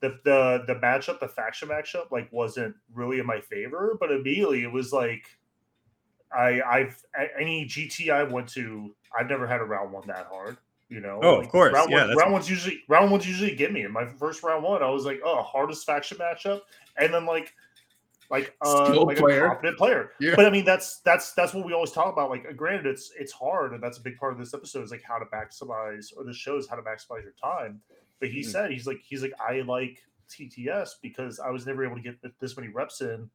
the 0.00 0.18
the 0.24 0.64
the 0.66 0.74
matchup, 0.76 1.20
the 1.20 1.28
faction 1.28 1.68
matchup, 1.68 2.10
like 2.10 2.32
wasn't 2.32 2.74
really 2.94 3.18
in 3.18 3.26
my 3.26 3.40
favor, 3.40 3.96
but 3.98 4.10
immediately 4.12 4.62
it 4.62 4.72
was 4.72 4.92
like 4.92 5.26
I 6.32 6.60
I've 6.62 7.02
any 7.38 7.64
GT 7.66 8.10
I 8.10 8.22
went 8.22 8.48
to, 8.50 8.94
I've 9.18 9.28
never 9.28 9.46
had 9.46 9.60
a 9.60 9.64
round 9.64 9.92
one 9.92 10.06
that 10.08 10.26
hard. 10.26 10.56
You 10.90 11.00
know, 11.00 11.20
Oh, 11.22 11.38
of 11.40 11.48
course, 11.50 11.74
Round, 11.74 11.90
yeah, 11.90 11.98
one, 11.98 12.06
that's- 12.08 12.16
round 12.18 12.32
ones 12.32 12.48
usually 12.48 12.82
round 12.88 13.10
ones 13.10 13.26
usually 13.28 13.54
get 13.54 13.72
me. 13.72 13.82
In 13.82 13.92
my 13.92 14.06
first 14.06 14.42
round 14.42 14.62
one, 14.64 14.82
I 14.82 14.88
was 14.90 15.04
like, 15.04 15.20
oh, 15.24 15.42
hardest 15.42 15.84
faction 15.84 16.16
matchup, 16.16 16.62
and 16.96 17.12
then 17.12 17.26
like 17.26 17.52
like 18.30 18.54
uh 18.62 18.86
Skilled 18.86 19.08
like 19.08 19.16
player. 19.18 19.46
a 19.46 19.48
confident 19.48 19.76
player. 19.78 20.12
Yeah. 20.20 20.34
But 20.36 20.46
I 20.46 20.50
mean, 20.50 20.64
that's 20.64 21.00
that's 21.00 21.32
that's 21.32 21.52
what 21.54 21.64
we 21.66 21.72
always 21.74 21.92
talk 21.92 22.10
about. 22.12 22.30
Like, 22.30 22.56
granted, 22.56 22.86
it's 22.86 23.10
it's 23.18 23.32
hard, 23.32 23.72
and 23.74 23.82
that's 23.82 23.98
a 23.98 24.02
big 24.02 24.16
part 24.16 24.32
of 24.32 24.38
this 24.38 24.54
episode 24.54 24.82
is 24.84 24.90
like 24.90 25.02
how 25.02 25.18
to 25.18 25.24
maximize, 25.26 26.12
or 26.16 26.24
this 26.24 26.36
shows 26.36 26.66
how 26.68 26.76
to 26.76 26.82
maximize 26.82 27.22
your 27.22 27.34
time. 27.42 27.80
But 28.20 28.30
he 28.30 28.40
Mhm. 28.40 28.46
said 28.46 28.70
he's 28.72 28.86
like 28.86 29.00
he's 29.00 29.22
like 29.22 29.34
I 29.40 29.60
like 29.60 30.02
TTS 30.28 30.96
because 31.00 31.40
I 31.40 31.50
was 31.50 31.66
never 31.66 31.84
able 31.84 31.96
to 31.96 32.02
get 32.02 32.16
this 32.40 32.56
many 32.56 32.68
reps 32.68 33.00
in 33.00 33.30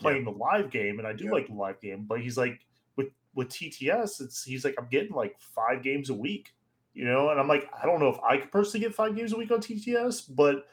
playing 0.00 0.24
the 0.24 0.30
live 0.32 0.70
game, 0.70 0.98
and 0.98 1.06
I 1.06 1.12
do 1.12 1.24
Yeah. 1.24 1.30
like 1.32 1.46
the 1.46 1.54
live 1.54 1.80
game. 1.80 2.04
But 2.04 2.20
he's 2.20 2.36
like 2.36 2.60
with 2.96 3.08
with 3.34 3.48
TTS, 3.48 4.20
it's 4.20 4.44
he's 4.44 4.64
like 4.64 4.74
I'm 4.78 4.88
getting 4.88 5.12
like 5.12 5.38
five 5.40 5.82
games 5.82 6.10
a 6.10 6.14
week, 6.14 6.52
you 6.94 7.04
know, 7.04 7.30
and 7.30 7.38
I'm 7.38 7.48
like 7.48 7.68
I 7.80 7.86
don't 7.86 8.00
know 8.00 8.08
if 8.08 8.18
I 8.20 8.38
could 8.38 8.50
personally 8.50 8.84
get 8.86 8.94
five 8.94 9.14
games 9.14 9.32
a 9.32 9.36
week 9.36 9.50
on 9.50 9.60
TTS, 9.60 10.22
but 10.34 10.66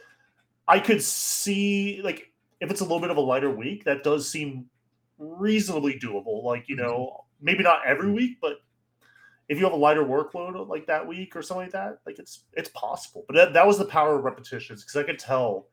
I 0.68 0.80
could 0.80 1.02
see 1.04 2.02
like 2.04 2.32
if 2.62 2.72
it's 2.72 2.82
a 2.82 2.84
little 2.84 3.00
bit 3.00 3.10
of 3.12 3.18
a 3.18 3.22
lighter 3.22 3.50
week, 3.52 3.84
that 3.86 4.04
does 4.04 4.30
seem 4.30 4.70
reasonably 5.18 6.00
doable. 6.00 6.44
Like, 6.44 6.70
you 6.70 6.76
know, 6.76 7.26
maybe 7.42 7.64
not 7.64 7.86
every 7.86 8.12
week, 8.12 8.38
but 8.40 8.62
if 9.50 9.58
you 9.58 9.66
have 9.66 9.74
a 9.74 9.78
lighter 9.78 10.04
workload 10.04 10.68
like 10.68 10.88
that 10.88 11.06
week 11.06 11.36
or 11.36 11.42
something 11.42 11.66
like 11.66 11.74
that, 11.74 12.00
like 12.06 12.20
it's 12.20 12.46
it's 12.54 12.70
possible. 12.70 13.26
But 13.28 13.36
that, 13.36 13.54
that 13.54 13.68
was 13.68 13.78
the 13.78 13.86
power 13.86 14.18
of 14.18 14.24
repetitions 14.24 14.84
because 14.84 14.96
I 14.96 15.04
could 15.04 15.20
tell 15.20 15.68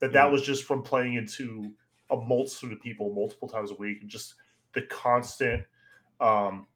that 0.00 0.12
that 0.12 0.26
Mm. 0.26 0.32
was 0.32 0.42
just 0.42 0.64
from 0.64 0.82
playing 0.82 1.14
into 1.14 1.72
a 2.10 2.16
multitude 2.16 2.72
of 2.72 2.80
people 2.80 3.12
multiple 3.14 3.48
times 3.48 3.70
a 3.70 3.74
week 3.74 3.98
and 4.02 4.10
just 4.10 4.34
the 4.74 4.82
constant 4.82 5.64
um 6.20 6.66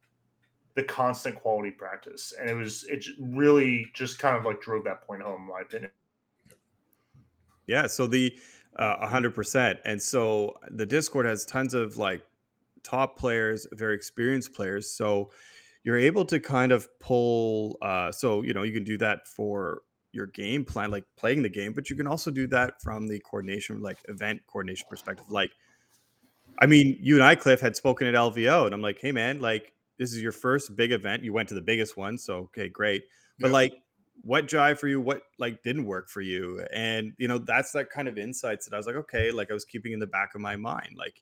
the 0.74 0.82
constant 0.82 1.36
quality 1.36 1.70
practice 1.70 2.32
and 2.38 2.50
it 2.50 2.54
was 2.54 2.84
it 2.84 3.04
really 3.20 3.86
just 3.94 4.18
kind 4.18 4.36
of 4.36 4.44
like 4.44 4.60
drove 4.60 4.84
that 4.84 5.02
point 5.06 5.22
home 5.22 5.42
in 5.42 5.48
my 5.48 5.60
opinion 5.60 5.90
Yeah, 7.66 7.86
so 7.86 8.06
the 8.06 8.36
uh, 8.78 8.96
a 9.00 9.06
hundred 9.06 9.34
percent, 9.34 9.78
and 9.84 10.00
so 10.00 10.54
the 10.70 10.86
Discord 10.86 11.26
has 11.26 11.44
tons 11.44 11.74
of 11.74 11.96
like 11.96 12.22
top 12.82 13.18
players, 13.18 13.66
very 13.72 13.94
experienced 13.94 14.52
players. 14.52 14.90
So 14.90 15.30
you're 15.84 15.98
able 15.98 16.24
to 16.24 16.40
kind 16.40 16.72
of 16.72 16.88
pull. 16.98 17.78
Uh, 17.82 18.10
so 18.10 18.42
you 18.42 18.54
know 18.54 18.62
you 18.62 18.72
can 18.72 18.84
do 18.84 18.98
that 18.98 19.28
for 19.28 19.82
your 20.12 20.26
game 20.26 20.64
plan, 20.64 20.90
like 20.90 21.04
playing 21.16 21.42
the 21.42 21.48
game, 21.48 21.72
but 21.72 21.90
you 21.90 21.96
can 21.96 22.06
also 22.06 22.30
do 22.30 22.46
that 22.46 22.80
from 22.82 23.06
the 23.08 23.18
coordination, 23.20 23.80
like 23.82 23.98
event 24.08 24.40
coordination 24.46 24.86
perspective. 24.88 25.26
Like, 25.28 25.50
I 26.60 26.66
mean, 26.66 26.96
you 27.00 27.16
and 27.16 27.24
I, 27.24 27.34
Cliff, 27.34 27.60
had 27.60 27.74
spoken 27.76 28.06
at 28.06 28.14
LVO, 28.14 28.64
and 28.66 28.74
I'm 28.74 28.82
like, 28.82 28.98
hey 29.00 29.12
man, 29.12 29.40
like 29.40 29.72
this 29.98 30.12
is 30.12 30.20
your 30.22 30.32
first 30.32 30.74
big 30.76 30.92
event. 30.92 31.22
You 31.22 31.32
went 31.32 31.48
to 31.50 31.54
the 31.54 31.62
biggest 31.62 31.96
one, 31.96 32.18
so 32.18 32.36
okay, 32.38 32.68
great. 32.68 33.04
But 33.38 33.48
Yeah. 33.48 33.54
like 33.54 33.74
what 34.22 34.46
jive 34.46 34.78
for 34.78 34.88
you 34.88 35.00
what 35.00 35.22
like 35.38 35.62
didn't 35.62 35.84
work 35.84 36.08
for 36.08 36.20
you 36.20 36.64
and 36.72 37.12
you 37.18 37.26
know 37.28 37.36
that's 37.38 37.72
that 37.72 37.90
kind 37.90 38.06
of 38.06 38.16
insights 38.16 38.64
that 38.64 38.72
i 38.74 38.76
was 38.76 38.86
like 38.86 38.94
okay 38.94 39.30
like 39.32 39.50
i 39.50 39.52
was 39.52 39.64
keeping 39.64 39.92
in 39.92 39.98
the 39.98 40.06
back 40.06 40.34
of 40.34 40.40
my 40.40 40.54
mind 40.56 40.94
like 40.96 41.20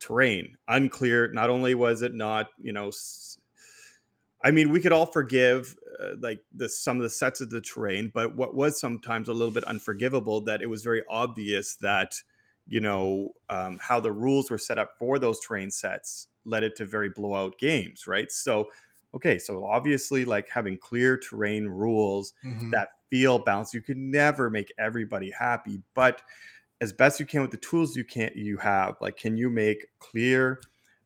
terrain 0.00 0.56
unclear 0.66 1.32
not 1.32 1.48
only 1.48 1.74
was 1.74 2.02
it 2.02 2.14
not 2.14 2.48
you 2.60 2.72
know 2.72 2.88
s- 2.88 3.37
i 4.44 4.50
mean 4.50 4.70
we 4.70 4.80
could 4.80 4.92
all 4.92 5.06
forgive 5.06 5.76
uh, 6.00 6.14
like 6.20 6.40
the 6.54 6.68
some 6.68 6.96
of 6.96 7.02
the 7.02 7.10
sets 7.10 7.40
of 7.40 7.50
the 7.50 7.60
terrain 7.60 8.10
but 8.14 8.36
what 8.36 8.54
was 8.54 8.78
sometimes 8.80 9.28
a 9.28 9.32
little 9.32 9.52
bit 9.52 9.64
unforgivable 9.64 10.40
that 10.40 10.62
it 10.62 10.66
was 10.66 10.82
very 10.82 11.02
obvious 11.08 11.76
that 11.76 12.14
you 12.66 12.80
know 12.80 13.32
um, 13.48 13.78
how 13.80 13.98
the 13.98 14.12
rules 14.12 14.50
were 14.50 14.58
set 14.58 14.78
up 14.78 14.92
for 14.98 15.18
those 15.18 15.40
terrain 15.40 15.70
sets 15.70 16.28
led 16.44 16.62
it 16.62 16.76
to 16.76 16.84
very 16.84 17.08
blowout 17.10 17.58
games 17.58 18.06
right 18.06 18.30
so 18.30 18.68
okay 19.14 19.38
so 19.38 19.64
obviously 19.64 20.24
like 20.24 20.48
having 20.48 20.76
clear 20.78 21.16
terrain 21.16 21.66
rules 21.66 22.32
Mhm. 22.44 22.70
that 22.70 22.90
feel 23.10 23.38
balanced 23.38 23.72
you 23.72 23.80
can 23.80 24.10
never 24.10 24.50
make 24.50 24.70
everybody 24.78 25.30
happy 25.30 25.82
but 25.94 26.20
as 26.80 26.92
best 26.92 27.20
you 27.20 27.26
can 27.26 27.42
with 27.42 27.50
the 27.50 27.56
tools 27.58 27.96
you 27.96 28.04
can't 28.04 28.36
you 28.36 28.56
have 28.56 28.96
like 29.00 29.16
can 29.16 29.36
you 29.36 29.50
make 29.50 29.86
clear 29.98 30.60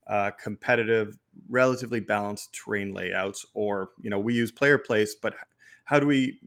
uh, 0.07 0.31
competitive 0.43 1.17
relatively 1.49 2.01
balanced 2.01 2.53
terrain 2.53 2.93
layouts 2.93 3.47
or 3.55 3.91
you 4.01 4.11
know 4.11 4.19
we 4.19 4.35
use 4.35 4.51
player 4.51 4.79
place 4.79 5.15
but 5.15 5.35
how 5.85 5.99
do 5.99 6.07
we 6.07 6.39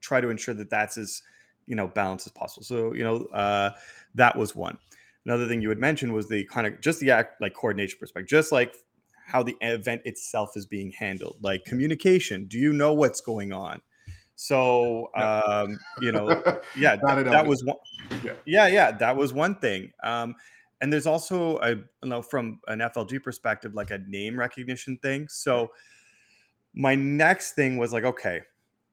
try 0.00 0.20
to 0.20 0.28
ensure 0.28 0.54
that 0.54 0.68
that's 0.68 0.98
as 0.98 1.22
you 1.66 1.76
know 1.76 1.88
balanced 1.88 2.26
as 2.26 2.32
possible? 2.32 2.64
So 2.64 2.92
you 2.92 3.04
know 3.04 3.24
uh, 3.26 3.70
that 4.14 4.36
was 4.36 4.54
one. 4.54 4.78
Another 5.24 5.46
thing 5.46 5.62
you 5.62 5.68
had 5.68 5.78
mentioned 5.78 6.12
was 6.12 6.28
the 6.28 6.44
kind 6.44 6.66
of 6.66 6.80
just 6.80 7.00
the 7.00 7.12
act 7.12 7.40
like 7.40 7.54
coordination 7.54 7.98
perspective 7.98 8.28
just 8.28 8.52
like 8.52 8.76
how 9.24 9.42
the 9.42 9.56
event 9.60 10.02
itself 10.04 10.56
is 10.56 10.66
being 10.66 10.90
handled 10.90 11.36
like 11.40 11.64
communication. 11.64 12.46
Do 12.46 12.58
you 12.58 12.72
know 12.72 12.92
what's 12.92 13.20
going 13.20 13.52
on? 13.52 13.80
So 14.34 15.08
um 15.14 15.78
you 16.00 16.12
know 16.12 16.28
yeah 16.76 16.96
Not 17.02 17.14
th- 17.14 17.26
at 17.26 17.32
that 17.32 17.46
was 17.46 17.64
one 17.64 17.76
Yeah. 18.24 18.32
yeah 18.44 18.66
yeah 18.66 18.90
that 18.92 19.16
was 19.16 19.32
one 19.32 19.54
thing. 19.56 19.92
Um 20.02 20.34
and 20.82 20.92
there's 20.92 21.06
also 21.06 21.58
a 21.60 21.70
you 21.70 21.86
know 22.04 22.20
from 22.20 22.60
an 22.66 22.80
flg 22.80 23.22
perspective 23.22 23.74
like 23.74 23.90
a 23.90 23.98
name 24.06 24.38
recognition 24.38 24.98
thing. 24.98 25.26
So 25.28 25.70
my 26.74 26.94
next 26.94 27.52
thing 27.52 27.76
was 27.76 27.92
like 27.92 28.04
okay 28.04 28.40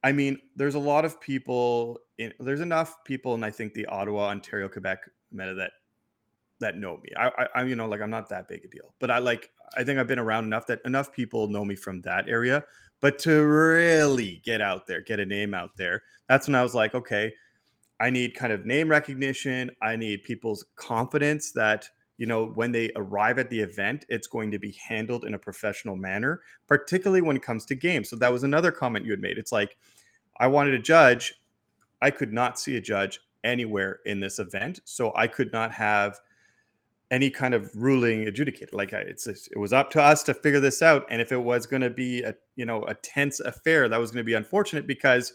i 0.03 0.11
mean 0.11 0.37
there's 0.55 0.75
a 0.75 0.79
lot 0.79 1.05
of 1.05 1.19
people 1.21 1.99
in 2.17 2.33
there's 2.39 2.61
enough 2.61 3.03
people 3.05 3.33
and 3.33 3.45
i 3.45 3.49
think 3.49 3.73
the 3.73 3.85
ottawa 3.87 4.27
ontario 4.27 4.67
quebec 4.67 4.99
meta 5.31 5.53
that 5.53 5.71
that 6.59 6.75
know 6.75 6.97
me. 6.97 7.09
I, 7.17 7.27
I 7.27 7.47
i'm 7.55 7.69
you 7.69 7.75
know 7.75 7.87
like 7.87 8.01
i'm 8.01 8.09
not 8.09 8.27
that 8.29 8.49
big 8.49 8.65
a 8.65 8.67
deal 8.67 8.93
but 8.99 9.09
i 9.09 9.17
like 9.17 9.49
i 9.77 9.83
think 9.83 9.97
i've 9.97 10.07
been 10.07 10.19
around 10.19 10.43
enough 10.43 10.67
that 10.67 10.81
enough 10.83 11.13
people 11.13 11.47
know 11.47 11.63
me 11.65 11.75
from 11.75 12.01
that 12.01 12.27
area. 12.27 12.63
But 13.01 13.17
to 13.19 13.45
really 13.45 14.41
get 14.43 14.59
out 14.59 14.85
there 14.85 14.99
get 14.99 15.21
a 15.21 15.25
name 15.25 15.53
out 15.53 15.71
there 15.77 16.03
that's 16.27 16.47
when 16.47 16.55
i 16.55 16.63
was 16.63 16.75
like 16.75 16.93
okay 16.95 17.33
i 17.99 18.09
need 18.09 18.35
kind 18.35 18.53
of 18.53 18.65
name 18.65 18.89
recognition. 18.89 19.71
I 19.81 19.95
need 19.95 20.23
people's 20.23 20.65
confidence 20.75 21.51
that 21.53 21.89
you 22.17 22.25
know 22.25 22.47
when 22.47 22.71
they 22.71 22.91
arrive 22.95 23.39
at 23.39 23.49
the 23.49 23.59
event 23.59 24.05
it's 24.09 24.27
going 24.27 24.51
to 24.51 24.59
be 24.59 24.71
handled 24.73 25.25
in 25.25 25.33
a 25.33 25.39
professional 25.39 25.95
manner 25.95 26.41
particularly 26.67 27.21
when 27.21 27.35
it 27.35 27.43
comes 27.43 27.65
to 27.65 27.75
games. 27.75 28.09
So 28.09 28.15
that 28.17 28.31
was 28.31 28.43
another 28.43 28.71
comment 28.71 29.05
you 29.05 29.11
had 29.11 29.21
made. 29.21 29.37
It's 29.37 29.51
like 29.51 29.77
i 30.39 30.47
wanted 30.47 30.73
a 30.73 30.79
judge. 30.79 31.33
I 32.01 32.11
could 32.11 32.31
not 32.33 32.59
see 32.59 32.77
a 32.77 32.81
judge 32.81 33.19
anywhere 33.43 33.99
in 34.05 34.19
this 34.19 34.37
event 34.39 34.81
so 34.83 35.13
i 35.15 35.25
could 35.25 35.53
not 35.53 35.71
have 35.71 36.19
any 37.11 37.29
kind 37.29 37.53
of 37.53 37.71
ruling 37.75 38.27
adjudicated. 38.27 38.73
Like 38.73 38.93
it's 38.93 39.27
it 39.27 39.57
was 39.57 39.73
up 39.73 39.89
to 39.91 40.01
us 40.01 40.23
to 40.23 40.33
figure 40.33 40.59
this 40.59 40.81
out 40.81 41.05
and 41.09 41.21
if 41.21 41.31
it 41.31 41.41
was 41.41 41.65
going 41.65 41.81
to 41.81 41.89
be 41.89 42.21
a 42.21 42.35
you 42.55 42.65
know 42.65 42.83
a 42.83 42.93
tense 42.95 43.39
affair 43.39 43.89
that 43.89 43.99
was 43.99 44.11
going 44.11 44.23
to 44.23 44.27
be 44.27 44.35
unfortunate 44.35 44.85
because 44.85 45.33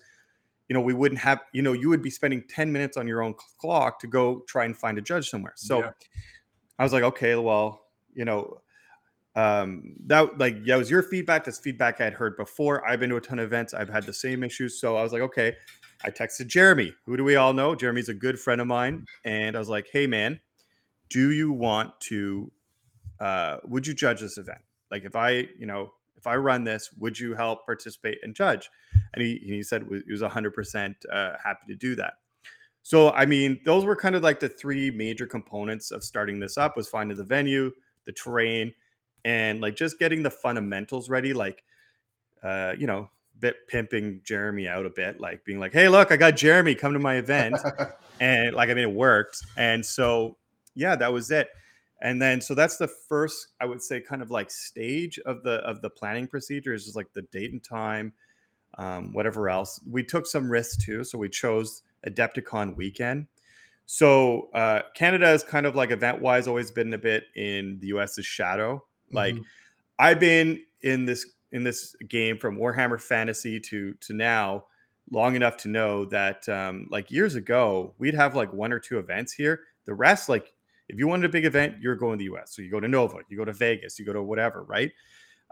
you 0.69 0.75
know 0.75 0.81
we 0.81 0.95
wouldn't 0.95 1.21
have 1.21 1.41
you 1.53 1.63
know 1.63 1.73
you 1.73 1.89
would 1.89 2.03
be 2.03 2.11
spending 2.11 2.43
10 2.49 2.73
minutes 2.73 2.97
on 2.97 3.07
your 3.07 3.23
own 3.23 3.35
clock 3.61 4.01
to 4.01 4.07
go 4.07 4.43
try 4.49 4.65
and 4.65 4.77
find 4.77 4.99
a 4.99 5.03
judge 5.03 5.29
somewhere. 5.31 5.53
So 5.57 5.81
Yeah. 5.81 5.91
i 6.79 6.83
was 6.83 6.93
like 6.93 7.03
okay 7.05 7.35
well 7.37 7.83
you 8.15 8.25
know 8.25 8.59
um 9.37 9.95
that 10.07 10.39
like 10.39 10.65
that 10.65 10.77
was 10.77 10.91
your 10.91 11.03
feedback 11.03 11.45
that's 11.45 11.59
feedback 11.59 12.01
i 12.01 12.05
had 12.05 12.15
heard 12.15 12.37
before. 12.37 12.87
I've 12.89 13.01
been 13.01 13.11
to 13.11 13.17
a 13.17 13.21
ton 13.21 13.39
of 13.41 13.47
events 13.47 13.75
i've 13.75 13.89
had 13.89 14.05
the 14.05 14.13
same 14.13 14.43
issues. 14.45 14.81
So 14.81 14.97
i 14.97 15.03
was 15.03 15.13
like 15.13 15.23
okay. 15.23 15.57
I 16.05 16.11
texted 16.11 16.49
jeremy. 16.49 16.93
Who 17.07 17.17
do 17.17 17.25
we 17.25 17.37
all 17.37 17.53
know? 17.55 17.75
Jeremy's 17.75 18.09
a 18.11 18.15
good 18.15 18.39
friend 18.39 18.61
of 18.61 18.67
mine 18.67 19.07
and 19.25 19.57
i 19.57 19.59
was 19.59 19.69
like 19.69 19.87
hey 19.93 20.07
man 20.07 20.41
do 21.11 21.31
you 21.33 21.53
want 21.53 21.99
to 22.11 22.51
uh 23.21 23.59
would 23.65 23.87
you 23.87 23.95
judge 23.95 24.21
this 24.21 24.39
event? 24.39 24.61
Like 24.91 25.05
if 25.05 25.17
i 25.17 25.31
you 25.59 25.67
know 25.67 25.93
if 26.25 26.27
i 26.27 26.37
run 26.37 26.65
this 26.65 26.91
would 26.99 27.19
you 27.19 27.35
help 27.35 27.67
participate 27.67 28.19
and 28.23 28.35
judge? 28.35 28.71
And 29.13 29.23
he, 29.23 29.41
he 29.45 29.63
said 29.63 29.87
he 29.89 30.13
was 30.13 30.23
100% 30.23 30.95
uh, 31.13 31.33
happy 31.43 31.67
to 31.69 31.77
do 31.77 31.95
that. 31.97 32.15
So 32.83 33.11
i 33.11 33.27
mean 33.27 33.61
those 33.65 33.85
were 33.85 33.97
kind 33.97 34.15
of 34.15 34.23
like 34.23 34.41
the 34.41 34.49
three 34.49 34.91
major 34.91 35.27
components 35.27 35.91
of 35.91 36.03
starting 36.03 36.41
this 36.41 36.59
up 36.59 36.77
was 36.77 36.89
finding 36.89 37.17
the 37.17 37.25
venue 37.25 37.71
the 38.05 38.13
terrain 38.13 38.73
and 39.25 39.61
like 39.61 39.75
just 39.77 39.99
getting 39.99 40.23
the 40.23 40.31
fundamentals 40.31 41.09
ready 41.09 41.33
like 41.33 41.65
uh 42.43 42.75
you 42.77 42.87
know 42.87 43.09
bit 43.41 43.69
pimping 43.69 44.21
Jeremy 44.25 44.69
out 44.69 44.87
a 44.87 44.91
bit, 44.91 45.21
like 45.21 45.45
being 45.45 45.59
like, 45.59 45.73
"Hey, 45.73 45.89
look, 45.89 46.13
I 46.13 46.17
got 46.17 46.37
Jeremy 46.37 46.75
come 46.75 46.93
to 46.93 46.99
my 46.99 47.17
event," 47.17 47.57
and 48.21 48.55
like 48.55 48.71
I 48.71 48.75
mean, 48.75 48.85
it 48.85 48.93
worked, 48.93 49.45
and 49.57 49.85
so 49.85 50.37
yeah, 50.75 50.97
that 50.97 51.13
was 51.13 51.31
it. 51.31 51.49
And 52.03 52.21
then 52.21 52.41
so 52.41 52.55
that's 52.55 52.77
the 52.77 52.89
first, 52.89 53.49
I 53.61 53.67
would 53.67 53.83
say, 53.83 54.01
kind 54.01 54.21
of 54.23 54.31
like 54.31 54.51
stage 54.51 55.19
of 55.21 55.43
the 55.43 55.57
of 55.59 55.81
the 55.81 55.91
planning 55.91 56.27
procedure 56.27 56.75
is 56.75 56.85
just 56.85 56.97
like 56.97 57.13
the 57.13 57.23
date 57.23 57.53
and 57.53 57.63
time, 57.63 58.13
um, 58.79 59.13
whatever 59.13 59.49
else. 59.49 59.81
We 59.89 60.03
took 60.03 60.27
some 60.27 60.51
risks 60.51 60.77
too, 60.77 61.05
so 61.05 61.19
we 61.19 61.29
chose 61.29 61.83
Adepticon 62.07 62.77
weekend. 62.77 63.27
So 63.87 64.51
uh, 64.55 64.83
Canada 64.95 65.31
is 65.31 65.43
kind 65.43 65.67
of 65.67 65.77
like 65.77 65.91
event 65.91 66.21
wise 66.21 66.49
always 66.49 66.71
been 66.71 66.93
a 66.95 66.99
bit 66.99 67.25
in 67.37 67.79
the 67.81 67.89
US's 67.89 68.27
shadow. 68.27 68.85
Like 69.13 69.35
Mhm. 69.35 69.45
I've 69.99 70.21
been 70.21 70.65
in 70.83 71.05
this 71.07 71.27
in 71.53 71.63
this 71.63 71.95
game 72.09 72.37
from 72.39 72.57
Warhammer 72.57 73.01
Fantasy 73.01 73.61
to 73.61 73.95
to 73.95 74.13
now 74.13 74.67
long 75.11 75.37
enough 75.37 75.57
to 75.59 75.69
know 75.69 76.07
that 76.07 76.49
um, 76.49 76.89
like 76.91 77.11
years 77.11 77.35
ago 77.35 77.95
we'd 77.99 78.15
have 78.15 78.35
like 78.35 78.53
one 78.53 78.73
or 78.73 78.81
two 78.81 78.99
events 78.99 79.33
here. 79.33 79.61
The 79.85 79.95
rest, 79.95 80.29
like 80.31 80.54
if 80.89 80.99
you 80.99 81.07
wanted 81.09 81.27
a 81.27 81.33
big 81.33 81.45
event, 81.45 81.81
you're 81.81 81.97
going 81.97 82.19
to 82.19 82.23
the 82.23 82.25
US. 82.35 82.55
So 82.55 82.63
you 82.63 82.71
go 82.71 82.81
to 82.81 82.89
Nova, 82.89 83.19
you 83.29 83.37
go 83.37 83.45
to 83.45 83.53
Vegas, 83.53 83.99
you 83.99 84.05
go 84.05 84.13
to 84.13 84.23
whatever, 84.23 84.65
right? 84.65 84.93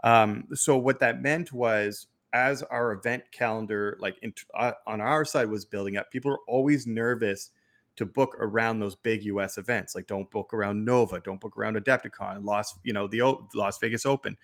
Um, 0.03 0.47
so 0.53 0.77
what 0.77 0.99
that 0.99 1.21
meant 1.21 1.53
was 1.53 2.07
as 2.33 2.63
our 2.63 2.93
event 2.93 3.23
calendar, 3.31 3.97
like 3.99 4.17
in, 4.21 4.33
uh, 4.55 4.73
on 4.87 5.01
our 5.01 5.23
side, 5.25 5.49
was 5.49 5.65
building 5.65 5.97
up, 5.97 6.11
people 6.11 6.31
were 6.31 6.41
always 6.47 6.87
nervous 6.87 7.51
to 7.95 8.05
book 8.05 8.35
around 8.39 8.79
those 8.79 8.95
big 8.95 9.23
US 9.25 9.57
events. 9.57 9.95
Like 9.95 10.07
don't 10.07 10.29
book 10.31 10.53
around 10.53 10.83
Nova, 10.83 11.19
don't 11.19 11.39
book 11.39 11.57
around 11.57 11.77
Adepticon, 11.77 12.43
Las, 12.43 12.77
you 12.83 12.91
know, 12.93 13.07
the 13.07 13.21
O- 13.21 13.47
Las 13.53 13.77
Vegas 13.79 14.05
Open. 14.05 14.35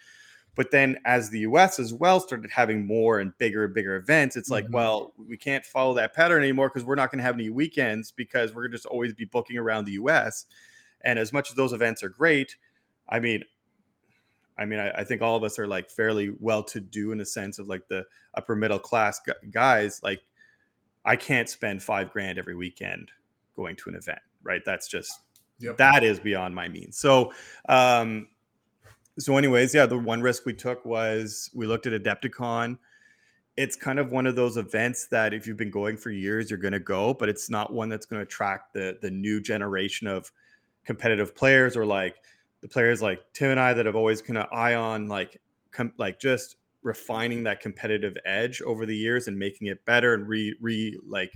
But 0.56 0.72
then 0.72 0.98
as 1.06 1.30
the 1.30 1.40
US 1.42 1.80
as 1.80 1.94
well 1.94 2.20
started 2.20 2.52
having 2.52 2.86
more 2.86 3.20
and 3.20 3.38
bigger 3.38 3.66
and 3.66 3.74
bigger 3.74 3.96
events, 3.96 4.36
it's 4.36 4.52
like, 4.52 4.68
Mhm. 4.68 4.72
well, 4.72 5.14
we 5.18 5.38
can't 5.38 5.66
follow 5.66 5.94
that 5.96 6.14
pattern 6.14 6.44
anymore 6.44 6.70
because 6.70 6.84
we're 6.86 6.96
not 6.96 7.12
going 7.12 7.20
to 7.20 7.24
have 7.24 7.36
any 7.36 7.50
weekends 7.50 8.12
because 8.12 8.54
we're 8.54 8.68
just 8.68 8.86
always 8.86 9.14
be 9.14 9.26
booking 9.26 9.58
around 9.58 9.86
the 9.86 9.94
US. 9.94 10.46
And 11.02 11.18
as 11.20 11.32
much 11.32 11.50
as 11.50 11.56
those 11.56 11.74
events 11.74 12.04
are 12.04 12.10
great, 12.10 12.56
I 13.08 13.20
mean, 13.20 13.44
I 14.58 14.66
mean, 14.66 14.80
I, 14.80 14.90
I 14.92 15.04
think 15.06 15.22
all 15.22 15.38
of 15.38 15.44
us 15.44 15.58
are 15.58 15.68
like 15.68 15.90
fairly 15.90 16.34
well 16.40 16.64
to 16.64 16.82
do 16.82 17.12
in 17.12 17.18
the 17.18 17.26
sense 17.26 17.60
of 17.60 17.68
like 17.68 17.88
the 17.88 18.06
upper 18.36 18.56
middle 18.56 18.80
class 18.80 19.22
guys. 19.52 20.02
Like, 20.04 20.22
I 21.06 21.16
can't 21.16 21.50
spend 21.50 21.82
five 21.82 22.12
grand 22.12 22.38
every 22.38 22.56
weekend 22.56 23.10
going 23.56 23.76
to 23.78 23.90
an 23.90 23.96
event, 23.96 24.20
right? 24.44 24.62
That's 24.66 24.88
just 24.88 25.12
Yep. 25.60 25.78
that 25.78 26.04
is 26.04 26.20
beyond 26.20 26.56
my 26.56 26.68
means. 26.70 26.98
So, 26.98 27.34
um, 27.68 28.28
so 29.18 29.38
anyways, 29.38 29.74
yeah, 29.74 29.86
the 29.86 29.98
one 29.98 30.22
risk 30.22 30.46
we 30.46 30.54
took 30.54 30.86
was 30.86 31.50
we 31.54 31.68
looked 31.68 31.86
at 31.86 32.02
Adepticon. 32.02 32.78
It's 33.58 33.76
kind 33.76 34.00
of 34.00 34.12
one 34.12 34.26
of 34.26 34.38
those 34.38 34.56
events 34.56 35.08
that 35.08 35.34
if 35.34 35.46
you've 35.46 35.58
been 35.58 35.72
going 35.72 35.98
for 35.98 36.12
years, 36.12 36.50
you're 36.50 36.60
going 36.60 36.72
to 36.74 36.80
go, 36.80 37.14
but 37.14 37.28
it's 37.28 37.50
not 37.50 37.74
one 37.74 37.90
that's 37.90 38.06
going 38.06 38.20
to 38.20 38.24
attract 38.24 38.74
the 38.74 38.98
the 39.02 39.12
new 39.12 39.42
generation 39.42 40.08
of 40.08 40.32
competitive 40.86 41.36
players 41.36 41.76
or 41.78 41.86
like 41.86 42.16
the 42.62 42.68
players 42.68 43.02
like 43.02 43.22
Tim 43.34 43.52
and 43.52 43.60
I 43.60 43.74
that 43.74 43.86
have 43.86 43.96
always 43.96 44.22
kind 44.22 44.38
of 44.38 44.48
eye 44.52 44.76
on 44.76 45.08
like 45.08 45.40
com- 45.72 45.94
like 45.98 46.20
just 46.20 46.58
refining 46.82 47.44
that 47.44 47.62
competitive 47.62 48.16
edge 48.26 48.62
over 48.62 48.86
the 48.86 48.96
years 48.96 49.28
and 49.28 49.38
making 49.38 49.68
it 49.68 49.84
better 49.86 50.14
and 50.14 50.28
re 50.28 50.56
re 50.62 50.98
like 51.08 51.32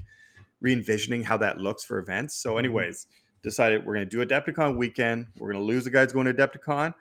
re 0.62 0.74
envisioning 0.74 1.24
how 1.24 1.38
that 1.38 1.58
looks 1.58 1.84
for 1.84 2.00
events. 2.00 2.36
So, 2.36 2.54
Mhm. 2.56 2.60
anyways, 2.60 3.08
decided 3.42 3.86
we're 3.86 3.94
going 3.96 4.10
to 4.10 4.18
do 4.18 4.26
Adepticon 4.26 4.78
weekend. 4.78 5.28
We're 5.38 5.52
going 5.52 5.62
to 5.62 5.68
lose 5.68 5.84
the 5.84 5.90
guys 5.90 6.14
going 6.14 6.26
to 6.26 6.34
Adepticon, 6.34 6.94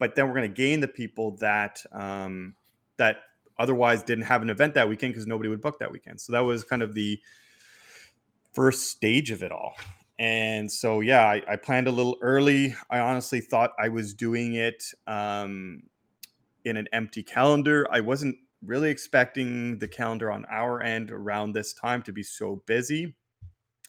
but 0.00 0.16
then 0.16 0.26
we're 0.26 0.34
going 0.34 0.50
to 0.50 0.54
gain 0.54 0.80
the 0.80 0.88
people 0.88 1.36
that 1.36 1.84
um, 1.92 2.54
that 2.96 3.22
otherwise 3.58 4.02
didn't 4.02 4.24
have 4.24 4.42
an 4.42 4.50
event 4.50 4.74
that 4.74 4.88
weekend 4.88 5.12
because 5.14 5.26
nobody 5.28 5.48
would 5.48 5.60
book 5.60 5.78
that 5.78 5.90
weekend. 5.92 6.20
So 6.20 6.32
that 6.32 6.40
was 6.40 6.64
kind 6.64 6.82
of 6.82 6.94
the 6.94 7.20
first 8.52 8.90
stage 8.90 9.30
of 9.30 9.42
it 9.42 9.52
all. 9.52 9.74
And 10.18 10.70
so, 10.70 11.00
yeah, 11.00 11.24
I, 11.24 11.42
I 11.48 11.56
planned 11.56 11.88
a 11.88 11.92
little 11.92 12.16
early. 12.20 12.74
I 12.90 13.00
honestly 13.00 13.40
thought 13.40 13.72
I 13.78 13.88
was 13.88 14.14
doing 14.14 14.54
it 14.54 14.84
um, 15.06 15.82
in 16.64 16.76
an 16.76 16.88
empty 16.92 17.22
calendar. 17.22 17.86
I 17.90 18.00
wasn't 18.00 18.36
really 18.64 18.90
expecting 18.90 19.78
the 19.78 19.88
calendar 19.88 20.30
on 20.30 20.46
our 20.50 20.82
end 20.82 21.10
around 21.10 21.52
this 21.52 21.72
time 21.72 22.02
to 22.02 22.12
be 22.12 22.22
so 22.22 22.62
busy. 22.66 23.14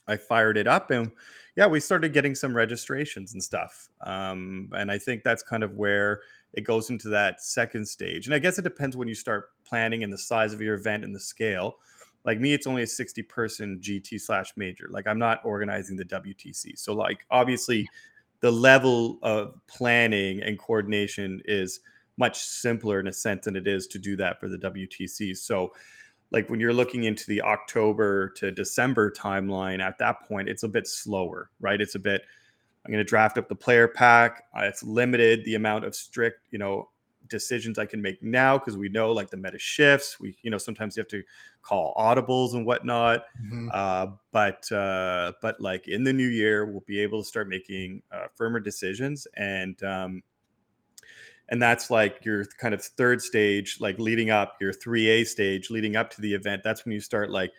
I 0.08 0.18
fired 0.18 0.58
it 0.58 0.68
up 0.68 0.92
and 0.92 1.12
yeah, 1.56 1.68
we 1.68 1.80
started 1.80 2.14
getting 2.14 2.36
some 2.36 2.56
registrations 2.56 3.34
and 3.34 3.42
stuff. 3.42 3.90
Um, 4.02 4.70
and 4.76 4.92
I 4.92 4.98
think 4.98 5.24
that's 5.24 5.42
kind 5.42 5.64
of 5.64 5.74
where 5.76 6.22
it 6.54 6.62
goes 6.62 6.90
into 6.90 7.10
that 7.10 7.42
second 7.42 7.88
stage. 7.88 8.28
And 8.28 8.36
I 8.36 8.40
guess 8.40 8.60
it 8.60 8.64
depends 8.64 8.98
when 8.98 9.08
you 9.08 9.16
start 9.16 9.50
planning 9.66 10.04
and 10.04 10.12
the 10.12 10.18
size 10.18 10.54
of 10.54 10.62
your 10.62 10.76
event 10.76 11.04
and 11.04 11.16
the 11.16 11.20
scale. 11.20 11.78
Like 12.26 12.40
me, 12.40 12.54
it's 12.54 12.68
only 12.68 12.84
a 12.84 12.88
60 12.88 13.22
person 13.24 13.80
GT 13.82 14.20
slash 14.20 14.54
major. 14.56 14.88
Like 14.90 15.08
I'm 15.08 15.20
not 15.20 15.42
organizing 15.46 15.96
the 15.96 16.06
WTC. 16.06 16.78
So, 16.78 16.94
like, 16.94 17.26
obviously, 17.30 17.88
the 18.42 18.52
level 18.52 19.20
of 19.22 19.56
planning 19.68 20.42
and 20.42 20.58
coordination 20.58 21.42
is 21.46 21.80
much 22.18 22.40
simpler 22.40 23.00
in 23.00 23.08
a 23.08 23.14
sense 23.14 23.46
than 23.46 23.56
it 23.56 23.68
is 23.68 23.88
to 23.88 24.00
do 24.00 24.16
that 24.18 24.40
for 24.40 24.48
the 24.50 24.58
WTC. 24.58 25.38
So, 25.38 25.72
like 26.32 26.50
when 26.50 26.60
you're 26.60 26.74
looking 26.74 27.04
into 27.04 27.26
the 27.28 27.42
October 27.42 28.30
to 28.38 28.52
December 28.52 29.12
timeline, 29.12 29.80
at 29.80 29.98
that 30.00 30.28
point, 30.28 30.50
it's 30.50 30.64
a 30.64 30.68
bit 30.68 30.88
slower, 30.88 31.52
right? 31.60 31.80
It's 31.80 31.96
a 31.96 32.00
bit, 32.00 32.24
I'm 32.84 32.92
going 32.92 33.04
to 33.04 33.08
draft 33.08 33.38
up 33.38 33.48
the 33.48 33.56
player 33.56 33.88
pack. 33.88 34.46
Uh, 34.56 34.64
it's 34.64 34.84
limited 34.84 35.46
the 35.46 35.56
amount 35.56 35.86
of 35.86 35.96
strict, 35.96 36.48
you 36.52 36.58
know, 36.58 36.90
decisions 37.28 37.80
I 37.80 37.86
can 37.86 38.02
make 38.02 38.22
now 38.22 38.58
because 38.58 38.78
we 38.78 38.90
know 38.90 39.12
like 39.12 39.30
the 39.30 39.38
meta 39.38 39.60
shifts. 39.60 40.20
We, 40.20 40.38
you 40.42 40.52
know, 40.52 40.58
sometimes 40.58 40.96
you 40.96 41.02
have 41.02 41.08
to 41.10 41.24
call 41.62 41.94
audibles 41.96 42.54
and 42.54 42.66
whatnot. 42.66 43.26
Mhm. 43.44 43.70
Uh, 43.74 44.08
but 44.32 44.72
uh, 44.72 45.34
but 45.42 45.60
like 45.60 45.88
in 45.88 46.04
the 46.04 46.14
new 46.14 46.28
year, 46.28 46.66
we'll 46.66 46.84
be 46.86 47.00
able 47.00 47.22
to 47.22 47.28
start 47.28 47.50
making 47.50 48.02
uh, 48.12 48.28
firmer 48.36 48.60
decisions, 48.60 49.28
and 49.36 49.82
um, 49.84 50.24
and 51.50 51.62
that's 51.62 51.92
like 51.92 52.24
your 52.26 52.46
kind 52.46 52.74
of 52.74 52.84
third 52.84 53.22
stage, 53.22 53.78
like 53.80 54.00
leading 54.00 54.30
up 54.30 54.58
your 54.60 54.74
three 54.74 55.08
A 55.10 55.24
stage, 55.24 55.70
leading 55.70 55.96
up 55.96 56.10
to 56.12 56.22
the 56.22 56.34
event. 56.34 56.64
That's 56.64 56.86
when 56.86 56.92
you 56.94 57.00
start 57.00 57.30
like, 57.30 57.52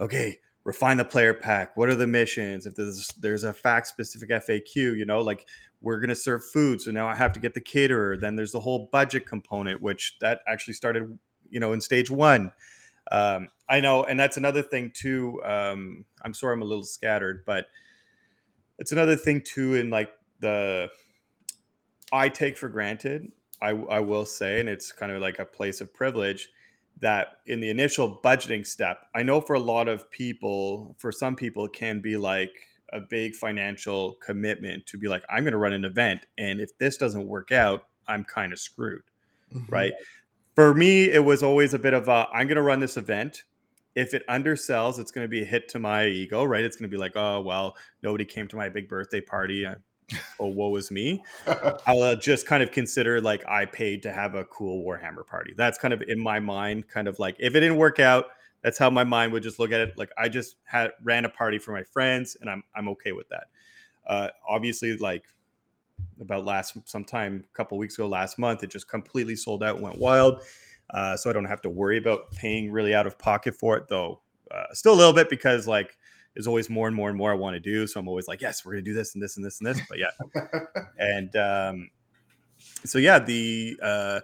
okay, 0.00 0.38
refine 0.68 0.98
the 0.98 1.04
player 1.04 1.32
pack. 1.32 1.74
What 1.78 1.88
are 1.88 1.94
the 1.94 2.06
missions? 2.06 2.66
If 2.66 2.74
there's 2.74 3.08
there's 3.18 3.44
a 3.44 3.54
fact 3.54 3.86
specific 3.86 4.28
FAQ, 4.28 4.76
you 4.76 5.06
know, 5.06 5.22
like 5.22 5.46
we're 5.80 5.98
gonna 5.98 6.14
serve 6.14 6.44
food, 6.44 6.82
so 6.82 6.90
now 6.90 7.08
I 7.08 7.14
have 7.14 7.32
to 7.32 7.40
get 7.40 7.54
the 7.54 7.60
caterer. 7.60 8.18
Then 8.18 8.36
there's 8.36 8.52
the 8.52 8.60
whole 8.60 8.90
budget 8.92 9.26
component, 9.26 9.80
which 9.80 10.18
that 10.20 10.40
actually 10.46 10.74
started, 10.74 11.18
you 11.48 11.58
know, 11.58 11.72
in 11.72 11.80
stage 11.80 12.10
one. 12.10 12.52
Um, 13.10 13.48
I 13.70 13.80
know, 13.80 14.04
and 14.04 14.20
that's 14.20 14.36
another 14.36 14.60
thing 14.60 14.92
too. 14.94 15.42
Um, 15.42 16.04
I'm 16.22 16.34
sorry, 16.34 16.52
I'm 16.52 16.60
a 16.60 16.66
little 16.66 16.84
scattered, 16.84 17.44
but 17.46 17.68
it's 18.78 18.92
another 18.92 19.16
thing 19.16 19.40
too. 19.40 19.76
In 19.76 19.88
like 19.88 20.10
the, 20.40 20.90
I 22.12 22.28
take 22.28 22.58
for 22.58 22.68
granted. 22.68 23.32
I 23.62 23.70
I 23.70 24.00
will 24.00 24.26
say, 24.26 24.60
and 24.60 24.68
it's 24.68 24.92
kind 24.92 25.12
of 25.12 25.22
like 25.22 25.38
a 25.38 25.46
place 25.46 25.80
of 25.80 25.94
privilege 25.94 26.50
that 27.00 27.38
in 27.46 27.60
the 27.60 27.70
initial 27.70 28.20
budgeting 28.24 28.66
step, 28.66 29.06
I 29.14 29.22
know 29.22 29.40
for 29.40 29.54
a 29.54 29.60
lot 29.60 29.88
of 29.88 30.10
people, 30.10 30.94
for 30.98 31.12
some 31.12 31.36
people, 31.36 31.66
it 31.66 31.72
can 31.72 32.00
be 32.00 32.16
like 32.16 32.52
a 32.92 33.00
big 33.00 33.34
financial 33.34 34.14
commitment 34.14 34.86
to 34.86 34.98
be 34.98 35.08
like, 35.08 35.22
I'm 35.28 35.44
going 35.44 35.52
to 35.52 35.58
run 35.58 35.72
an 35.74 35.84
event, 35.84 36.26
and 36.38 36.60
if 36.60 36.76
this 36.78 36.96
doesn't 36.96 37.26
work 37.26 37.52
out, 37.52 37.84
I'm 38.06 38.24
kind 38.24 38.52
of 38.52 38.58
screwed 38.58 39.02
Mhm. 39.54 39.70
right? 39.70 39.92
For 40.54 40.74
me, 40.74 41.10
it 41.10 41.24
was 41.24 41.42
always 41.42 41.72
a 41.74 41.78
bit 41.78 41.94
of 41.94 42.08
a 42.08 42.26
I'm 42.32 42.46
going 42.48 42.56
to 42.56 42.62
run 42.62 42.80
this 42.80 42.96
event. 42.96 43.44
If 43.94 44.14
it 44.14 44.26
undersells, 44.28 44.98
it's 44.98 45.10
going 45.10 45.24
to 45.24 45.28
be 45.28 45.42
a 45.42 45.44
hit 45.44 45.68
to 45.70 45.78
my 45.78 46.06
ego, 46.06 46.44
right? 46.44 46.64
It's 46.64 46.76
going 46.76 46.90
to 46.90 46.94
be 46.94 47.00
like, 47.00 47.16
oh, 47.16 47.40
well, 47.40 47.76
nobody 48.02 48.24
came 48.24 48.46
to 48.48 48.56
my 48.56 48.68
big 48.68 48.88
birthday 48.88 49.20
party. 49.20 49.66
uh, 49.66 49.74
Oh, 50.40 50.46
woe 50.46 50.74
is 50.76 50.90
me. 50.90 51.22
I'll 51.86 52.02
uh, 52.02 52.14
just 52.14 52.46
kind 52.46 52.62
of 52.62 52.70
consider 52.70 53.20
like 53.20 53.46
I 53.48 53.66
paid 53.66 54.02
to 54.04 54.12
have 54.12 54.34
a 54.34 54.44
cool 54.44 54.84
Warhammer 54.84 55.26
party. 55.26 55.54
That's 55.56 55.78
kind 55.78 55.92
of 55.92 56.02
in 56.02 56.18
my 56.18 56.40
mind, 56.40 56.88
kind 56.88 57.08
of 57.08 57.18
like 57.18 57.36
if 57.38 57.54
it 57.54 57.60
didn't 57.60 57.76
work 57.76 58.00
out, 58.00 58.26
that's 58.62 58.78
how 58.78 58.90
my 58.90 59.04
mind 59.04 59.32
would 59.32 59.42
just 59.42 59.58
look 59.58 59.72
at 59.72 59.80
it. 59.80 59.98
Like 59.98 60.10
I 60.18 60.28
just 60.28 60.56
had 60.64 60.92
ran 61.02 61.24
a 61.24 61.28
party 61.28 61.58
for 61.58 61.72
my 61.72 61.82
friends, 61.82 62.36
and 62.40 62.48
I'm 62.48 62.62
I'm 62.74 62.88
okay 62.90 63.12
with 63.12 63.28
that. 63.28 63.48
Uh, 64.06 64.28
obviously, 64.48 64.96
like 64.96 65.24
about 66.20 66.44
last 66.44 66.76
sometime 66.84 67.44
a 67.44 67.56
couple 67.56 67.78
weeks 67.78 67.94
ago, 67.94 68.08
last 68.08 68.38
month, 68.38 68.62
it 68.62 68.70
just 68.70 68.88
completely 68.88 69.36
sold 69.36 69.62
out, 69.62 69.80
went 69.80 69.98
wild. 69.98 70.42
Uh, 70.90 71.16
so 71.16 71.28
I 71.28 71.34
don't 71.34 71.44
have 71.44 71.60
to 71.62 71.68
worry 71.68 71.98
about 71.98 72.30
paying 72.32 72.72
really 72.72 72.94
out 72.94 73.06
of 73.06 73.18
pocket 73.18 73.54
for 73.54 73.76
it, 73.76 73.88
though. 73.88 74.20
Uh, 74.50 74.64
still 74.72 74.94
a 74.94 74.96
little 74.96 75.12
bit 75.12 75.28
because 75.28 75.66
like 75.66 75.97
there's 76.38 76.46
always 76.46 76.70
more 76.70 76.86
and 76.86 76.94
more 76.94 77.08
and 77.08 77.18
more 77.18 77.32
I 77.32 77.34
want 77.34 77.54
to 77.54 77.60
do. 77.60 77.84
So 77.88 77.98
I'm 77.98 78.06
always 78.06 78.28
like, 78.28 78.40
yes, 78.40 78.64
we're 78.64 78.74
gonna 78.74 78.82
do 78.82 78.94
this 78.94 79.14
and 79.14 79.20
this 79.22 79.36
and 79.36 79.44
this 79.44 79.58
and 79.58 79.66
this. 79.66 79.80
But 79.88 79.98
yeah, 79.98 80.60
and 81.00 81.34
um, 81.34 81.90
so 82.84 83.00
yeah, 83.00 83.18
the 83.18 83.76
uh, 83.82 84.20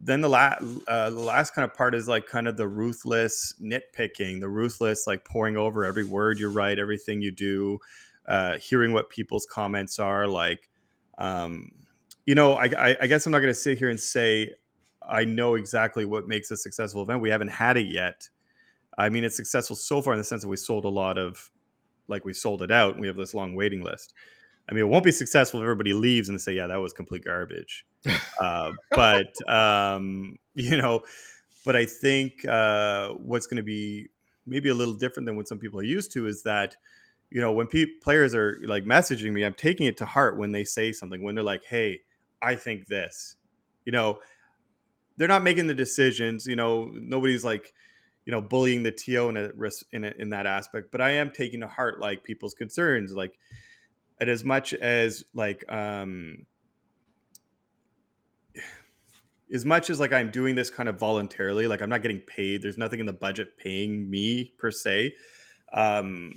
then 0.00 0.22
the 0.22 0.30
last 0.30 0.64
uh, 0.88 1.10
the 1.10 1.20
last 1.20 1.54
kind 1.54 1.70
of 1.70 1.76
part 1.76 1.94
is 1.94 2.08
like 2.08 2.26
kind 2.26 2.48
of 2.48 2.56
the 2.56 2.66
ruthless 2.66 3.52
nitpicking, 3.60 4.40
the 4.40 4.48
ruthless 4.48 5.06
like 5.06 5.26
pouring 5.26 5.58
over 5.58 5.84
every 5.84 6.04
word 6.04 6.40
you 6.40 6.48
write, 6.48 6.78
everything 6.78 7.20
you 7.20 7.32
do, 7.32 7.78
uh, 8.28 8.56
hearing 8.56 8.94
what 8.94 9.10
people's 9.10 9.44
comments 9.44 9.98
are 9.98 10.26
like. 10.26 10.70
Um, 11.18 11.70
you 12.24 12.34
know, 12.34 12.54
I, 12.54 12.64
I, 12.64 12.96
I 13.02 13.06
guess 13.06 13.26
I'm 13.26 13.32
not 13.32 13.40
going 13.40 13.52
to 13.52 13.60
sit 13.60 13.76
here 13.76 13.90
and 13.90 14.00
say 14.00 14.54
I 15.06 15.26
know 15.26 15.56
exactly 15.56 16.06
what 16.06 16.28
makes 16.28 16.50
a 16.50 16.56
successful 16.56 17.02
event. 17.02 17.20
We 17.20 17.28
haven't 17.28 17.48
had 17.48 17.76
it 17.76 17.88
yet. 17.88 18.26
I 18.98 19.08
mean, 19.08 19.24
it's 19.24 19.36
successful 19.36 19.76
so 19.76 20.00
far 20.00 20.14
in 20.14 20.18
the 20.18 20.24
sense 20.24 20.42
that 20.42 20.48
we 20.48 20.56
sold 20.56 20.84
a 20.84 20.88
lot 20.88 21.18
of, 21.18 21.50
like 22.08 22.24
we 22.24 22.32
sold 22.32 22.62
it 22.62 22.70
out, 22.70 22.92
and 22.92 23.00
we 23.00 23.06
have 23.06 23.16
this 23.16 23.34
long 23.34 23.54
waiting 23.54 23.82
list. 23.82 24.14
I 24.68 24.72
mean, 24.72 24.82
it 24.82 24.88
won't 24.88 25.04
be 25.04 25.12
successful 25.12 25.60
if 25.60 25.64
everybody 25.64 25.92
leaves 25.92 26.28
and 26.28 26.38
they 26.38 26.42
say, 26.42 26.54
"Yeah, 26.54 26.66
that 26.66 26.76
was 26.76 26.92
complete 26.92 27.24
garbage." 27.24 27.84
uh, 28.40 28.72
but 28.90 29.32
um, 29.50 30.36
you 30.54 30.76
know, 30.76 31.02
but 31.64 31.76
I 31.76 31.84
think 31.84 32.44
uh, 32.46 33.10
what's 33.10 33.46
going 33.46 33.58
to 33.58 33.62
be 33.62 34.08
maybe 34.46 34.68
a 34.68 34.74
little 34.74 34.94
different 34.94 35.26
than 35.26 35.36
what 35.36 35.48
some 35.48 35.58
people 35.58 35.78
are 35.80 35.84
used 35.84 36.12
to 36.12 36.26
is 36.26 36.42
that 36.44 36.76
you 37.30 37.40
know 37.40 37.52
when 37.52 37.66
pe- 37.66 37.98
players 38.00 38.34
are 38.34 38.60
like 38.64 38.84
messaging 38.84 39.32
me 39.32 39.42
i'm 39.42 39.54
taking 39.54 39.86
it 39.86 39.96
to 39.96 40.06
heart 40.06 40.38
when 40.38 40.52
they 40.52 40.64
say 40.64 40.92
something 40.92 41.22
when 41.22 41.34
they're 41.34 41.44
like 41.44 41.64
hey 41.64 42.00
i 42.42 42.54
think 42.54 42.86
this 42.86 43.36
you 43.84 43.92
know 43.92 44.18
they're 45.16 45.28
not 45.28 45.42
making 45.42 45.66
the 45.66 45.74
decisions 45.74 46.46
you 46.46 46.56
know 46.56 46.90
nobody's 46.94 47.44
like 47.44 47.72
you 48.26 48.32
know 48.32 48.42
bullying 48.42 48.82
the 48.82 48.92
to 48.92 49.28
in 49.28 49.36
a 49.36 49.50
risk 49.54 49.86
in, 49.92 50.04
a, 50.04 50.12
in 50.18 50.28
that 50.28 50.46
aspect 50.46 50.90
but 50.90 51.00
i 51.00 51.10
am 51.10 51.30
taking 51.30 51.60
to 51.60 51.66
heart 51.66 52.00
like 52.00 52.22
people's 52.24 52.52
concerns 52.52 53.12
like 53.12 53.38
and 54.20 54.28
as 54.28 54.44
much 54.44 54.74
as 54.74 55.24
like 55.32 55.64
um 55.72 56.44
as 59.54 59.64
much 59.64 59.88
as 59.88 60.00
like 60.00 60.12
i'm 60.12 60.30
doing 60.30 60.54
this 60.54 60.68
kind 60.68 60.88
of 60.88 60.98
voluntarily 60.98 61.66
like 61.68 61.80
i'm 61.80 61.88
not 61.88 62.02
getting 62.02 62.20
paid 62.20 62.60
there's 62.60 62.76
nothing 62.76 63.00
in 63.00 63.06
the 63.06 63.12
budget 63.12 63.56
paying 63.56 64.10
me 64.10 64.52
per 64.58 64.70
se 64.70 65.14
um 65.72 66.32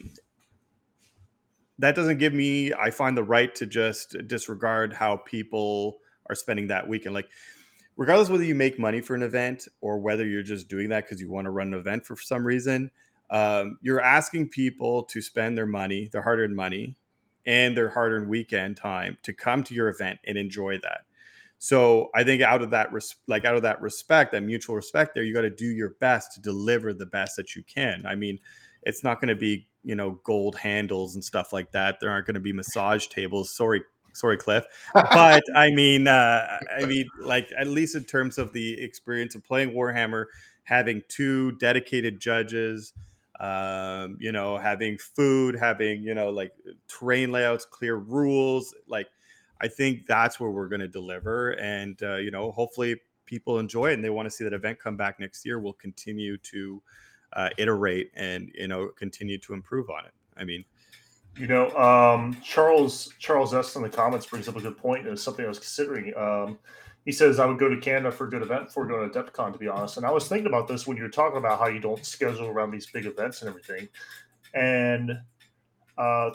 that 1.79 1.95
doesn't 1.95 2.19
give 2.19 2.33
me 2.33 2.71
i 2.73 2.91
find 2.91 3.17
the 3.17 3.23
right 3.23 3.55
to 3.55 3.65
just 3.65 4.15
disregard 4.27 4.93
how 4.93 5.17
people 5.17 5.97
are 6.29 6.35
spending 6.35 6.67
that 6.67 6.87
weekend 6.87 7.15
like 7.15 7.29
regardless 7.99 8.29
whether 8.29 8.45
you 8.45 8.55
make 8.55 8.79
money 8.79 9.01
for 9.01 9.13
an 9.13 9.21
event 9.21 9.67
or 9.81 9.99
whether 9.99 10.25
you're 10.25 10.41
just 10.41 10.69
doing 10.69 10.87
that 10.87 11.03
because 11.03 11.19
you 11.19 11.29
want 11.29 11.43
to 11.43 11.51
run 11.51 11.73
an 11.73 11.79
event 11.79 12.05
for 12.05 12.15
some 12.15 12.47
reason 12.47 12.89
um, 13.29 13.77
you're 13.81 14.01
asking 14.01 14.47
people 14.47 15.03
to 15.03 15.21
spend 15.21 15.57
their 15.57 15.65
money 15.65 16.09
their 16.13 16.21
hard-earned 16.21 16.55
money 16.55 16.95
and 17.45 17.75
their 17.75 17.89
hard-earned 17.89 18.29
weekend 18.29 18.77
time 18.77 19.17
to 19.21 19.33
come 19.33 19.63
to 19.63 19.73
your 19.73 19.89
event 19.89 20.17
and 20.25 20.37
enjoy 20.37 20.77
that. 20.79 21.01
So 21.59 22.09
i 22.15 22.23
think 22.23 22.41
out 22.41 22.61
of 22.61 22.69
that 22.69 22.91
res- 22.93 23.17
like 23.27 23.43
out 23.43 23.55
of 23.55 23.63
that 23.63 23.81
respect 23.81 24.31
that 24.31 24.43
mutual 24.43 24.77
respect 24.77 25.13
there 25.13 25.23
you 25.23 25.33
got 25.33 25.41
to 25.41 25.49
do 25.49 25.67
your 25.67 25.95
best 25.99 26.31
to 26.33 26.41
deliver 26.41 26.93
the 26.93 27.05
best 27.05 27.35
that 27.35 27.53
you 27.53 27.63
can. 27.63 28.05
I 28.07 28.15
mean 28.15 28.39
it's 28.83 29.03
not 29.03 29.19
going 29.19 29.27
to 29.27 29.35
be 29.35 29.67
you 29.83 29.95
know 29.95 30.21
gold 30.23 30.55
handles 30.55 31.15
and 31.15 31.23
stuff 31.23 31.51
like 31.51 31.73
that. 31.73 31.99
There 31.99 32.09
aren't 32.09 32.27
going 32.27 32.35
to 32.35 32.39
be 32.39 32.53
massage 32.53 33.07
tables. 33.07 33.53
Sorry 33.53 33.81
sorry 34.13 34.37
cliff 34.37 34.65
but 34.93 35.43
i 35.55 35.69
mean 35.69 36.07
uh 36.07 36.59
i 36.77 36.85
mean 36.85 37.07
like 37.21 37.51
at 37.57 37.67
least 37.67 37.95
in 37.95 38.03
terms 38.03 38.37
of 38.37 38.53
the 38.53 38.79
experience 38.81 39.35
of 39.35 39.43
playing 39.43 39.71
warhammer 39.71 40.25
having 40.63 41.01
two 41.07 41.51
dedicated 41.53 42.19
judges 42.19 42.93
um 43.39 44.17
you 44.19 44.31
know 44.31 44.57
having 44.57 44.97
food 44.97 45.55
having 45.55 46.01
you 46.03 46.13
know 46.13 46.29
like 46.29 46.51
terrain 46.87 47.31
layouts 47.31 47.65
clear 47.65 47.95
rules 47.95 48.73
like 48.87 49.07
i 49.61 49.67
think 49.67 50.05
that's 50.07 50.39
where 50.39 50.51
we're 50.51 50.67
going 50.67 50.81
to 50.81 50.87
deliver 50.87 51.51
and 51.51 52.03
uh, 52.03 52.15
you 52.15 52.31
know 52.31 52.51
hopefully 52.51 52.95
people 53.25 53.59
enjoy 53.59 53.91
it 53.91 53.93
and 53.93 54.03
they 54.03 54.09
want 54.09 54.25
to 54.25 54.31
see 54.31 54.43
that 54.43 54.53
event 54.53 54.77
come 54.79 54.97
back 54.97 55.19
next 55.19 55.45
year 55.45 55.59
we'll 55.59 55.73
continue 55.73 56.35
to 56.37 56.81
uh, 57.33 57.49
iterate 57.57 58.11
and 58.15 58.51
you 58.55 58.67
know 58.67 58.89
continue 58.97 59.37
to 59.37 59.53
improve 59.53 59.89
on 59.89 60.05
it. 60.05 60.13
I 60.37 60.43
mean, 60.43 60.65
you 61.39 61.47
know, 61.47 61.71
um, 61.71 62.37
Charles 62.43 63.13
Charles 63.17 63.53
S 63.53 63.75
in 63.77 63.81
the 63.81 63.89
comments 63.89 64.25
brings 64.25 64.49
up 64.49 64.57
a 64.57 64.61
good 64.61 64.77
point, 64.77 65.05
and 65.05 65.13
it's 65.13 65.23
something 65.23 65.45
I 65.45 65.47
was 65.47 65.57
considering. 65.57 66.13
Um, 66.17 66.59
he 67.05 67.13
says 67.13 67.39
I 67.39 67.45
would 67.45 67.57
go 67.57 67.69
to 67.69 67.79
Canada 67.79 68.11
for 68.11 68.27
a 68.27 68.29
good 68.29 68.41
event 68.41 68.65
before 68.65 68.85
going 68.85 69.09
to 69.09 69.23
DepCon, 69.23 69.53
to 69.53 69.57
be 69.57 69.69
honest. 69.69 69.95
And 69.95 70.05
I 70.05 70.11
was 70.11 70.27
thinking 70.27 70.47
about 70.47 70.67
this 70.67 70.85
when 70.85 70.97
you 70.97 71.03
were 71.03 71.09
talking 71.09 71.37
about 71.37 71.57
how 71.57 71.67
you 71.67 71.79
don't 71.79 72.05
schedule 72.05 72.47
around 72.47 72.71
these 72.71 72.87
big 72.87 73.05
events 73.05 73.41
and 73.41 73.49
everything. 73.49 73.87
And 74.53 75.13
uh, 75.97 76.31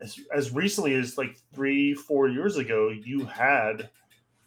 as, 0.00 0.18
as 0.34 0.52
recently 0.52 0.94
as 0.94 1.16
like 1.16 1.38
three, 1.54 1.94
four 1.94 2.28
years 2.28 2.56
ago, 2.56 2.88
you 2.90 3.24
had 3.24 3.88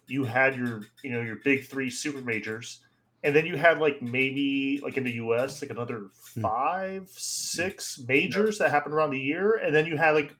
you 0.07 0.25
had 0.25 0.57
your 0.57 0.81
you 1.01 1.11
know 1.11 1.21
your 1.21 1.38
big 1.38 1.65
three 1.65 1.89
super 1.89 2.21
majors 2.21 2.81
and 3.24 3.36
then 3.36 3.45
you 3.45 3.57
had 3.57 3.80
like 3.80 4.01
maybe 4.01 4.80
like 4.84 4.97
in 4.97 5.03
the 5.03 5.13
US 5.13 5.61
like 5.61 5.72
another 5.72 6.07
hmm. 6.34 6.41
five, 6.41 7.09
six 7.09 7.99
majors 8.07 8.57
that 8.59 8.72
happened 8.72 8.93
around 8.93 9.11
the 9.11 9.20
year, 9.20 9.55
and 9.55 9.76
then 9.76 9.86
you 9.86 9.97
had 9.97 10.11
like 10.11 10.36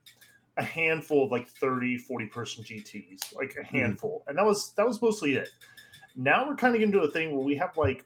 a 0.58 0.64
handful 0.64 1.26
of 1.26 1.32
like 1.32 1.48
30, 1.48 1.98
40 2.00 2.26
person 2.28 2.64
GTs, 2.64 3.36
like 3.36 3.56
a 3.60 3.66
hmm. 3.66 3.78
handful, 3.78 4.24
and 4.28 4.38
that 4.38 4.46
was 4.46 4.74
that 4.74 4.88
was 4.88 5.02
mostly 5.02 5.36
it. 5.36 5.50
Now 6.16 6.48
we're 6.48 6.56
kind 6.56 6.76
of 6.76 6.82
into 6.82 7.00
a 7.02 7.12
thing 7.12 7.32
where 7.32 7.44
we 7.44 7.56
have 7.56 7.78
like 7.78 8.06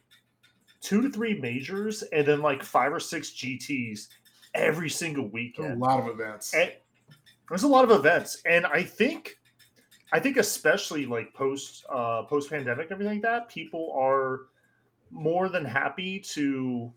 two 0.81 1.01
to 1.01 1.09
three 1.09 1.39
majors 1.39 2.01
and 2.11 2.27
then 2.27 2.41
like 2.41 2.63
five 2.63 2.91
or 2.91 2.99
six 2.99 3.29
GTs 3.31 4.07
every 4.53 4.89
single 4.89 5.27
weekend. 5.29 5.73
A 5.73 5.85
lot 5.85 5.99
of 5.99 6.07
events. 6.07 6.53
And 6.53 6.71
there's 7.47 7.63
a 7.63 7.67
lot 7.67 7.83
of 7.83 7.91
events, 7.91 8.41
and 8.45 8.65
I 8.65 8.83
think 8.83 9.37
I 10.13 10.19
think 10.19 10.37
especially 10.37 11.05
like 11.05 11.33
post 11.33 11.85
uh 11.89 12.23
post 12.23 12.49
pandemic 12.49 12.87
everything 12.91 13.15
like 13.15 13.23
that, 13.23 13.49
people 13.49 13.93
are 13.97 14.47
more 15.11 15.49
than 15.49 15.65
happy 15.65 16.19
to 16.19 16.91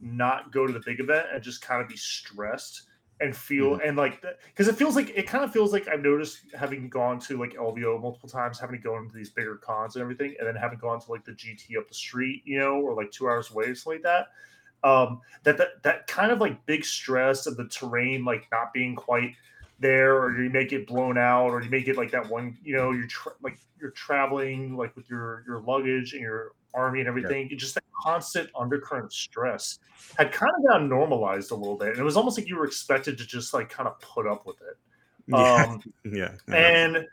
not 0.00 0.52
go 0.52 0.66
to 0.66 0.72
the 0.72 0.82
big 0.84 1.00
event 1.00 1.26
and 1.32 1.42
just 1.42 1.62
kind 1.62 1.82
of 1.82 1.88
be 1.88 1.96
stressed 1.96 2.82
and 3.20 3.36
feel 3.36 3.72
mm-hmm. 3.72 3.88
and 3.88 3.96
like 3.96 4.24
because 4.46 4.66
it 4.66 4.76
feels 4.76 4.96
like 4.96 5.10
it 5.14 5.26
kind 5.26 5.44
of 5.44 5.52
feels 5.52 5.72
like 5.72 5.86
I've 5.88 6.00
noticed 6.02 6.40
having 6.54 6.88
gone 6.88 7.18
to 7.20 7.38
like 7.38 7.54
LVO 7.54 8.00
multiple 8.00 8.28
times, 8.28 8.58
having 8.58 8.76
to 8.76 8.82
go 8.82 8.96
into 8.96 9.14
these 9.14 9.30
bigger 9.30 9.56
cons 9.56 9.96
and 9.96 10.02
everything, 10.02 10.34
and 10.38 10.48
then 10.48 10.56
having 10.56 10.78
gone 10.78 11.00
to 11.00 11.10
like 11.10 11.24
the 11.24 11.32
GT 11.32 11.76
up 11.78 11.86
the 11.88 11.94
street, 11.94 12.42
you 12.44 12.58
know, 12.58 12.80
or 12.80 12.94
like 12.94 13.10
two 13.10 13.28
hours 13.28 13.50
away, 13.50 13.66
or 13.66 13.74
something 13.74 14.02
like 14.02 14.04
that. 14.04 14.88
Um, 14.88 15.20
that 15.42 15.58
that 15.58 15.82
that 15.82 16.06
kind 16.06 16.32
of 16.32 16.40
like 16.40 16.64
big 16.64 16.84
stress 16.84 17.46
of 17.46 17.56
the 17.56 17.68
terrain 17.68 18.24
like 18.24 18.48
not 18.50 18.72
being 18.72 18.96
quite 18.96 19.34
there, 19.80 20.16
or 20.16 20.42
you 20.42 20.50
may 20.50 20.66
get 20.66 20.86
blown 20.86 21.18
out, 21.18 21.48
or 21.48 21.62
you 21.62 21.70
may 21.70 21.82
get 21.82 21.96
like 21.96 22.10
that 22.12 22.28
one, 22.28 22.56
you 22.62 22.76
know, 22.76 22.92
you're 22.92 23.06
tra- 23.06 23.32
like 23.42 23.58
you're 23.80 23.90
traveling 23.90 24.76
like 24.76 24.94
with 24.94 25.08
your 25.10 25.42
your 25.46 25.60
luggage 25.62 26.12
and 26.12 26.20
your 26.20 26.52
army 26.74 27.00
and 27.00 27.08
everything, 27.08 27.48
yeah. 27.50 27.56
just 27.56 27.74
that 27.74 27.84
constant 28.02 28.48
undercurrent 28.58 29.12
stress 29.12 29.78
had 30.16 30.32
kind 30.32 30.52
of 30.56 30.64
gotten 30.66 30.88
normalized 30.88 31.50
a 31.50 31.54
little 31.54 31.76
bit. 31.76 31.88
And 31.88 31.98
it 31.98 32.04
was 32.04 32.16
almost 32.16 32.38
like 32.38 32.48
you 32.48 32.56
were 32.56 32.66
expected 32.66 33.18
to 33.18 33.26
just 33.26 33.52
like 33.52 33.68
kind 33.68 33.88
of 33.88 33.98
put 34.00 34.26
up 34.26 34.46
with 34.46 34.60
it. 34.60 34.76
Yeah. 35.26 35.64
Um, 35.64 35.82
yeah. 36.12 36.32
And 36.48 37.06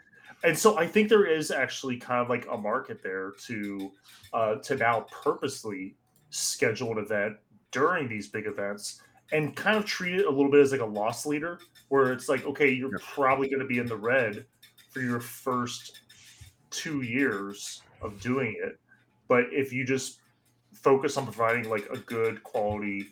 and 0.43 0.57
so 0.57 0.77
I 0.77 0.87
think 0.87 1.07
there 1.07 1.25
is 1.25 1.51
actually 1.51 1.97
kind 1.97 2.19
of 2.19 2.29
like 2.29 2.47
a 2.51 2.57
market 2.57 3.03
there 3.03 3.33
to 3.45 3.91
uh 4.33 4.55
to 4.55 4.75
now 4.75 5.05
purposely 5.11 5.95
schedule 6.31 6.93
an 6.93 6.97
event 6.97 7.35
during 7.71 8.07
these 8.07 8.27
big 8.27 8.47
events 8.47 9.01
and 9.33 9.55
kind 9.55 9.77
of 9.77 9.85
treat 9.85 10.15
it 10.15 10.25
a 10.25 10.29
little 10.29 10.49
bit 10.49 10.61
as 10.61 10.71
like 10.71 10.81
a 10.81 10.85
loss 10.85 11.27
leader 11.27 11.59
where 11.89 12.11
it's 12.11 12.29
like 12.29 12.45
okay 12.45 12.69
you're 12.71 12.97
probably 12.99 13.47
going 13.47 13.61
to 13.61 13.67
be 13.67 13.79
in 13.79 13.85
the 13.85 13.95
red 13.95 14.45
for 14.91 15.01
your 15.01 15.19
first 15.19 16.01
two 16.69 17.01
years 17.01 17.81
of 18.01 18.19
doing 18.21 18.55
it 18.63 18.79
but 19.27 19.45
if 19.51 19.73
you 19.73 19.85
just 19.85 20.19
focus 20.73 21.17
on 21.17 21.25
providing 21.25 21.69
like 21.69 21.87
a 21.91 21.97
good 21.97 22.43
quality, 22.43 23.07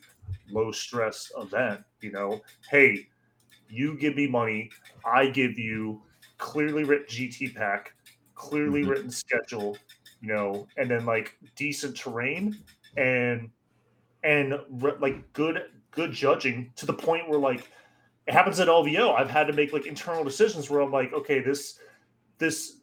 low 0.49 0.71
stress 0.71 1.31
event, 1.37 1.81
you 2.01 2.11
know, 2.11 2.41
hey, 2.69 3.07
you 3.69 3.97
give 3.97 4.15
me 4.15 4.27
money, 4.27 4.69
I 5.05 5.27
give 5.27 5.57
you 5.57 6.01
clearly 6.37 6.83
written 6.83 7.07
GT 7.07 7.55
pack, 7.55 7.93
clearly 8.35 8.81
mm-hmm. 8.81 8.89
written 8.89 9.09
schedule, 9.09 9.77
you 10.21 10.33
know, 10.33 10.67
and 10.77 10.89
then 10.89 11.05
like 11.05 11.37
decent 11.55 11.97
terrain 11.97 12.57
and 12.97 13.49
and 14.23 14.55
like 14.99 15.33
good 15.33 15.65
good 15.91 16.11
judging 16.11 16.71
to 16.75 16.85
the 16.85 16.93
point 16.93 17.29
where 17.29 17.39
like 17.39 17.69
it 18.27 18.33
happens 18.33 18.59
at 18.59 18.67
LVO. 18.67 19.15
I've 19.15 19.29
had 19.29 19.47
to 19.47 19.53
make 19.53 19.73
like 19.73 19.85
internal 19.85 20.23
decisions 20.23 20.69
where 20.69 20.81
I'm 20.81 20.91
like, 20.91 21.13
okay, 21.13 21.39
this 21.39 21.79
this 22.37 22.77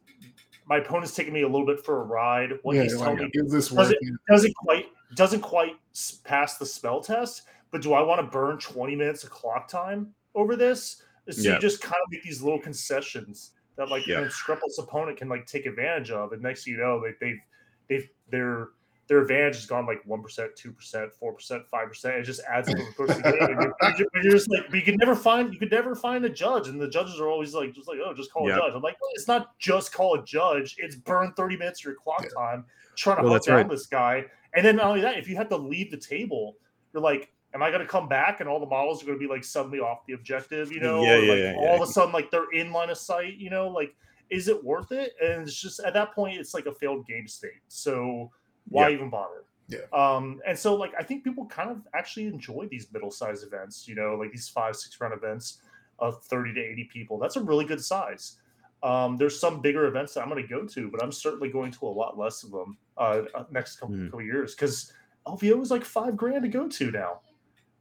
my 0.67 0.79
opponent's 0.79 1.15
taking 1.15 1.33
me 1.33 1.43
a 1.43 1.49
little 1.49 1.67
bit 1.67 1.85
for 1.85 2.01
a 2.01 2.05
ride. 2.05 2.53
What 2.63 2.77
yeah, 2.77 2.85
he's 2.85 2.97
telling 2.97 3.19
me 3.19 3.31
this 3.33 3.69
doesn't, 3.69 3.99
doesn't 4.29 4.55
quite 4.55 4.87
doesn't 5.15 5.41
quite 5.41 5.77
pass 6.25 6.59
the 6.59 6.67
spell 6.67 7.01
test. 7.01 7.43
But 7.71 7.83
do 7.83 7.95
I 7.95 8.03
want 8.03 8.21
to 8.21 8.27
burn 8.27 8.59
20 8.59 8.95
minutes 8.95 9.25
of 9.25 9.31
clock 9.31 9.67
time 9.67 10.15
over 10.35 10.57
this? 10.57 11.03
So 11.31 11.41
yeah. 11.41 11.55
you 11.55 11.59
just 11.59 11.81
kind 11.81 12.01
of 12.05 12.11
make 12.11 12.23
these 12.23 12.43
little 12.43 12.59
concessions 12.59 13.53
that 13.77 13.89
like 13.89 14.07
yeah. 14.07 14.19
an 14.19 14.25
unscrupulous 14.25 14.79
opponent 14.79 15.17
can 15.17 15.29
like 15.29 15.47
take 15.47 15.67
advantage 15.67 16.11
of, 16.11 16.33
and 16.33 16.43
next 16.43 16.67
you 16.67 16.77
know 16.77 17.01
they, 17.01 17.15
they've 17.21 17.41
they've 17.89 18.09
they're 18.31 18.69
their 19.13 19.21
advantage 19.21 19.57
has 19.57 19.67
gone 19.67 19.85
like 19.85 20.01
one 20.07 20.23
percent, 20.23 20.57
two 20.57 20.73
percent, 20.73 21.13
four 21.13 21.35
percent, 21.35 21.65
five 21.71 21.87
percent. 21.87 22.15
It 22.15 22.23
just 22.23 22.41
adds 22.49 22.71
up 22.71 22.79
over 22.79 22.87
the 22.87 22.95
course 22.95 23.11
of 23.11 23.17
the 23.19 23.31
game. 23.31 23.73
And 23.83 23.99
you're, 23.99 24.09
you're, 24.23 24.33
just 24.33 24.51
like, 24.51 24.73
you 24.73 24.81
could 24.81 24.99
never 24.99 25.15
find, 25.15 25.53
you 25.53 25.59
could 25.59 25.71
never 25.71 25.95
find 25.95 26.25
a 26.25 26.31
judge, 26.31 26.69
and 26.69 26.81
the 26.81 26.89
judges 26.89 27.21
are 27.21 27.29
always 27.29 27.53
like, 27.53 27.75
just 27.75 27.89
like, 27.89 27.99
oh, 28.03 28.15
just 28.15 28.33
call 28.33 28.49
yep. 28.49 28.57
a 28.57 28.61
judge. 28.61 28.73
I'm 28.75 28.81
like, 28.81 28.99
well, 29.03 29.11
it's 29.13 29.29
not 29.29 29.59
just 29.59 29.93
call 29.93 30.19
a 30.19 30.25
judge; 30.25 30.77
it's 30.79 30.97
burn 30.97 31.35
thirty 31.37 31.59
minutes 31.59 31.81
of 31.81 31.85
your 31.85 31.95
clock 31.97 32.23
yeah. 32.23 32.31
time 32.35 32.65
trying 32.97 33.19
to 33.19 33.25
well, 33.25 33.33
hunt 33.33 33.45
down 33.45 33.57
right. 33.57 33.69
this 33.69 33.85
guy. 33.85 34.25
And 34.55 34.65
then 34.65 34.77
not 34.77 34.87
only 34.87 35.03
that, 35.03 35.19
if 35.19 35.29
you 35.29 35.37
have 35.37 35.51
to 35.51 35.59
leave 35.59 35.91
the 35.91 35.99
table, 35.99 36.57
you're 36.95 37.03
like, 37.03 37.31
am 37.53 37.63
I 37.63 37.69
going 37.69 37.83
to 37.83 37.87
come 37.87 38.09
back 38.09 38.41
and 38.41 38.49
all 38.49 38.61
the 38.61 38.67
models 38.67 39.03
are 39.03 39.07
going 39.07 39.19
to 39.19 39.23
be 39.23 39.31
like 39.31 39.45
suddenly 39.45 39.79
off 39.79 40.07
the 40.07 40.15
objective? 40.15 40.73
You 40.73 40.81
know, 40.81 41.03
yeah, 41.03 41.19
yeah, 41.19 41.31
like 41.31 41.39
yeah, 41.39 41.55
all 41.59 41.83
of 41.83 41.87
a 41.87 41.93
sudden 41.93 42.13
like 42.13 42.31
they're 42.31 42.51
in 42.53 42.73
line 42.73 42.89
of 42.89 42.97
sight. 42.97 43.35
You 43.37 43.51
know, 43.51 43.69
like 43.69 43.95
is 44.31 44.49
it 44.49 44.65
worth 44.65 44.93
it? 44.93 45.13
And 45.23 45.43
it's 45.43 45.61
just 45.61 45.81
at 45.81 45.93
that 45.93 46.15
point, 46.15 46.41
it's 46.41 46.55
like 46.55 46.65
a 46.65 46.73
failed 46.73 47.07
game 47.07 47.29
state. 47.29 47.61
So 47.69 48.31
why 48.69 48.89
Yeah. 48.89 48.95
even 48.95 49.11
bother? 49.11 49.45
Yeah. 49.69 49.79
Um, 49.93 50.41
and 50.47 50.59
so 50.59 50.75
like 50.75 50.93
I 50.99 51.03
think 51.03 51.25
people 51.25 51.47
kind 51.47 51.71
of 51.71 51.87
actually 51.95 52.27
enjoy 52.27 52.67
these 52.71 52.93
middle-sized 52.93 53.47
events, 53.47 53.87
you 53.89 53.95
know, 53.95 54.15
like 54.17 54.31
these 54.33 54.49
five, 54.49 54.77
six 54.77 55.01
round 55.01 55.15
events 55.15 55.63
of 55.99 56.23
30 56.25 56.55
to 56.55 56.61
80 56.61 56.85
people. 56.93 57.19
That's 57.19 57.37
a 57.37 57.43
really 57.43 57.65
good 57.65 57.83
size. 57.83 58.39
Um, 58.83 59.17
there's 59.17 59.39
some 59.39 59.61
bigger 59.61 59.87
events 59.87 60.15
that 60.15 60.23
I'm 60.23 60.29
going 60.29 60.43
to 60.43 60.49
go 60.49 60.67
to, 60.67 60.91
but 60.91 61.03
I'm 61.03 61.13
certainly 61.13 61.49
going 61.49 61.71
to 61.73 61.87
a 61.87 61.89
lot 61.89 62.19
less 62.19 62.43
of 62.43 62.51
them 62.51 62.77
uh, 62.99 63.23
uh, 63.35 63.45
next 63.51 63.77
couple, 63.77 63.95
Mhm. 63.95 64.07
couple 64.07 64.23
years 64.23 64.55
because 64.55 64.93
LVO 65.27 65.63
is 65.63 65.71
like 65.71 65.85
five 65.85 66.17
grand 66.17 66.43
to 66.43 66.49
go 66.49 66.69
to 66.69 66.91
now. 66.91 67.21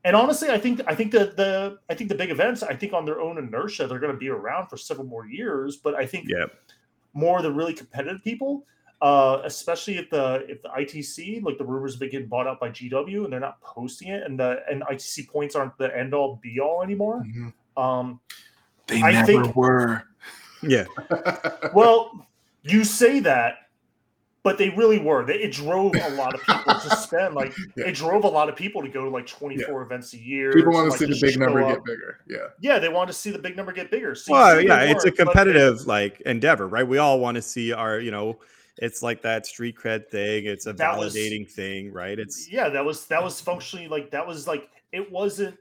And 0.04 0.16
honestly, 0.16 0.50
I 0.50 0.58
think 0.60 0.82
I 0.88 0.96
think 0.96 1.12
that 1.12 1.36
the 1.38 1.80
I 1.90 1.96
think 1.96 2.10
the 2.10 2.16
big 2.16 2.30
events, 2.32 2.64
I 2.64 2.76
think 2.76 2.94
on 2.94 3.06
their 3.06 3.20
own 3.20 3.38
inertia, 3.38 3.88
they're 3.88 4.00
going 4.00 4.14
to 4.14 4.18
be 4.18 4.30
around 4.30 4.68
for 4.68 4.78
several 4.78 5.06
more 5.08 5.26
years. 5.28 5.78
But 5.78 5.96
I 5.96 6.06
think 6.06 6.28
Yeah. 6.30 6.46
more 7.14 7.38
of 7.38 7.44
the 7.44 7.52
really 7.52 7.74
competitive 7.74 8.24
people, 8.24 8.66
uh, 9.02 9.42
especially 9.46 9.98
if 9.98 10.10
the 10.10 10.46
if 10.48 10.62
the 10.62 10.70
ITC, 10.70 11.44
like 11.44 11.58
the 11.58 11.64
rumors 11.66 11.94
have 11.94 12.00
been 12.00 12.10
getting 12.12 12.28
bought 12.28 12.48
out 12.48 12.60
by 12.60 12.70
GW 12.70 13.24
and 13.24 13.34
they're 13.34 13.40
not 13.40 13.60
posting 13.62 14.10
it, 14.10 14.24
and 14.24 14.40
the 14.40 14.60
and 14.70 14.84
ITC 14.84 15.28
points 15.28 15.56
aren't 15.56 15.78
the 15.78 15.96
end 15.98 16.14
all 16.14 16.40
be 16.42 16.60
all 16.60 16.84
anymore. 16.84 17.24
Mhm. 17.26 17.54
Um, 17.82 18.20
They 18.88 19.02
I 19.02 19.12
never 19.12 19.26
think- 19.26 19.56
were. 19.56 20.04
Yeah. 20.62 20.86
well, 21.74 22.28
you 22.62 22.84
say 22.84 23.20
that, 23.22 23.56
but 24.44 24.60
they 24.60 24.70
really 24.70 25.00
were. 25.00 25.26
They, 25.26 25.36
it 25.40 25.52
drove 25.52 25.96
a 25.96 26.10
lot 26.10 26.36
of 26.36 26.42
people 26.42 26.76
to 26.76 26.96
spend 26.98 27.34
like 27.34 27.54
Yeah. 27.76 27.88
it 27.88 27.96
drove 27.96 28.24
a 28.26 28.28
lot 28.28 28.50
of 28.50 28.56
people 28.56 28.84
to 28.84 28.88
go 28.90 29.04
to 29.06 29.10
like 29.10 29.26
24 29.26 29.82
events 29.82 30.14
a 30.14 30.18
year. 30.20 30.52
People 30.54 30.74
want 30.74 30.86
to 30.86 30.90
like, 30.92 31.00
see 31.00 31.06
the 31.06 31.20
big 31.32 31.40
number 31.40 31.64
up. 31.64 31.70
get 31.78 31.84
bigger. 31.86 32.20
Yeah. 32.28 32.48
Yeah, 32.60 32.78
they 32.78 32.90
want 32.90 33.08
to 33.08 33.14
see 33.14 33.32
the 33.32 33.40
big 33.40 33.56
number 33.58 33.72
get 33.72 33.90
bigger. 33.90 34.14
So 34.14 34.34
you 34.34 34.40
Well, 34.40 34.60
see 34.60 34.68
yeah, 34.68 34.80
they 34.86 34.92
it's 34.92 35.04
a 35.06 35.08
weren't, 35.08 35.18
but- 35.18 35.24
competitive 35.26 35.88
like 35.88 36.22
endeavor, 36.22 36.68
right? 36.68 36.88
We 36.88 37.00
all 37.00 37.20
want 37.20 37.36
to 37.36 37.42
see 37.42 37.74
our, 37.74 38.00
you 38.00 38.12
know, 38.12 38.38
it's 38.78 39.02
like 39.04 39.22
that 39.22 39.46
street 39.46 39.76
cred 39.76 40.08
thing. 40.10 40.46
It's 40.46 40.66
a 40.66 40.74
That 40.74 40.98
was- 40.98 41.16
validating 41.16 41.50
thing, 41.50 41.92
right? 41.92 42.18
It's 42.20 42.50
yeah 42.52 42.70
that 42.70 42.84
was 42.86 43.06
that 43.08 43.24
was 43.24 43.40
functionally 43.50 43.88
like 43.88 44.12
that 44.12 44.26
was 44.26 44.48
like 44.48 44.70
it 44.92 45.12
wasn't 45.12 45.58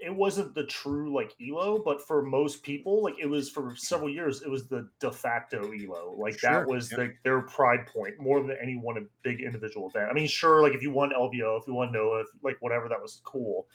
it 0.00 0.14
wasn't 0.14 0.54
the 0.54 0.62
true 0.64 1.12
like 1.12 1.34
elo 1.42 1.82
but 1.84 2.00
for 2.06 2.22
most 2.22 2.62
people 2.62 3.02
like 3.02 3.16
it 3.18 3.26
was 3.26 3.50
for 3.50 3.74
several 3.74 4.08
years 4.08 4.42
it 4.42 4.48
was 4.48 4.68
the 4.68 4.88
de 5.00 5.10
facto 5.10 5.72
elo 5.72 6.14
like 6.16 6.38
Sure, 6.38 6.52
that 6.52 6.68
was 6.68 6.92
yeah. 6.92 6.98
the, 6.98 7.14
their 7.24 7.40
pride 7.40 7.84
point 7.92 8.14
more 8.20 8.40
than 8.40 8.56
any 8.62 8.76
one 8.76 9.08
big 9.24 9.40
individual 9.40 9.88
event 9.88 10.08
i 10.08 10.14
mean 10.14 10.28
sure 10.28 10.62
like 10.62 10.72
if 10.72 10.82
you 10.84 10.92
won 10.92 11.10
lvo 11.10 11.60
if 11.60 11.66
you 11.66 11.74
won 11.74 11.90
nova 11.90 12.20
if, 12.20 12.28
like 12.44 12.56
whatever 12.60 12.88
that 12.88 13.02
was 13.02 13.20
cool 13.24 13.66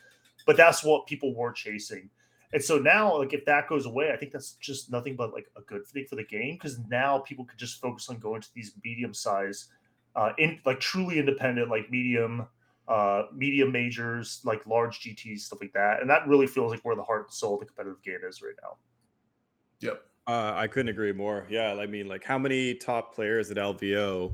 but 0.46 0.56
that's 0.56 0.82
what 0.82 1.06
people 1.08 1.36
were 1.36 1.52
chasing 1.52 2.10
and 2.54 2.64
so 2.64 2.78
now 2.78 3.18
like 3.18 3.34
if 3.34 3.44
that 3.46 3.68
goes 3.68 3.86
away 3.86 4.12
i 4.12 4.18
think 4.18 4.32
that's 4.32 4.54
just 4.54 4.92
nothing 4.92 5.16
but 5.16 5.34
like 5.34 5.48
a 5.58 5.62
good 5.62 5.86
thing 5.86 6.06
for 6.10 6.16
the 6.16 6.24
game 6.24 6.56
because 6.56 6.80
now 6.90 7.20
people 7.20 7.46
could 7.46 7.60
just 7.60 7.82
focus 7.82 8.10
on 8.10 8.18
going 8.18 8.42
to 8.42 8.50
these 8.54 8.74
medium 8.84 9.14
size 9.14 9.70
uh 10.16 10.32
in 10.38 10.60
like 10.66 10.80
truly 10.80 11.20
independent 11.20 11.70
like 11.70 11.90
medium 11.90 12.48
uh 12.88 13.24
medium 13.34 13.72
majors 13.72 14.42
like 14.44 14.66
large 14.68 15.00
gts 15.00 15.42
stuff 15.42 15.60
like 15.62 15.74
that 15.74 16.02
and 16.02 16.10
that 16.10 16.28
really 16.28 16.48
feels 16.48 16.72
like 16.72 16.82
where 16.82 16.96
the 16.96 17.04
heart 17.04 17.26
and 17.26 17.34
soul 17.34 17.56
of 17.56 17.60
the 17.60 17.66
competitive 17.66 18.02
game 18.04 18.20
is 18.28 18.42
right 18.42 18.56
now 18.62 18.76
Yep. 19.84 20.02
Uh, 20.26 20.54
I 20.56 20.68
couldn't 20.68 20.90
agree 20.90 21.12
more. 21.12 21.46
Yeah, 21.50 21.74
I 21.74 21.86
mean, 21.86 22.08
like 22.08 22.24
how 22.24 22.38
many 22.38 22.74
top 22.74 23.14
players 23.14 23.52
at 23.52 23.58
LVO? 23.58 24.34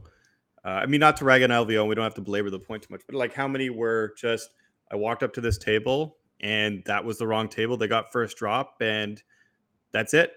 Uh, 0.64 0.68
I 0.68 0.86
mean, 0.86 1.00
not 1.00 1.18
to 1.18 1.26
rag 1.26 1.42
on 1.42 1.50
LVO, 1.50 1.80
and 1.80 1.90
we 1.90 1.96
don't 1.96 2.04
have 2.04 2.14
to 2.16 2.22
belabor 2.22 2.52
the 2.52 2.60
point 2.60 2.84
too 2.84 2.90
much, 2.92 3.02
but 3.08 3.16
like 3.16 3.34
how 3.34 3.48
many 3.48 3.70
were 3.70 4.14
just 4.16 4.52
I 4.92 4.96
walked 4.96 5.24
up 5.24 5.34
to 5.34 5.42
this 5.42 5.58
table 5.58 6.18
and 6.42 6.84
that 6.86 7.04
was 7.04 7.18
the 7.18 7.28
wrong 7.28 7.48
table. 7.48 7.78
They 7.78 7.88
got 7.88 8.12
first 8.12 8.38
drop, 8.38 8.78
and 8.82 9.22
that's 9.92 10.14
it. 10.14 10.34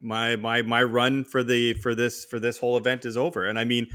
My 0.00 0.36
my 0.36 0.62
my 0.62 0.82
run 0.82 1.24
for 1.24 1.42
the 1.42 1.74
for 1.74 1.94
this 1.94 2.24
for 2.24 2.38
this 2.38 2.58
whole 2.58 2.76
event 2.76 3.04
is 3.04 3.16
over. 3.16 3.46
And 3.46 3.58
I 3.58 3.64
mean, 3.64 3.86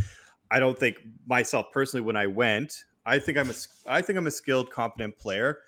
I 0.51 0.59
don't 0.59 0.77
think 0.77 0.97
myself 1.27 1.67
personally 1.71 2.03
when 2.03 2.15
I 2.15 2.27
went, 2.27 2.83
I 3.05 3.19
think 3.19 3.37
I'm 3.37 3.49
a 3.49 3.53
I 3.87 4.01
think 4.01 4.17
I'm 4.17 4.27
a 4.27 4.31
skilled, 4.31 4.69
competent 4.71 5.17
player. 5.17 5.59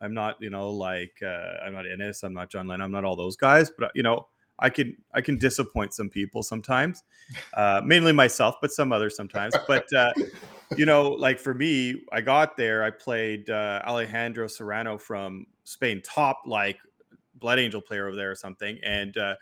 I'm 0.00 0.12
not, 0.12 0.36
you 0.40 0.50
know, 0.50 0.70
like 0.70 1.14
uh, 1.24 1.64
I'm 1.64 1.72
not 1.72 1.86
Innes, 1.86 2.22
I'm 2.22 2.34
not 2.34 2.50
John 2.50 2.66
Lennon, 2.66 2.84
I'm 2.84 2.92
not 2.92 3.04
all 3.04 3.16
those 3.16 3.36
guys, 3.36 3.70
but 3.78 3.90
you 3.94 4.02
know, 4.02 4.26
I 4.58 4.70
can 4.70 4.96
I 5.14 5.20
can 5.20 5.38
disappoint 5.38 5.94
some 5.94 6.08
people 6.08 6.42
sometimes, 6.42 7.02
uh, 7.54 7.80
mainly 7.84 8.12
myself, 8.12 8.56
but 8.60 8.72
some 8.72 8.92
others 8.92 9.16
sometimes. 9.16 9.54
But 9.66 9.92
uh, 9.92 10.12
you 10.76 10.86
know, 10.86 11.10
like 11.10 11.38
for 11.38 11.54
me, 11.54 12.02
I 12.12 12.20
got 12.20 12.56
there, 12.56 12.82
I 12.82 12.90
played 12.90 13.50
uh, 13.50 13.82
Alejandro 13.86 14.46
Serrano 14.46 14.98
from 14.98 15.46
Spain, 15.64 16.02
top 16.04 16.42
like 16.46 16.78
Blood 17.34 17.58
Angel 17.58 17.80
player 17.80 18.06
over 18.06 18.16
there 18.16 18.30
or 18.30 18.36
something, 18.36 18.78
and 18.84 19.16
uh, 19.16 19.34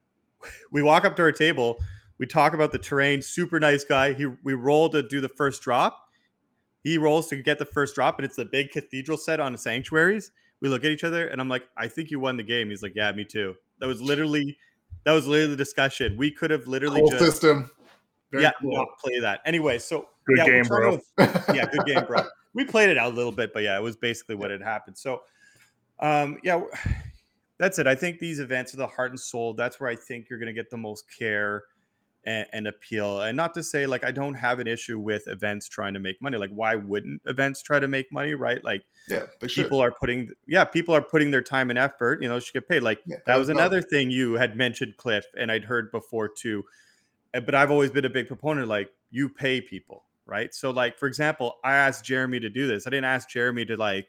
we 0.72 0.82
walk 0.82 1.04
up 1.04 1.16
to 1.16 1.22
our 1.22 1.32
table, 1.32 1.78
we 2.18 2.26
talk 2.26 2.52
about 2.52 2.72
the 2.72 2.78
terrain. 2.78 3.22
Super 3.22 3.60
nice 3.60 3.84
guy. 3.84 4.12
He 4.12 4.26
we 4.26 4.54
roll 4.54 4.88
to 4.90 5.02
do 5.02 5.20
the 5.20 5.28
first 5.28 5.62
drop. 5.62 6.08
He 6.82 6.98
rolls 6.98 7.28
to 7.28 7.42
get 7.42 7.58
the 7.58 7.64
first 7.64 7.94
drop, 7.94 8.18
and 8.18 8.24
it's 8.24 8.36
the 8.36 8.44
big 8.44 8.70
cathedral 8.70 9.18
set 9.18 9.40
on 9.40 9.52
the 9.52 9.58
sanctuaries. 9.58 10.32
We 10.60 10.68
look 10.68 10.84
at 10.84 10.90
each 10.90 11.04
other, 11.04 11.28
and 11.28 11.40
I'm 11.40 11.48
like, 11.48 11.64
I 11.76 11.86
think 11.86 12.10
you 12.10 12.18
won 12.18 12.36
the 12.36 12.42
game. 12.42 12.70
He's 12.70 12.82
like, 12.82 12.94
Yeah, 12.94 13.12
me 13.12 13.24
too. 13.24 13.54
That 13.80 13.86
was 13.86 14.02
literally 14.02 14.58
that 15.04 15.12
was 15.12 15.26
literally 15.26 15.52
the 15.52 15.56
discussion. 15.56 16.16
We 16.16 16.30
could 16.30 16.50
have 16.50 16.66
literally 16.66 17.00
Whole 17.00 17.10
just 17.10 17.24
system. 17.24 17.70
Very 18.30 18.44
yeah 18.44 18.52
cool. 18.60 18.74
not 18.74 18.88
play 18.98 19.20
that 19.20 19.40
anyway. 19.44 19.78
So 19.78 20.08
Good 20.28 20.38
yeah, 20.38 20.46
game, 20.46 20.64
bro. 20.64 20.96
to- 20.98 21.02
yeah, 21.54 21.66
good 21.70 21.86
game, 21.86 22.04
bro. 22.06 22.22
We 22.52 22.64
played 22.64 22.90
it 22.90 22.98
out 22.98 23.12
a 23.12 23.14
little 23.14 23.32
bit, 23.32 23.54
but 23.54 23.62
yeah, 23.62 23.78
it 23.78 23.82
was 23.82 23.96
basically 23.96 24.34
what 24.34 24.50
had 24.50 24.60
happened. 24.60 24.98
So, 24.98 25.22
um, 26.00 26.38
yeah, 26.42 26.60
that's 27.58 27.78
it. 27.78 27.86
I 27.86 27.94
think 27.94 28.18
these 28.18 28.38
events 28.38 28.74
are 28.74 28.76
the 28.76 28.86
heart 28.86 29.10
and 29.10 29.18
soul. 29.18 29.54
That's 29.54 29.80
where 29.80 29.88
I 29.88 29.96
think 29.96 30.28
you're 30.28 30.38
going 30.38 30.48
to 30.48 30.52
get 30.52 30.70
the 30.70 30.76
most 30.76 31.04
care 31.18 31.64
and, 32.24 32.46
and 32.52 32.68
appeal. 32.68 33.22
And 33.22 33.36
not 33.36 33.54
to 33.54 33.62
say 33.62 33.86
like 33.86 34.04
I 34.04 34.10
don't 34.10 34.34
have 34.34 34.58
an 34.58 34.66
issue 34.66 34.98
with 34.98 35.26
events 35.28 35.66
trying 35.66 35.94
to 35.94 36.00
make 36.00 36.20
money. 36.20 36.36
Like, 36.36 36.50
why 36.50 36.74
wouldn't 36.74 37.22
events 37.24 37.62
try 37.62 37.78
to 37.78 37.88
make 37.88 38.12
money, 38.12 38.34
right? 38.34 38.62
Like, 38.62 38.84
yeah, 39.08 39.24
they 39.40 39.48
should. 39.48 39.64
people 39.64 39.80
are 39.80 39.92
putting, 39.92 40.28
yeah, 40.46 40.64
people 40.64 40.94
are 40.94 41.02
putting 41.02 41.30
their 41.30 41.42
time 41.42 41.70
and 41.70 41.78
effort. 41.78 42.22
You 42.22 42.28
know, 42.28 42.38
should 42.38 42.52
get 42.52 42.68
paid. 42.68 42.82
Like 42.82 43.00
Yeah, 43.06 43.16
that 43.26 43.36
was 43.36 43.48
no, 43.48 43.54
another 43.54 43.80
thing 43.80 44.10
you 44.10 44.34
had 44.34 44.56
mentioned, 44.56 44.98
Cliff, 44.98 45.24
and 45.38 45.50
I'd 45.50 45.64
heard 45.64 45.90
before 45.90 46.28
too. 46.28 46.64
But 47.32 47.54
I've 47.54 47.70
always 47.70 47.90
been 47.90 48.04
a 48.04 48.10
big 48.10 48.26
proponent, 48.26 48.68
like 48.68 48.90
you 49.10 49.28
pay 49.28 49.60
people, 49.60 50.04
right? 50.26 50.54
So, 50.54 50.70
like 50.70 50.98
for 50.98 51.06
example, 51.06 51.56
I 51.64 51.74
asked 51.74 52.04
Jeremy 52.04 52.40
to 52.40 52.48
do 52.48 52.66
this. 52.66 52.86
I 52.86 52.90
didn't 52.90 53.04
ask 53.04 53.28
Jeremy 53.28 53.64
to 53.66 53.76
like, 53.76 54.08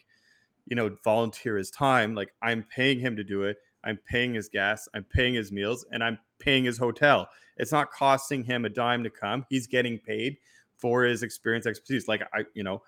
you 0.67 0.75
know, 0.75 0.95
volunteer 1.03 1.57
his 1.57 1.69
time. 1.71 2.15
Like 2.15 2.33
I'm 2.41 2.63
paying 2.63 2.99
him 2.99 3.15
to 3.17 3.23
do 3.23 3.43
it. 3.43 3.57
I'm 3.83 3.97
paying 4.09 4.33
his 4.33 4.49
gas. 4.49 4.87
I'm 4.93 5.05
paying 5.05 5.33
his 5.33 5.51
meals, 5.51 5.85
and 5.91 6.03
I'm 6.03 6.19
paying 6.39 6.63
his 6.63 6.77
hotel. 6.77 7.29
It's 7.57 7.71
not 7.71 7.91
costing 7.91 8.43
him 8.43 8.65
a 8.65 8.69
dime 8.69 9.03
to 9.03 9.09
come. 9.09 9.45
He's 9.49 9.67
getting 9.67 9.99
paid 9.99 10.37
for 10.77 11.03
his 11.03 11.23
experience, 11.23 11.65
expertise. 11.65 12.07
Like 12.07 12.23
I, 12.33 12.45
you 12.53 12.63
know, 12.63 12.81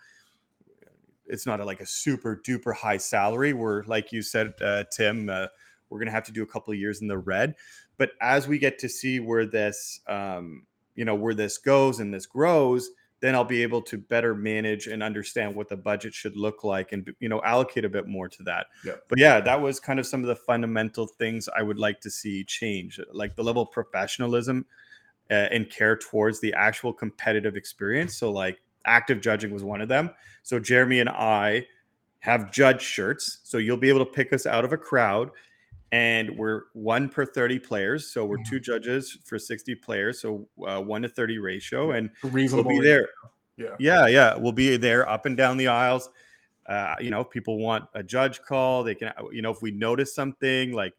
it's 1.28 1.46
not 1.46 1.60
a, 1.60 1.66
like 1.66 1.82
a 1.82 1.86
super 1.86 2.42
duper 2.46 2.74
high 2.74 2.98
salary. 2.98 3.54
We're 3.54 3.84
like 3.84 4.12
you 4.12 4.22
said, 4.22 4.54
uh, 4.62 4.86
Tim. 4.96 5.30
Uh, 5.30 5.48
we're 5.90 6.00
gonna 6.00 6.12
have 6.12 6.24
to 6.26 6.32
do 6.32 6.42
a 6.42 6.48
couple 6.48 6.72
of 6.72 6.80
years 6.80 7.02
in 7.02 7.08
the 7.08 7.18
red, 7.18 7.56
but 7.98 8.12
as 8.22 8.48
we 8.48 8.58
get 8.58 8.80
to 8.80 8.90
see 8.90 9.20
where 9.20 9.46
this, 9.46 10.00
um, 10.08 10.66
you 10.96 11.06
know, 11.06 11.16
where 11.16 11.34
this 11.34 11.58
goes 11.58 12.00
and 12.00 12.14
this 12.14 12.26
grows, 12.26 12.90
then 13.22 13.36
I'll 13.36 13.44
be 13.44 13.62
able 13.62 13.84
to 13.84 13.98
better 13.98 14.34
manage 14.34 14.88
and 14.88 15.04
understand 15.04 15.56
what 15.56 15.70
the 15.70 15.78
budget 15.78 16.14
should 16.14 16.36
look 16.36 16.64
like, 16.64 16.92
and 16.92 17.14
you 17.20 17.30
know, 17.30 17.42
allocate 17.44 17.86
a 17.86 17.90
bit 17.90 18.08
more 18.08 18.28
to 18.28 18.44
that. 18.44 18.68
Yeah. 18.84 18.96
But 19.08 19.20
yeah, 19.20 19.40
that 19.42 19.62
was 19.62 19.80
kind 19.80 20.00
of 20.00 20.08
some 20.08 20.22
of 20.22 20.28
the 20.28 20.36
fundamental 20.36 21.06
things 21.06 21.48
I 21.56 21.62
would 21.62 21.78
like 21.78 22.02
to 22.02 22.10
see 22.10 22.44
change, 22.44 23.00
like 23.14 23.36
the 23.36 23.44
level 23.44 23.62
of 23.62 23.72
professionalism 23.72 24.66
uh, 25.30 25.48
and 25.52 25.70
care 25.70 25.96
towards 25.96 26.42
the 26.42 26.54
actual 26.54 26.92
competitive 26.92 27.56
experience. 27.56 28.18
So 28.18 28.32
like 28.32 28.60
active 28.86 29.22
judging 29.22 29.54
was 29.54 29.64
one 29.64 29.82
of 29.82 29.88
them. 29.88 30.10
So 30.42 30.60
Jeremy 30.60 31.00
and 31.00 31.10
I 31.10 31.68
have 32.20 32.52
judge 32.52 32.82
shirts. 32.82 33.40
So 33.44 33.58
you'll 33.58 33.78
be 33.78 33.90
able 33.90 34.06
to 34.06 34.12
pick 34.12 34.34
us 34.34 34.46
out 34.46 34.66
of 34.66 34.74
a 34.74 34.78
crowd. 34.78 35.30
And 35.92 36.38
we're 36.38 36.64
one 36.74 37.10
per 37.10 37.26
30 37.26 37.60
players. 37.60 38.08
So 38.14 38.26
we're 38.26 38.38
Mhm. 38.38 38.50
two 38.50 38.60
judges 38.62 39.18
for 39.26 39.38
60 39.38 39.76
players. 39.76 40.22
So 40.22 40.48
uh, 40.66 40.80
one 40.82 41.02
to 41.02 41.10
30 41.10 41.38
ratio. 41.40 41.92
And 41.92 42.10
we'll 42.24 42.32
reasonable. 42.32 42.70
be 42.72 42.80
there. 42.80 43.10
Yeah. 43.58 43.76
Yeah, 43.78 44.08
yeah. 44.08 44.36
We'll 44.38 44.54
be 44.54 44.78
there 44.78 45.08
up 45.10 45.26
and 45.26 45.36
down 45.36 45.58
the 45.58 45.68
aisles. 45.68 46.10
Uh, 46.66 46.96
you 47.02 47.10
know, 47.10 47.22
if 47.22 47.30
people 47.30 47.58
want 47.60 47.86
a 47.94 48.02
judge 48.04 48.42
call, 48.42 48.84
they 48.84 48.96
can, 48.96 49.12
you 49.32 49.42
know, 49.42 49.52
if 49.52 49.62
we 49.62 49.72
notice 49.72 50.16
something 50.16 50.72
like, 50.72 50.94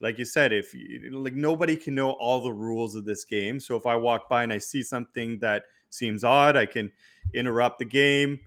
like 0.00 0.18
you 0.18 0.24
said, 0.24 0.52
if 0.52 0.74
you, 0.74 1.10
like 1.12 1.34
nobody 1.34 1.76
can 1.76 1.94
know 1.94 2.10
all 2.12 2.40
the 2.42 2.52
rules 2.52 2.94
of 2.96 3.04
this 3.04 3.24
game. 3.24 3.60
So 3.60 3.76
if 3.76 3.86
I 3.86 3.94
walk 3.96 4.28
by 4.28 4.42
and 4.42 4.52
I 4.52 4.58
see 4.58 4.82
something 4.82 5.38
that 5.40 5.64
seems 5.90 6.24
odd, 6.24 6.56
I 6.56 6.66
can 6.66 6.90
interrupt 7.34 7.78
the 7.78 7.84
game, 7.84 8.40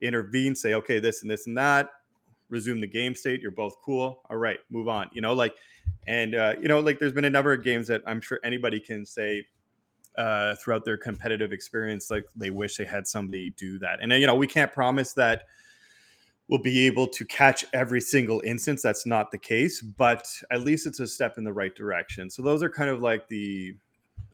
intervene, 0.00 0.54
say, 0.54 0.74
okay, 0.74 0.98
this 0.98 1.22
and 1.22 1.30
this 1.30 1.46
and 1.46 1.56
that, 1.56 1.90
resume 2.48 2.80
the 2.80 2.86
game 2.86 3.14
state. 3.14 3.40
You're 3.40 3.50
both 3.50 3.76
cool. 3.82 4.22
All 4.30 4.36
right, 4.36 4.58
move 4.70 4.88
on. 4.88 5.10
You 5.12 5.20
know, 5.20 5.32
like, 5.32 5.54
and 6.06 6.34
uh, 6.34 6.54
you 6.60 6.68
know, 6.68 6.80
like 6.80 6.98
there's 6.98 7.12
been 7.12 7.24
a 7.24 7.30
number 7.30 7.52
of 7.52 7.62
games 7.62 7.86
that 7.88 8.02
I'm 8.06 8.20
sure 8.20 8.40
anybody 8.44 8.80
can 8.80 9.04
say 9.06 9.46
uh, 10.16 10.54
throughout 10.56 10.84
their 10.84 10.96
competitive 10.96 11.52
experience, 11.52 12.10
like 12.10 12.24
they 12.36 12.50
wish 12.50 12.76
they 12.76 12.84
had 12.84 13.06
somebody 13.06 13.50
do 13.56 13.78
that. 13.80 13.98
And 14.00 14.12
uh, 14.12 14.16
you 14.16 14.26
know, 14.26 14.34
we 14.34 14.46
can't 14.46 14.72
promise 14.72 15.12
that 15.14 15.44
we'll 16.48 16.60
be 16.62 16.86
able 16.86 17.06
to 17.06 17.24
catch 17.24 17.64
every 17.72 18.00
single 18.00 18.42
instance. 18.44 18.82
That's 18.82 19.06
not 19.06 19.30
the 19.30 19.38
case, 19.38 19.80
but 19.80 20.26
at 20.50 20.60
least 20.60 20.86
it's 20.86 21.00
a 21.00 21.06
step 21.06 21.38
in 21.38 21.44
the 21.44 21.52
right 21.52 21.74
direction. 21.74 22.28
So 22.28 22.42
those 22.42 22.62
are 22.62 22.68
kind 22.68 22.90
of 22.90 23.00
like 23.00 23.28
the, 23.28 23.74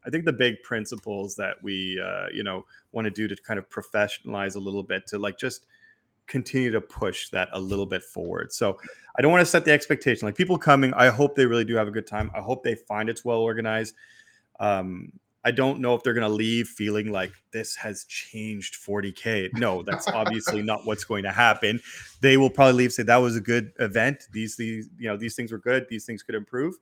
I 0.04 0.10
think 0.10 0.24
the 0.24 0.32
big 0.32 0.60
principles 0.62 1.36
that 1.36 1.62
we, 1.62 2.00
uh, 2.04 2.26
you 2.32 2.42
know, 2.42 2.64
want 2.92 3.04
to 3.04 3.10
do 3.10 3.28
to 3.28 3.36
kind 3.42 3.58
of 3.58 3.68
professionalize 3.70 4.56
a 4.56 4.58
little 4.58 4.82
bit 4.82 5.06
to 5.08 5.18
like 5.18 5.38
just 5.38 5.66
continue 6.30 6.70
to 6.70 6.80
push 6.80 7.28
that 7.30 7.48
a 7.52 7.60
little 7.60 7.86
bit 7.86 8.02
forward. 8.02 8.52
So 8.52 8.78
I 9.18 9.22
don't 9.22 9.32
want 9.32 9.42
to 9.42 9.50
set 9.50 9.64
the 9.64 9.72
expectation. 9.72 10.26
Like 10.26 10.36
people 10.36 10.56
coming, 10.56 10.94
I 10.94 11.08
hope 11.08 11.34
they 11.34 11.44
really 11.44 11.64
do 11.64 11.74
have 11.74 11.88
a 11.88 11.90
good 11.90 12.06
time. 12.06 12.30
I 12.34 12.40
hope 12.40 12.62
they 12.62 12.76
find 12.76 13.10
it's 13.10 13.24
well 13.24 13.40
organized. 13.40 13.94
Um, 14.60 15.12
I 15.42 15.50
don't 15.50 15.80
know 15.80 15.94
if 15.94 16.02
they're 16.02 16.14
going 16.14 16.26
to 16.26 16.32
leave 16.32 16.68
feeling 16.68 17.10
like 17.10 17.32
this 17.50 17.74
has 17.76 18.04
changed 18.04 18.74
40k. 18.74 19.54
No, 19.54 19.82
that's 19.82 20.06
obviously 20.08 20.62
not 20.70 20.86
what's 20.86 21.04
going 21.04 21.24
to 21.24 21.32
happen. 21.32 21.80
They 22.20 22.36
will 22.36 22.50
probably 22.50 22.74
leave 22.74 22.92
say 22.92 23.02
that 23.04 23.16
was 23.16 23.36
a 23.36 23.40
good 23.40 23.72
event. 23.78 24.28
These 24.32 24.56
these 24.56 24.88
you 24.98 25.08
know 25.08 25.16
these 25.16 25.34
things 25.34 25.50
were 25.50 25.58
good. 25.58 25.86
These 25.88 26.04
things 26.04 26.22
could 26.22 26.34
improve. 26.34 26.74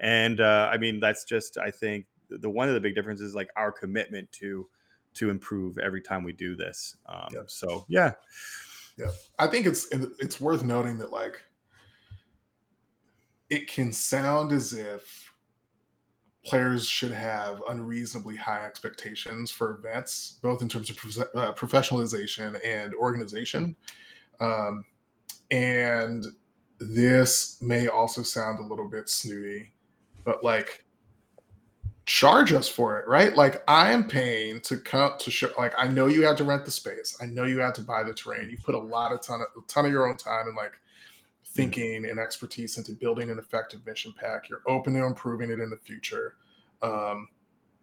And 0.00 0.40
uh, 0.40 0.68
I 0.70 0.76
mean 0.76 1.00
that's 1.00 1.24
just 1.24 1.56
I 1.56 1.70
think 1.70 2.06
the 2.28 2.50
one 2.50 2.68
of 2.68 2.74
the 2.74 2.80
big 2.80 2.94
differences 2.94 3.30
is 3.30 3.34
like 3.34 3.48
our 3.56 3.72
commitment 3.72 4.30
to 4.32 4.68
to 5.14 5.30
improve 5.30 5.78
every 5.78 6.02
time 6.02 6.24
we 6.24 6.32
do 6.32 6.54
this. 6.54 6.96
Um. 7.06 7.28
So 7.46 7.86
yeah, 7.88 8.12
Yeah, 8.96 9.10
I 9.38 9.46
think 9.46 9.66
it's 9.66 9.88
it's 9.90 10.40
worth 10.40 10.62
noting 10.62 10.98
that 10.98 11.12
like 11.12 11.42
it 13.50 13.68
can 13.68 13.92
sound 13.92 14.52
as 14.52 14.72
if 14.72 15.32
players 16.44 16.86
should 16.86 17.10
have 17.10 17.62
unreasonably 17.68 18.36
high 18.36 18.64
expectations 18.64 19.50
for 19.50 19.78
events, 19.78 20.38
both 20.42 20.62
in 20.62 20.68
terms 20.68 20.90
of 20.90 20.96
uh, 21.34 21.52
professionalization 21.54 22.60
and 22.64 22.94
organization. 22.94 23.74
Um, 24.40 24.84
and 25.50 26.26
this 26.78 27.58
may 27.62 27.88
also 27.88 28.22
sound 28.22 28.58
a 28.58 28.66
little 28.66 28.88
bit 28.88 29.08
snooty, 29.08 29.72
but 30.24 30.44
like 30.44 30.83
charge 32.06 32.52
us 32.52 32.68
for 32.68 32.98
it, 32.98 33.08
right? 33.08 33.34
Like 33.34 33.62
I 33.68 33.92
am 33.92 34.06
paying 34.06 34.60
to 34.62 34.76
come 34.76 35.12
to 35.18 35.30
show 35.30 35.50
like 35.58 35.72
I 35.78 35.88
know 35.88 36.06
you 36.06 36.22
had 36.26 36.36
to 36.38 36.44
rent 36.44 36.64
the 36.64 36.70
space. 36.70 37.16
I 37.20 37.26
know 37.26 37.44
you 37.44 37.58
had 37.60 37.74
to 37.76 37.82
buy 37.82 38.02
the 38.02 38.12
terrain. 38.12 38.50
You 38.50 38.58
put 38.58 38.74
a 38.74 38.78
lot 38.78 39.12
of 39.12 39.22
ton 39.22 39.40
of 39.40 39.46
a 39.56 39.66
ton 39.66 39.86
of 39.86 39.92
your 39.92 40.06
own 40.08 40.16
time 40.16 40.46
and 40.48 40.56
like 40.56 40.72
thinking 41.46 42.04
and 42.06 42.18
expertise 42.18 42.78
into 42.78 42.92
building 42.92 43.30
an 43.30 43.38
effective 43.38 43.84
mission 43.86 44.12
pack. 44.18 44.48
You're 44.50 44.62
open 44.66 44.94
to 44.94 45.04
improving 45.04 45.50
it 45.50 45.60
in 45.60 45.70
the 45.70 45.76
future. 45.78 46.34
Um 46.82 47.28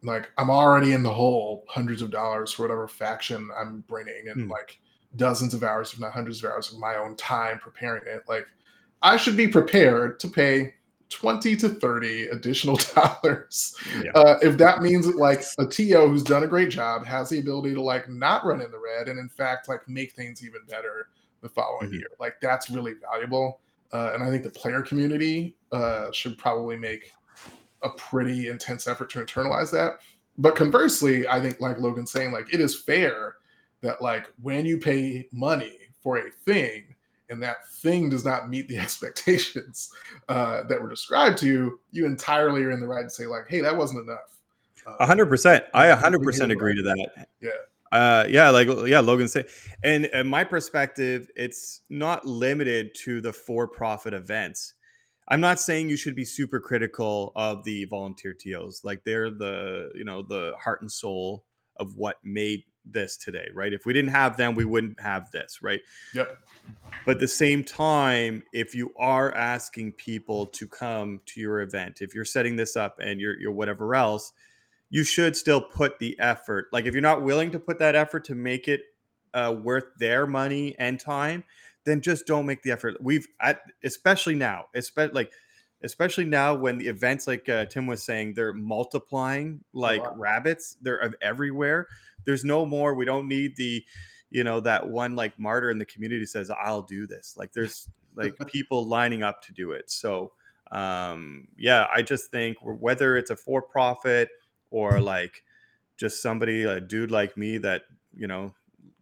like 0.04 0.30
I'm 0.38 0.50
already 0.50 0.94
in 0.94 1.04
the 1.04 1.14
hole 1.14 1.64
hundreds 1.68 2.02
of 2.02 2.12
dollars 2.12 2.52
for 2.52 2.64
whatever 2.64 2.88
faction 2.88 3.50
I'm 3.60 3.82
bringing 3.88 4.28
and 4.30 4.44
Hmm. 4.44 4.52
like 4.52 4.80
dozens 5.16 5.54
of 5.54 5.64
hours, 5.64 5.94
if 5.94 6.00
not 6.00 6.14
hundreds 6.14 6.44
of 6.44 6.50
hours 6.52 6.72
of 6.72 6.80
my 6.80 6.96
own 6.96 7.16
time 7.16 7.60
preparing 7.60 8.04
it. 8.08 8.24
Like 8.28 8.46
I 9.02 9.18
should 9.18 9.36
be 9.36 9.48
prepared 9.48 10.20
to 10.20 10.28
pay 10.28 10.76
20 11.12 11.56
to 11.58 11.70
30 11.70 12.28
additional 12.28 12.78
dollars 12.96 13.76
yeah. 14.04 14.12
uh, 14.12 14.38
if 14.42 14.58
that 14.58 14.82
means 14.82 15.06
that 15.06 15.18
like 15.18 15.44
a 15.60 15.66
TO 15.66 16.08
who's 16.08 16.24
done 16.24 16.44
a 16.44 16.48
great 16.48 16.70
job 16.70 17.06
has 17.06 17.30
the 17.30 17.40
ability 17.40 17.74
to 17.74 17.82
like 17.82 18.10
not 18.10 18.46
run 18.46 18.62
in 18.62 18.72
the 18.72 18.80
red 18.80 19.10
and 19.10 19.20
in 19.20 19.28
fact 19.30 19.68
like 19.68 19.88
make 19.90 20.14
things 20.14 20.44
even 20.44 20.62
better 20.68 21.10
the 21.42 21.50
following 21.50 21.90
Mhm. 21.90 21.94
year. 22.00 22.08
Like 22.20 22.36
that's 22.42 22.70
really 22.70 22.94
valuable. 22.94 23.60
Uh, 23.92 24.12
and 24.14 24.24
I 24.24 24.30
think 24.30 24.44
the 24.44 24.50
player 24.52 24.82
community 24.82 25.56
uh, 25.72 26.12
should 26.12 26.38
probably 26.38 26.78
make 26.78 27.12
a 27.84 27.90
pretty 27.90 28.48
intense 28.48 28.88
effort 28.88 29.10
to 29.12 29.20
internalize 29.20 29.72
that. 29.72 30.00
But 30.38 30.56
conversely, 30.56 31.28
I 31.28 31.42
think 31.42 31.60
like 31.60 31.80
Logan's 31.80 32.12
saying, 32.12 32.32
like 32.32 32.54
it 32.54 32.62
is 32.62 32.82
fair 32.84 33.36
that 33.82 34.02
like 34.02 34.28
when 34.42 34.66
you 34.66 34.78
pay 34.78 35.28
money 35.34 35.78
for 36.02 36.20
a 36.20 36.32
thing 36.32 36.91
and 37.32 37.42
that 37.42 37.68
thing 37.68 38.10
does 38.10 38.24
not 38.24 38.50
meet 38.50 38.68
the 38.68 38.78
expectations 38.86 39.90
uh, 40.30 40.64
that 40.64 40.80
were 40.80 40.90
described 40.90 41.38
to 41.40 41.48
you, 41.48 41.80
you 41.92 42.06
entirely 42.06 42.64
are 42.64 42.72
in 42.72 42.80
the 42.80 42.88
right 42.88 43.04
to 43.04 43.10
say 43.10 43.26
like, 43.26 43.46
hey, 43.48 43.62
that 43.62 43.76
wasn't 43.76 44.08
enough. 44.08 44.38
Uh, 44.86 44.98
A 45.00 45.06
hundred 45.06 45.28
percent. 45.28 45.64
I 45.74 45.88
a 45.88 45.96
hundred 45.96 46.22
percent 46.22 46.52
agree 46.52 46.76
to 46.76 46.84
that. 46.84 47.28
Yeah. 47.42 47.50
Uh, 47.92 48.26
yeah, 48.30 48.50
like 48.50 48.70
yeah, 48.88 49.02
Logan 49.02 49.28
said, 49.28 49.48
and 49.84 50.06
in 50.06 50.28
my 50.28 50.46
perspective, 50.46 51.30
it's 51.36 51.82
not 51.90 52.26
limited 52.26 52.96
to 52.96 53.20
the 53.20 53.34
for-profit 53.34 54.14
events. 54.14 54.76
I'm 55.28 55.42
not 55.42 55.60
saying 55.60 55.90
you 55.90 55.98
should 55.98 56.16
be 56.16 56.24
super 56.24 56.60
critical 56.60 57.34
of 57.36 57.66
the 57.66 57.84
volunteer 57.86 58.34
TOs. 58.34 58.82
Like 58.86 59.04
they're 59.04 59.30
the 59.30 59.92
you 59.94 60.06
know 60.06 60.22
the 60.22 60.54
heart 60.58 60.82
and 60.82 60.92
soul 60.92 61.44
of 61.78 61.96
what 61.98 62.18
made 62.24 62.64
this 62.86 63.18
today, 63.18 63.48
right? 63.54 63.74
If 63.74 63.86
we 63.86 63.94
didn't 63.94 64.12
have 64.12 64.38
them, 64.38 64.56
we 64.56 64.66
wouldn't 64.66 65.00
have 65.00 65.32
this, 65.32 65.60
right? 65.62 65.82
Yep. 66.14 66.38
But 67.06 67.16
at 67.16 67.20
the 67.20 67.28
same 67.28 67.64
time, 67.64 68.44
if 68.54 68.76
you 68.76 68.94
are 68.98 69.34
asking 69.36 69.94
people 69.94 70.46
to 70.48 70.68
come 70.68 71.22
to 71.28 71.42
your 71.42 71.62
event, 71.62 72.02
if 72.02 72.14
you're 72.14 72.26
setting 72.26 72.56
this 72.56 72.76
up 72.76 73.00
and 73.02 73.20
you're, 73.20 73.40
you're 73.40 73.52
whatever 73.52 73.96
else, 73.96 74.34
you 74.90 75.04
should 75.04 75.36
still 75.36 75.62
put 75.62 75.98
the 76.00 76.20
effort. 76.20 76.68
Like 76.72 76.86
if 76.86 76.94
you're 76.94 77.02
not 77.02 77.24
willing 77.24 77.52
to 77.52 77.60
put 77.60 77.80
that 77.80 77.96
effort 77.96 78.24
to 78.26 78.36
make 78.36 78.68
it 78.68 78.82
uh, 79.34 79.56
worth 79.62 79.86
their 79.98 80.28
money 80.28 80.76
and 80.80 81.00
time, 81.00 81.44
then 81.86 82.02
just 82.02 82.28
don't 82.28 82.46
make 82.46 82.62
the 82.62 82.72
effort. 82.72 82.98
We've 83.02 83.28
at 83.42 83.62
especially 83.84 84.36
now, 84.36 84.66
especially 84.76 85.14
like 85.14 85.32
especially 85.84 86.26
now 86.26 86.54
when 86.54 86.78
the 86.78 86.88
events 86.88 87.28
like 87.28 87.48
uh, 87.50 87.66
Tim 87.66 87.88
was 87.88 88.04
saying 88.04 88.34
they're 88.34 88.54
multiplying 88.54 89.64
like 89.74 90.04
rabbits. 90.16 90.78
They're 90.82 91.14
everywhere. 91.22 91.88
There's 92.26 92.44
no 92.44 92.66
more. 92.66 92.94
We 92.94 93.06
don't 93.06 93.28
need 93.28 93.56
the 93.56 93.84
you 94.32 94.46
know 94.46 94.60
that 94.62 94.88
one 94.88 95.16
like 95.16 95.38
martyr 95.38 95.70
in 95.70 95.78
the 95.78 95.86
community 95.86 96.26
says 96.26 96.50
i'll 96.64 96.82
do 96.82 97.06
this 97.06 97.36
like 97.38 97.52
there's 97.54 97.88
like 98.16 98.34
people 98.48 98.88
lining 98.88 99.22
up 99.22 99.42
to 99.44 99.54
do 99.54 99.72
it 99.72 99.92
so 99.92 100.32
um 100.72 101.48
yeah 101.58 101.86
i 101.94 102.02
just 102.02 102.32
think 102.32 102.58
whether 102.62 103.18
it's 103.18 103.30
a 103.30 103.36
for 103.36 103.62
profit 103.62 104.30
or 104.72 105.00
like 105.00 105.44
just 105.98 106.22
somebody 106.22 106.64
a 106.64 106.80
dude 106.80 107.12
like 107.12 107.38
me 107.38 107.58
that 107.58 107.84
you 108.16 108.26
know 108.26 108.54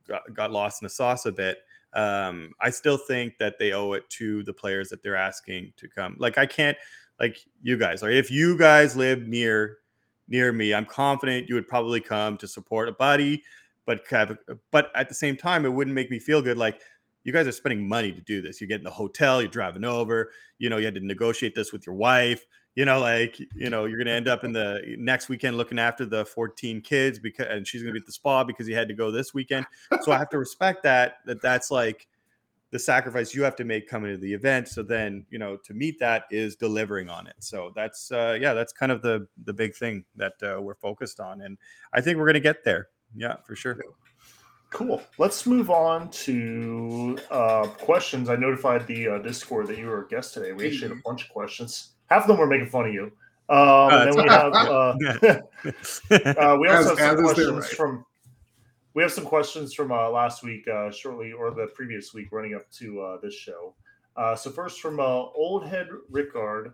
got, 0.08 0.22
got 0.34 0.52
lost 0.52 0.82
in 0.82 0.86
the 0.86 0.90
sauce 0.90 1.26
a 1.26 1.32
bit 1.32 1.60
um 1.94 2.52
i 2.62 2.70
still 2.70 2.98
think 2.98 3.38
that 3.40 3.58
they 3.58 3.72
owe 3.72 3.94
it 3.94 4.08
to 4.10 4.44
the 4.44 4.54
players 4.54 4.90
that 4.90 5.02
they're 5.02 5.16
asking 5.16 5.74
to 5.76 5.88
come 5.88 6.16
like 6.20 6.38
i 6.38 6.46
can't 6.46 6.78
like 7.20 7.38
you 7.64 7.78
guys 7.78 8.02
like 8.02 8.12
if 8.12 8.30
you 8.30 8.58
guys 8.58 8.96
live 8.96 9.28
near 9.28 9.78
near 10.28 10.52
me 10.52 10.74
i'm 10.74 10.86
confident 10.86 11.50
you 11.50 11.56
would 11.56 11.68
probably 11.68 12.00
come 12.00 12.38
to 12.38 12.48
support 12.48 12.88
a 12.88 12.92
buddy 12.92 13.42
but 13.90 14.06
but 14.70 14.92
at 14.94 15.10
the 15.10 15.16
same 15.16 15.36
time, 15.36 15.66
it 15.66 15.70
wouldn't 15.74 15.96
make 15.96 16.12
me 16.12 16.20
feel 16.20 16.44
good. 16.44 16.60
Like 16.60 16.80
you 17.24 17.34
guys 17.34 17.48
are 17.48 17.52
spending 17.52 17.88
money 17.88 18.12
to 18.12 18.22
do 18.22 18.40
this. 18.40 18.62
You 18.62 18.68
get 18.68 18.78
in 18.78 18.84
the 18.84 18.92
hotel, 18.92 19.42
you're 19.42 19.50
driving 19.50 19.84
over. 19.84 20.32
You 20.60 20.70
know, 20.70 20.78
you 20.78 20.86
had 20.86 20.94
to 20.94 21.04
negotiate 21.04 21.56
this 21.56 21.74
with 21.74 21.88
your 21.88 21.96
wife. 21.96 22.46
You 22.76 22.86
know, 22.86 23.00
like 23.00 23.40
you 23.56 23.70
know, 23.70 23.86
you're 23.86 23.98
gonna 23.98 24.12
end 24.12 24.28
up 24.28 24.44
in 24.44 24.54
the 24.54 24.96
next 24.98 25.28
weekend 25.28 25.58
looking 25.58 25.80
after 25.80 26.06
the 26.06 26.26
14 26.26 26.82
kids 26.82 27.20
because, 27.20 27.48
and 27.50 27.68
she's 27.68 27.82
gonna 27.82 27.94
be 27.94 28.00
at 28.00 28.06
the 28.06 28.12
spa 28.12 28.44
because 28.44 28.68
he 28.68 28.74
had 28.74 28.88
to 28.88 28.94
go 28.94 29.12
this 29.12 29.34
weekend. 29.34 29.66
So 30.02 30.12
I 30.12 30.18
have 30.18 30.30
to 30.30 30.38
respect 30.38 30.84
that. 30.84 31.18
That 31.26 31.42
that's 31.42 31.72
like 31.72 32.08
the 32.72 32.80
sacrifice 32.80 33.34
you 33.34 33.44
have 33.44 33.56
to 33.56 33.64
make 33.64 33.88
coming 33.88 34.12
to 34.12 34.18
the 34.18 34.34
event. 34.34 34.68
So 34.68 34.84
then, 34.84 35.26
you 35.30 35.40
know, 35.40 35.58
to 35.58 35.74
meet 35.74 36.00
that 36.00 36.26
is 36.30 36.56
delivering 36.56 37.10
on 37.10 37.28
it. 37.28 37.36
So 37.40 37.72
that's 37.76 38.12
uh, 38.12 38.38
yeah, 38.40 38.54
that's 38.54 38.74
kind 38.74 38.92
of 38.92 39.02
the 39.02 39.28
the 39.44 39.54
big 39.54 39.76
thing 39.76 40.06
that 40.16 40.34
uh, 40.44 40.62
we're 40.62 40.76
focused 40.76 41.20
on, 41.20 41.42
and 41.42 41.58
I 41.94 42.02
think 42.02 42.18
we're 42.18 42.28
gonna 42.28 42.40
get 42.40 42.64
there. 42.64 42.90
Yeah, 43.16 43.38
for 43.46 43.56
sure. 43.56 43.80
Cool. 44.70 45.02
Let's 45.18 45.48
move 45.48 45.72
on 45.72 46.12
to 46.12 47.18
uh, 47.32 47.66
questions. 47.66 48.30
I 48.30 48.36
notified 48.36 48.86
the 48.86 49.08
uh, 49.08 49.18
Discord 49.18 49.68
that 49.68 49.80
you 49.80 49.88
were 49.88 50.04
a 50.04 50.08
guest 50.08 50.36
today. 50.36 50.52
We 50.52 50.68
actually 50.68 50.90
had 50.90 50.98
a 50.98 51.02
bunch 51.04 51.24
of 51.24 51.30
questions. 51.30 51.94
Half 52.10 52.24
of 52.24 52.28
them 52.28 52.38
were 52.38 52.48
making 52.48 52.68
fun 52.68 52.88
of 52.88 52.94
you. 52.94 53.12
Um, 53.50 53.92
and 53.92 54.12
then 54.12 54.24
we 54.24 54.30
have 54.30 54.54
uh, 54.54 54.96
uh, 56.40 56.58
we 56.60 56.68
also 56.68 56.94
As- 56.94 57.00
have 57.00 57.18
some 57.18 57.26
as 57.26 57.32
is 57.32 57.36
their 57.36 57.52
questions 57.52 57.66
right. 57.66 57.72
from 57.72 58.06
we 58.96 59.04
have 59.04 59.12
some 59.12 59.26
questions 59.26 59.74
from 59.74 59.92
uh, 59.92 60.10
last 60.10 60.44
week, 60.44 60.68
uh, 60.68 60.92
shortly 60.92 61.32
or 61.32 61.52
the 61.52 61.68
previous 61.76 62.14
week, 62.14 62.32
running 62.32 62.56
up 62.56 62.70
to 62.72 63.02
uh, 63.02 63.18
this 63.22 63.34
show. 63.34 63.76
Uh, 64.18 64.36
so 64.36 64.50
first 64.50 64.82
from 64.82 65.00
uh, 65.00 65.04
Old 65.04 65.66
Head 65.66 65.88
Rickard, 66.10 66.74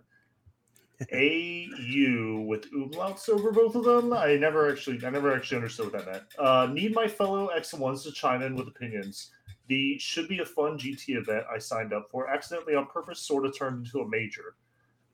AU 1.12 2.40
with 2.48 2.70
umlauts 2.72 3.28
over 3.28 3.52
both 3.52 3.74
of 3.74 3.84
them. 3.84 4.12
I 4.12 4.36
never 4.36 4.70
actually, 4.70 5.04
I 5.06 5.10
never 5.10 5.34
actually 5.36 5.58
understood 5.58 5.92
what 5.92 6.04
that 6.04 6.10
meant. 6.10 6.24
Uh, 6.38 6.66
need 6.72 6.94
my 6.94 7.06
fellow 7.06 7.48
X 7.48 7.74
and 7.74 7.82
ones 7.82 8.02
to 8.04 8.12
chime 8.12 8.42
in 8.42 8.56
with 8.56 8.66
opinions. 8.66 9.30
The 9.68 9.98
should 9.98 10.28
be 10.28 10.38
a 10.38 10.46
fun 10.46 10.78
GT 10.78 11.16
event 11.16 11.44
I 11.52 11.58
signed 11.58 11.92
up 11.92 12.08
for, 12.10 12.28
accidentally 12.28 12.74
on 12.74 12.86
purpose, 12.86 13.20
sort 13.20 13.44
of 13.44 13.56
turned 13.56 13.84
into 13.84 14.00
a 14.00 14.08
major. 14.08 14.54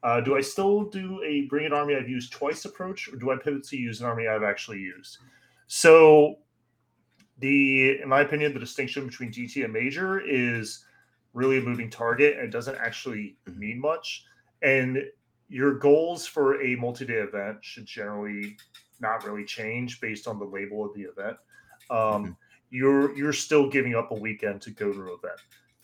Uh, 0.03 0.20
do 0.20 0.37
I 0.37 0.41
still 0.41 0.85
do 0.85 1.23
a 1.23 1.43
bring 1.43 1.65
an 1.66 1.73
army 1.73 1.95
I've 1.95 2.09
used 2.09 2.33
twice 2.33 2.65
approach, 2.65 3.09
or 3.12 3.16
do 3.16 3.31
I 3.31 3.37
pivot 3.37 3.65
to 3.69 3.77
use 3.77 4.01
an 4.01 4.07
army 4.07 4.27
I've 4.27 4.43
actually 4.43 4.81
used? 4.81 5.19
So, 5.69 6.39
the 7.39 8.01
in 8.03 8.09
my 8.09 8.23
opinion, 8.23 8.53
the 8.53 8.61
distinction 8.61 9.07
between 9.07 9.31
GT 9.33 9.65
and 9.65 9.73
major 9.73 10.20
is 10.20 10.85
really 11.35 11.59
a 11.59 11.62
moving 11.62 11.89
target, 11.89 12.37
and 12.37 12.45
it 12.45 12.51
doesn't 12.51 12.77
actually 12.77 13.37
mean 13.57 13.81
much. 13.81 14.24
And 14.62 15.05
your 15.49 15.74
goals 15.74 16.27
for 16.27 16.62
a 16.62 16.77
multi-day 16.77 17.15
event 17.15 17.59
should 17.62 17.87
generally 17.87 18.57
not 19.01 19.24
really 19.24 19.45
change 19.45 20.01
based 20.01 20.27
on 20.27 20.39
the 20.39 20.45
label 20.45 20.85
of 20.85 20.95
the 20.95 21.03
event. 21.03 21.37
Um, 21.91 22.27
Mhm. 22.27 22.37
You're 22.70 23.15
you're 23.15 23.35
still 23.35 23.69
giving 23.69 23.95
up 23.95 24.12
a 24.12 24.15
weekend 24.15 24.62
to 24.62 24.70
go 24.70 24.93
to 24.93 25.03
an 25.03 25.09
event. 25.09 25.41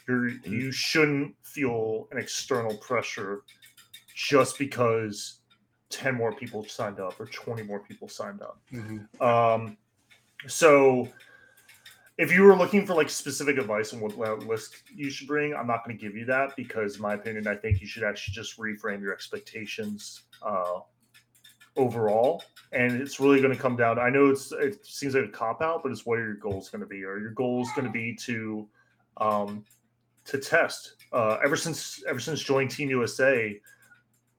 You're 0.07 0.29
you 0.29 0.73
shouldn't 0.73 1.37
feel 1.43 2.09
an 2.13 2.19
external 2.19 2.79
pressure 2.79 3.43
just 4.19 4.59
because 4.59 5.39
10 5.91 6.13
more 6.17 6.33
people 6.33 6.65
signed 6.65 6.99
up 6.99 7.19
or 7.21 7.27
20 7.27 7.63
more 7.63 7.79
people 7.79 8.09
signed 8.09 8.43
up. 8.43 8.61
Mhm. 8.73 9.07
Um, 9.23 9.79
so 10.49 11.09
if 12.19 12.33
you 12.33 12.43
were 12.43 12.57
looking 12.57 12.85
for 12.85 12.95
like 12.95 13.11
specific 13.11 13.59
advice 13.59 13.95
on 13.95 14.01
what 14.01 14.19
list 14.41 14.83
you 14.93 15.09
should 15.09 15.29
bring, 15.29 15.55
I'm 15.55 15.69
not 15.69 15.85
going 15.85 15.97
to 15.97 16.03
give 16.03 16.17
you 16.17 16.25
that 16.25 16.57
because, 16.57 16.97
in 16.97 17.03
my 17.03 17.15
opinion, 17.15 17.47
I 17.47 17.55
think 17.55 17.81
you 17.81 17.87
should 17.87 18.03
actually 18.03 18.35
just 18.35 18.59
reframe 18.59 19.01
your 19.01 19.13
expectations 19.13 20.23
uh, 20.43 20.81
overall. 21.77 22.43
And 22.73 23.01
it's 23.01 23.21
really 23.21 23.41
going 23.41 23.55
to 23.55 23.61
come 23.61 23.77
down. 23.77 24.01
I 24.01 24.11
know 24.11 24.27
it's 24.31 24.51
it 24.51 24.85
seems 24.85 25.15
like 25.15 25.27
a 25.27 25.29
cop 25.29 25.63
out, 25.63 25.85
but 25.85 25.93
it's 25.93 26.05
what 26.05 26.19
are 26.19 26.25
your 26.25 26.35
goals 26.35 26.71
going 26.71 26.81
to 26.81 26.89
be? 26.89 27.05
Are 27.05 27.21
your 27.21 27.31
goals 27.31 27.69
going 27.77 27.87
to 27.87 27.93
be 27.93 28.17
to 28.17 28.69
um, 29.19 29.65
to 30.25 30.39
test? 30.39 30.97
Uh, 31.13 31.39
ever 31.45 31.55
since 31.55 32.03
ever 32.09 32.19
since 32.19 32.41
joining 32.41 32.69
Team 32.69 32.91
USA, 32.91 33.61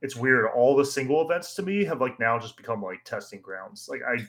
it's 0.02 0.16
weird. 0.16 0.48
All 0.56 0.76
the 0.76 0.86
single 0.86 1.22
events 1.22 1.56
to 1.56 1.62
me 1.62 1.84
have 1.86 2.02
like 2.02 2.20
now 2.20 2.40
just 2.40 2.58
become 2.58 2.82
like 2.82 3.04
testing 3.04 3.42
grounds. 3.42 3.88
Like 3.90 4.02
I 4.08 4.26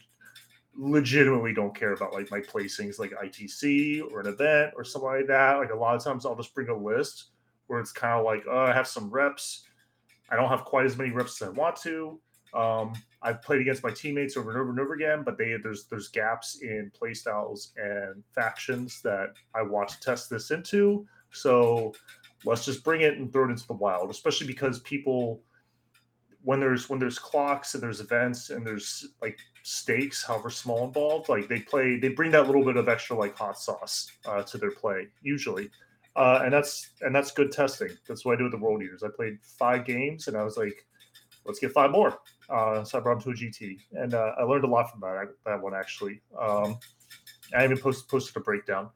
legitimately 0.75 1.53
don't 1.53 1.75
care 1.75 1.93
about 1.93 2.13
like 2.13 2.31
my 2.31 2.41
placings 2.41 2.99
like 2.99 3.13
ITC 3.13 4.11
or 4.11 4.21
an 4.21 4.27
event 4.27 4.73
or 4.77 4.85
something 4.85 5.11
like 5.11 5.27
that. 5.29 5.59
Like 5.59 5.73
a 5.73 5.77
lot 5.77 5.95
of 5.95 6.03
times 6.03 6.27
I'll 6.27 6.37
just 6.37 6.55
bring 6.55 6.69
a 6.69 6.77
list 6.77 7.31
where 7.67 7.81
it's 7.81 7.93
kind 7.93 8.19
of 8.19 8.25
like, 8.25 8.45
oh, 8.51 8.65
I 8.65 8.73
have 8.73 8.89
some 8.89 9.11
reps. 9.11 9.65
I 10.31 10.37
don't 10.37 10.49
have 10.49 10.65
quite 10.65 10.87
as 10.87 10.97
many 10.97 11.11
reps 11.11 11.41
as 11.41 11.49
I 11.49 11.51
want 11.53 11.77
to. 11.83 12.21
Um, 12.53 12.95
I've 13.23 13.43
played 13.43 13.61
against 13.61 13.85
my 13.85 13.91
teammates 13.91 14.37
over 14.37 14.51
and 14.51 14.59
over 14.59 14.71
and 14.71 14.81
over 14.81 14.95
again, 14.95 15.23
but 15.25 15.39
they 15.39 15.57
there's 15.63 15.85
there's 15.85 16.09
gaps 16.09 16.63
in 16.63 16.91
playstyles 17.01 17.69
and 17.77 18.25
factions 18.35 19.01
that 19.03 19.35
I 19.55 19.63
want 19.63 19.89
to 19.91 20.01
test 20.01 20.31
this 20.31 20.51
into. 20.51 21.07
So 21.31 21.93
let's 22.45 22.65
just 22.65 22.83
bring 22.83 23.03
it 23.03 23.19
and 23.19 23.33
throw 23.33 23.45
it 23.45 23.51
into 23.51 23.67
the 23.67 23.75
wild, 23.75 24.11
especially 24.11 24.49
because 24.49 24.81
people 24.81 25.43
when 26.43 26.61
there's 26.61 26.89
when 26.89 26.99
there's 26.99 27.19
clocks 27.19 27.75
and 27.75 27.83
there's 27.83 28.01
events 28.01 28.51
and 28.51 28.67
there's 28.67 29.09
like 29.21 29.39
stakes, 29.63 30.23
however 30.23 30.51
small 30.51 30.85
involved, 30.85 31.29
like 31.29 31.49
they 31.49 31.61
play, 31.61 31.99
they 31.99 32.09
bring 32.09 32.31
that 32.31 32.47
little 32.47 32.65
bit 32.65 32.77
of 32.77 32.89
extra 32.89 33.17
like 33.17 33.37
hot 33.37 33.59
sauce 33.59 34.11
uh, 34.27 34.43
to 34.43 34.59
their 34.59 34.71
play 34.71 35.09
usually, 35.23 35.71
uh, 36.17 36.41
and 36.45 36.53
that's 36.53 36.91
and 37.03 37.15
that's 37.15 37.31
good 37.31 37.53
testing. 37.53 37.91
That's 38.09 38.25
what 38.25 38.35
I 38.35 38.37
do 38.39 38.45
with 38.45 38.53
the 38.53 38.59
World 38.59 38.83
Eaters. 38.83 39.03
I 39.03 39.09
played 39.15 39.39
five 39.59 39.85
games 39.85 40.29
and 40.29 40.37
I 40.37 40.43
was 40.43 40.57
like, 40.57 40.87
let's 41.45 41.59
get 41.59 41.73
five 41.73 41.91
more. 41.91 42.19
Uh, 42.49 42.83
so 42.85 42.99
I 42.99 43.01
brought 43.01 43.23
them 43.23 43.35
to 43.35 43.45
a 43.45 43.49
GT, 43.49 43.79
and 43.93 44.15
uh, 44.15 44.33
I 44.39 44.43
learned 44.43 44.65
a 44.65 44.69
lot 44.69 44.91
from 44.91 45.01
that 45.01 45.29
that 45.45 45.61
one 45.61 45.75
actually. 45.75 46.21
Um, 46.39 46.79
I 47.57 47.65
even 47.65 47.79
post, 47.79 48.09
posted 48.09 48.37
a 48.37 48.41
breakdown. 48.41 48.91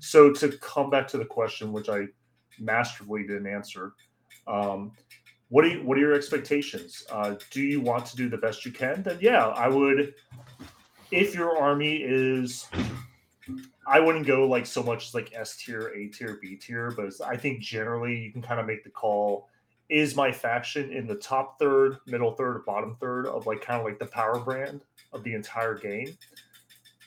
So 0.00 0.32
to 0.32 0.48
come 0.58 0.90
back 0.90 1.06
to 1.08 1.18
the 1.18 1.24
question, 1.24 1.72
which 1.72 1.88
I 1.88 2.06
masterfully 2.58 3.22
didn't 3.22 3.46
answer. 3.46 3.94
Um, 4.46 4.92
what 5.50 5.64
are 5.64 5.68
you, 5.68 5.82
what 5.82 5.98
are 5.98 6.00
your 6.00 6.14
expectations? 6.14 7.04
Uh, 7.10 7.34
do 7.50 7.60
you 7.60 7.80
want 7.80 8.06
to 8.06 8.16
do 8.16 8.28
the 8.28 8.38
best 8.38 8.64
you 8.64 8.72
can? 8.72 9.02
Then 9.02 9.18
yeah, 9.20 9.48
I 9.48 9.68
would. 9.68 10.14
If 11.10 11.34
your 11.34 11.58
army 11.58 11.96
is, 11.96 12.68
I 13.86 13.98
wouldn't 13.98 14.26
go 14.26 14.46
like 14.46 14.64
so 14.64 14.82
much 14.82 15.08
as 15.08 15.14
like 15.14 15.32
S 15.34 15.56
tier, 15.56 15.88
A 15.88 16.06
tier, 16.06 16.38
B 16.40 16.56
tier, 16.56 16.92
but 16.92 17.12
I 17.26 17.36
think 17.36 17.60
generally 17.60 18.16
you 18.16 18.32
can 18.32 18.42
kind 18.42 18.60
of 18.60 18.66
make 18.66 18.84
the 18.84 18.90
call. 18.90 19.48
Is 19.88 20.14
my 20.14 20.30
faction 20.30 20.92
in 20.92 21.08
the 21.08 21.16
top 21.16 21.58
third, 21.58 21.96
middle 22.06 22.30
third, 22.30 22.64
bottom 22.64 22.96
third 23.00 23.26
of 23.26 23.46
like 23.48 23.60
kind 23.60 23.80
of 23.80 23.84
like 23.84 23.98
the 23.98 24.06
power 24.06 24.38
brand 24.38 24.84
of 25.12 25.24
the 25.24 25.34
entire 25.34 25.74
game? 25.76 26.16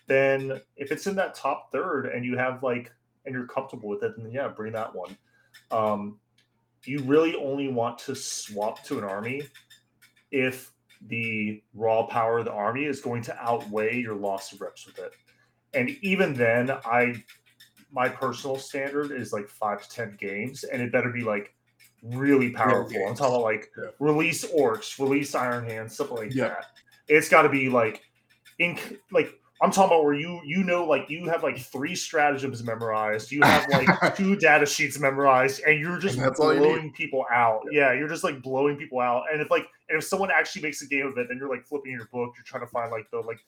Then 0.08 0.60
if 0.76 0.92
it's 0.92 1.08
in 1.08 1.16
that 1.16 1.34
top 1.34 1.72
third 1.72 2.08
and 2.08 2.26
you 2.26 2.38
have 2.38 2.62
like 2.62 2.92
and 3.26 3.34
you're 3.34 3.48
comfortable 3.48 3.88
with 3.88 4.04
it, 4.04 4.18
then 4.18 4.30
yeah, 4.34 4.50
bring 4.50 4.74
that 4.74 4.94
one. 4.94 5.16
Um, 5.72 6.20
you 6.86 7.02
really 7.02 7.36
only 7.36 7.68
want 7.68 7.98
to 8.00 8.16
swap 8.16 8.84
to 8.86 8.98
an 8.98 9.04
army 9.04 9.44
if 10.32 10.72
the 11.08 11.62
raw 11.74 12.06
power 12.06 12.40
of 12.40 12.46
the 12.46 12.52
army 12.52 12.86
is 12.86 13.02
going 13.02 13.22
to 13.24 13.38
outweigh 13.38 13.98
your 13.98 14.16
loss 14.16 14.52
of 14.54 14.62
reps 14.62 14.86
with 14.86 15.00
it. 15.00 15.12
And 15.74 15.90
even 16.02 16.34
then, 16.34 16.72
I 16.72 17.24
my 17.92 18.10
personal 18.10 18.58
standard 18.58 19.12
is 19.12 19.34
like 19.34 19.48
five 19.48 19.82
to 19.82 19.90
ten 19.90 20.18
games, 20.20 20.64
and 20.64 20.82
it 20.82 20.92
better 20.92 21.12
be 21.12 21.22
like 21.22 21.54
really 22.02 22.50
powerful. 22.50 23.08
I'm 23.08 23.16
talking 23.16 23.36
about 23.36 23.44
like 23.44 23.72
Yeah. 23.78 23.90
release 24.00 24.46
Orks, 24.46 25.00
release 25.00 25.36
iron 25.36 25.66
hands, 25.66 25.94
stuff 25.94 26.12
like 26.12 26.34
Yeah. 26.34 26.50
that. 26.50 26.66
It's 27.08 27.30
got 27.30 27.44
to 27.44 27.50
be 27.50 27.70
like 27.70 28.04
ink 28.60 29.00
like 29.12 29.34
I'm 29.64 29.72
talking 29.72 29.96
about 29.96 30.04
where 30.04 30.14
you 30.14 30.42
you 30.44 30.62
know 30.66 30.84
like 30.84 31.10
you 31.10 31.30
have 31.30 31.42
like 31.42 31.58
three 31.58 31.96
stratagems 31.96 32.62
memorized, 32.62 33.32
you 33.32 33.42
have 33.44 33.66
like 33.70 34.14
two 34.18 34.36
data 34.36 34.66
sheets 34.66 35.00
memorized, 35.00 35.62
and 35.66 35.80
you're 35.80 36.00
just 36.00 36.18
And 36.18 36.36
all 36.36 36.54
you 36.54 36.60
blowing 36.60 36.92
people 36.92 37.26
out. 37.32 37.62
Yeah, 37.72 37.94
you're 37.94 38.10
just 38.10 38.26
like 38.26 38.42
blowing 38.42 38.76
people 38.76 39.00
out. 39.00 39.24
And 39.32 39.42
if 39.42 39.50
like 39.50 39.66
and 39.88 39.98
if 39.98 40.04
someone 40.04 40.30
actually 40.36 40.64
makes 40.64 40.82
a 40.82 40.86
game 40.86 41.08
of 41.08 41.18
it, 41.18 41.30
then 41.30 41.38
you're 41.38 41.50
like 41.50 41.66
flipping 41.66 41.94
your 41.94 42.10
book, 42.12 42.34
you're 42.36 42.44
trying 42.44 42.64
to 42.64 42.68
find 42.68 42.92
like 42.92 43.10
the 43.10 43.22
like 43.22 43.40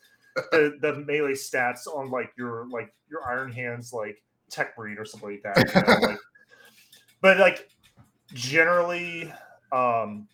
the, 0.54 0.78
the 0.82 0.96
melee 1.06 1.34
stats 1.34 1.86
on 1.86 2.10
like 2.10 2.32
your 2.38 2.66
like 2.70 2.94
your 3.10 3.28
iron 3.30 3.52
hands 3.52 3.92
like 3.92 4.24
tech 4.50 4.74
breed 4.78 4.98
or 4.98 5.04
something 5.04 5.32
like 5.32 5.44
that. 5.44 5.58
You 5.58 5.82
know? 5.82 6.08
like 6.08 6.20
but 7.22 7.40
like 7.40 7.70
generally 8.34 9.34
um 9.74 10.30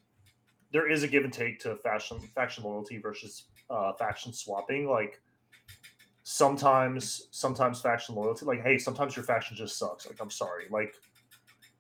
there 0.72 0.88
is 0.88 1.02
a 1.02 1.08
give 1.08 1.24
and 1.24 1.34
take 1.34 1.60
to 1.62 1.76
faction 1.78 2.20
faction 2.36 2.64
loyalty 2.64 3.00
versus 3.00 3.46
uh 3.72 3.94
faction 3.94 4.32
swapping. 4.32 4.88
Like 4.88 5.20
sometimes 6.24 7.28
sometimes 7.32 7.82
faction 7.82 8.16
loyalty 8.16 8.46
like 8.46 8.62
hey 8.62 8.78
sometimes 8.78 9.16
your 9.16 9.26
faction 9.26 9.56
just 9.56 9.78
sucks. 9.78 10.08
Like 10.08 10.22
i'm 10.22 10.30
sorry. 10.30 10.66
Like 10.70 10.94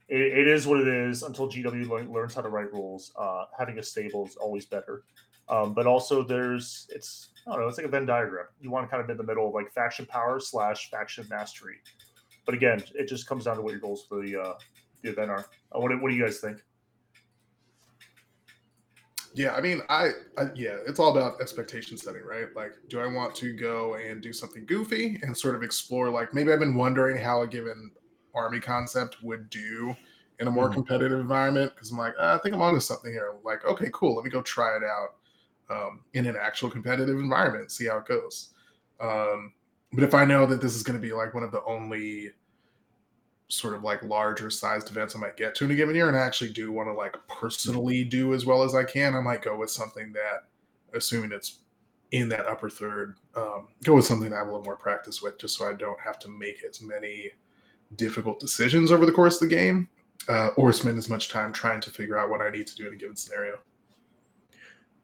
it, 0.09 0.19
it 0.19 0.47
is 0.47 0.67
what 0.67 0.79
it 0.81 0.87
is 0.87 1.23
until 1.23 1.47
gw 1.47 1.87
learn, 1.87 2.11
learns 2.11 2.33
how 2.33 2.41
to 2.41 2.49
write 2.49 2.71
rules. 2.73 3.11
Uh 3.17 3.45
having 3.57 3.77
a 3.79 3.83
stable 3.83 4.25
is 4.25 4.35
always 4.35 4.65
better. 4.65 5.03
Um 5.47 5.73
but 5.73 5.85
also 5.87 6.23
there's 6.23 6.87
it's 6.89 7.29
i 7.47 7.51
don't 7.51 7.61
know 7.61 7.67
it's 7.67 7.77
like 7.77 7.87
a 7.87 7.89
venn 7.89 8.05
diagram. 8.05 8.45
You 8.59 8.71
want 8.71 8.87
to 8.87 8.89
kind 8.89 9.01
of 9.01 9.07
be 9.07 9.11
in 9.11 9.17
the 9.17 9.23
middle 9.23 9.47
of 9.47 9.53
like 9.53 9.71
faction 9.71 10.05
power 10.05 10.39
slash 10.39 10.89
faction 10.89 11.27
mastery. 11.29 11.77
But 12.45 12.55
again 12.55 12.83
it 12.95 13.07
just 13.07 13.27
comes 13.27 13.45
down 13.45 13.57
to 13.57 13.61
what 13.61 13.71
your 13.71 13.79
goals 13.79 14.05
for 14.07 14.21
the 14.25 14.41
uh 14.41 14.53
the 15.03 15.09
event 15.09 15.31
are. 15.31 15.45
Uh, 15.75 15.79
what, 15.79 15.99
what 16.01 16.09
do 16.09 16.15
you 16.15 16.23
guys 16.23 16.39
think 16.39 16.63
Yeah, 19.33 19.53
I 19.53 19.61
mean, 19.61 19.81
I, 19.87 20.09
I 20.37 20.47
yeah, 20.55 20.77
it's 20.85 20.99
all 20.99 21.15
about 21.17 21.39
expectation 21.39 21.97
setting, 21.97 22.23
right? 22.23 22.47
Like, 22.55 22.73
do 22.89 22.99
I 22.99 23.07
want 23.07 23.33
to 23.35 23.53
go 23.53 23.95
and 23.95 24.21
do 24.21 24.33
something 24.33 24.65
goofy 24.65 25.19
and 25.23 25.37
sort 25.37 25.55
of 25.55 25.63
explore? 25.63 26.09
Like, 26.09 26.33
maybe 26.33 26.51
I've 26.51 26.59
been 26.59 26.75
wondering 26.75 27.17
how 27.17 27.41
a 27.41 27.47
given 27.47 27.91
army 28.33 28.59
concept 28.59 29.17
would 29.23 29.49
do 29.49 29.95
in 30.39 30.47
a 30.47 30.51
more 30.51 30.67
Mhm. 30.67 30.69
competitive 30.69 31.17
environment 31.19 31.73
because 31.73 31.91
I'm 31.91 31.97
like, 31.97 32.13
"Ah, 32.19 32.35
I 32.35 32.37
think 32.39 32.55
I'm 32.55 32.61
onto 32.61 32.81
something 32.81 33.11
here. 33.11 33.35
Like, 33.43 33.63
okay, 33.65 33.89
cool, 33.93 34.15
let 34.15 34.25
me 34.25 34.31
go 34.31 34.41
try 34.41 34.75
it 34.75 34.83
out 34.83 35.15
um, 35.69 36.03
in 36.13 36.25
an 36.25 36.35
actual 36.35 36.69
competitive 36.69 37.17
environment, 37.17 37.71
see 37.71 37.85
how 37.87 37.97
it 37.99 38.05
goes. 38.05 38.53
Um, 38.99 39.53
but 39.93 40.03
if 40.03 40.13
I 40.13 40.25
know 40.25 40.45
that 40.45 40.61
this 40.61 40.75
is 40.75 40.83
going 40.83 40.99
to 40.99 41.05
be 41.07 41.13
like 41.13 41.33
one 41.33 41.43
of 41.43 41.51
the 41.51 41.63
only 41.63 42.31
sort 43.51 43.73
of 43.73 43.83
like 43.83 44.01
larger 44.03 44.49
sized 44.49 44.89
events 44.89 45.13
I 45.15 45.19
might 45.19 45.35
get 45.35 45.53
to 45.55 45.65
in 45.65 45.71
a 45.71 45.75
given 45.75 45.93
year, 45.93 46.07
and 46.07 46.15
I 46.15 46.21
actually 46.21 46.51
do 46.51 46.71
want 46.71 46.87
to 46.87 46.93
like 46.93 47.15
personally 47.27 48.03
do 48.05 48.33
as 48.33 48.45
well 48.45 48.63
as 48.63 48.75
I 48.75 48.83
can, 48.83 49.13
I 49.13 49.19
might 49.19 49.41
go 49.41 49.57
with 49.57 49.69
something 49.69 50.13
that, 50.13 50.45
assuming 50.93 51.31
it's 51.33 51.59
in 52.11 52.29
that 52.29 52.45
upper 52.45 52.69
third, 52.69 53.15
um, 53.35 53.67
go 53.83 53.95
with 53.95 54.05
something 54.05 54.29
that 54.29 54.35
I 54.35 54.39
have 54.39 54.47
a 54.47 54.51
little 54.51 54.65
more 54.65 54.77
practice 54.77 55.21
with, 55.21 55.37
just 55.37 55.57
so 55.57 55.69
I 55.69 55.73
don't 55.73 55.99
have 55.99 56.17
to 56.19 56.29
make 56.29 56.63
as 56.63 56.81
many 56.81 57.31
difficult 57.97 58.39
decisions 58.39 58.89
over 58.91 59.05
the 59.05 59.11
course 59.11 59.41
of 59.41 59.49
the 59.49 59.55
game, 59.55 59.89
uh, 60.29 60.49
or 60.55 60.71
spend 60.71 60.97
as 60.97 61.09
much 61.09 61.27
time 61.27 61.51
trying 61.51 61.81
to 61.81 61.89
figure 61.89 62.17
out 62.17 62.29
what 62.29 62.41
I 62.41 62.49
need 62.49 62.67
to 62.67 62.75
do 62.75 62.87
in 62.87 62.93
a 62.93 62.97
given 62.97 63.17
scenario. 63.17 63.59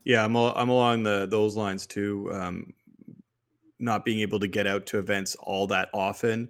Yeah, 0.05 0.23
I'm 0.23 0.37
al- 0.37 0.55
I'm 0.55 0.69
along 0.69 1.03
the 1.03 1.27
those 1.29 1.57
lines 1.57 1.85
too. 1.85 2.29
Um, 2.31 2.73
not 3.79 4.05
being 4.05 4.21
able 4.21 4.39
to 4.39 4.47
get 4.47 4.65
out 4.65 4.85
to 4.87 4.99
events 4.99 5.35
all 5.35 5.67
that 5.67 5.89
often. 5.93 6.49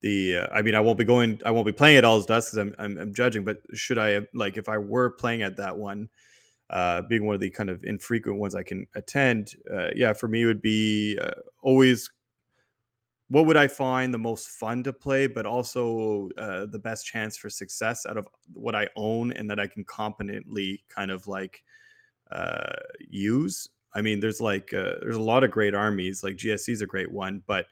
The 0.00 0.38
uh, 0.38 0.46
I 0.52 0.62
mean, 0.62 0.74
I 0.74 0.80
won't 0.80 0.98
be 0.98 1.04
going. 1.04 1.40
I 1.44 1.50
won't 1.50 1.66
be 1.66 1.72
playing 1.72 1.96
at 1.96 2.04
All's 2.04 2.26
Dust 2.26 2.52
because 2.52 2.58
I'm, 2.58 2.74
I'm 2.78 2.98
I'm 2.98 3.14
judging. 3.14 3.44
But 3.44 3.58
should 3.74 3.98
I 3.98 4.20
like 4.32 4.56
if 4.56 4.68
I 4.68 4.78
were 4.78 5.10
playing 5.10 5.42
at 5.42 5.56
that 5.56 5.76
one, 5.76 6.08
uh, 6.70 7.02
being 7.02 7.26
one 7.26 7.34
of 7.34 7.40
the 7.40 7.50
kind 7.50 7.68
of 7.68 7.82
infrequent 7.84 8.38
ones 8.38 8.54
I 8.54 8.62
can 8.62 8.86
attend? 8.94 9.54
Uh, 9.72 9.88
yeah, 9.96 10.12
for 10.12 10.28
me 10.28 10.42
it 10.42 10.46
would 10.46 10.62
be 10.62 11.18
uh, 11.20 11.32
always. 11.62 12.10
What 13.30 13.44
would 13.44 13.58
I 13.58 13.66
find 13.66 14.14
the 14.14 14.18
most 14.18 14.48
fun 14.48 14.82
to 14.84 14.92
play, 14.92 15.26
but 15.26 15.44
also 15.44 16.30
uh, 16.38 16.64
the 16.64 16.78
best 16.78 17.04
chance 17.04 17.36
for 17.36 17.50
success 17.50 18.06
out 18.06 18.16
of 18.16 18.26
what 18.54 18.74
I 18.74 18.88
own 18.96 19.32
and 19.32 19.50
that 19.50 19.60
I 19.60 19.66
can 19.66 19.84
competently 19.84 20.82
kind 20.88 21.10
of 21.10 21.26
like 21.26 21.62
uh, 22.30 22.72
use. 23.10 23.68
I 23.94 24.00
mean, 24.00 24.20
there's 24.20 24.40
like 24.40 24.72
uh, 24.72 24.94
there's 25.00 25.16
a 25.16 25.20
lot 25.20 25.44
of 25.44 25.50
great 25.50 25.74
armies. 25.74 26.22
Like 26.22 26.36
GSC 26.36 26.70
is 26.70 26.82
a 26.82 26.86
great 26.86 27.10
one, 27.10 27.42
but 27.46 27.66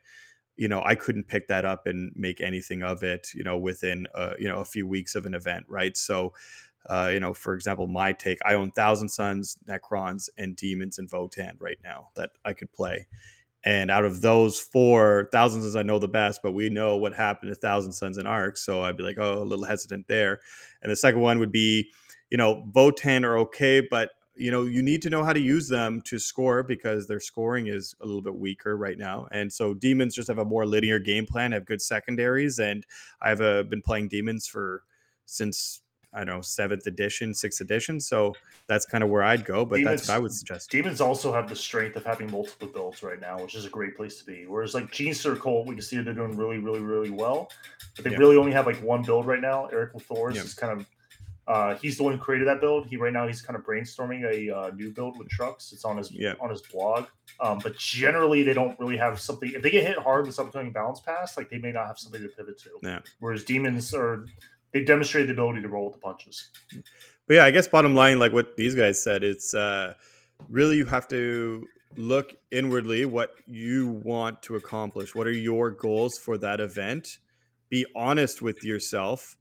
you 0.56 0.68
know 0.68 0.82
I 0.84 0.94
couldn't 0.94 1.28
pick 1.28 1.48
that 1.48 1.64
up 1.64 1.86
and 1.86 2.12
make 2.14 2.40
anything 2.40 2.82
of 2.82 3.02
it. 3.02 3.28
You 3.34 3.44
know, 3.44 3.58
within 3.58 4.06
uh, 4.14 4.34
you 4.38 4.48
know 4.48 4.60
a 4.60 4.64
few 4.64 4.86
weeks 4.86 5.14
of 5.14 5.26
an 5.26 5.34
event, 5.34 5.66
right? 5.68 5.96
So. 5.96 6.32
Uh, 6.88 7.10
you 7.12 7.18
know, 7.18 7.34
for 7.34 7.54
example, 7.54 7.88
my 7.88 8.12
take, 8.12 8.38
I 8.46 8.54
own 8.54 8.70
Thousand 8.70 9.08
Sons, 9.08 9.58
Necrons, 9.68 10.28
and 10.38 10.54
Demons 10.54 11.00
and 11.00 11.10
Votann 11.10 11.56
right 11.58 11.78
now 11.82 12.10
that 12.14 12.30
I 12.44 12.52
could 12.52 12.70
play. 12.70 13.08
And 13.66 13.90
out 13.90 14.04
of 14.04 14.20
those 14.20 14.60
four, 14.60 15.28
Thousand 15.32 15.62
Sons 15.62 15.74
I 15.74 15.82
know 15.82 15.98
the 15.98 16.06
best, 16.06 16.40
but 16.40 16.52
we 16.52 16.70
know 16.70 16.96
what 16.96 17.12
happened 17.12 17.50
to 17.50 17.56
Thousand 17.56 17.92
Sons 17.92 18.16
and 18.16 18.28
Arc. 18.28 18.56
So 18.56 18.82
I'd 18.82 18.96
be 18.96 19.02
like, 19.02 19.18
oh, 19.18 19.42
a 19.42 19.44
little 19.44 19.64
hesitant 19.64 20.06
there. 20.06 20.38
And 20.82 20.92
the 20.92 20.94
second 20.94 21.20
one 21.20 21.40
would 21.40 21.50
be, 21.50 21.90
you 22.30 22.38
know, 22.38 22.64
votann 22.70 23.24
are 23.24 23.38
okay, 23.38 23.80
but 23.80 24.10
you 24.36 24.50
know, 24.50 24.64
you 24.64 24.82
need 24.82 25.00
to 25.02 25.10
know 25.10 25.24
how 25.24 25.32
to 25.32 25.40
use 25.40 25.68
them 25.68 26.02
to 26.02 26.18
score 26.18 26.62
because 26.62 27.06
their 27.06 27.20
scoring 27.20 27.68
is 27.68 27.94
a 28.02 28.06
little 28.06 28.20
bit 28.22 28.34
weaker 28.34 28.76
right 28.76 28.98
now. 28.98 29.26
And 29.32 29.50
so 29.52 29.72
demons 29.74 30.14
just 30.14 30.28
have 30.28 30.38
a 30.38 30.44
more 30.44 30.66
linear 30.66 30.98
game 30.98 31.26
plan, 31.26 31.52
have 31.52 31.64
good 31.64 31.80
secondaries, 31.80 32.58
and 32.58 32.84
I've 33.22 33.40
uh, 33.40 33.62
been 33.64 33.80
playing 33.82 34.08
demons 34.08 34.46
for 34.46 34.82
since 35.24 35.80
I 36.12 36.24
don't 36.24 36.36
know 36.36 36.40
seventh 36.40 36.86
edition, 36.86 37.34
sixth 37.34 37.60
edition. 37.60 38.00
So 38.00 38.34
that's 38.68 38.86
kind 38.86 39.04
of 39.04 39.10
where 39.10 39.22
I'd 39.22 39.44
go, 39.44 39.64
but 39.66 39.76
Demons- 39.78 40.00
that's 40.00 40.08
what 40.08 40.14
I 40.14 40.18
would 40.18 40.32
suggest. 40.32 40.70
Demons 40.70 41.00
also 41.00 41.32
have 41.32 41.48
the 41.48 41.56
strength 41.56 41.96
of 41.96 42.04
having 42.04 42.30
multiple 42.30 42.68
builds 42.68 43.02
right 43.02 43.20
now, 43.20 43.40
which 43.42 43.54
is 43.54 43.66
a 43.66 43.68
great 43.68 43.96
place 43.96 44.18
to 44.20 44.24
be. 44.24 44.46
Whereas 44.46 44.72
like 44.72 44.90
Gene 44.92 45.12
Circle, 45.14 45.64
we 45.66 45.74
can 45.74 45.82
see 45.82 46.00
they're 46.00 46.14
doing 46.14 46.36
really, 46.36 46.58
really, 46.58 46.80
really 46.80 47.10
well, 47.10 47.50
but 47.96 48.04
they 48.04 48.12
Yeah. 48.12 48.18
really 48.18 48.36
only 48.36 48.52
have 48.52 48.66
like 48.66 48.82
one 48.82 49.02
build 49.02 49.26
right 49.26 49.40
now. 49.40 49.66
Eric 49.66 49.92
LaThorus 49.94 50.36
Yeah. 50.36 50.42
is 50.42 50.54
kind 50.54 50.78
of 50.80 50.86
uh, 51.48 51.76
he's 51.76 51.96
the 51.96 52.02
one 52.02 52.12
who 52.12 52.18
created 52.18 52.48
that 52.48 52.60
build. 52.60 52.86
He 52.86 52.96
right 52.96 53.12
now 53.12 53.26
he's 53.26 53.40
kind 53.40 53.56
of 53.56 53.64
brainstorming 53.64 54.24
a 54.24 54.54
uh, 54.56 54.70
new 54.70 54.90
build 54.90 55.18
with 55.18 55.28
trucks. 55.28 55.72
It's 55.72 55.84
on 55.84 55.96
his 55.96 56.10
Yeah. 56.10 56.34
on 56.40 56.50
his 56.50 56.62
blog. 56.62 57.06
Um, 57.40 57.60
but 57.62 57.76
generally, 57.76 58.42
they 58.42 58.54
don't 58.54 58.78
really 58.80 58.96
have 58.96 59.20
something. 59.20 59.52
If 59.52 59.62
they 59.62 59.70
get 59.70 59.86
hit 59.86 59.98
hard 59.98 60.26
with 60.26 60.34
something 60.34 60.72
balance 60.72 61.00
pass, 61.00 61.36
like 61.36 61.48
they 61.50 61.58
may 61.58 61.72
not 61.72 61.86
have 61.86 61.98
something 61.98 62.22
to 62.22 62.28
pivot 62.28 62.58
to. 62.60 62.70
Yeah. 62.82 63.00
Whereas 63.20 63.44
demons 63.44 63.94
are 63.94 64.26
they 64.72 64.84
demonstrate 64.84 65.26
the 65.26 65.32
ability 65.32 65.62
to 65.62 65.68
roll 65.68 65.84
with 65.86 65.94
the 65.94 66.00
punches. 66.00 66.50
But 67.26 67.34
yeah, 67.34 67.44
I 67.44 67.50
guess 67.50 67.68
bottom 67.68 67.94
line, 67.94 68.18
like 68.18 68.32
what 68.32 68.56
these 68.56 68.74
guys 68.74 69.02
said, 69.02 69.22
it's 69.24 69.54
uh, 69.54 69.94
really 70.48 70.76
you 70.76 70.84
have 70.86 71.08
to 71.08 71.66
look 71.96 72.34
inwardly 72.50 73.04
what 73.06 73.34
you 73.46 74.00
want 74.04 74.42
to 74.42 74.56
accomplish. 74.56 75.14
What 75.14 75.26
are 75.26 75.32
your 75.32 75.70
goals 75.70 76.18
for 76.18 76.36
that 76.38 76.60
event? 76.60 77.18
Be 77.68 77.86
honest 77.94 78.42
with 78.42 78.62
yourself. 78.62 79.36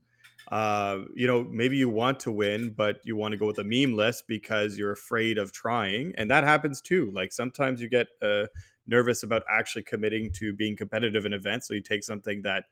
Uh, 0.48 1.00
you 1.14 1.26
know, 1.26 1.44
maybe 1.50 1.76
you 1.76 1.88
want 1.88 2.20
to 2.20 2.30
win, 2.30 2.70
but 2.70 3.00
you 3.04 3.16
want 3.16 3.32
to 3.32 3.38
go 3.38 3.46
with 3.46 3.58
a 3.58 3.64
meme 3.64 3.96
list 3.96 4.24
because 4.28 4.78
you're 4.78 4.92
afraid 4.92 5.38
of 5.38 5.52
trying, 5.52 6.12
and 6.16 6.30
that 6.30 6.44
happens 6.44 6.80
too. 6.80 7.10
Like 7.12 7.32
sometimes 7.32 7.80
you 7.80 7.88
get 7.88 8.06
uh, 8.22 8.46
nervous 8.86 9.24
about 9.24 9.42
actually 9.50 9.82
committing 9.82 10.30
to 10.34 10.52
being 10.52 10.76
competitive 10.76 11.26
in 11.26 11.32
events, 11.32 11.66
so 11.66 11.74
you 11.74 11.80
take 11.80 12.04
something 12.04 12.42
that 12.42 12.64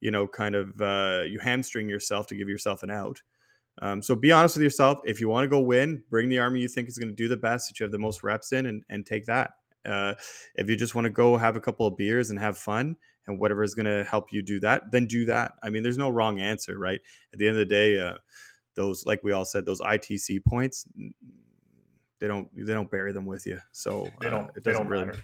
you 0.00 0.10
know 0.10 0.26
kind 0.26 0.54
of 0.54 0.80
uh, 0.80 1.22
you 1.26 1.38
hamstring 1.38 1.88
yourself 1.88 2.26
to 2.28 2.34
give 2.34 2.48
yourself 2.48 2.82
an 2.82 2.90
out. 2.90 3.20
Um, 3.80 4.02
so 4.02 4.14
be 4.14 4.32
honest 4.32 4.56
with 4.56 4.64
yourself. 4.64 4.98
If 5.04 5.20
you 5.20 5.28
want 5.28 5.44
to 5.44 5.48
go 5.48 5.60
win, 5.60 6.02
bring 6.10 6.28
the 6.28 6.38
army 6.38 6.60
you 6.60 6.68
think 6.68 6.88
is 6.88 6.98
going 6.98 7.08
to 7.08 7.14
do 7.14 7.28
the 7.28 7.36
best, 7.36 7.68
that 7.68 7.78
you 7.78 7.84
have 7.84 7.92
the 7.92 7.98
most 7.98 8.22
reps 8.22 8.52
in, 8.52 8.66
and, 8.66 8.82
and 8.88 9.04
take 9.04 9.26
that. 9.26 9.50
Uh, 9.84 10.14
if 10.54 10.68
you 10.68 10.76
just 10.76 10.94
want 10.94 11.04
to 11.04 11.10
go 11.10 11.36
have 11.36 11.56
a 11.56 11.60
couple 11.60 11.86
of 11.86 11.96
beers 11.96 12.30
and 12.30 12.38
have 12.38 12.56
fun, 12.56 12.96
and 13.26 13.38
whatever 13.38 13.62
is 13.62 13.74
going 13.74 13.86
to 13.86 14.04
help 14.04 14.32
you 14.32 14.42
do 14.42 14.58
that, 14.60 14.90
then 14.90 15.06
do 15.06 15.24
that. 15.26 15.52
I 15.62 15.70
mean, 15.70 15.82
there's 15.82 15.98
no 15.98 16.10
wrong 16.10 16.40
answer, 16.40 16.78
right? 16.78 17.00
At 17.32 17.38
the 17.38 17.46
end 17.46 17.56
of 17.56 17.60
the 17.60 17.74
day, 17.74 18.00
uh, 18.00 18.14
those, 18.74 19.06
like 19.06 19.22
we 19.22 19.32
all 19.32 19.44
said, 19.44 19.64
those 19.64 19.80
ITC 19.80 20.44
points, 20.44 20.86
they 22.18 22.28
don't 22.28 22.48
they 22.54 22.72
don't 22.72 22.88
bury 22.90 23.12
them 23.12 23.26
with 23.26 23.46
you. 23.46 23.58
So 23.72 24.08
They 24.20 24.28
uh, 24.28 24.30
don't. 24.30 24.48
it 24.56 24.62
they 24.62 24.70
doesn't 24.70 24.84
don't 24.84 24.92
really. 24.92 25.06
matter. 25.06 25.18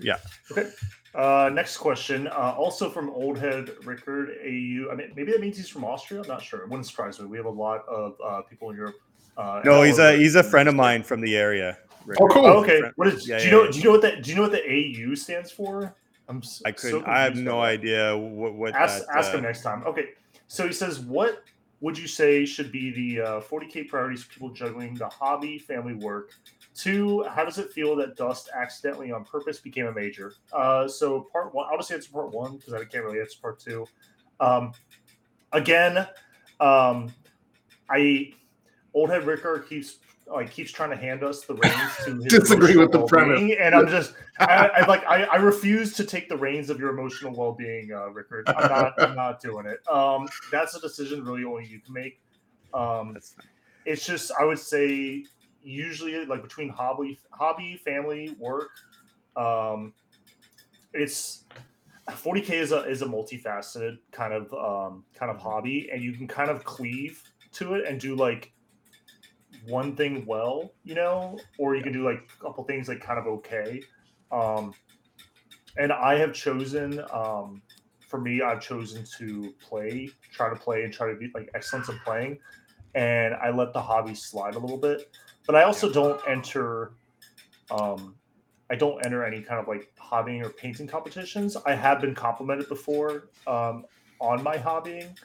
Yeah. 0.00 0.16
Okay. 0.50 0.70
Uh, 1.14 1.50
next 1.52 1.76
question. 1.76 2.26
Uh, 2.28 2.54
also 2.56 2.88
from 2.88 3.10
Old 3.10 3.38
Head 3.38 3.70
Rickard 3.84 4.30
AU. 4.42 4.90
I 4.90 4.94
mean, 4.94 5.12
maybe 5.14 5.32
that 5.32 5.40
means 5.42 5.58
he's 5.58 5.68
from 5.68 5.84
Austria. 5.84 6.22
I'm 6.22 6.28
not 6.28 6.42
sure. 6.42 6.60
It 6.60 6.68
wouldn't 6.70 6.86
surprise 6.86 7.20
me. 7.20 7.26
We 7.26 7.36
have 7.36 7.46
a 7.46 7.50
lot 7.50 7.86
of 7.86 8.16
uh, 8.24 8.42
people 8.42 8.70
in 8.70 8.76
Europe. 8.76 8.96
Uh, 9.36 9.60
No, 9.64 9.82
he's 9.82 9.98
a 9.98 10.16
he's 10.16 10.36
a 10.36 10.42
friend 10.42 10.68
of 10.70 10.74
mine 10.74 11.02
from 11.02 11.20
the 11.20 11.36
area. 11.36 11.76
Rick. 12.06 12.18
Oh, 12.20 12.28
cool. 12.28 12.46
Oh, 12.46 12.60
okay. 12.62 12.80
What 12.96 13.08
is? 13.08 13.28
Yeah, 13.28 13.38
do 13.38 13.44
you 13.44 13.50
yeah, 13.50 13.56
know? 13.56 13.64
yeah. 13.64 13.70
Do 13.70 13.78
you 13.78 13.84
know 13.84 13.90
what 13.92 14.02
that? 14.02 14.22
Do 14.22 14.30
you 14.30 14.36
know 14.36 14.42
what 14.42 14.52
the 14.52 15.10
AU 15.10 15.14
stands 15.16 15.50
for? 15.50 15.94
I'm. 16.28 16.38
s- 16.38 16.62
I 16.64 16.72
so 16.72 17.00
couldn't. 17.00 17.06
I 17.08 17.22
have 17.22 17.36
no 17.36 17.60
idea 17.60 18.16
what 18.16 18.54
what 18.54 18.74
Ask, 18.74 19.06
that, 19.06 19.16
ask 19.16 19.32
uh, 19.32 19.38
him 19.38 19.44
next 19.44 19.62
time. 19.62 19.82
Okay. 19.86 20.10
So 20.46 20.66
he 20.66 20.72
says, 20.72 21.00
what 21.00 21.42
would 21.80 21.96
you 21.96 22.06
say 22.06 22.44
should 22.44 22.72
be 22.72 22.90
the 22.90 23.22
uh, 23.22 23.40
40k 23.40 23.88
priorities 23.88 24.24
for 24.24 24.32
people 24.32 24.50
juggling 24.50 24.94
the 24.94 25.08
hobby, 25.08 25.58
family, 25.58 25.94
work? 25.94 26.30
Two, 26.74 27.24
how 27.24 27.44
does 27.44 27.58
it 27.58 27.72
feel 27.72 27.96
that 27.96 28.16
Dust 28.16 28.50
accidentally 28.54 29.10
on 29.10 29.24
purpose 29.24 29.58
became 29.58 29.86
a 29.86 29.92
major? 29.92 30.32
Uh, 30.52 30.86
so 30.86 31.28
part 31.32 31.54
one, 31.54 31.66
I'll 31.70 31.78
just 31.78 31.90
answer 31.90 32.10
part 32.10 32.32
one 32.32 32.56
because 32.56 32.72
I 32.72 32.84
can't 32.84 33.04
really 33.04 33.20
answer 33.20 33.38
part 33.42 33.58
two. 33.58 33.84
Um, 34.38 34.72
again, 35.52 36.06
um, 36.60 37.12
I 37.90 38.32
old 38.94 39.10
head 39.10 39.26
Ricker 39.26 39.58
keeps 39.60 39.98
like 40.30 40.50
keeps 40.50 40.70
trying 40.70 40.90
to 40.90 40.96
hand 40.96 41.22
us 41.22 41.42
the 41.42 41.54
reins 41.62 41.96
to 42.04 42.14
his 42.22 42.24
Disagree 42.24 42.76
with 42.76 42.92
the 42.92 43.04
premise. 43.04 43.38
well-being, 43.38 43.58
and 43.58 43.74
I'm 43.74 43.88
just 43.88 44.14
I, 44.38 44.68
I 44.68 44.86
like 44.86 45.04
I, 45.06 45.24
I 45.24 45.36
refuse 45.36 45.94
to 45.94 46.04
take 46.04 46.28
the 46.28 46.36
reins 46.36 46.70
of 46.70 46.78
your 46.78 46.90
emotional 46.90 47.34
well-being, 47.34 47.92
uh, 47.92 48.08
Rickard. 48.10 48.48
I'm 48.48 48.68
not 48.68 49.02
I'm 49.02 49.16
not 49.16 49.40
doing 49.40 49.66
it. 49.66 49.86
Um, 49.88 50.28
that's 50.50 50.74
a 50.74 50.80
decision 50.80 51.24
really 51.24 51.44
only 51.44 51.66
you 51.66 51.80
can 51.80 51.94
make. 51.94 52.20
Um, 52.74 53.16
it's 53.84 54.04
just 54.06 54.32
I 54.38 54.44
would 54.44 54.58
say 54.58 55.24
usually 55.62 56.24
like 56.26 56.42
between 56.42 56.68
hobby, 56.68 57.18
hobby, 57.30 57.80
family, 57.84 58.34
work. 58.38 58.70
Um, 59.36 59.92
it's 60.92 61.44
40k 62.08 62.50
is 62.50 62.72
a 62.72 62.84
is 62.84 63.02
a 63.02 63.06
multifaceted 63.06 63.98
kind 64.12 64.32
of 64.32 64.52
um, 64.54 65.04
kind 65.14 65.30
of 65.30 65.38
hobby, 65.38 65.90
and 65.92 66.02
you 66.02 66.12
can 66.12 66.26
kind 66.26 66.50
of 66.50 66.64
cleave 66.64 67.22
to 67.52 67.74
it 67.74 67.86
and 67.86 68.00
do 68.00 68.14
like 68.14 68.52
one 69.66 69.96
thing 69.96 70.24
well, 70.26 70.72
you 70.84 70.94
know, 70.94 71.38
or 71.58 71.76
you 71.76 71.82
can 71.82 71.92
do 71.92 72.04
like 72.04 72.28
a 72.38 72.42
couple 72.42 72.64
things 72.64 72.88
like 72.88 73.00
kind 73.00 73.18
of 73.18 73.26
okay. 73.26 73.82
Um, 74.30 74.74
and 75.76 75.92
I 75.92 76.16
have 76.18 76.32
chosen, 76.32 77.00
um, 77.12 77.62
for 78.00 78.20
me, 78.20 78.42
I've 78.42 78.60
chosen 78.60 79.04
to 79.18 79.52
play, 79.60 80.10
try 80.32 80.48
to 80.48 80.56
play, 80.56 80.84
and 80.84 80.92
try 80.92 81.10
to 81.10 81.16
be 81.16 81.30
like 81.34 81.50
excellence 81.54 81.88
in 81.88 81.98
playing, 82.04 82.38
and 82.94 83.34
I 83.34 83.50
let 83.50 83.72
the 83.72 83.82
hobby 83.82 84.14
slide 84.14 84.54
a 84.54 84.58
little 84.58 84.78
bit. 84.78 85.14
But 85.46 85.54
I 85.54 85.62
also 85.62 85.90
don't 85.90 86.20
enter, 86.26 86.92
um, 87.70 88.16
I 88.70 88.76
don't 88.76 89.04
enter 89.04 89.24
any 89.24 89.40
kind 89.40 89.60
of 89.60 89.68
like 89.68 89.92
hobbying 90.00 90.44
or 90.44 90.50
painting 90.50 90.86
competitions. 90.86 91.56
I 91.64 91.74
have 91.74 92.00
been 92.00 92.14
complimented 92.14 92.68
before 92.68 93.28
um, 93.46 93.84
on 94.20 94.42
my 94.42 94.56
hobbying, 94.56 95.16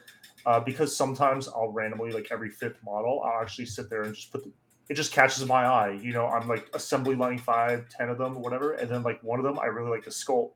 uh, 0.46 0.60
because 0.60 0.96
sometimes 0.96 1.48
I'll 1.48 1.72
randomly 1.72 2.12
like 2.12 2.28
every 2.32 2.50
fifth 2.50 2.78
model, 2.84 3.22
I'll 3.24 3.42
actually 3.42 3.66
sit 3.66 3.90
there 3.90 4.04
and 4.04 4.14
just 4.14 4.32
put 4.32 4.44
the, 4.44 4.52
it 4.90 4.96
just 4.96 5.12
catches 5.14 5.46
my 5.46 5.66
eye. 5.66 6.00
You 6.02 6.14
know, 6.14 6.28
I'm 6.28 6.48
like 6.48 6.68
assembly 6.74 7.16
lining 7.16 7.40
five, 7.40 7.88
ten 7.90 8.10
of 8.10 8.18
them, 8.18 8.42
whatever, 8.42 8.74
and 8.74 8.90
then 8.90 9.04
like 9.04 9.22
one 9.24 9.40
of 9.40 9.46
them 9.46 9.60
I 9.60 9.66
really 9.66 9.90
like 9.90 10.04
the 10.04 10.12
sculpt. 10.12 10.52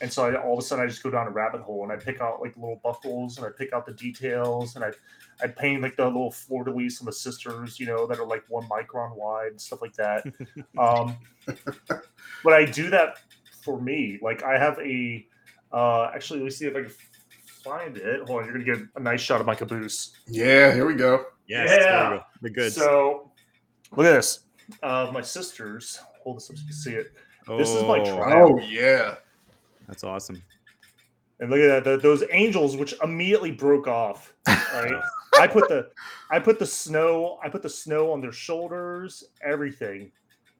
And 0.00 0.12
so 0.12 0.24
I, 0.24 0.34
all 0.34 0.54
of 0.54 0.58
a 0.58 0.62
sudden 0.62 0.84
I 0.84 0.88
just 0.88 1.02
go 1.02 1.10
down 1.10 1.28
a 1.28 1.30
rabbit 1.30 1.60
hole 1.60 1.84
and 1.84 1.92
I 1.92 1.96
pick 1.96 2.20
out 2.20 2.40
like 2.40 2.56
little 2.56 2.80
buckles 2.82 3.36
and 3.36 3.46
I 3.46 3.50
pick 3.56 3.72
out 3.72 3.86
the 3.86 3.92
details 3.92 4.74
and 4.74 4.84
I 4.84 4.90
I 5.42 5.48
paint 5.48 5.82
like 5.82 5.96
the 5.96 6.04
little 6.04 6.30
fleur 6.30 6.64
de 6.64 6.72
lis 6.72 7.00
on 7.00 7.06
the 7.06 7.12
sisters, 7.12 7.78
you 7.78 7.86
know, 7.86 8.06
that 8.06 8.18
are 8.18 8.26
like 8.26 8.44
one 8.48 8.66
micron 8.68 9.14
wide 9.14 9.52
and 9.52 9.60
stuff 9.60 9.82
like 9.82 9.94
that. 9.94 10.24
um, 10.78 11.16
but 12.44 12.52
I 12.52 12.64
do 12.64 12.90
that 12.90 13.18
for 13.62 13.80
me. 13.80 14.18
Like 14.22 14.42
I 14.42 14.58
have 14.58 14.78
a 14.78 15.26
uh, 15.72 16.10
actually 16.14 16.40
let 16.40 16.44
me 16.46 16.50
see 16.50 16.66
if 16.66 16.76
I 16.76 16.82
can 16.82 16.92
find 17.62 17.96
it. 17.96 18.20
Hold 18.26 18.40
on, 18.42 18.44
you're 18.46 18.52
gonna 18.58 18.64
get 18.64 18.86
a 18.96 19.00
nice 19.00 19.20
shot 19.20 19.40
of 19.40 19.46
my 19.46 19.54
caboose. 19.54 20.12
Yeah, 20.26 20.72
here 20.74 20.86
we 20.86 20.94
go. 20.94 21.24
Yes, 21.46 21.68
there 21.70 21.80
Yeah. 21.82 22.10
we 22.10 22.16
go. 22.16 22.22
The 22.42 22.50
goods. 22.50 22.74
So 22.76 23.30
look 23.96 24.06
at 24.06 24.12
this. 24.12 24.40
Uh, 24.82 25.10
my 25.12 25.20
sisters. 25.20 26.00
Hold 26.22 26.36
this 26.38 26.50
up 26.50 26.56
so 26.56 26.60
you 26.62 26.66
can 26.68 26.76
see 26.76 26.92
it. 26.94 27.12
this 27.58 27.70
is 27.70 27.82
my 27.82 27.98
Oh, 27.98 28.04
trial. 28.16 28.48
Oh 28.54 28.58
yeah. 28.60 29.16
That's 29.88 30.04
awesome. 30.04 30.42
And 31.40 31.50
look 31.50 31.58
at 31.58 31.84
that. 31.84 31.84
th- 31.84 32.02
those 32.02 32.22
angels, 32.30 32.76
which 32.76 32.94
immediately 33.02 33.50
broke 33.50 33.88
off. 33.88 34.32
Right. 34.46 34.92
I 35.40 35.46
put 35.46 35.68
the 35.68 35.88
I 36.30 36.38
put 36.38 36.58
the 36.58 36.66
snow. 36.66 37.38
I 37.42 37.48
put 37.48 37.62
the 37.62 37.68
snow 37.68 38.12
on 38.12 38.20
their 38.20 38.32
shoulders. 38.32 39.24
Everything. 39.42 40.12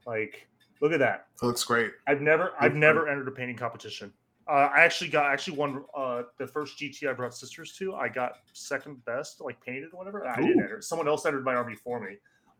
Like, 0.07 0.47
look 0.81 0.93
at 0.93 0.99
that. 0.99 1.27
It 1.41 1.47
looks 1.47 1.63
great. 1.63 1.93
I've 2.09 2.21
never 2.21 2.53
I've 2.59 2.73
Good 2.73 2.79
never 2.81 3.09
entered 3.09 3.29
a 3.29 3.33
painting 3.33 3.57
competition. 3.57 4.13
Uh, 4.53 4.69
I 4.75 4.81
actually 4.81 5.09
got 5.09 5.33
actually 5.33 5.57
won 5.57 5.83
uh, 5.97 6.25
the 6.37 6.47
first 6.47 6.79
GT 6.79 7.09
I 7.09 7.15
brought 7.15 7.35
sisters 7.35 7.73
to. 7.79 7.95
I 7.95 8.11
got 8.11 8.41
second 8.53 9.03
best, 9.07 9.41
like 9.41 9.59
painted 9.65 9.89
or 9.95 9.99
whatever. 9.99 10.29
I 10.29 10.37
didn't 10.37 10.61
enter. 10.61 10.83
Someone 10.83 11.09
else 11.09 11.25
entered 11.25 11.43
my 11.43 11.55
army 11.55 11.75
for 11.75 11.99
me. 11.99 12.17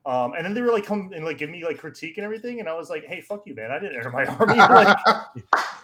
Um, 0.07 0.33
and 0.33 0.43
then 0.43 0.55
they 0.55 0.63
were 0.63 0.73
like 0.73 0.87
come 0.87 1.11
and 1.15 1.23
like 1.23 1.37
give 1.37 1.51
me 1.51 1.63
like 1.67 1.77
critique 1.77 2.17
and 2.17 2.25
everything, 2.25 2.61
and 2.61 2.69
I 2.69 2.73
was 2.73 2.89
like, 2.89 3.05
"Hey, 3.05 3.21
fuck 3.21 3.43
you, 3.45 3.55
man! 3.55 3.71
I 3.71 3.79
didn't 3.79 3.97
enter 3.97 4.11
my 4.11 4.25
army. 4.39 4.57
like, 4.57 4.97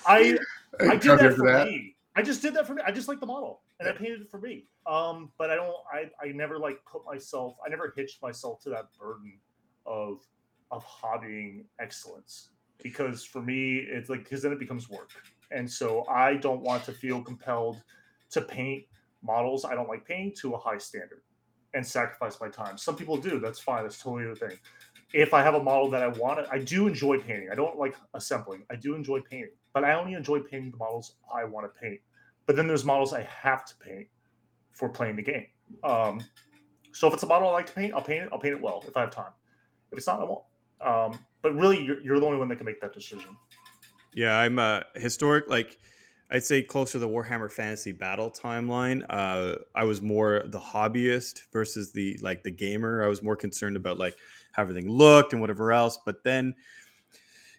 I 0.07 0.39
I 0.81 0.97
did 0.97 1.19
that 1.19 1.35
for 1.37 1.47
that. 1.47 1.67
me. 1.67 1.95
I 2.17 2.23
just 2.23 2.41
did 2.41 2.55
that 2.55 2.67
for 2.67 2.73
me. 2.73 2.81
I 2.87 2.91
just 2.91 3.07
like 3.07 3.21
the 3.21 3.27
model, 3.27 3.61
and 3.79 3.87
I 3.87 3.93
painted 3.93 4.23
it 4.23 4.31
for 4.31 4.39
me. 4.41 4.65
Um, 4.87 5.31
but 5.37 5.51
I 5.51 5.57
don't. 5.57 5.75
I 5.93 6.11
I 6.27 6.33
never 6.33 6.59
like 6.59 6.81
put 6.91 7.05
myself. 7.05 7.57
I 7.67 7.69
never 7.69 7.93
hitched 7.95 8.23
myself 8.23 8.63
to 8.63 8.71
that 8.71 8.87
burden 8.99 9.39
of 9.85 10.23
of 10.71 10.83
hobbying 10.87 11.65
excellence 11.79 12.49
because 12.83 13.25
for 13.25 13.43
me 13.43 13.77
it's 13.77 14.09
like 14.09 14.25
because 14.25 14.41
then 14.41 14.53
it 14.53 14.59
becomes 14.59 14.89
work, 14.89 15.11
and 15.51 15.70
so 15.70 16.05
I 16.09 16.35
don't 16.35 16.61
want 16.61 16.85
to 16.85 16.93
feel 16.93 17.23
compelled 17.23 17.83
to 18.31 18.43
paint 18.43 18.85
models 19.23 19.65
I 19.65 19.75
don't 19.75 19.89
like 19.89 20.07
painting 20.07 20.35
to 20.41 20.55
a 20.55 20.59
high 20.59 20.79
standard 20.79 21.23
and 21.75 21.87
sacrifice 21.87 22.41
my 22.41 22.49
time. 22.49 22.79
Some 22.79 22.97
people 22.97 23.16
do. 23.16 23.39
That's 23.39 23.59
fine. 23.59 23.83
That's 23.83 24.01
totally 24.03 24.29
the 24.29 24.37
thing. 24.37 24.59
if 25.12 25.33
I 25.35 25.43
have 25.43 25.55
a 25.55 25.62
model 25.62 25.91
that 25.91 26.03
I 26.03 26.09
want, 26.09 26.47
I 26.51 26.59
do 26.59 26.87
enjoy 26.87 27.19
painting. 27.19 27.49
I 27.51 27.55
don't 27.55 27.79
like 27.79 27.97
assembling. 28.15 28.65
I 28.70 28.77
do 28.77 28.95
enjoy 28.95 29.20
painting, 29.20 29.51
but 29.73 29.85
I 29.85 29.95
only 29.95 30.15
enjoy 30.15 30.41
painting 30.41 30.70
the 30.70 30.77
models 30.77 31.16
I 31.35 31.45
want 31.45 31.73
to 31.73 31.81
paint. 31.81 32.01
But 32.47 32.57
then 32.57 32.66
there's 32.66 32.85
models 32.85 33.12
I 33.12 33.23
have 33.23 33.65
to 33.66 33.77
paint 33.77 34.07
for 34.73 34.89
playing 34.89 35.16
the 35.16 35.23
game. 35.23 35.47
Um, 35.85 36.23
so 36.93 37.09
if 37.09 37.15
it's 37.15 37.23
a 37.23 37.27
model 37.27 37.49
I 37.49 37.53
like 37.53 37.66
to 37.66 37.73
paint, 37.73 37.95
I'll 37.95 38.03
paint 38.03 38.25
it. 38.25 38.29
I'll 38.33 38.39
paint 38.39 38.55
it 38.55 38.61
well 38.61 38.83
if 38.87 38.97
I 38.97 39.01
have 39.03 39.11
time. 39.11 39.33
If 39.93 39.99
it's 39.99 40.07
not, 40.07 40.20
I 40.20 40.25
won't. 40.25 40.45
Um, 40.81 41.19
but 41.43 41.55
really, 41.55 41.83
you're, 41.83 42.01
you're 42.01 42.20
the 42.20 42.27
only 42.27 42.39
one 42.39 42.49
that 42.49 42.57
can 42.57 42.66
make 42.66 42.81
that 42.81 42.93
decision. 42.93 43.37
Yeah, 44.15 44.39
I'm 44.39 44.59
a 44.59 44.85
historic 44.95 45.49
like 45.49 45.79
I'd 46.31 46.45
say 46.45 46.63
closer 46.63 46.93
to 46.93 46.99
the 46.99 47.09
Warhammer 47.09 47.51
Fantasy 47.51 47.93
Battle 47.93 48.31
timeline. 48.31 49.05
Uh, 49.09 49.57
I 49.75 49.85
was 49.85 50.03
more 50.03 50.43
the 50.47 50.61
hobbyist 50.61 51.41
versus 51.53 51.91
the 51.93 52.19
like 52.21 52.43
the 52.43 52.51
gamer. 52.51 53.03
I 53.03 53.09
was 53.09 53.23
more 53.23 53.37
concerned 53.37 53.77
about 53.77 53.99
like 53.99 54.17
how 54.53 54.63
everything 54.63 54.91
looked 54.91 55.33
and 55.33 55.41
whatever 55.41 55.73
else. 55.73 55.99
But 56.05 56.23
then, 56.25 56.55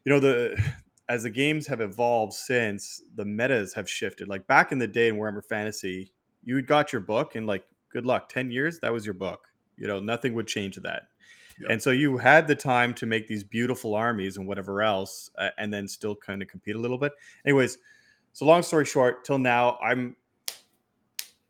you 0.05 0.11
know, 0.11 0.19
the 0.19 0.61
as 1.09 1.23
the 1.23 1.29
games 1.29 1.65
have 1.65 1.81
evolved 1.81 2.33
since, 2.33 3.01
the 3.15 3.25
metas 3.25 3.73
have 3.73 3.89
shifted. 3.89 4.27
Like 4.27 4.45
back 4.45 4.71
in 4.71 4.77
the 4.77 4.87
day 4.87 5.07
in 5.07 5.15
Warhammer 5.15 5.43
Fantasy, 5.43 6.11
you 6.43 6.61
got 6.61 6.93
your 6.93 7.01
book 7.01 7.35
and 7.35 7.47
like 7.47 7.65
good 7.91 8.05
luck. 8.05 8.29
Ten 8.29 8.51
years, 8.51 8.79
that 8.81 8.93
was 8.93 9.05
your 9.05 9.15
book. 9.15 9.47
You 9.77 9.87
know, 9.87 9.99
nothing 9.99 10.35
would 10.35 10.47
change 10.47 10.75
that. 10.75 11.08
And 11.67 11.81
so 11.81 11.91
you 11.91 12.17
had 12.17 12.47
the 12.47 12.55
time 12.55 12.93
to 12.95 13.05
make 13.05 13.27
these 13.27 13.43
beautiful 13.43 13.95
armies 13.95 14.37
and 14.37 14.47
whatever 14.47 14.81
else, 14.81 15.29
uh, 15.37 15.49
and 15.57 15.73
then 15.73 15.87
still 15.87 16.15
kind 16.15 16.41
of 16.41 16.47
compete 16.47 16.75
a 16.75 16.79
little 16.79 16.97
bit. 16.97 17.13
Anyways, 17.45 17.77
so 18.33 18.45
long 18.45 18.63
story 18.63 18.85
short, 18.85 19.25
till 19.25 19.39
now, 19.39 19.77
I'm 19.83 20.15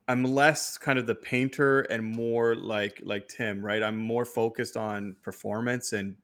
I'm 0.07 0.23
less 0.23 0.77
kind 0.77 0.98
of 0.98 1.06
the 1.06 1.14
painter 1.14 1.81
and 1.81 2.03
more 2.03 2.56
like 2.56 2.99
like 3.03 3.27
Tim, 3.27 3.64
right? 3.64 3.84
I'm 3.84 3.98
more 3.98 4.26
focused 4.26 4.76
on 4.76 5.15
performance 5.22 5.94
and 5.94 6.15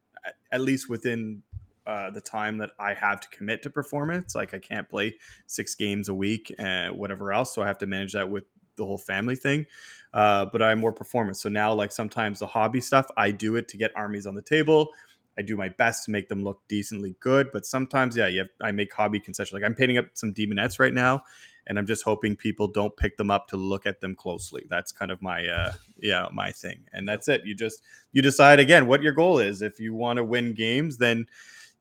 at 0.52 0.62
least 0.62 0.90
within 0.90 1.44
uh, 1.86 2.10
the 2.10 2.22
time 2.22 2.57
that 2.57 2.72
I 2.80 2.95
have 2.95 3.20
to 3.22 3.30
commit 3.30 3.62
to 3.62 3.70
performance. 3.70 4.34
Like 4.34 4.56
I 4.56 4.60
can't 4.60 4.90
play 4.90 5.16
six 5.45 5.76
games 5.76 6.10
a 6.10 6.16
week 6.16 6.53
and 6.57 6.98
whatever 6.98 7.32
else, 7.32 7.53
so 7.53 7.62
I 7.62 7.68
have 7.68 7.78
to 7.78 7.86
manage 7.86 8.14
that 8.14 8.28
with 8.28 8.45
the 8.76 8.86
whole 8.86 8.98
family 8.98 9.36
thing. 9.36 9.66
Uh, 10.14 10.46
but 10.46 10.62
I'm 10.62 10.80
more 10.80 10.94
performance. 10.94 11.42
So 11.42 11.50
now, 11.50 11.74
like 11.74 11.92
sometimes 11.92 12.40
the 12.40 12.48
hobby 12.48 12.80
stuff, 12.80 13.08
I 13.18 13.32
do 13.32 13.58
it 13.58 13.68
to 13.70 13.78
get 13.78 13.92
armies 13.96 14.26
on 14.26 14.34
the 14.34 14.42
table. 14.42 14.90
I 15.38 15.42
do 15.42 15.58
my 15.58 15.70
best 15.70 16.06
to 16.06 16.12
make 16.12 16.30
them 16.30 16.44
look 16.44 16.62
decently 16.70 17.16
good. 17.20 17.50
But 17.52 17.66
sometimes, 17.66 18.16
yeah, 18.16 18.30
have, 18.30 18.48
I 18.62 18.72
make 18.72 18.94
hobby 18.94 19.20
concessions. 19.20 19.54
Like 19.54 19.64
I'm 19.64 19.76
painting 19.76 19.98
up 19.98 20.06
some 20.14 20.34
Daemonettes 20.34 20.80
right 20.80 20.94
now, 20.94 21.24
and 21.68 21.78
I'm 21.78 21.86
just 21.86 22.04
hoping 22.04 22.36
people 22.36 22.68
don't 22.68 22.96
pick 22.96 23.18
them 23.18 23.30
up 23.30 23.48
to 23.50 23.58
look 23.58 23.86
at 23.86 24.00
them 24.00 24.16
closely. 24.16 24.66
That's 24.70 24.94
kind 24.94 25.12
of 25.12 25.22
my, 25.22 25.46
uh, 25.46 25.74
yeah, 26.00 26.28
my 26.32 26.52
thing. 26.52 26.80
And 26.94 27.08
that's 27.08 27.28
it. 27.28 27.46
You 27.46 27.54
just 27.54 27.82
you 28.14 28.22
decide 28.22 28.62
again 28.62 28.88
what 28.88 29.04
your 29.04 29.12
goal 29.12 29.40
is. 29.40 29.62
If 29.62 29.80
you 29.80 29.94
want 29.94 30.18
to 30.18 30.24
win 30.24 30.54
games, 30.54 30.98
then 30.98 31.28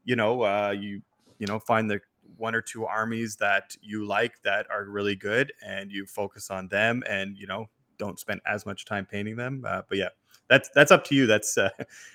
you 0.04 0.16
know 0.16 0.42
uh, 0.42 0.74
you 0.76 1.00
you 1.38 1.46
know 1.46 1.60
find 1.60 1.88
the 1.88 2.00
one 2.36 2.54
or 2.54 2.60
two 2.60 2.84
armies 2.84 3.36
that 3.36 3.76
you 3.82 4.04
like 4.06 4.40
that 4.42 4.66
are 4.70 4.84
really 4.84 5.16
good 5.16 5.52
and 5.64 5.90
you 5.90 6.06
focus 6.06 6.50
on 6.50 6.68
them 6.68 7.02
and 7.08 7.36
you 7.36 7.46
know 7.46 7.66
don't 7.98 8.18
spend 8.18 8.40
as 8.46 8.66
much 8.66 8.84
time 8.84 9.06
painting 9.06 9.36
them 9.36 9.64
uh, 9.66 9.82
but 9.88 9.98
yeah 9.98 10.08
that's 10.48 10.68
that's 10.74 10.90
up 10.90 11.04
to 11.04 11.14
you 11.14 11.26
that's 11.26 11.56
uh, 11.56 11.70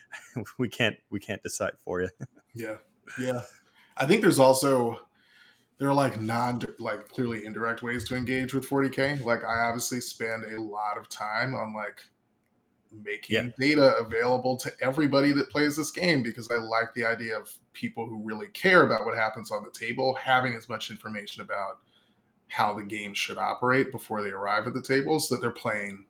we 0.57 0.67
can't 0.67 0.95
we 1.09 1.19
can't 1.19 1.41
decide 1.43 1.73
for 1.83 2.01
you 2.01 2.09
yeah 2.53 2.75
yeah. 3.19 3.41
I 3.97 4.05
think 4.05 4.21
there's 4.21 4.39
also 4.39 4.99
there 5.77 5.89
are 5.89 5.93
like 5.93 6.19
non 6.21 6.61
like 6.77 7.07
clearly 7.09 7.45
indirect 7.45 7.81
ways 7.81 8.07
to 8.09 8.15
engage 8.15 8.53
with 8.53 8.69
40k 8.69 9.23
like 9.23 9.43
i 9.43 9.61
obviously 9.61 10.01
spend 10.01 10.43
a 10.45 10.61
lot 10.61 10.97
of 10.97 11.09
time 11.09 11.55
on 11.55 11.73
like 11.73 12.03
making 12.91 13.35
yeah. 13.35 13.49
data 13.57 13.95
available 13.97 14.57
to 14.57 14.71
everybody 14.81 15.31
that 15.33 15.49
plays 15.49 15.75
this 15.75 15.91
game 15.91 16.23
because 16.23 16.49
I 16.49 16.55
like 16.55 16.93
the 16.95 17.05
idea 17.05 17.37
of 17.37 17.51
people 17.73 18.05
who 18.05 18.23
really 18.23 18.47
care 18.47 18.83
about 18.83 19.05
what 19.05 19.17
happens 19.17 19.51
on 19.51 19.63
the 19.63 19.71
table 19.71 20.15
having 20.15 20.55
as 20.55 20.69
much 20.69 20.89
information 20.89 21.41
about 21.41 21.79
how 22.47 22.73
the 22.73 22.83
game 22.83 23.13
should 23.13 23.37
operate 23.37 23.91
before 23.91 24.23
they 24.23 24.29
arrive 24.29 24.65
at 24.67 24.73
the 24.73 24.81
table 24.81 25.19
so 25.19 25.35
that 25.35 25.41
they're 25.41 25.51
playing 25.51 26.05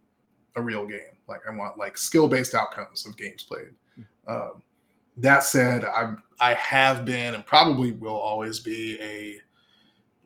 a 0.56 0.62
real 0.62 0.88
game. 0.88 1.18
Like 1.28 1.42
I 1.48 1.56
want 1.56 1.78
like 1.78 1.98
skill 1.98 2.28
based 2.28 2.56
outcomes 2.56 3.06
of 3.06 3.18
games 3.18 3.44
played. 3.44 3.74
Hmm. 3.96 4.04
Um, 4.28 4.64
that 5.18 5.44
said, 5.44 5.84
I'm 5.84 6.24
I 6.40 6.54
have 6.54 7.04
been 7.04 7.36
and 7.36 7.46
probably 7.46 7.92
will 7.92 8.16
always 8.16 8.60
be 8.60 9.00
a 9.02 9.42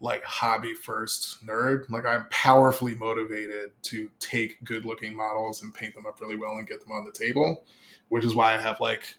like 0.03 0.23
hobby 0.25 0.73
first 0.73 1.43
nerd. 1.45 1.89
Like 1.89 2.05
I'm 2.05 2.27
powerfully 2.29 2.93
motivated 2.93 3.71
to 3.83 4.09
take 4.19 4.61
good 4.65 4.85
looking 4.85 5.15
models 5.15 5.63
and 5.63 5.73
paint 5.73 5.95
them 5.95 6.05
up 6.05 6.19
really 6.19 6.35
well 6.35 6.57
and 6.57 6.67
get 6.67 6.81
them 6.81 6.91
on 6.91 7.05
the 7.05 7.11
table, 7.11 7.63
which 8.09 8.25
is 8.25 8.35
why 8.35 8.53
I 8.53 8.57
have 8.61 8.81
like 8.81 9.15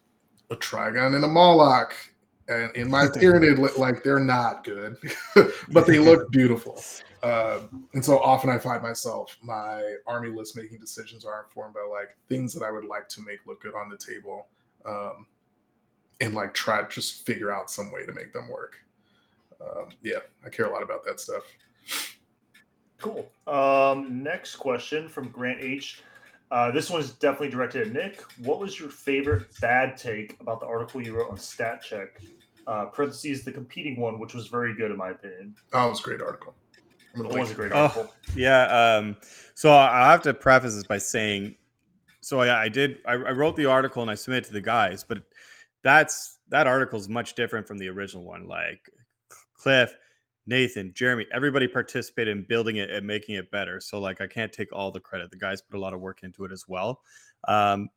a 0.50 0.56
Trygon 0.56 1.16
and 1.16 1.24
a 1.24 1.28
Mawloc 1.28 1.92
and 2.48 2.70
in 2.76 2.90
my 2.90 3.06
Tyranid, 3.06 3.78
like 3.78 4.04
they're 4.04 4.20
not 4.20 4.62
good, 4.62 4.98
but 5.70 5.86
they 5.86 5.98
look 5.98 6.30
beautiful. 6.30 6.82
Um, 7.22 7.88
and 7.94 8.04
so 8.04 8.18
often 8.18 8.50
I 8.50 8.58
find 8.58 8.82
myself 8.82 9.38
my 9.42 9.96
army 10.06 10.28
list 10.28 10.54
making 10.54 10.80
decisions 10.80 11.24
are 11.24 11.44
informed 11.44 11.72
by 11.72 11.88
like 11.90 12.14
things 12.28 12.52
that 12.52 12.62
I 12.62 12.70
would 12.70 12.84
like 12.84 13.08
to 13.08 13.22
make 13.22 13.38
look 13.46 13.62
good 13.62 13.74
on 13.74 13.88
the 13.88 13.96
table, 13.96 14.48
um, 14.84 15.26
and 16.20 16.34
like 16.34 16.52
try 16.52 16.82
to 16.82 16.88
just 16.88 17.24
figure 17.24 17.50
out 17.50 17.70
some 17.70 17.90
way 17.90 18.04
to 18.04 18.12
make 18.12 18.34
them 18.34 18.50
work 18.50 18.83
um, 19.60 19.88
yeah, 20.02 20.18
I 20.44 20.48
care 20.48 20.66
a 20.66 20.72
lot 20.72 20.82
about 20.82 21.04
that 21.04 21.20
stuff. 21.20 21.42
Cool. 22.98 23.30
Um, 23.46 24.22
next 24.22 24.56
question 24.56 25.08
from 25.08 25.28
Grant 25.28 25.60
H. 25.60 26.02
Uh, 26.50 26.70
this 26.70 26.88
one 26.88 27.00
is 27.00 27.12
definitely 27.12 27.50
directed 27.50 27.88
at 27.88 27.92
Nick. 27.92 28.22
What 28.38 28.60
was 28.60 28.78
your 28.78 28.88
favorite 28.88 29.48
bad 29.60 29.96
take 29.96 30.36
about 30.40 30.60
the 30.60 30.66
article 30.66 31.02
you 31.02 31.16
wrote 31.16 31.30
on 31.30 31.38
Stat 31.38 31.82
Check? 31.82 32.20
Uh, 32.66 32.86
parentheses, 32.86 33.44
the 33.44 33.52
competing 33.52 34.00
one, 34.00 34.18
which 34.18 34.34
was 34.34 34.46
very 34.48 34.74
good 34.74 34.90
in 34.90 34.96
my 34.96 35.10
opinion. 35.10 35.54
Oh, 35.72 35.86
it 35.86 35.90
was 35.90 36.00
a 36.00 36.02
great 36.02 36.22
article. 36.22 36.54
It 37.16 37.22
was 37.22 37.50
a 37.50 37.54
great 37.54 37.72
oh, 37.72 37.76
article. 37.76 38.10
Oh, 38.10 38.32
yeah. 38.34 38.96
Um, 38.96 39.16
so 39.54 39.72
I 39.72 40.10
have 40.10 40.22
to 40.22 40.34
preface 40.34 40.74
this 40.74 40.84
by 40.84 40.98
saying, 40.98 41.56
so 42.20 42.40
I, 42.40 42.64
I 42.64 42.68
did. 42.68 42.98
I, 43.06 43.12
I 43.12 43.32
wrote 43.32 43.56
the 43.56 43.66
article 43.66 44.02
and 44.02 44.10
I 44.10 44.14
submitted 44.14 44.46
to 44.46 44.52
the 44.52 44.60
guys, 44.60 45.04
but 45.04 45.22
that's 45.82 46.38
that 46.48 46.66
article 46.66 46.98
is 46.98 47.08
much 47.08 47.34
different 47.34 47.68
from 47.68 47.78
the 47.78 47.88
original 47.88 48.24
one. 48.24 48.48
Like 48.48 48.88
Cliff, 49.64 49.96
Nathan, 50.46 50.92
Jeremy, 50.94 51.26
everybody 51.32 51.66
participated 51.66 52.36
in 52.36 52.44
building 52.44 52.76
it 52.76 52.90
and 52.90 53.06
making 53.06 53.36
it 53.36 53.50
better. 53.50 53.80
So 53.80 53.98
like 53.98 54.20
I 54.20 54.26
can't 54.26 54.52
take 54.52 54.70
all 54.74 54.90
the 54.90 55.00
credit. 55.00 55.30
The 55.30 55.38
guys 55.38 55.62
put 55.62 55.78
a 55.78 55.80
lot 55.80 55.94
of 55.94 56.00
work 56.00 56.22
into 56.22 56.44
it 56.44 56.52
as 56.52 56.66
well. 56.68 57.00
Um, 57.48 57.88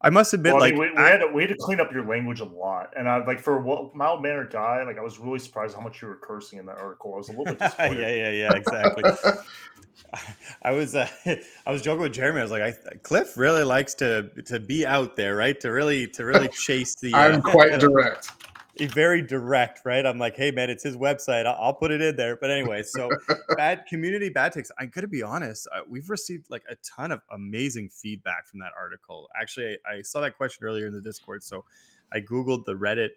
I 0.00 0.10
must 0.10 0.34
admit, 0.34 0.54
well, 0.54 0.62
like 0.62 0.74
I 0.74 0.76
mean, 0.76 0.94
we, 0.96 1.00
we, 1.00 1.08
had 1.08 1.18
to, 1.18 1.26
we 1.28 1.42
had 1.42 1.50
to 1.50 1.56
clean 1.60 1.78
up 1.78 1.92
your 1.92 2.04
language 2.04 2.40
a 2.40 2.44
lot, 2.44 2.92
and 2.96 3.08
I 3.08 3.24
like 3.24 3.38
for 3.38 3.58
a 3.58 3.96
mild 3.96 4.20
mannered 4.20 4.50
guy, 4.50 4.82
like 4.82 4.98
I 4.98 5.00
was 5.00 5.20
really 5.20 5.38
surprised 5.38 5.76
how 5.76 5.80
much 5.80 6.02
you 6.02 6.08
were 6.08 6.16
cursing 6.16 6.58
in 6.58 6.66
that 6.66 6.78
article. 6.78 7.14
I 7.14 7.18
was 7.18 7.28
a 7.28 7.32
little 7.32 7.44
bit 7.44 7.58
disappointed. 7.60 8.00
yeah, 8.00 8.08
yeah, 8.08 8.30
yeah, 8.30 8.52
exactly. 8.52 9.04
I 10.64 10.72
was 10.72 10.96
uh, 10.96 11.08
I 11.66 11.70
was 11.70 11.82
joking 11.82 12.02
with 12.02 12.14
Jeremy. 12.14 12.40
I 12.40 12.42
was 12.42 12.50
like, 12.50 12.62
I, 12.62 12.74
Cliff 13.04 13.36
really 13.36 13.62
likes 13.62 13.94
to 13.94 14.28
to 14.46 14.58
be 14.58 14.84
out 14.84 15.14
there, 15.14 15.36
right? 15.36 15.60
To 15.60 15.70
really 15.70 16.08
to 16.08 16.24
really 16.24 16.48
chase 16.48 16.96
the. 16.96 17.14
I'm 17.14 17.36
uh, 17.36 17.40
quite 17.42 17.78
direct 17.78 18.32
very 18.80 19.22
direct, 19.22 19.80
right? 19.84 20.04
I'm 20.04 20.18
like, 20.18 20.36
hey 20.36 20.50
man, 20.50 20.70
it's 20.70 20.82
his 20.82 20.96
website. 20.96 21.46
I'll, 21.46 21.56
I'll 21.60 21.74
put 21.74 21.90
it 21.90 22.00
in 22.00 22.16
there. 22.16 22.36
But 22.36 22.50
anyway, 22.50 22.82
so 22.82 23.10
bad 23.56 23.84
community 23.86 24.28
bad 24.28 24.52
takes. 24.52 24.70
I'm 24.78 24.90
gonna 24.94 25.08
be 25.08 25.22
honest. 25.22 25.68
Uh, 25.74 25.80
we've 25.88 26.08
received 26.08 26.50
like 26.50 26.62
a 26.70 26.76
ton 26.76 27.12
of 27.12 27.20
amazing 27.30 27.90
feedback 27.90 28.48
from 28.48 28.60
that 28.60 28.72
article. 28.78 29.28
Actually, 29.40 29.78
I, 29.86 29.96
I 29.98 30.02
saw 30.02 30.20
that 30.20 30.36
question 30.36 30.64
earlier 30.64 30.86
in 30.86 30.92
the 30.92 31.00
Discord, 31.00 31.42
so 31.42 31.64
I 32.12 32.20
googled 32.20 32.64
the 32.64 32.74
Reddit. 32.74 33.10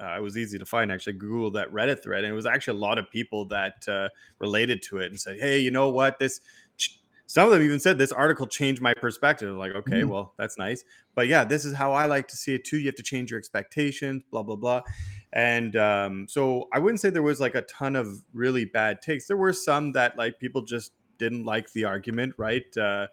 Uh, 0.00 0.16
it 0.16 0.22
was 0.22 0.36
easy 0.36 0.58
to 0.58 0.66
find. 0.66 0.92
Actually, 0.92 1.14
Googled 1.14 1.54
that 1.54 1.72
Reddit 1.72 2.02
thread, 2.02 2.22
and 2.22 2.32
it 2.32 2.36
was 2.36 2.46
actually 2.46 2.78
a 2.78 2.80
lot 2.80 2.98
of 2.98 3.10
people 3.10 3.44
that 3.46 3.84
uh, 3.88 4.08
related 4.38 4.80
to 4.82 4.98
it 4.98 5.10
and 5.10 5.20
said, 5.20 5.40
"Hey, 5.40 5.58
you 5.58 5.72
know 5.72 5.90
what? 5.90 6.20
This 6.20 6.40
some 7.28 7.44
of 7.44 7.52
them 7.52 7.62
even 7.62 7.78
said 7.78 7.98
this 7.98 8.10
article 8.10 8.46
changed 8.46 8.80
my 8.80 8.94
perspective. 8.94 9.54
Like, 9.54 9.72
okay, 9.74 10.00
mm-hmm. 10.00 10.08
well, 10.08 10.32
that's 10.38 10.56
nice. 10.56 10.82
But 11.14 11.28
yeah, 11.28 11.44
this 11.44 11.66
is 11.66 11.74
how 11.74 11.92
I 11.92 12.06
like 12.06 12.26
to 12.28 12.36
see 12.36 12.54
it 12.54 12.64
too. 12.64 12.78
You 12.78 12.86
have 12.86 12.94
to 12.94 13.02
change 13.02 13.30
your 13.30 13.38
expectations, 13.38 14.22
blah, 14.30 14.42
blah, 14.42 14.56
blah. 14.56 14.80
And 15.34 15.76
um, 15.76 16.26
so 16.26 16.68
I 16.72 16.78
wouldn't 16.78 17.00
say 17.00 17.10
there 17.10 17.22
was 17.22 17.38
like 17.38 17.54
a 17.54 17.62
ton 17.62 17.96
of 17.96 18.08
really 18.32 18.64
bad 18.64 19.02
takes. 19.02 19.26
There 19.26 19.36
were 19.36 19.52
some 19.52 19.92
that 19.92 20.16
like 20.16 20.40
people 20.40 20.62
just 20.62 20.92
didn't 21.18 21.44
like 21.44 21.70
the 21.74 21.84
argument, 21.84 22.32
right? 22.38 22.64
Uh, 22.74 23.08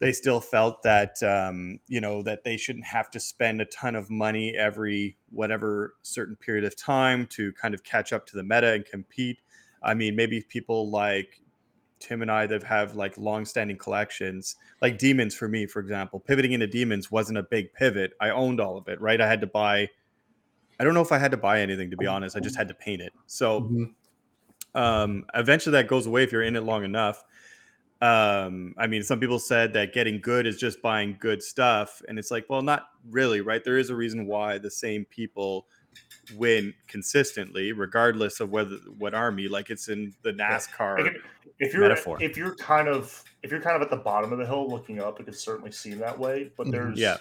they 0.00 0.10
still 0.10 0.40
felt 0.40 0.82
that 0.82 1.22
um, 1.22 1.78
you 1.86 2.00
know 2.00 2.20
that 2.24 2.42
they 2.42 2.56
shouldn't 2.56 2.84
have 2.84 3.12
to 3.12 3.20
spend 3.20 3.60
a 3.60 3.64
ton 3.66 3.94
of 3.94 4.10
money 4.10 4.56
every 4.56 5.16
whatever 5.30 5.94
certain 6.02 6.34
period 6.34 6.64
of 6.64 6.74
time 6.74 7.28
to 7.28 7.52
kind 7.52 7.74
of 7.74 7.84
catch 7.84 8.12
up 8.12 8.26
to 8.26 8.36
the 8.36 8.42
meta 8.42 8.72
and 8.72 8.84
compete. 8.84 9.38
I 9.84 9.94
mean, 9.94 10.16
maybe 10.16 10.40
people 10.40 10.90
like 10.90 11.43
Tim 12.00 12.22
and 12.22 12.30
I 12.30 12.46
that 12.46 12.62
have 12.62 12.96
like 12.96 13.16
long-standing 13.16 13.78
collections, 13.78 14.56
like 14.82 14.98
demons 14.98 15.34
for 15.34 15.48
me, 15.48 15.66
for 15.66 15.80
example, 15.80 16.20
pivoting 16.20 16.52
into 16.52 16.66
demons 16.66 17.10
wasn't 17.10 17.38
a 17.38 17.42
big 17.42 17.72
pivot. 17.72 18.12
I 18.20 18.30
owned 18.30 18.60
all 18.60 18.76
of 18.76 18.88
it, 18.88 19.00
right? 19.00 19.20
I 19.20 19.26
had 19.26 19.40
to 19.40 19.46
buy. 19.46 19.88
I 20.78 20.84
don't 20.84 20.94
know 20.94 21.00
if 21.00 21.12
I 21.12 21.18
had 21.18 21.30
to 21.30 21.36
buy 21.36 21.60
anything 21.60 21.90
to 21.90 21.96
be 21.96 22.06
honest. 22.06 22.36
I 22.36 22.40
just 22.40 22.56
had 22.56 22.68
to 22.68 22.74
paint 22.74 23.00
it. 23.00 23.12
So 23.26 23.62
mm-hmm. 23.62 24.78
um, 24.78 25.24
eventually 25.34 25.72
that 25.72 25.88
goes 25.88 26.06
away 26.06 26.24
if 26.24 26.32
you're 26.32 26.42
in 26.42 26.56
it 26.56 26.62
long 26.64 26.84
enough. 26.84 27.24
um 28.02 28.74
i 28.76 28.88
mean 28.88 29.04
some 29.04 29.20
people 29.20 29.38
said 29.38 29.72
that 29.72 29.94
getting 29.94 30.20
good 30.20 30.48
is 30.48 30.58
just 30.58 30.82
buying 30.82 31.16
good 31.20 31.40
stuff 31.40 32.02
and 32.08 32.18
it's 32.18 32.30
like 32.30 32.44
well 32.50 32.60
not 32.60 32.88
really 33.08 33.40
right 33.40 33.62
there 33.62 33.78
is 33.78 33.88
a 33.88 33.94
reason 33.94 34.26
why 34.26 34.58
the 34.58 34.70
same 34.70 35.04
people 35.06 35.66
win 36.36 36.74
consistently 36.88 37.72
regardless 37.72 38.40
of 38.40 38.50
whether 38.50 38.76
what 38.98 39.14
army 39.14 39.46
like 39.46 39.70
it's 39.70 39.88
in 39.88 40.12
the 40.22 40.32
nascar 40.32 41.14
if 41.60 41.72
you're 41.72 41.82
metaphor. 41.88 42.18
if 42.20 42.36
you're 42.36 42.54
kind 42.56 42.88
of 42.88 43.22
if 43.42 43.50
you're 43.50 43.60
kind 43.60 43.76
of 43.76 43.82
at 43.82 43.90
the 43.90 43.96
bottom 43.96 44.32
of 44.32 44.38
the 44.38 44.46
hill 44.46 44.68
looking 44.68 45.00
up, 45.00 45.20
it 45.20 45.24
could 45.24 45.36
certainly 45.36 45.70
seem 45.70 45.98
that 45.98 46.18
way. 46.18 46.50
But 46.56 46.66
Mhm. 46.68 46.72
there's 46.72 46.98
Yeah. 46.98 47.16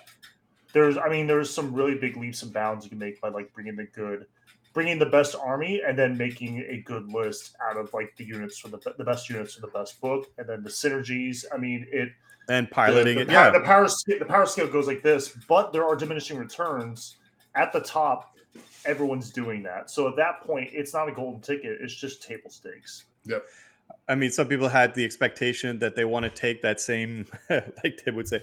there's 0.74 0.98
I 0.98 1.10
mean 1.10 1.28
there's 1.28 1.50
some 1.50 1.74
really 1.74 1.96
big 1.96 2.18
leaps 2.18 2.42
and 2.44 2.52
bounds 2.54 2.86
you 2.86 2.90
can 2.90 3.00
make 3.00 3.22
by 3.22 3.30
like 3.30 3.54
bringing 3.54 3.76
the 3.76 3.86
good, 3.86 4.26
bringing 4.74 4.98
the 4.98 5.06
best 5.06 5.36
army, 5.36 5.82
and 5.86 5.98
then 5.98 6.18
making 6.18 6.60
a 6.68 6.78
good 6.82 7.08
list 7.14 7.56
out 7.62 7.78
of 7.78 7.94
like 7.94 8.16
the 8.18 8.26
units 8.26 8.58
from 8.58 8.72
the 8.72 8.80
the 8.98 9.04
best 9.04 9.30
units 9.30 9.54
from 9.56 9.62
the 9.70 9.78
best 9.80 10.02
book, 10.02 10.32
and 10.38 10.48
then 10.48 10.64
the 10.64 10.70
synergies. 10.70 11.46
I 11.54 11.58
mean 11.58 11.86
it 11.92 12.10
and 12.50 12.70
piloting 12.70 13.16
the, 13.16 13.22
it 13.22 13.26
the 13.28 13.34
yeah 13.34 13.50
the 13.52 13.60
power 13.62 13.88
scale 13.88 14.20
the 14.20 14.26
power 14.26 14.46
scale 14.46 14.68
goes 14.68 14.88
like 14.88 15.04
this, 15.04 15.30
but 15.48 15.72
there 15.74 15.86
are 15.86 15.96
diminishing 15.96 16.38
returns 16.38 17.18
at 17.56 17.72
the 17.72 17.80
top. 17.80 18.32
Everyone's 18.86 19.32
doing 19.32 19.64
that, 19.64 19.90
so 19.90 20.08
at 20.10 20.16
that 20.18 20.42
point, 20.42 20.70
it's 20.74 20.94
not 20.94 21.08
a 21.08 21.12
golden 21.12 21.40
ticket; 21.42 21.80
it's 21.82 21.96
just 21.96 22.22
table 22.22 22.50
stakes. 22.50 23.06
I 24.08 24.16
mean, 24.16 24.32
some 24.32 24.48
people 24.48 24.68
had 24.68 24.94
the 24.96 25.06
expectation 25.06 25.80
that 25.80 25.96
they 25.96 26.06
want 26.06 26.24
to 26.24 26.30
take 26.30 26.62
that 26.62 26.80
same, 26.80 27.26
like 27.50 28.02
they 28.06 28.12
would 28.12 28.28
say, 28.28 28.42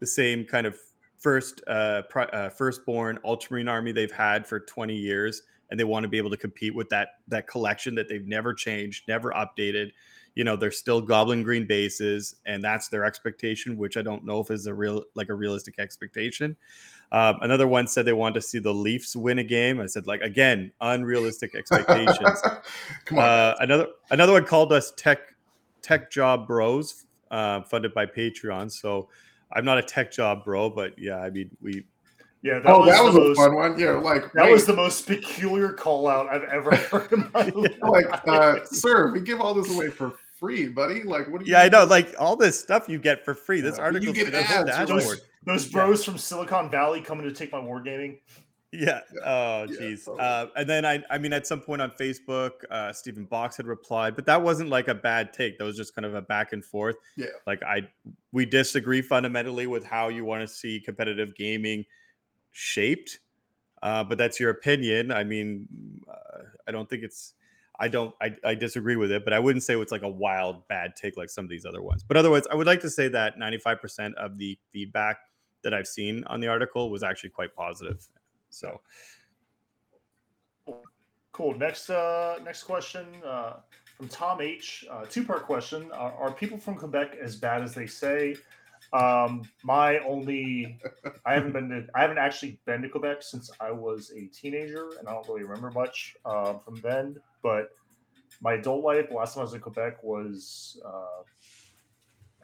the 0.00 0.06
same 0.06 0.44
kind 0.44 0.66
of 0.66 0.78
first, 1.18 1.62
uh, 1.66 2.02
pri- 2.08 2.26
uh, 2.26 2.48
firstborn 2.48 3.18
Ultramarine 3.24 3.68
army 3.68 3.92
they've 3.92 4.10
had 4.10 4.46
for 4.46 4.60
20 4.60 4.94
years, 4.94 5.42
and 5.70 5.78
they 5.78 5.84
want 5.84 6.04
to 6.04 6.08
be 6.08 6.18
able 6.18 6.30
to 6.30 6.36
compete 6.36 6.74
with 6.74 6.88
that 6.90 7.08
that 7.28 7.46
collection 7.46 7.94
that 7.96 8.08
they've 8.08 8.26
never 8.26 8.54
changed, 8.54 9.08
never 9.08 9.30
updated. 9.32 9.90
You 10.34 10.44
know, 10.44 10.56
they're 10.56 10.70
still 10.70 11.00
Goblin 11.00 11.42
Green 11.42 11.66
bases, 11.66 12.36
and 12.46 12.62
that's 12.62 12.88
their 12.88 13.04
expectation, 13.04 13.76
which 13.76 13.96
I 13.96 14.02
don't 14.02 14.24
know 14.24 14.40
if 14.40 14.50
is 14.50 14.66
a 14.66 14.74
real 14.74 15.04
like 15.14 15.28
a 15.28 15.34
realistic 15.34 15.78
expectation. 15.78 16.56
Um, 17.14 17.38
another 17.42 17.68
one 17.68 17.86
said 17.86 18.06
they 18.06 18.12
wanted 18.12 18.34
to 18.34 18.42
see 18.42 18.58
the 18.58 18.74
Leafs 18.74 19.14
win 19.14 19.38
a 19.38 19.44
game. 19.44 19.80
I 19.80 19.86
said, 19.86 20.08
like 20.08 20.20
again, 20.22 20.72
unrealistic 20.80 21.54
expectations. 21.56 22.42
Come 23.04 23.18
on. 23.18 23.24
Uh, 23.24 23.54
another 23.60 23.86
another 24.10 24.32
one 24.32 24.44
called 24.44 24.72
us 24.72 24.92
tech 24.96 25.20
tech 25.80 26.10
job 26.10 26.48
bros, 26.48 27.04
uh, 27.30 27.62
funded 27.62 27.94
by 27.94 28.04
Patreon. 28.04 28.68
So 28.68 29.08
I'm 29.52 29.64
not 29.64 29.78
a 29.78 29.82
tech 29.82 30.10
job 30.10 30.44
bro, 30.44 30.68
but 30.68 30.98
yeah, 30.98 31.18
I 31.18 31.30
mean 31.30 31.50
we 31.62 31.84
Yeah, 32.42 32.58
that 32.58 32.66
oh, 32.66 32.80
was, 32.80 32.88
that 32.88 32.98
the 32.98 33.04
was 33.04 33.14
most, 33.14 33.38
a 33.38 33.42
fun 33.44 33.54
one. 33.54 33.78
Yeah, 33.78 33.92
like 33.92 34.32
That 34.32 34.46
wait, 34.46 34.52
was 34.52 34.66
the 34.66 34.74
most 34.74 35.06
peculiar 35.06 35.72
call 35.72 36.08
out 36.08 36.28
I've 36.28 36.42
ever 36.42 36.74
heard 36.90 37.12
in 37.12 37.30
my 37.32 37.44
life. 37.44 37.78
like, 37.80 38.26
uh, 38.26 38.64
sir, 38.64 39.12
we 39.12 39.20
give 39.20 39.40
all 39.40 39.54
this 39.54 39.72
away 39.72 39.88
for 39.88 40.14
free, 40.40 40.66
buddy. 40.66 41.04
Like, 41.04 41.28
what? 41.28 41.42
Do 41.42 41.46
you 41.46 41.52
yeah 41.52 41.62
I 41.62 41.68
know 41.68 41.84
like 41.84 42.12
all 42.18 42.34
this 42.34 42.58
stuff 42.58 42.88
you 42.88 42.98
get 42.98 43.24
for 43.24 43.36
free. 43.36 43.60
This 43.60 43.78
Yeah, 43.78 43.92
but 43.92 44.02
you 44.02 44.08
article 44.08 44.32
get 44.32 44.50
ads, 44.50 44.90
you're 44.90 45.16
Those, 45.44 45.64
dashboard. 45.64 45.82
those 45.82 45.98
bros 45.98 46.04
from 46.04 46.18
Silicon 46.18 46.70
Valley 46.70 47.00
coming 47.00 47.24
to 47.24 47.32
take 47.32 47.52
my 47.52 47.58
wargaming. 47.58 48.18
Yeah. 48.74 49.00
Yeah. 49.14 49.20
Oh, 49.24 49.66
jeez. 49.68 50.04
totally. 50.04 50.20
Uh, 50.20 50.46
and 50.56 50.68
then 50.68 50.84
I, 50.84 51.02
I 51.10 51.18
mean, 51.18 51.32
at 51.32 51.46
some 51.46 51.60
point 51.60 51.80
on 51.80 51.92
Facebook, 51.92 52.50
uh, 52.70 52.92
Stephen 52.92 53.24
Box 53.24 53.56
had 53.56 53.66
replied, 53.66 54.16
but 54.16 54.26
that 54.26 54.42
wasn't 54.42 54.68
like 54.68 54.88
a 54.88 54.94
bad 54.94 55.32
take. 55.32 55.58
That 55.58 55.64
was 55.64 55.76
just 55.76 55.94
kind 55.94 56.04
of 56.04 56.14
a 56.14 56.22
back 56.22 56.52
and 56.52 56.64
forth. 56.64 56.96
Yeah. 57.16 57.26
Like 57.46 57.62
I, 57.62 57.82
we 58.32 58.46
disagree 58.46 59.00
fundamentally 59.00 59.66
with 59.66 59.84
how 59.84 60.08
you 60.08 60.24
want 60.24 60.42
to 60.42 60.48
see 60.52 60.80
competitive 60.80 61.36
gaming 61.36 61.84
shaped, 62.50 63.20
uh, 63.82 64.02
but 64.02 64.18
that's 64.18 64.40
your 64.40 64.50
opinion. 64.50 65.12
I 65.12 65.24
mean, 65.24 65.68
uh, 66.10 66.42
I 66.66 66.72
don't 66.72 66.88
think 66.88 67.04
it's. 67.04 67.34
I 67.78 67.88
don't. 67.88 68.14
I, 68.22 68.36
I 68.44 68.54
disagree 68.54 68.94
with 68.94 69.10
it, 69.10 69.24
but 69.24 69.32
I 69.32 69.40
wouldn't 69.40 69.64
say 69.64 69.76
it's 69.76 69.90
like 69.90 70.02
a 70.02 70.08
wild 70.08 70.66
bad 70.68 70.94
take 70.94 71.16
like 71.16 71.28
some 71.28 71.44
of 71.44 71.50
these 71.50 71.64
other 71.64 71.82
ones. 71.82 72.04
But 72.06 72.16
otherwise, 72.16 72.44
I 72.50 72.54
would 72.54 72.68
like 72.68 72.80
to 72.82 72.90
say 72.90 73.08
that 73.08 73.36
95% 73.36 74.14
of 74.14 74.38
the 74.38 74.56
feedback 74.72 75.18
that 75.64 75.74
I've 75.74 75.88
seen 75.88 76.22
on 76.28 76.38
the 76.40 76.46
article 76.46 76.90
was 76.90 77.02
actually 77.02 77.30
quite 77.30 77.54
positive. 77.54 78.06
So. 78.50 78.80
Cool. 81.32 81.58
Next, 81.58 81.90
uh, 81.90 82.38
next 82.44 82.62
question 82.62 83.06
uh, 83.26 83.54
from 83.96 84.06
Tom 84.06 84.40
H. 84.40 84.84
Uh, 84.88 85.04
Two 85.06 85.24
part 85.24 85.42
question: 85.46 85.90
are, 85.90 86.12
are 86.12 86.30
people 86.30 86.58
from 86.58 86.76
Quebec 86.76 87.16
as 87.20 87.34
bad 87.34 87.60
as 87.60 87.74
they 87.74 87.88
say? 87.88 88.36
Um, 88.92 89.42
my 89.64 89.98
only, 90.06 90.78
I 91.26 91.34
haven't 91.34 91.50
been 91.50 91.68
to, 91.70 91.86
I 91.96 92.02
haven't 92.02 92.18
actually 92.18 92.60
been 92.66 92.82
to 92.82 92.88
Quebec 92.88 93.22
since 93.22 93.50
I 93.58 93.72
was 93.72 94.12
a 94.14 94.26
teenager, 94.26 94.90
and 95.00 95.08
I 95.08 95.12
don't 95.12 95.26
really 95.26 95.42
remember 95.42 95.72
much 95.72 96.14
um, 96.24 96.60
from 96.64 96.76
then. 96.80 97.16
But 97.42 97.70
my 98.40 98.52
adult 98.52 98.84
life, 98.84 99.10
last 99.10 99.34
time 99.34 99.40
I 99.40 99.44
was 99.44 99.54
in 99.54 99.60
Quebec 99.60 100.04
was, 100.04 100.80
uh, 100.86 101.22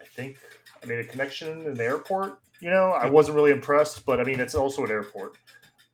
I 0.00 0.04
think, 0.16 0.38
I 0.82 0.86
made 0.86 0.98
a 0.98 1.04
connection 1.04 1.64
in 1.64 1.74
the 1.74 1.84
airport. 1.84 2.40
You 2.60 2.70
know, 2.70 2.90
I 2.90 3.08
wasn't 3.08 3.36
really 3.36 3.52
impressed, 3.52 4.04
but 4.04 4.20
I 4.20 4.24
mean, 4.24 4.38
it's 4.38 4.54
also 4.54 4.84
an 4.84 4.90
airport. 4.90 5.38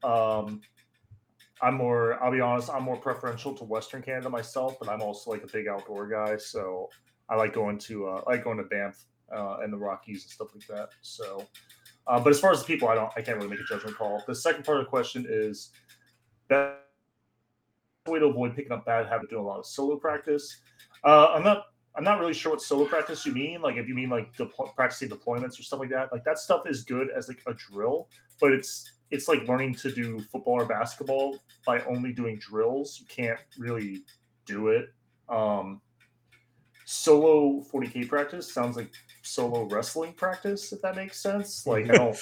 Um, 0.02 0.60
I'm 1.62 1.74
more. 1.74 2.22
I'll 2.22 2.32
be 2.32 2.40
honest. 2.40 2.70
I'm 2.70 2.82
more 2.82 2.96
preferential 2.96 3.54
to 3.54 3.64
Western 3.64 4.02
Canada 4.02 4.28
myself, 4.28 4.76
but 4.78 4.88
I'm 4.88 5.00
also 5.00 5.30
like 5.30 5.42
a 5.42 5.46
big 5.46 5.68
outdoor 5.68 6.06
guy. 6.06 6.36
So 6.36 6.88
I 7.28 7.36
like 7.36 7.54
going 7.54 7.78
to. 7.78 8.08
Uh, 8.08 8.22
I 8.26 8.32
like 8.32 8.44
going 8.44 8.58
to 8.58 8.64
Banff 8.64 9.04
uh, 9.34 9.58
and 9.62 9.72
the 9.72 9.76
Rockies 9.76 10.24
and 10.24 10.30
stuff 10.30 10.48
like 10.54 10.66
that. 10.66 10.90
So, 11.00 11.44
uh, 12.06 12.20
but 12.20 12.30
as 12.30 12.40
far 12.40 12.52
as 12.52 12.60
the 12.60 12.66
people, 12.66 12.88
I 12.88 12.94
don't. 12.94 13.10
I 13.16 13.22
can't 13.22 13.36
really 13.36 13.48
make 13.48 13.60
a 13.60 13.64
judgment 13.64 13.96
call. 13.96 14.22
The 14.26 14.34
second 14.34 14.64
part 14.64 14.78
of 14.78 14.84
the 14.84 14.90
question 14.90 15.24
is 15.28 15.70
best 16.48 16.76
way 18.06 18.18
to 18.18 18.26
avoid 18.26 18.54
picking 18.54 18.72
up 18.72 18.84
bad 18.84 19.06
habit 19.06 19.30
doing 19.30 19.42
a 19.42 19.46
lot 19.46 19.58
of 19.58 19.66
solo 19.66 19.96
practice. 19.96 20.60
Uh, 21.04 21.28
I'm 21.28 21.42
not. 21.42 21.64
I'm 21.96 22.04
not 22.04 22.20
really 22.20 22.34
sure 22.34 22.52
what 22.52 22.60
solo 22.60 22.84
practice 22.84 23.24
you 23.24 23.32
mean. 23.32 23.62
Like 23.62 23.76
if 23.76 23.88
you 23.88 23.94
mean 23.94 24.10
like 24.10 24.36
deplo- 24.36 24.74
practicing 24.74 25.08
deployments 25.08 25.58
or 25.58 25.62
stuff 25.62 25.80
like 25.80 25.90
that, 25.90 26.12
like 26.12 26.24
that 26.24 26.38
stuff 26.38 26.68
is 26.68 26.84
good 26.84 27.08
as 27.16 27.28
like 27.28 27.40
a 27.46 27.54
drill, 27.54 28.08
but 28.40 28.52
it's 28.52 28.92
it's 29.10 29.28
like 29.28 29.46
learning 29.48 29.74
to 29.76 29.90
do 29.90 30.20
football 30.20 30.54
or 30.54 30.66
basketball 30.66 31.38
by 31.64 31.80
only 31.82 32.12
doing 32.12 32.38
drills. 32.38 32.98
You 33.00 33.06
can't 33.06 33.40
really 33.56 34.02
do 34.44 34.68
it. 34.68 34.92
Um, 35.28 35.80
solo 36.84 37.64
40k 37.72 38.08
practice 38.08 38.52
sounds 38.52 38.76
like 38.76 38.90
solo 39.22 39.64
wrestling 39.64 40.12
practice, 40.12 40.72
if 40.72 40.82
that 40.82 40.96
makes 40.96 41.20
sense. 41.20 41.66
Like 41.66 41.88
I 41.88 41.94
don't, 41.96 42.18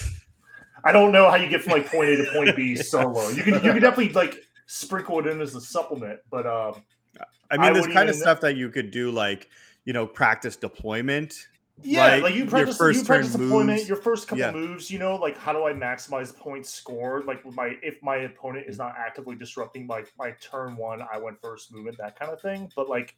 I 0.85 0.93
don't 0.93 1.11
know 1.11 1.29
how 1.29 1.37
you 1.37 1.49
get 1.49 1.63
from 1.63 1.73
like 1.73 1.87
point 1.87 2.11
A 2.11 2.17
to 2.17 2.33
point 2.33 2.55
B 2.55 2.77
solo. 2.77 3.29
You 3.31 3.43
can 3.43 3.55
you 3.55 3.73
can 3.73 3.81
definitely 3.81 4.11
like 4.11 4.37
sprinkle 4.67 5.19
it 5.19 5.27
in 5.27 5.41
as 5.41 5.55
a 5.55 5.61
supplement, 5.61 6.21
but 6.31 6.47
um, 6.47 6.83
I 7.21 7.55
I 7.55 7.59
mean, 7.59 7.73
there's 7.73 7.83
wouldn't 7.83 7.95
kind 7.95 8.09
of 8.09 8.17
stuff 8.17 8.41
that 8.41 8.57
you 8.57 8.69
could 8.71 8.91
do, 8.91 9.11
like 9.11 9.49
you 9.85 9.93
know, 9.93 10.07
practice 10.07 10.57
deployment. 10.57 11.49
Yeah, 11.83 12.07
Right? 12.07 12.23
like 12.23 12.35
you 12.35 12.43
Your 12.43 12.51
practice, 12.51 12.77
first 12.77 13.01
you 13.01 13.05
practice 13.05 13.33
deployment. 13.33 13.79
moves. 13.79 13.89
Your 13.89 13.97
first 13.97 14.29
couple 14.29 14.39
Yeah. 14.45 14.53
moves, 14.53 14.91
you 14.91 14.99
know, 14.99 15.17
like 15.17 15.37
how 15.37 15.53
do 15.53 15.65
I 15.65 15.73
maximize 15.73 16.35
points 16.35 16.71
scored? 16.71 17.27
Like 17.27 17.45
my 17.45 17.77
if 17.83 18.01
my 18.03 18.17
opponent 18.19 18.67
is 18.69 18.79
not 18.79 18.95
actively 18.97 19.35
disrupting 19.35 19.87
my 19.87 20.05
my 20.19 20.31
turn 20.41 20.77
one, 20.77 21.03
I 21.13 21.19
went 21.19 21.41
first 21.41 21.73
movement, 21.73 21.99
that 21.99 22.19
kind 22.19 22.31
of 22.33 22.41
thing. 22.41 22.71
But 22.77 22.89
like 22.89 23.17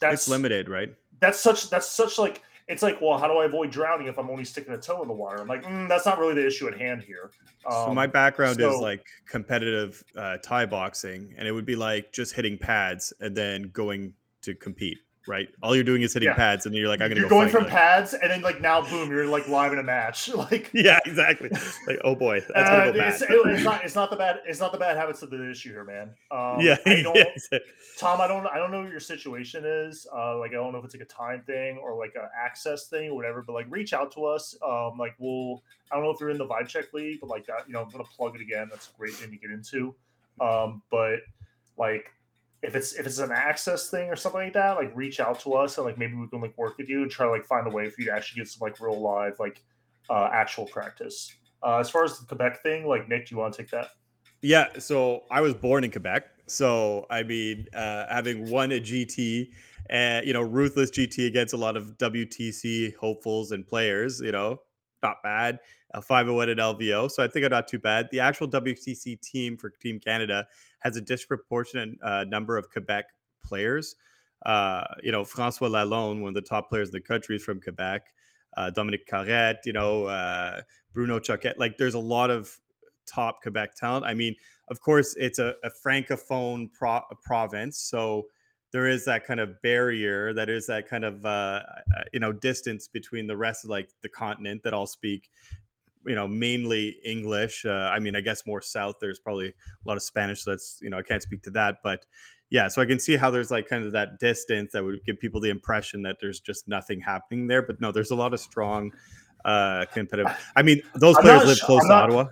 that's 0.00 0.22
it's 0.22 0.28
limited, 0.28 0.68
right? 0.68 0.94
That's 1.20 1.38
such 1.38 1.68
that's 1.70 1.88
such 1.88 2.18
like 2.18 2.42
it's 2.72 2.82
like 2.82 3.00
well, 3.00 3.18
how 3.18 3.28
do 3.28 3.34
I 3.34 3.44
avoid 3.44 3.70
drowning 3.70 4.06
if 4.06 4.18
I'm 4.18 4.30
only 4.30 4.44
sticking 4.44 4.72
a 4.72 4.78
toe 4.78 5.02
in 5.02 5.08
the 5.08 5.14
water? 5.14 5.40
I'm 5.40 5.46
like 5.46 5.62
mm, 5.62 5.88
that's 5.88 6.06
not 6.06 6.18
really 6.18 6.34
the 6.34 6.46
issue 6.46 6.66
at 6.68 6.78
hand 6.78 7.02
here. 7.02 7.30
so 7.70 7.88
Um, 7.88 7.94
my 7.94 8.06
background 8.06 8.60
is 8.60 8.76
like 8.76 9.06
competitive 9.26 10.02
uh, 10.16 10.38
Thai 10.38 10.66
boxing, 10.66 11.34
and 11.36 11.46
it 11.46 11.52
would 11.52 11.66
be 11.66 11.76
like 11.76 12.12
just 12.12 12.34
hitting 12.34 12.58
pads 12.58 13.12
and 13.20 13.36
then 13.36 13.70
going 13.72 14.14
to 14.42 14.54
compete. 14.54 14.98
Right? 15.28 15.48
All 15.62 15.74
you're 15.74 15.84
doing 15.84 16.02
is 16.02 16.12
hitting 16.14 16.28
Yeah. 16.28 16.34
pads, 16.34 16.66
and 16.66 16.74
you're 16.74 16.88
like, 16.88 17.00
I'm 17.00 17.08
gonna 17.08 17.20
you're 17.20 17.28
go 17.28 17.36
going 17.36 17.48
from 17.48 17.62
like, 17.64 17.72
pads 17.72 18.12
and 18.14 18.30
then 18.30 18.42
like 18.42 18.60
now 18.60 18.82
boom, 18.82 19.08
you're 19.10 19.26
like 19.26 19.46
live 19.48 19.72
in 19.72 19.78
a 19.78 19.82
match. 19.82 20.28
Like 20.34 20.70
yeah, 20.74 20.98
exactly. 21.06 21.48
Like, 21.86 22.00
oh 22.02 22.14
boy, 22.16 22.40
that's 22.40 22.68
uh, 22.68 22.76
gonna 22.78 22.92
go 22.92 22.98
bad. 22.98 23.12
it's, 23.12 23.22
it- 23.22 23.28
it's 23.30 23.62
not 23.64 23.84
it's 23.84 23.94
not 23.94 24.10
the 24.10 24.16
bad 24.16 24.40
it's 24.46 24.58
not 24.60 24.72
the 24.72 24.78
bad 24.78 24.96
habits 24.96 25.22
of 25.22 25.30
the 25.30 25.50
issue 25.50 25.70
here, 25.70 25.84
man. 25.84 26.10
Um, 26.30 26.58
yeah, 26.60 26.76
I 26.86 27.02
don't, 27.02 27.14
yeah, 27.16 27.24
exactly. 27.34 27.60
Tom, 27.98 28.20
I 28.20 28.26
don't 28.26 28.46
I 28.48 28.56
don't 28.56 28.72
know 28.72 28.80
what 28.82 28.90
your 28.90 28.98
situation 29.00 29.64
is. 29.64 30.06
Uh, 30.12 30.38
like 30.38 30.50
I 30.50 30.54
don't 30.54 30.72
know 30.72 30.78
if 30.78 30.84
it's 30.84 30.94
like 30.94 31.02
a 31.02 31.06
time 31.06 31.42
thing 31.46 31.78
or 31.78 31.94
like 31.96 32.14
an 32.16 32.28
access 32.36 32.88
thing 32.88 33.10
or 33.10 33.14
whatever. 33.14 33.42
But 33.42 33.52
like 33.52 33.66
reach 33.70 33.92
out 33.92 34.10
to 34.14 34.24
us. 34.24 34.56
Um, 34.66 34.98
like 34.98 35.14
we'll 35.18 35.62
I 35.92 35.94
don't 35.96 36.04
know 36.04 36.10
if 36.10 36.18
you're 36.20 36.30
in 36.30 36.38
the 36.38 36.46
Vibe 36.46 36.66
Check 36.66 36.92
League, 36.94 37.20
but 37.20 37.28
like 37.28 37.46
that, 37.46 37.68
you 37.68 37.74
know, 37.74 37.82
I'm 37.82 37.90
gonna 37.90 38.02
plug 38.04 38.34
it 38.34 38.40
again. 38.40 38.68
That's 38.70 38.88
a 38.88 38.98
great 38.98 39.12
thing 39.14 39.30
to 39.30 39.36
get 39.36 39.50
into. 39.50 39.94
Um, 40.40 40.82
but 40.90 41.20
like 41.78 42.10
if 42.62 42.76
it's 42.76 42.92
if 42.94 43.06
it's 43.06 43.18
an 43.18 43.32
access 43.32 43.90
thing 43.90 44.08
or 44.08 44.16
something 44.16 44.40
like 44.40 44.52
that, 44.54 44.76
like 44.76 44.92
reach 44.94 45.18
out 45.18 45.40
to 45.40 45.54
us 45.54 45.78
and 45.78 45.86
like 45.86 45.98
maybe 45.98 46.14
we 46.14 46.28
can 46.28 46.40
like 46.40 46.56
work 46.56 46.78
with 46.78 46.88
you 46.88 47.02
and 47.02 47.10
try 47.10 47.26
to 47.26 47.32
like 47.32 47.44
find 47.44 47.66
a 47.66 47.70
way 47.70 47.90
for 47.90 48.00
you 48.00 48.06
to 48.06 48.12
actually 48.12 48.40
get 48.40 48.48
some 48.48 48.60
like 48.60 48.80
real 48.80 49.00
live 49.00 49.38
like 49.40 49.62
uh, 50.08 50.30
actual 50.32 50.66
practice. 50.66 51.34
Uh, 51.64 51.78
as 51.78 51.90
far 51.90 52.04
as 52.04 52.18
the 52.18 52.26
Quebec 52.26 52.62
thing, 52.62 52.86
like 52.86 53.08
Nick, 53.08 53.28
do 53.28 53.34
you 53.34 53.40
want 53.40 53.54
to 53.54 53.62
take 53.62 53.70
that? 53.70 53.90
Yeah, 54.42 54.66
so 54.78 55.22
I 55.30 55.40
was 55.40 55.54
born 55.54 55.84
in 55.84 55.90
Quebec. 55.90 56.26
So 56.46 57.06
I 57.10 57.22
mean, 57.22 57.66
uh, 57.74 58.06
having 58.08 58.50
won 58.50 58.72
a 58.72 58.80
GT, 58.80 59.50
and 59.90 60.26
you 60.26 60.32
know, 60.32 60.42
ruthless 60.42 60.90
GT 60.90 61.26
against 61.26 61.54
a 61.54 61.56
lot 61.56 61.76
of 61.76 61.98
WTC 61.98 62.96
hopefuls 62.96 63.52
and 63.52 63.66
players, 63.66 64.20
you 64.20 64.32
know, 64.32 64.60
not 65.02 65.22
bad. 65.22 65.58
A 65.94 66.00
501 66.00 66.48
at 66.48 66.56
LVO, 66.56 67.10
so 67.10 67.22
I 67.22 67.28
think 67.28 67.44
I'm 67.44 67.50
not 67.50 67.68
too 67.68 67.78
bad. 67.78 68.08
The 68.10 68.20
actual 68.20 68.48
WTC 68.48 69.20
team 69.20 69.58
for 69.58 69.68
Team 69.68 70.00
Canada 70.00 70.46
has 70.82 70.96
a 70.96 71.00
disproportionate 71.00 71.90
uh, 72.02 72.24
number 72.28 72.56
of 72.56 72.70
Quebec 72.70 73.06
players. 73.44 73.96
uh, 74.44 74.84
you 75.02 75.12
know, 75.12 75.24
Francois 75.24 75.68
Lalonde, 75.68 76.20
one 76.20 76.28
of 76.28 76.34
the 76.34 76.42
top 76.42 76.68
players 76.68 76.88
in 76.88 76.92
the 76.92 77.00
country, 77.00 77.36
is 77.36 77.44
from 77.44 77.60
Quebec. 77.60 78.02
Uh, 78.56 78.70
Dominic 78.70 79.08
you 79.64 79.72
know, 79.72 80.06
uh, 80.06 80.60
Bruno 80.92 81.18
Choquette. 81.18 81.58
Like, 81.58 81.78
there's 81.78 81.94
a 81.94 81.98
lot 81.98 82.30
of 82.30 82.50
top 83.06 83.40
Quebec 83.42 83.76
talent. 83.76 84.04
I 84.04 84.14
mean, 84.14 84.34
of 84.68 84.80
course, 84.80 85.14
it's 85.18 85.38
a, 85.38 85.54
a 85.64 85.70
francophone 85.84 86.72
pro- 86.72 87.02
province, 87.22 87.78
so 87.78 88.26
there 88.72 88.88
is 88.88 89.04
that 89.04 89.26
kind 89.26 89.38
of 89.38 89.60
barrier, 89.62 90.32
that 90.32 90.48
is 90.48 90.66
that 90.66 90.88
kind 90.88 91.04
of 91.04 91.24
uh, 91.26 91.28
uh, 91.28 92.02
you 92.12 92.20
know 92.20 92.32
distance 92.32 92.88
between 92.88 93.26
the 93.26 93.36
rest 93.36 93.64
of 93.64 93.70
like 93.70 93.90
the 94.02 94.08
continent 94.08 94.62
that 94.62 94.72
all 94.72 94.86
speak, 94.86 95.30
you 96.06 96.14
know, 96.14 96.26
mainly 96.28 96.96
English. 97.04 97.64
Uh, 97.64 97.90
I 97.92 97.98
mean, 97.98 98.16
I 98.16 98.20
guess 98.20 98.46
more 98.46 98.60
south. 98.62 98.96
There's 99.00 99.18
probably 99.18 99.48
a 99.48 99.54
lot 99.84 99.96
of 99.96 100.02
Spanish, 100.02 100.42
so 100.44 100.50
that's 100.50 100.78
you 100.82 100.90
know 100.90 100.98
I 100.98 101.02
can't 101.02 101.22
speak 101.22 101.42
to 101.44 101.50
that, 101.50 101.76
but 101.82 102.04
yeah, 102.50 102.68
so 102.68 102.82
I 102.82 102.84
can 102.86 102.98
see 102.98 103.16
how 103.16 103.30
there's 103.30 103.50
like 103.50 103.66
kind 103.66 103.84
of 103.84 103.92
that 103.92 104.18
distance 104.18 104.72
that 104.72 104.84
would 104.84 105.02
give 105.06 105.18
people 105.18 105.40
the 105.40 105.48
impression 105.48 106.02
that 106.02 106.18
there's 106.20 106.38
just 106.40 106.68
nothing 106.68 107.00
happening 107.00 107.46
there. 107.46 107.62
But 107.62 107.80
no, 107.80 107.92
there's 107.92 108.10
a 108.10 108.14
lot 108.16 108.34
of 108.34 108.40
strong 108.40 108.92
uh 109.44 109.86
competitive. 109.92 110.32
I 110.54 110.62
mean, 110.62 110.82
those 110.94 111.16
I'm 111.16 111.22
players 111.22 111.46
live 111.46 111.60
close 111.60 111.80
I'm 111.82 111.88
to 111.88 111.94
not- 111.94 112.04
Ottawa. 112.04 112.24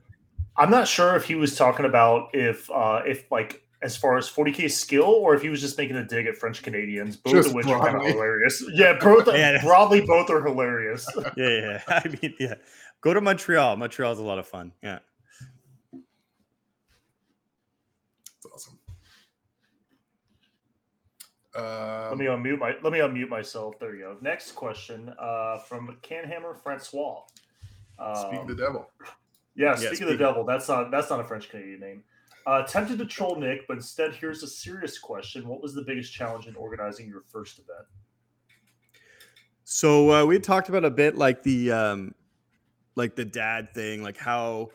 I'm 0.57 0.71
not 0.71 0.87
sure 0.87 1.17
if 1.17 1.25
he 1.25 1.37
was 1.37 1.57
talking 1.57 1.87
about 1.87 2.29
if 2.35 2.71
uh 2.71 3.01
if 3.07 3.31
like 3.31 3.63
as 3.83 3.97
far 3.97 4.19
as 4.19 4.29
40k 4.29 4.71
skill 4.71 5.05
or 5.05 5.35
if 5.35 5.41
he 5.41 5.49
was 5.49 5.61
just 5.63 5.79
making 5.79 5.97
a 5.97 6.05
dig 6.05 6.27
at 6.27 6.37
French 6.37 6.63
Canadians, 6.63 7.17
both 7.17 7.33
Just 7.33 7.49
of 7.49 7.55
which 7.55 7.67
are 7.67 7.81
kind 7.83 7.97
of 7.97 8.03
hilarious. 8.05 8.63
Yeah, 8.75 8.99
both 9.01 9.27
Yeah. 9.35 9.63
broadly 9.63 10.03
both 10.03 10.29
are 10.29 10.45
hilarious. 10.45 11.09
Yeah, 11.37 11.49
yeah. 11.49 11.83
I 11.89 12.09
mean, 12.21 12.35
yeah. 12.39 12.55
Go 13.01 13.15
to 13.15 13.21
Montreal. 13.21 13.77
Montreal's 13.77 14.19
a 14.19 14.23
lot 14.23 14.39
of 14.39 14.47
fun. 14.47 14.73
Yeah. 14.83 14.99
That's 18.43 18.55
awesome. 18.55 18.79
Um, 21.57 22.09
let 22.11 22.19
me 22.19 22.27
unmute 22.27 22.59
my 22.59 22.75
let 22.83 22.93
me 22.93 23.01
unmute 23.01 23.29
myself. 23.29 23.79
There 23.81 23.95
you 23.95 24.03
go. 24.03 24.17
Next 24.21 24.53
question 24.53 25.13
uh, 25.19 25.59
from 25.59 25.99
Canhammer 26.03 26.57
Francois. 26.63 27.23
speak 28.15 28.41
Um, 28.41 28.47
the 28.47 28.55
devil. 28.55 28.89
Yeah, 29.57 29.71
Yeah, 29.71 29.75
speak 29.77 29.93
of 29.93 29.99
the 30.01 30.07
speak- 30.13 30.19
devil. 30.19 30.45
That's 30.45 30.69
not 30.69 30.91
that's 30.91 31.11
not 31.11 31.21
a 31.21 31.25
French 31.25 31.49
Canadian 31.49 31.81
name. 31.81 32.05
Uh, 32.47 32.63
tempted 32.63 32.99
to 32.99 33.05
troll 33.05 33.37
Nick, 33.39 33.67
but 33.69 33.77
instead, 33.77 34.15
here's 34.15 34.43
a 34.43 34.47
serious 34.47 34.99
question: 34.99 35.47
What 35.49 35.61
was 35.61 35.75
the 35.75 35.83
biggest 35.83 36.13
challenge 36.13 36.47
in 36.47 36.55
organizing 36.57 37.09
your 37.09 37.23
first 37.29 37.59
event? 37.59 37.87
So 39.65 40.11
uh, 40.11 40.25
we 40.25 40.39
talked 40.39 40.69
about 40.69 40.85
a 40.85 40.91
bit 40.91 41.17
like 41.17 41.43
the 41.43 41.71
um, 41.73 42.15
like 42.97 43.17
the 43.17 43.25
dad 43.25 43.73
thing, 43.75 44.03
like 44.03 44.17
how 44.17 44.71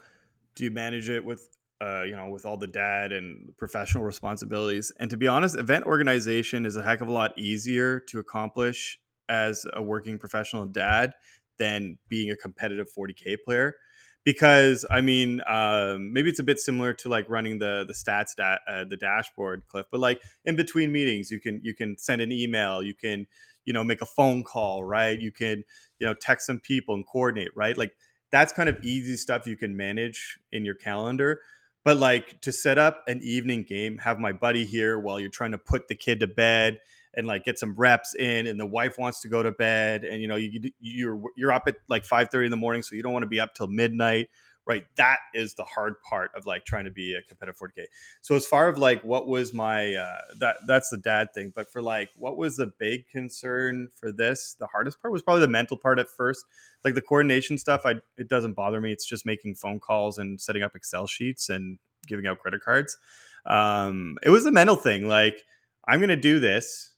do 0.55 0.63
you 0.63 0.71
manage 0.71 1.09
it 1.09 1.23
with 1.23 1.49
uh, 1.81 2.03
you 2.03 2.15
know 2.15 2.29
with 2.29 2.45
all 2.45 2.57
the 2.57 2.67
dad 2.67 3.11
and 3.11 3.55
professional 3.57 4.03
responsibilities. 4.03 4.91
And 4.99 5.09
to 5.09 5.17
be 5.17 5.27
honest, 5.27 5.57
event 5.57 5.85
organization 5.85 6.65
is 6.65 6.75
a 6.75 6.83
heck 6.83 7.01
of 7.01 7.07
a 7.07 7.11
lot 7.11 7.37
easier 7.37 7.99
to 8.01 8.19
accomplish 8.19 8.99
as 9.27 9.65
a 9.73 9.81
working 9.81 10.17
professional 10.17 10.65
dad 10.65 11.13
than 11.57 11.97
being 12.09 12.31
a 12.31 12.35
competitive 12.35 12.87
40k 12.97 13.37
player. 13.43 13.75
Because 14.23 14.85
I 14.89 15.01
mean, 15.01 15.41
um, 15.47 16.11
maybe 16.11 16.29
it's 16.29 16.39
a 16.39 16.43
bit 16.43 16.59
similar 16.59 16.93
to 16.93 17.09
like 17.09 17.29
running 17.29 17.59
the 17.59 17.85
the 17.87 17.93
stats 17.93 18.35
da- 18.35 18.57
uh, 18.67 18.85
the 18.85 18.97
dashboard, 18.97 19.63
Cliff. 19.67 19.85
But 19.91 19.99
like 19.99 20.21
in 20.45 20.55
between 20.55 20.91
meetings, 20.91 21.29
you 21.29 21.39
can 21.39 21.59
you 21.63 21.75
can 21.75 21.97
send 21.97 22.21
an 22.21 22.31
email, 22.31 22.81
you 22.81 22.95
can 22.95 23.27
you 23.65 23.73
know 23.73 23.83
make 23.83 24.01
a 24.01 24.05
phone 24.05 24.43
call 24.43 24.83
right 24.83 25.19
you 25.19 25.31
can 25.31 25.63
you 25.99 26.07
know 26.07 26.13
text 26.13 26.47
some 26.47 26.59
people 26.59 26.95
and 26.95 27.05
coordinate 27.07 27.49
right 27.55 27.77
like 27.77 27.95
that's 28.31 28.53
kind 28.53 28.69
of 28.69 28.83
easy 28.83 29.15
stuff 29.17 29.47
you 29.47 29.57
can 29.57 29.75
manage 29.75 30.37
in 30.51 30.65
your 30.65 30.75
calendar 30.75 31.41
but 31.83 31.97
like 31.97 32.39
to 32.41 32.51
set 32.51 32.77
up 32.77 33.03
an 33.07 33.19
evening 33.23 33.63
game 33.63 33.97
have 33.97 34.19
my 34.19 34.31
buddy 34.31 34.65
here 34.65 34.99
while 34.99 35.19
you're 35.19 35.29
trying 35.29 35.51
to 35.51 35.57
put 35.57 35.87
the 35.87 35.95
kid 35.95 36.19
to 36.19 36.27
bed 36.27 36.79
and 37.15 37.27
like 37.27 37.45
get 37.45 37.57
some 37.57 37.73
reps 37.75 38.13
in 38.15 38.47
and 38.47 38.59
the 38.59 38.65
wife 38.65 38.97
wants 38.97 39.21
to 39.21 39.29
go 39.29 39.41
to 39.41 39.51
bed 39.51 40.03
and 40.03 40.21
you 40.21 40.27
know 40.27 40.35
you 40.35 40.71
you're 40.79 41.21
you're 41.35 41.51
up 41.51 41.63
at 41.67 41.75
like 41.87 42.05
5 42.05 42.29
30 42.29 42.45
in 42.45 42.51
the 42.51 42.57
morning 42.57 42.81
so 42.81 42.95
you 42.95 43.03
don't 43.03 43.13
want 43.13 43.23
to 43.23 43.27
be 43.27 43.39
up 43.39 43.53
till 43.53 43.67
midnight 43.67 44.29
right 44.65 44.85
that 44.95 45.19
is 45.33 45.53
the 45.53 45.63
hard 45.63 45.95
part 46.01 46.31
of 46.35 46.45
like 46.45 46.65
trying 46.65 46.85
to 46.85 46.91
be 46.91 47.13
a 47.13 47.21
competitive 47.23 47.59
40k 47.59 47.85
so 48.21 48.35
as 48.35 48.45
far 48.45 48.69
as 48.71 48.77
like 48.77 49.03
what 49.03 49.27
was 49.27 49.53
my 49.53 49.93
uh 49.93 50.17
that 50.39 50.57
that's 50.67 50.89
the 50.89 50.97
dad 50.97 51.33
thing 51.33 51.51
but 51.55 51.71
for 51.71 51.81
like 51.81 52.09
what 52.15 52.37
was 52.37 52.57
the 52.57 52.71
big 52.79 53.07
concern 53.07 53.87
for 53.95 54.11
this 54.11 54.55
the 54.59 54.67
hardest 54.67 55.01
part 55.01 55.11
was 55.11 55.21
probably 55.21 55.41
the 55.41 55.47
mental 55.47 55.77
part 55.77 55.99
at 55.99 56.09
first. 56.09 56.45
Like 56.83 56.95
the 56.95 57.01
coordination 57.01 57.57
stuff 57.57 57.81
i 57.85 57.95
it 58.17 58.27
doesn't 58.27 58.53
bother 58.53 58.81
me 58.81 58.91
it's 58.91 59.05
just 59.05 59.25
making 59.25 59.55
phone 59.55 59.79
calls 59.79 60.17
and 60.17 60.39
setting 60.39 60.63
up 60.63 60.75
excel 60.75 61.07
sheets 61.07 61.49
and 61.49 61.79
giving 62.07 62.27
out 62.27 62.39
credit 62.39 62.61
cards. 62.61 62.97
Um 63.45 64.17
it 64.23 64.29
was 64.29 64.43
the 64.43 64.51
mental 64.51 64.75
thing 64.75 65.07
like 65.07 65.43
i'm 65.87 65.99
gonna 65.99 66.15
do 66.15 66.39
this 66.39 66.91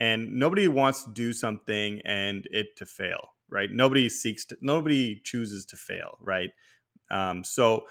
and 0.00 0.32
nobody 0.32 0.68
wants 0.68 1.04
to 1.04 1.10
do 1.10 1.32
something 1.32 2.00
and 2.04 2.46
it 2.50 2.76
to 2.76 2.86
fail 2.86 3.30
right? 3.50 3.70
Nobody 3.70 4.08
seeks 4.08 4.44
to 4.46 4.58
nobody 4.60 5.20
chooses 5.24 5.64
to 5.66 5.76
fail 5.76 6.18
right 6.20 6.50
um 7.10 7.44
so 7.44 7.84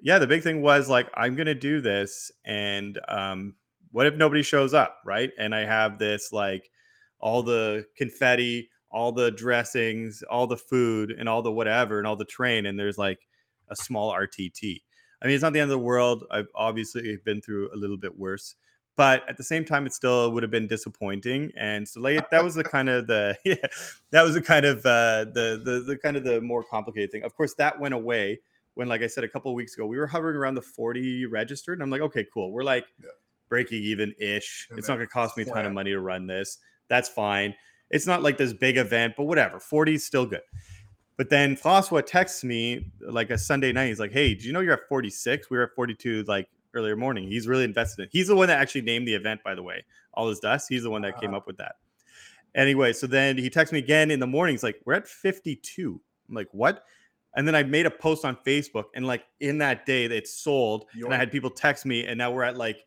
yeah 0.00 0.18
the 0.18 0.26
big 0.26 0.42
thing 0.42 0.62
was 0.62 0.88
like 0.88 1.08
i'm 1.14 1.34
gonna 1.34 1.54
do 1.54 1.80
this 1.80 2.30
and 2.44 2.98
um 3.08 3.54
what 3.92 4.06
if 4.06 4.14
nobody 4.14 4.42
shows 4.42 4.74
up 4.74 4.98
right? 5.04 5.30
And 5.38 5.54
i 5.54 5.64
have 5.64 5.98
this 5.98 6.32
like 6.32 6.70
all 7.18 7.42
the 7.42 7.86
confetti 7.96 8.68
all 8.90 9.12
the 9.12 9.30
dressings 9.30 10.22
all 10.30 10.46
the 10.46 10.56
food 10.56 11.10
and 11.10 11.28
all 11.28 11.42
the 11.42 11.52
whatever 11.52 11.98
and 11.98 12.06
all 12.06 12.16
the 12.16 12.24
train 12.24 12.66
and 12.66 12.78
there's 12.78 12.98
like 12.98 13.26
a 13.68 13.76
small 13.76 14.12
rtt 14.12 14.80
i 15.22 15.26
mean 15.26 15.34
it's 15.34 15.42
not 15.42 15.52
the 15.52 15.60
end 15.60 15.70
of 15.70 15.78
the 15.78 15.84
world. 15.84 16.24
I've 16.30 16.48
obviously 16.54 17.16
been 17.24 17.40
through 17.40 17.70
a 17.72 17.76
little 17.76 17.96
bit 17.96 18.18
worse 18.18 18.54
but 18.96 19.28
at 19.28 19.36
the 19.36 19.44
same 19.44 19.64
time 19.64 19.86
it 19.86 19.92
still 19.92 20.32
would 20.32 20.42
have 20.42 20.50
been 20.50 20.66
disappointing 20.66 21.52
and 21.56 21.86
so 21.86 22.00
like 22.00 22.28
that 22.30 22.42
was 22.42 22.54
the 22.54 22.64
kind 22.76 22.88
of 22.88 23.06
the 23.06 23.36
yeah 23.44 23.54
that 24.10 24.22
was 24.22 24.34
the 24.34 24.42
kind 24.42 24.66
of 24.66 24.78
uh 24.86 25.24
the 25.24 25.60
the, 25.62 25.84
the 25.86 25.96
kind 25.96 26.16
of 26.16 26.24
the 26.24 26.40
more 26.40 26.64
complicated 26.64 27.12
thing. 27.12 27.22
Of 27.22 27.34
course 27.36 27.54
that 27.54 27.78
went 27.78 27.94
away 27.94 28.40
when 28.76 28.88
like 28.88 29.02
i 29.02 29.06
said 29.06 29.24
a 29.24 29.28
couple 29.28 29.50
of 29.50 29.56
weeks 29.56 29.74
ago 29.74 29.86
we 29.86 29.98
were 29.98 30.06
hovering 30.06 30.36
around 30.36 30.54
the 30.54 30.62
40 30.62 31.26
registered 31.26 31.74
and 31.78 31.82
i'm 31.82 31.90
like 31.90 32.00
okay 32.00 32.24
cool 32.32 32.52
we're 32.52 32.62
like 32.64 32.86
Yeah. 33.02 33.10
breaking 33.48 33.82
even 33.82 34.14
ish 34.20 34.68
it's 34.76 34.86
not 34.88 34.96
going 34.96 35.06
to 35.08 35.12
cost 35.12 35.36
me 35.36 35.42
a 35.42 35.46
ton 35.46 35.66
of 35.66 35.72
money 35.72 35.90
to 35.90 36.00
run 36.00 36.26
this 36.26 36.58
that's 36.88 37.08
fine 37.08 37.54
it's 37.90 38.06
not 38.06 38.22
like 38.22 38.38
this 38.38 38.52
big 38.52 38.76
event 38.78 39.14
but 39.16 39.24
whatever 39.24 39.58
40 39.60 39.94
is 39.94 40.06
still 40.06 40.24
good 40.26 40.42
but 41.18 41.30
then 41.30 41.56
Francois 41.56 42.02
texts 42.02 42.44
me 42.44 42.92
like 43.00 43.30
a 43.30 43.38
Sunday 43.38 43.72
night. 43.72 43.86
He's 43.86 43.98
like, 43.98 44.12
"Hey, 44.12 44.34
do 44.34 44.46
you 44.46 44.52
know 44.52 44.60
you're 44.60 44.74
at 44.74 44.86
46? 44.86 45.48
We 45.48 45.56
were 45.56 45.62
at 45.62 45.70
42 45.74 46.24
like 46.28 46.46
earlier 46.74 46.94
morning." 46.94 47.26
He's 47.26 47.48
really 47.48 47.64
invested 47.64 48.02
in. 48.02 48.04
it. 48.04 48.10
He's 48.12 48.28
the 48.28 48.36
one 48.36 48.48
that 48.48 48.60
actually 48.60 48.82
named 48.82 49.08
the 49.08 49.14
event, 49.14 49.40
by 49.42 49.54
the 49.54 49.62
way. 49.62 49.82
All 50.12 50.28
Is 50.28 50.40
Dust. 50.40 50.66
He's 50.68 50.82
the 50.82 50.90
one 50.90 51.00
that 51.00 51.18
came 51.18 51.32
Ah. 51.32 51.38
up 51.38 51.46
with 51.46 51.56
that. 51.56 51.76
Anyway, 52.54 52.92
so 52.92 53.06
then 53.06 53.38
he 53.38 53.48
texts 53.48 53.72
me 53.72 53.78
again 53.78 54.10
in 54.10 54.20
the 54.20 54.26
morning. 54.26 54.52
He's 54.52 54.62
like, 54.62 54.78
"We're 54.84 54.92
at 54.92 55.08
52." 55.08 55.98
I'm 56.28 56.34
like, 56.34 56.48
"What?" 56.52 56.84
And 57.36 57.46
then 57.46 57.54
I 57.54 57.62
made 57.62 57.86
a 57.86 57.90
post 57.90 58.24
on 58.24 58.36
Facebook, 58.46 58.86
and 58.94 59.06
like 59.06 59.24
in 59.40 59.58
that 59.58 59.86
day, 59.86 60.06
it 60.06 60.26
sold. 60.26 60.86
And 60.94 61.12
I 61.12 61.16
had 61.16 61.30
people 61.30 61.50
text 61.50 61.86
me, 61.86 62.06
and 62.06 62.18
now 62.18 62.32
we're 62.32 62.42
at 62.42 62.56
like 62.56 62.84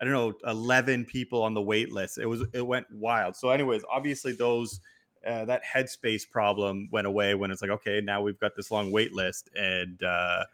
I 0.00 0.04
don't 0.04 0.14
know, 0.14 0.50
11 0.50 1.04
people 1.04 1.44
on 1.44 1.54
the 1.54 1.62
wait 1.62 1.92
list. 1.92 2.18
It 2.18 2.26
was 2.26 2.42
it 2.52 2.66
went 2.66 2.86
wild. 2.90 3.36
So, 3.36 3.50
anyways, 3.50 3.82
obviously 3.88 4.32
those 4.32 4.80
uh, 5.24 5.44
that 5.44 5.62
headspace 5.64 6.28
problem 6.28 6.88
went 6.90 7.06
away 7.06 7.36
when 7.36 7.52
it's 7.52 7.62
like, 7.62 7.70
okay, 7.70 8.00
now 8.00 8.20
we've 8.20 8.38
got 8.40 8.56
this 8.56 8.72
long 8.72 8.90
wait 8.90 9.12
list, 9.12 9.48
and 9.54 10.02
uh, 10.02 10.44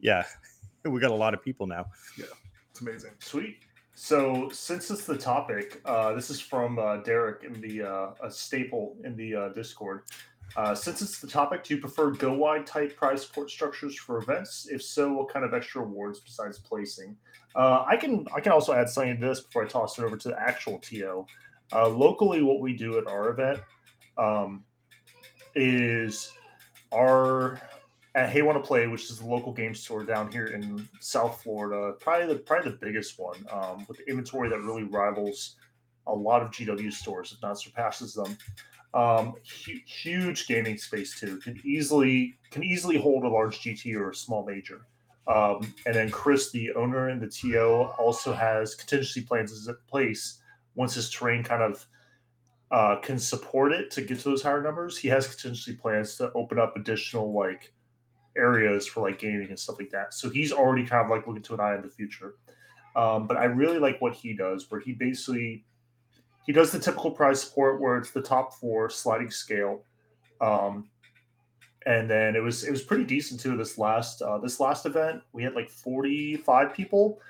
yeah, 0.00 0.24
we 0.84 0.98
got 0.98 1.12
a 1.12 1.14
lot 1.14 1.34
of 1.34 1.42
people 1.42 1.68
now. 1.68 1.86
Yeah, 2.18 2.26
it's 2.70 2.80
amazing. 2.80 3.12
Sweet. 3.20 3.58
So 3.94 4.50
since 4.52 4.90
it's 4.90 5.06
the 5.06 5.16
topic, 5.16 5.80
uh, 5.84 6.12
this 6.12 6.28
is 6.28 6.40
from 6.40 6.78
uh, 6.78 6.98
Derek 6.98 7.44
in 7.44 7.60
the 7.60 7.82
uh, 7.82 8.10
a 8.22 8.30
staple 8.30 8.96
in 9.04 9.16
the 9.16 9.34
uh, 9.34 9.48
Discord. 9.50 10.02
Uh, 10.54 10.74
since 10.74 11.02
it's 11.02 11.20
the 11.20 11.26
topic, 11.26 11.64
do 11.64 11.74
you 11.74 11.80
prefer 11.80 12.10
go 12.10 12.32
wide 12.32 12.66
type 12.66 12.96
prize 12.96 13.26
support 13.26 13.50
structures 13.50 13.96
for 13.96 14.18
events? 14.18 14.68
If 14.70 14.82
so, 14.82 15.12
what 15.12 15.32
kind 15.32 15.44
of 15.44 15.52
extra 15.52 15.82
awards 15.82 16.20
besides 16.20 16.58
placing? 16.58 17.16
Uh, 17.54 17.84
I 17.86 17.96
can 17.96 18.26
I 18.34 18.40
can 18.40 18.52
also 18.52 18.72
add 18.72 18.88
something 18.88 19.20
to 19.20 19.26
this 19.26 19.40
before 19.40 19.64
I 19.64 19.68
toss 19.68 19.98
it 19.98 20.04
over 20.04 20.16
to 20.16 20.28
the 20.28 20.40
actual 20.40 20.78
TO. 20.78 21.26
Uh, 21.72 21.88
locally, 21.88 22.42
what 22.42 22.60
we 22.60 22.74
do 22.74 22.98
at 22.98 23.06
our 23.06 23.30
event 23.30 23.60
um, 24.18 24.64
is 25.54 26.32
our 26.92 27.60
at 28.14 28.30
Hey 28.30 28.40
Wanna 28.42 28.60
Play, 28.60 28.86
which 28.86 29.10
is 29.10 29.18
the 29.18 29.26
local 29.26 29.52
game 29.52 29.74
store 29.74 30.02
down 30.04 30.32
here 30.32 30.46
in 30.46 30.88
South 31.00 31.42
Florida, 31.42 31.94
probably 32.00 32.26
the 32.26 32.40
probably 32.40 32.70
the 32.70 32.76
biggest 32.78 33.18
one 33.18 33.44
um, 33.50 33.84
with 33.88 34.00
inventory 34.00 34.48
that 34.48 34.60
really 34.60 34.84
rivals 34.84 35.56
a 36.06 36.14
lot 36.14 36.40
of 36.40 36.50
GW 36.50 36.92
stores, 36.92 37.32
if 37.32 37.42
not 37.42 37.60
surpasses 37.60 38.14
them. 38.14 38.36
Um, 38.94 39.34
hu- 39.64 39.80
huge 39.84 40.46
gaming 40.46 40.78
space 40.78 41.18
too. 41.18 41.38
Can 41.38 41.60
easily 41.64 42.38
can 42.50 42.64
easily 42.64 42.96
hold 42.96 43.24
a 43.24 43.28
large 43.28 43.60
GT 43.60 43.94
or 43.94 44.10
a 44.10 44.14
small 44.14 44.44
major. 44.46 44.86
Um, 45.26 45.74
and 45.86 45.94
then 45.94 46.10
Chris, 46.10 46.50
the 46.52 46.72
owner 46.74 47.08
and 47.08 47.20
the 47.20 47.26
TO, 47.26 47.90
also 47.98 48.32
has 48.32 48.74
contingency 48.74 49.22
plans 49.22 49.66
in 49.66 49.76
place 49.88 50.40
once 50.76 50.94
his 50.94 51.10
terrain 51.10 51.42
kind 51.42 51.62
of 51.62 51.86
uh, 52.70 52.96
can 52.96 53.18
support 53.18 53.72
it 53.72 53.90
to 53.92 54.02
get 54.02 54.18
to 54.18 54.24
those 54.24 54.42
higher 54.42 54.62
numbers. 54.62 54.96
He 54.96 55.08
has 55.08 55.26
contingency 55.26 55.74
plans 55.74 56.16
to 56.16 56.32
open 56.34 56.58
up 56.58 56.76
additional 56.76 57.32
like 57.32 57.72
areas 58.36 58.86
for 58.86 59.00
like 59.00 59.18
gaming 59.18 59.48
and 59.48 59.58
stuff 59.58 59.76
like 59.78 59.90
that. 59.90 60.14
So 60.14 60.28
he's 60.28 60.52
already 60.52 60.86
kind 60.86 61.04
of 61.04 61.10
like 61.10 61.26
looking 61.26 61.42
to 61.42 61.54
an 61.54 61.60
eye 61.60 61.74
in 61.74 61.82
the 61.82 61.88
future. 61.88 62.34
Um, 62.94 63.26
but 63.26 63.36
I 63.36 63.44
really 63.44 63.78
like 63.78 64.00
what 64.00 64.14
he 64.14 64.34
does, 64.34 64.70
where 64.70 64.80
he 64.80 64.92
basically 64.92 65.64
he 66.46 66.52
does 66.52 66.70
the 66.70 66.78
typical 66.78 67.10
prize 67.10 67.42
support 67.42 67.80
where 67.80 67.98
it's 67.98 68.12
the 68.12 68.22
top 68.22 68.54
four 68.54 68.88
sliding 68.88 69.30
scale. 69.30 69.82
Um, 70.40 70.88
and 71.86 72.10
then 72.10 72.34
it 72.34 72.42
was 72.42 72.64
it 72.64 72.70
was 72.70 72.82
pretty 72.82 73.04
decent 73.04 73.40
too. 73.40 73.56
This 73.56 73.78
last 73.78 74.22
uh, 74.22 74.38
this 74.38 74.60
last 74.60 74.86
event, 74.86 75.22
we 75.32 75.42
had 75.42 75.54
like 75.54 75.70
forty 75.70 76.36
five 76.36 76.72
people. 76.72 77.20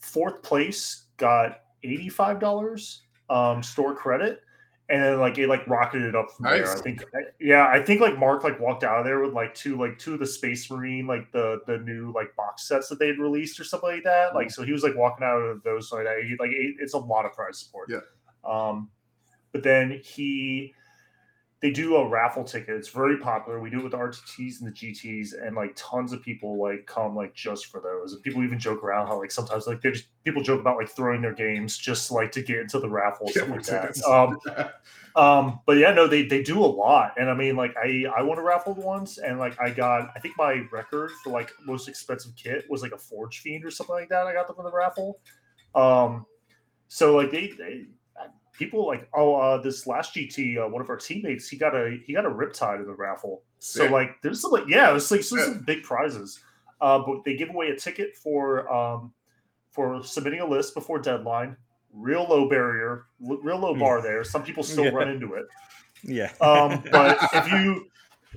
Fourth 0.00 0.42
place 0.42 1.04
got 1.16 1.60
eighty 1.82 2.08
five 2.08 2.40
dollars 2.40 3.02
um, 3.30 3.62
store 3.62 3.94
credit, 3.94 4.40
and 4.88 5.02
then 5.02 5.20
like 5.20 5.38
it 5.38 5.48
like 5.48 5.66
rocketed 5.68 6.16
up 6.16 6.30
from 6.30 6.44
nice. 6.44 6.64
there. 6.64 6.76
I 6.76 6.80
think 6.80 7.04
yeah, 7.40 7.68
I 7.68 7.82
think 7.82 8.00
like 8.00 8.18
Mark 8.18 8.44
like 8.44 8.58
walked 8.58 8.82
out 8.82 8.98
of 8.98 9.04
there 9.04 9.20
with 9.20 9.34
like 9.34 9.54
two 9.54 9.78
like 9.78 9.98
two 9.98 10.14
of 10.14 10.20
the 10.20 10.26
Space 10.26 10.70
Marine 10.70 11.06
like 11.06 11.30
the 11.32 11.60
the 11.66 11.78
new 11.78 12.12
like 12.14 12.34
box 12.34 12.66
sets 12.66 12.88
that 12.88 12.98
they 12.98 13.08
had 13.08 13.18
released 13.18 13.60
or 13.60 13.64
something 13.64 13.90
like 13.90 14.04
that. 14.04 14.34
Like 14.34 14.50
so 14.50 14.62
he 14.62 14.72
was 14.72 14.82
like 14.82 14.96
walking 14.96 15.24
out 15.24 15.38
of 15.38 15.62
those 15.62 15.92
like 15.92 16.06
like 16.06 16.50
it's 16.52 16.94
a 16.94 16.98
lot 16.98 17.26
of 17.26 17.32
prize 17.32 17.58
support. 17.58 17.88
Yeah. 17.90 18.00
Um, 18.44 18.88
but 19.52 19.62
then 19.62 20.00
he 20.02 20.74
they 21.62 21.70
do 21.70 21.94
a 21.94 22.08
raffle 22.08 22.42
ticket. 22.42 22.70
It's 22.70 22.88
very 22.88 23.18
popular. 23.18 23.60
We 23.60 23.70
do 23.70 23.78
it 23.78 23.82
with 23.84 23.92
the 23.92 23.98
RTTs 23.98 24.60
and 24.60 24.68
the 24.68 24.72
GTs, 24.72 25.46
and 25.46 25.54
like 25.54 25.72
tons 25.76 26.12
of 26.12 26.20
people 26.20 26.60
like 26.60 26.86
come 26.86 27.14
like 27.14 27.34
just 27.34 27.66
for 27.66 27.80
those. 27.80 28.14
And 28.14 28.22
people 28.22 28.42
even 28.42 28.58
joke 28.58 28.82
around 28.82 29.06
how 29.06 29.20
like 29.20 29.30
sometimes 29.30 29.68
like 29.68 29.80
they 29.80 29.92
just 29.92 30.06
people 30.24 30.42
joke 30.42 30.60
about 30.60 30.76
like 30.76 30.88
throwing 30.88 31.22
their 31.22 31.32
games 31.32 31.78
just 31.78 32.10
like 32.10 32.32
to 32.32 32.42
get 32.42 32.58
into 32.58 32.80
the 32.80 32.88
raffle 32.88 33.28
stuff 33.28 33.48
like 33.48 33.62
that. 33.62 34.02
Um, 34.04 34.38
um, 35.16 35.60
but 35.64 35.76
yeah, 35.76 35.92
no, 35.92 36.08
they 36.08 36.26
they 36.26 36.42
do 36.42 36.58
a 36.58 36.66
lot. 36.66 37.14
And 37.16 37.30
I 37.30 37.34
mean, 37.34 37.54
like 37.54 37.76
I 37.76 38.06
I 38.16 38.22
won 38.22 38.38
a 38.38 38.42
raffle 38.42 38.74
once, 38.74 39.18
and 39.18 39.38
like 39.38 39.56
I 39.60 39.70
got 39.70 40.10
I 40.16 40.18
think 40.18 40.36
my 40.36 40.66
record 40.72 41.12
for 41.22 41.30
like 41.30 41.52
most 41.64 41.88
expensive 41.88 42.34
kit 42.34 42.68
was 42.68 42.82
like 42.82 42.92
a 42.92 42.96
Forgefiend 42.96 43.64
or 43.64 43.70
something 43.70 43.94
like 43.94 44.08
that. 44.08 44.26
I 44.26 44.32
got 44.32 44.48
them 44.48 44.56
from 44.56 44.64
the 44.64 44.72
raffle. 44.72 45.20
Um, 45.76 46.26
so 46.88 47.14
like 47.16 47.30
they, 47.30 47.52
they 47.56 47.86
people 48.62 48.86
like 48.86 49.08
oh 49.14 49.34
uh, 49.34 49.60
this 49.60 49.86
last 49.86 50.14
GT 50.14 50.64
uh, 50.64 50.68
one 50.68 50.80
of 50.80 50.88
our 50.88 50.96
teammates 50.96 51.48
he 51.48 51.56
got 51.56 51.74
a 51.74 51.98
he 52.04 52.12
got 52.12 52.24
a 52.24 52.30
riptide 52.30 52.80
in 52.80 52.86
the 52.86 52.94
raffle. 52.94 53.42
So 53.58 53.86
like 53.86 54.20
there's 54.22 54.40
some 54.40 54.52
like 54.52 54.64
yeah 54.68 54.94
it's 54.94 55.10
like 55.10 55.22
some, 55.22 55.38
some 55.38 55.58
big 55.60 55.82
prizes. 55.82 56.40
Uh, 56.80 56.98
but 56.98 57.24
they 57.24 57.36
give 57.36 57.48
away 57.50 57.68
a 57.68 57.76
ticket 57.76 58.16
for 58.16 58.72
um, 58.72 59.12
for 59.70 60.02
submitting 60.04 60.40
a 60.40 60.46
list 60.46 60.74
before 60.74 60.98
deadline. 60.98 61.56
Real 61.92 62.26
low 62.28 62.48
barrier, 62.48 63.06
real 63.20 63.58
low 63.58 63.74
bar 63.74 64.00
there. 64.00 64.24
Some 64.24 64.42
people 64.42 64.62
still 64.72 64.84
yeah. 64.84 64.90
run 64.90 65.08
into 65.08 65.34
it. 65.34 65.46
Yeah. 66.04 66.32
um, 66.40 66.82
but 66.90 67.18
if 67.34 67.52
you 67.52 67.86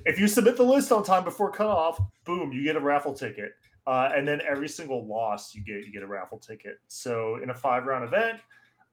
if 0.04 0.18
you 0.18 0.28
submit 0.28 0.56
the 0.56 0.62
list 0.62 0.92
on 0.92 1.02
time 1.04 1.24
before 1.24 1.50
cutoff, 1.50 2.00
boom, 2.24 2.52
you 2.52 2.62
get 2.62 2.76
a 2.76 2.80
raffle 2.80 3.14
ticket. 3.14 3.52
Uh, 3.86 4.10
and 4.14 4.26
then 4.26 4.40
every 4.48 4.68
single 4.68 5.06
loss 5.06 5.54
you 5.54 5.62
get 5.62 5.86
you 5.86 5.92
get 5.92 6.02
a 6.02 6.06
raffle 6.06 6.38
ticket. 6.38 6.78
So 6.88 7.38
in 7.42 7.50
a 7.50 7.54
five 7.54 7.84
round 7.84 8.04
event, 8.04 8.40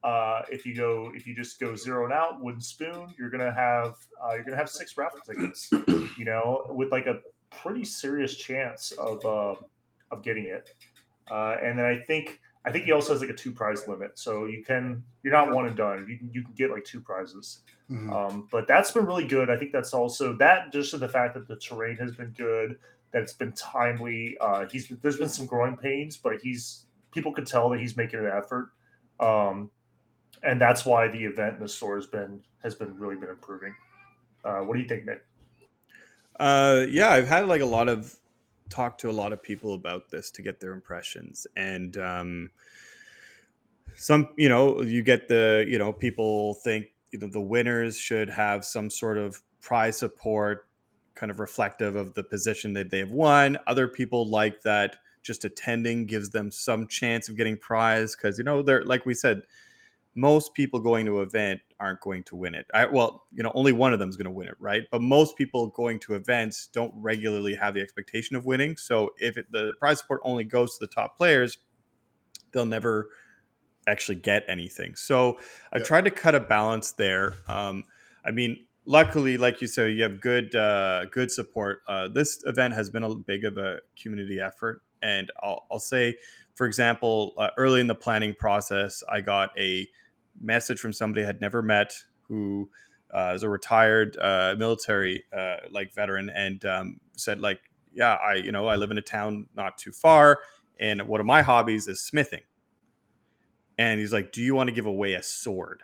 uh, 0.03 0.41
if 0.51 0.65
you 0.65 0.75
go, 0.75 1.11
if 1.15 1.25
you 1.25 1.33
just 1.33 1.59
go 1.59 1.75
zero 1.75 2.03
and 2.03 2.13
out, 2.13 2.41
wooden 2.41 2.61
spoon, 2.61 3.13
you're 3.17 3.29
gonna 3.29 3.53
have 3.53 3.95
uh, 4.23 4.33
you're 4.33 4.43
gonna 4.43 4.57
have 4.57 4.69
six 4.69 4.97
raffle 4.97 5.19
tickets. 5.25 5.69
You 6.15 6.25
know, 6.25 6.67
with 6.69 6.91
like 6.91 7.07
a 7.07 7.21
pretty 7.49 7.83
serious 7.83 8.35
chance 8.35 8.91
of 8.91 9.25
uh, 9.25 9.55
of 10.11 10.21
getting 10.21 10.45
it. 10.45 10.69
Uh, 11.29 11.55
and 11.61 11.79
then 11.79 11.85
I 11.85 11.97
think 12.05 12.39
I 12.65 12.71
think 12.71 12.85
he 12.85 12.91
also 12.91 13.13
has 13.13 13.21
like 13.21 13.29
a 13.29 13.33
two 13.33 13.51
prize 13.51 13.87
limit, 13.87 14.17
so 14.17 14.45
you 14.45 14.63
can 14.63 15.03
you're 15.23 15.33
not 15.33 15.51
one 15.51 15.65
and 15.65 15.75
done. 15.75 16.05
You 16.07 16.17
can 16.17 16.29
you 16.31 16.43
can 16.43 16.53
get 16.53 16.69
like 16.71 16.85
two 16.85 17.01
prizes. 17.01 17.59
Mm-hmm. 17.89 18.13
Um, 18.13 18.47
but 18.51 18.67
that's 18.67 18.91
been 18.91 19.05
really 19.05 19.27
good. 19.27 19.49
I 19.49 19.57
think 19.57 19.71
that's 19.71 19.93
also 19.93 20.33
that 20.37 20.71
just 20.71 20.91
to 20.91 20.97
the 20.97 21.09
fact 21.09 21.33
that 21.33 21.47
the 21.47 21.55
terrain 21.55 21.97
has 21.97 22.15
been 22.15 22.31
good, 22.37 22.77
that 23.11 23.23
it's 23.23 23.33
been 23.33 23.53
timely. 23.53 24.37
Uh, 24.39 24.65
he's 24.71 24.87
there's 25.01 25.17
been 25.17 25.29
some 25.29 25.45
growing 25.45 25.77
pains, 25.77 26.15
but 26.15 26.39
he's 26.41 26.85
people 27.11 27.33
could 27.33 27.47
tell 27.47 27.69
that 27.69 27.79
he's 27.79 27.97
making 27.97 28.19
an 28.19 28.27
effort. 28.27 28.69
Um, 29.19 29.69
and 30.43 30.59
that's 30.59 30.85
why 30.85 31.07
the 31.07 31.23
event 31.23 31.55
in 31.55 31.59
the 31.61 31.69
store 31.69 31.95
has 31.95 32.07
been 32.07 32.41
has 32.61 32.75
been 32.75 32.97
really 32.97 33.15
been 33.15 33.29
improving. 33.29 33.73
Uh, 34.43 34.59
what 34.59 34.75
do 34.75 34.81
you 34.81 34.87
think, 34.87 35.05
Nick? 35.05 35.23
Uh, 36.39 36.85
yeah, 36.89 37.09
I've 37.09 37.27
had 37.27 37.47
like 37.47 37.61
a 37.61 37.65
lot 37.65 37.87
of 37.87 38.15
talk 38.69 38.97
to 38.99 39.09
a 39.09 39.11
lot 39.11 39.33
of 39.33 39.41
people 39.41 39.73
about 39.73 40.09
this 40.09 40.31
to 40.31 40.41
get 40.41 40.59
their 40.59 40.73
impressions, 40.73 41.47
and 41.55 41.97
um, 41.97 42.49
some, 43.95 44.29
you 44.37 44.49
know, 44.49 44.81
you 44.81 45.03
get 45.03 45.27
the, 45.27 45.65
you 45.67 45.77
know, 45.77 45.93
people 45.93 46.55
think 46.55 46.87
you 47.11 47.19
know 47.19 47.27
the 47.27 47.41
winners 47.41 47.97
should 47.97 48.29
have 48.29 48.65
some 48.65 48.89
sort 48.89 49.17
of 49.17 49.41
prize 49.61 49.97
support, 49.97 50.67
kind 51.15 51.31
of 51.31 51.39
reflective 51.39 51.95
of 51.95 52.13
the 52.15 52.23
position 52.23 52.73
that 52.73 52.89
they've 52.89 53.11
won. 53.11 53.57
Other 53.67 53.87
people 53.87 54.27
like 54.27 54.61
that 54.63 54.97
just 55.21 55.45
attending 55.45 56.05
gives 56.05 56.29
them 56.31 56.51
some 56.51 56.85
chance 56.87 57.29
of 57.29 57.37
getting 57.37 57.55
prize 57.57 58.13
because 58.15 58.37
you 58.37 58.43
know 58.43 58.61
they're 58.61 58.83
like 58.83 59.05
we 59.05 59.13
said 59.13 59.43
most 60.15 60.53
people 60.53 60.79
going 60.79 61.05
to 61.05 61.21
an 61.21 61.27
event 61.27 61.61
aren't 61.79 62.01
going 62.01 62.23
to 62.23 62.35
win 62.35 62.55
it. 62.55 62.65
I, 62.73 62.85
well, 62.85 63.23
you 63.33 63.43
know, 63.43 63.51
only 63.55 63.71
one 63.71 63.93
of 63.93 63.99
them 63.99 64.09
is 64.09 64.15
going 64.15 64.25
to 64.25 64.31
win 64.31 64.47
it, 64.47 64.55
right? 64.59 64.83
But 64.91 65.01
most 65.01 65.35
people 65.37 65.67
going 65.67 65.99
to 66.01 66.15
events 66.15 66.69
don't 66.71 66.93
regularly 66.95 67.55
have 67.55 67.73
the 67.73 67.81
expectation 67.81 68.35
of 68.35 68.45
winning. 68.45 68.77
So 68.77 69.11
if 69.19 69.37
it, 69.37 69.47
the 69.51 69.73
prize 69.79 69.99
support 69.99 70.21
only 70.23 70.43
goes 70.43 70.77
to 70.77 70.85
the 70.85 70.93
top 70.93 71.17
players, 71.17 71.57
they'll 72.51 72.65
never 72.65 73.09
actually 73.87 74.15
get 74.15 74.43
anything. 74.47 74.95
So 74.95 75.39
I 75.73 75.79
yeah. 75.79 75.83
tried 75.83 76.05
to 76.05 76.11
cut 76.11 76.35
a 76.35 76.39
balance 76.39 76.91
there. 76.91 77.35
Um, 77.47 77.83
I 78.25 78.31
mean, 78.31 78.65
luckily, 78.85 79.37
like 79.37 79.61
you 79.61 79.67
said, 79.67 79.93
you 79.93 80.03
have 80.03 80.21
good 80.21 80.55
uh, 80.55 81.05
good 81.11 81.31
support. 81.31 81.81
Uh, 81.87 82.07
this 82.07 82.43
event 82.45 82.73
has 82.73 82.89
been 82.89 83.03
a 83.03 83.15
big 83.15 83.45
of 83.45 83.57
a 83.57 83.79
community 84.01 84.39
effort, 84.39 84.81
and 85.01 85.31
I'll, 85.41 85.65
I'll 85.71 85.79
say, 85.79 86.15
for 86.55 86.67
example, 86.67 87.33
uh, 87.37 87.49
early 87.57 87.81
in 87.81 87.87
the 87.87 87.95
planning 87.95 88.33
process, 88.39 89.03
I 89.09 89.21
got 89.21 89.49
a 89.57 89.87
message 90.43 90.79
from 90.79 90.93
somebody 90.93 91.23
I 91.23 91.27
had 91.27 91.41
never 91.41 91.61
met 91.61 91.93
who 92.27 92.69
uh, 93.13 93.33
is 93.35 93.43
a 93.43 93.49
retired 93.49 94.17
uh, 94.17 94.55
military 94.57 95.23
uh, 95.35 95.57
like 95.71 95.93
veteran 95.93 96.29
and 96.29 96.63
um, 96.65 96.99
said 97.15 97.39
like, 97.39 97.59
yeah, 97.93 98.15
I 98.15 98.35
you 98.35 98.51
know 98.51 98.67
I 98.67 98.75
live 98.75 98.91
in 98.91 98.97
a 98.97 99.03
town 99.03 99.47
not 99.55 99.77
too 99.77 99.91
far, 99.91 100.39
and 100.79 101.01
one 101.03 101.19
of 101.19 101.25
my 101.25 101.41
hobbies 101.41 101.87
is 101.87 102.01
smithing. 102.01 102.41
And 103.77 103.99
he's 103.99 104.13
like, 104.13 104.31
"Do 104.31 104.41
you 104.41 104.55
want 104.55 104.67
to 104.67 104.73
give 104.73 104.85
away 104.87 105.13
a 105.13 105.23
sword?" 105.23 105.83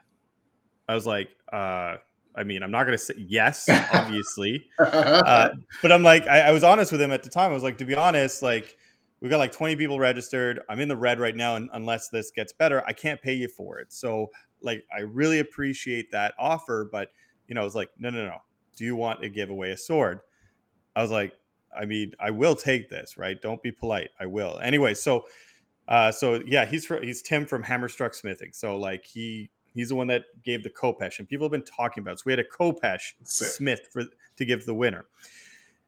I 0.87 0.95
was 0.95 1.05
like, 1.05 1.29
uh, 1.53 1.97
I 2.35 2.43
mean, 2.43 2.63
I'm 2.63 2.71
not 2.71 2.85
going 2.85 2.97
to 2.97 3.03
say 3.03 3.13
yes, 3.17 3.69
obviously, 3.93 4.65
uh, 4.79 5.49
but 5.83 5.91
I'm 5.91 6.01
like, 6.01 6.25
I, 6.27 6.41
I, 6.41 6.51
was 6.51 6.63
honest 6.63 6.91
with 6.91 6.99
him 6.99 7.11
at 7.11 7.21
the 7.21 7.29
time. 7.29 7.51
I 7.51 7.53
was 7.53 7.61
like, 7.61 7.77
to 7.77 7.85
be 7.85 7.93
honest, 7.93 8.41
like, 8.41 8.75
we've 9.21 9.29
got 9.29 9.37
like 9.37 9.51
20 9.51 9.75
people 9.75 9.99
registered. 9.99 10.61
I'm 10.67 10.79
in 10.79 10.87
the 10.87 10.97
red 10.97 11.19
right 11.19 11.35
now, 11.35 11.57
and 11.57 11.69
unless 11.73 12.09
this 12.09 12.31
gets 12.31 12.53
better, 12.53 12.83
I 12.87 12.93
can't 12.93 13.21
pay 13.21 13.33
you 13.33 13.47
for 13.47 13.77
it. 13.77 13.93
So, 13.93 14.31
like, 14.61 14.85
I 14.95 15.01
really 15.01 15.39
appreciate 15.39 16.11
that 16.11 16.33
offer, 16.37 16.87
but 16.91 17.11
you 17.47 17.55
know, 17.55 17.65
it's 17.65 17.75
like, 17.75 17.89
no, 17.97 18.09
no, 18.09 18.25
no. 18.25 18.37
Do 18.75 18.85
you 18.85 18.95
want 18.95 19.21
to 19.21 19.29
give 19.29 19.49
away 19.49 19.71
a 19.71 19.77
sword? 19.77 20.21
I 20.95 21.01
was 21.01 21.11
like, 21.11 21.33
I 21.77 21.85
mean, 21.85 22.13
I 22.19 22.31
will 22.31 22.55
take 22.55 22.89
this, 22.89 23.17
right? 23.17 23.39
Don't 23.41 23.61
be 23.61 23.71
polite. 23.71 24.09
I 24.19 24.25
will. 24.25 24.59
Anyway, 24.61 24.93
so, 24.93 25.25
uh, 25.87 26.11
so 26.11 26.41
yeah, 26.45 26.65
he's 26.65 26.85
for, 26.85 27.01
he's 27.01 27.21
Tim 27.21 27.45
from 27.45 27.63
Hammerstruck 27.63 28.15
Smithing. 28.15 28.51
So 28.53 28.77
like 28.77 29.05
he 29.05 29.49
he's 29.73 29.89
the 29.89 29.95
one 29.95 30.07
that 30.07 30.23
gave 30.43 30.63
the 30.63 30.69
Khopesh, 30.69 31.19
and 31.19 31.27
people 31.27 31.45
have 31.45 31.51
been 31.51 31.63
talking 31.63 32.01
about. 32.01 32.13
It. 32.13 32.19
So 32.19 32.23
we 32.27 32.31
had 32.31 32.39
a 32.39 32.43
Khopesh 32.43 33.13
Smith 33.23 33.87
for 33.91 34.03
to 34.37 34.45
give 34.45 34.65
the 34.65 34.73
winner. 34.73 35.05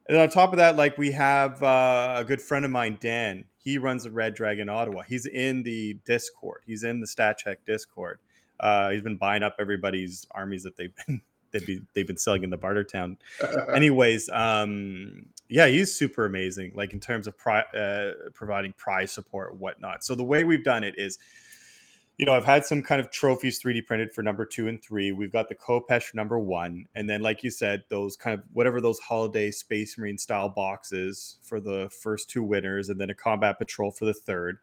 And 0.08 0.18
on 0.18 0.30
top 0.30 0.52
of 0.52 0.58
that, 0.58 0.76
like 0.76 0.98
we 0.98 1.12
have 1.12 1.62
uh, 1.64 2.16
a 2.18 2.24
good 2.24 2.42
friend 2.42 2.66
of 2.66 2.72
mine, 2.72 2.98
Dan. 3.00 3.46
He 3.58 3.78
runs 3.78 4.04
the 4.04 4.12
Red 4.12 4.34
Dragon 4.34 4.70
Ottawa. 4.70 5.04
He's 5.04 5.28
in 5.28 5.62
the 5.62 5.94
Discord. 6.06 6.62
He's 6.66 6.84
in 6.84 7.00
the 7.00 7.08
Stat 7.08 7.38
Check 7.38 7.64
Discord. 7.66 8.20
Uh, 8.62 8.92
he's 8.92 9.02
been 9.02 9.18
buying 9.18 9.44
up 9.44 9.56
everybody's 9.60 10.26
armies 10.32 10.64
that 10.64 10.78
they've 10.78 10.96
been 11.06 11.22
they've 11.52 11.66
been, 11.66 11.86
they've 11.94 12.08
been 12.08 12.18
selling 12.18 12.44
in 12.44 12.50
the 12.50 12.58
barter 12.58 12.84
town. 12.84 13.18
Anyways, 13.76 14.30
um, 14.30 15.26
yeah, 15.50 15.68
he's 15.68 15.94
super 15.94 16.26
amazing. 16.26 16.72
Like 16.76 16.94
in 16.94 17.00
terms 17.02 17.28
of 17.28 17.38
pri- 17.38 17.66
uh, 17.76 18.12
providing 18.34 18.74
prize 18.78 19.12
support, 19.12 19.58
whatnot. 19.58 20.06
So 20.06 20.16
the 20.16 20.24
way 20.24 20.46
we've 20.46 20.64
done 20.64 20.86
it 20.86 20.98
is 20.98 21.20
you 22.22 22.26
know, 22.26 22.34
I've 22.34 22.46
had 22.46 22.64
some 22.64 22.84
kind 22.84 23.02
of 23.02 23.10
trophies 23.10 23.60
3D 23.64 23.88
printed 23.88 24.14
for 24.14 24.22
number 24.22 24.46
two 24.46 24.68
and 24.68 24.80
three. 24.80 25.12
We've 25.12 25.32
got 25.32 25.50
the 25.50 25.56
Khopesh 25.56 26.14
number 26.14 26.38
one. 26.38 26.86
And 26.94 27.10
then, 27.10 27.22
like 27.22 27.44
you 27.44 27.50
said, 27.50 27.84
those 27.90 28.16
kind 28.16 28.38
of 28.38 28.46
whatever 28.54 28.80
those 28.80 29.00
holiday 29.00 29.50
Space 29.50 29.98
Marine 29.98 30.20
style 30.20 30.48
boxes 30.48 31.38
for 31.42 31.60
the 31.60 31.90
first 31.90 32.30
two 32.30 32.44
winners, 32.44 32.90
and 32.90 33.02
then 33.02 33.10
a 33.10 33.16
Combat 33.16 33.58
Patrol 33.58 33.90
for 33.90 34.06
the 34.06 34.14
third. 34.14 34.60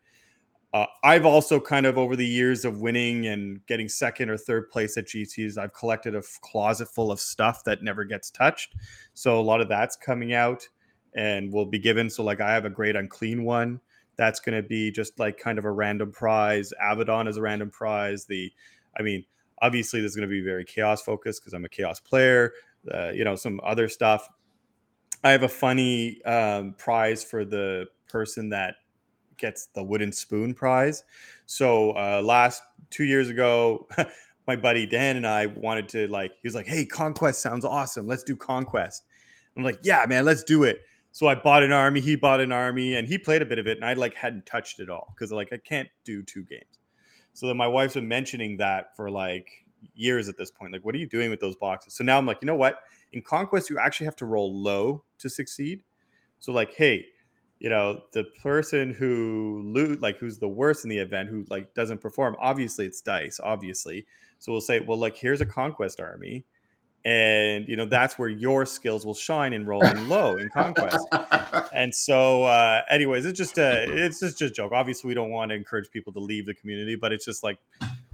Uh, 0.74 0.84
I've 1.02 1.24
also 1.24 1.58
kind 1.58 1.86
of 1.86 1.96
over 1.96 2.14
the 2.14 2.26
years 2.26 2.64
of 2.64 2.80
winning 2.80 3.26
and 3.26 3.64
getting 3.66 3.88
second 3.88 4.28
or 4.28 4.36
third 4.36 4.70
place 4.70 4.98
at 4.98 5.06
GTs, 5.06 5.56
I've 5.56 5.72
collected 5.72 6.14
a 6.14 6.22
closet 6.42 6.88
full 6.88 7.10
of 7.10 7.20
stuff 7.20 7.64
that 7.64 7.82
never 7.82 8.04
gets 8.04 8.30
touched. 8.30 8.74
So 9.14 9.40
a 9.40 9.42
lot 9.42 9.62
of 9.62 9.68
that's 9.68 9.96
coming 9.96 10.34
out 10.34 10.68
and 11.14 11.50
will 11.50 11.64
be 11.64 11.78
given. 11.78 12.10
So, 12.10 12.22
like, 12.22 12.40
I 12.40 12.52
have 12.52 12.66
a 12.66 12.70
great 12.70 12.96
unclean 12.96 13.44
one 13.44 13.80
that's 14.16 14.40
going 14.40 14.60
to 14.60 14.68
be 14.68 14.90
just 14.90 15.18
like 15.18 15.38
kind 15.38 15.58
of 15.58 15.64
a 15.64 15.70
random 15.70 16.12
prize. 16.12 16.72
Abaddon 16.82 17.28
is 17.28 17.38
a 17.38 17.42
random 17.42 17.70
prize. 17.70 18.26
The, 18.26 18.52
I 18.98 19.02
mean, 19.02 19.24
obviously 19.62 20.00
there's 20.00 20.16
going 20.16 20.28
to 20.28 20.30
be 20.32 20.42
very 20.42 20.64
chaos 20.64 21.02
focused 21.02 21.40
because 21.40 21.54
I'm 21.54 21.64
a 21.64 21.68
chaos 21.68 22.00
player. 22.00 22.52
Uh, 22.92 23.10
you 23.10 23.24
know, 23.24 23.36
some 23.36 23.60
other 23.64 23.88
stuff. 23.88 24.28
I 25.24 25.30
have 25.30 25.44
a 25.44 25.48
funny 25.48 26.22
um, 26.24 26.74
prize 26.74 27.24
for 27.24 27.44
the 27.44 27.86
person 28.08 28.50
that 28.50 28.76
gets 29.39 29.66
the 29.74 29.82
wooden 29.82 30.12
spoon 30.12 30.55
prize. 30.55 31.05
So 31.47 31.93
uh, 31.93 32.23
last 32.23 32.62
two 32.90 33.05
years 33.05 33.28
ago, 33.28 33.89
my 34.47 34.56
buddy 34.56 34.86
Dan 34.86 35.16
and 35.16 35.27
I 35.27 35.47
wanted 35.47 35.89
to 35.90 36.09
like, 36.09 36.32
he 36.43 36.47
was 36.47 36.55
like, 36.55 36.66
"Hey, 36.66 36.85
Conquest 36.85 37.40
sounds 37.40 37.65
awesome. 37.65 38.06
Let's 38.06 38.23
do 38.23 38.36
Conquest." 38.36 39.05
I'm 39.56 39.62
like, 39.62 39.78
"Yeah, 39.82 40.05
man, 40.09 40.24
let's 40.24 40.43
do 40.43 40.65
it." 40.65 40.81
So 41.12 41.27
I 41.27 41.35
bought 41.35 41.62
an 41.62 41.73
army. 41.73 42.01
He 42.01 42.16
bought 42.16 42.40
an 42.40 42.52
army, 42.52 42.94
and 42.97 43.09
he 43.09 43.19
played 43.19 43.43
a 43.43 43.47
bit 43.47 43.59
of 43.59 43.66
it, 43.66 43.78
and 43.78 43.85
I 43.85 43.94
like 43.94 44.15
hadn't 44.15 44.47
touched 44.47 44.81
it 44.81 44.90
all 44.90 45.15
because 45.15 45.32
like 45.32 45.52
I 45.52 45.59
can't 45.59 45.89
do 46.05 46.23
two 46.23 46.44
games. 46.44 46.78
So 47.32 47.47
then 47.47 47.56
my 47.56 47.69
wife's 47.69 47.94
been 47.94 48.09
mentioning 48.09 48.56
that 48.56 48.97
for 48.97 49.10
like 49.10 49.48
years 49.94 50.28
at 50.28 50.36
this 50.36 50.51
point. 50.51 50.73
Like, 50.73 50.85
what 50.85 50.94
are 50.94 50.98
you 50.98 51.06
doing 51.06 51.31
with 51.31 51.40
those 51.40 51.56
boxes? 51.56 51.94
So 51.94 52.05
now 52.05 52.19
I'm 52.19 52.27
like, 52.27 52.39
you 52.43 52.47
know 52.47 52.56
what? 52.56 52.81
In 53.12 53.23
Conquest, 53.23 53.70
you 53.70 53.78
actually 53.78 54.06
have 54.06 54.16
to 54.16 54.27
roll 54.27 54.55
low 54.55 55.05
to 55.19 55.28
succeed. 55.28 55.82
So 56.40 56.52
like, 56.52 56.74
hey, 56.74 57.06
you 57.60 57.68
know, 57.68 58.02
the 58.12 58.24
person 58.43 58.94
who 58.94 59.62
loot, 59.64 60.01
like 60.01 60.18
who's 60.18 60.39
the 60.39 60.48
worst 60.48 60.85
in 60.85 60.90
the 60.90 60.98
event, 60.98 61.28
who 61.28 61.44
like 61.51 61.74
doesn't 61.74 62.01
perform, 62.01 62.36
obviously 62.40 62.86
it's 62.86 63.01
dice, 63.01 63.40
obviously. 63.43 64.06
So 64.39 64.52
we'll 64.52 64.60
say, 64.60 64.80
well, 64.80 64.98
like 64.98 65.16
here's 65.16 65.40
a 65.40 65.47
conquest 65.47 66.01
army. 66.01 66.44
And 67.05 67.66
you 67.68 67.76
know, 67.76 67.86
that's 67.86 68.18
where 68.18 68.28
your 68.28 68.66
skills 68.66 69.06
will 69.06 69.14
shine 69.14 69.52
in 69.52 69.64
rolling 69.66 70.09
low 70.09 70.36
in 70.36 70.48
conquest. 70.51 71.06
and 71.72 71.94
so 71.94 72.44
uh 72.44 72.82
anyways, 72.90 73.24
it's 73.24 73.39
just 73.39 73.59
a 73.59 73.85
it's 73.89 74.20
just 74.20 74.39
just 74.39 74.52
a 74.52 74.55
joke. 74.55 74.72
Obviously, 74.72 75.09
we 75.09 75.14
don't 75.14 75.30
want 75.30 75.51
to 75.51 75.55
encourage 75.55 75.90
people 75.90 76.12
to 76.12 76.20
leave 76.20 76.47
the 76.47 76.55
community, 76.55 76.97
but 76.97 77.12
it's 77.12 77.24
just 77.24 77.43
like 77.43 77.59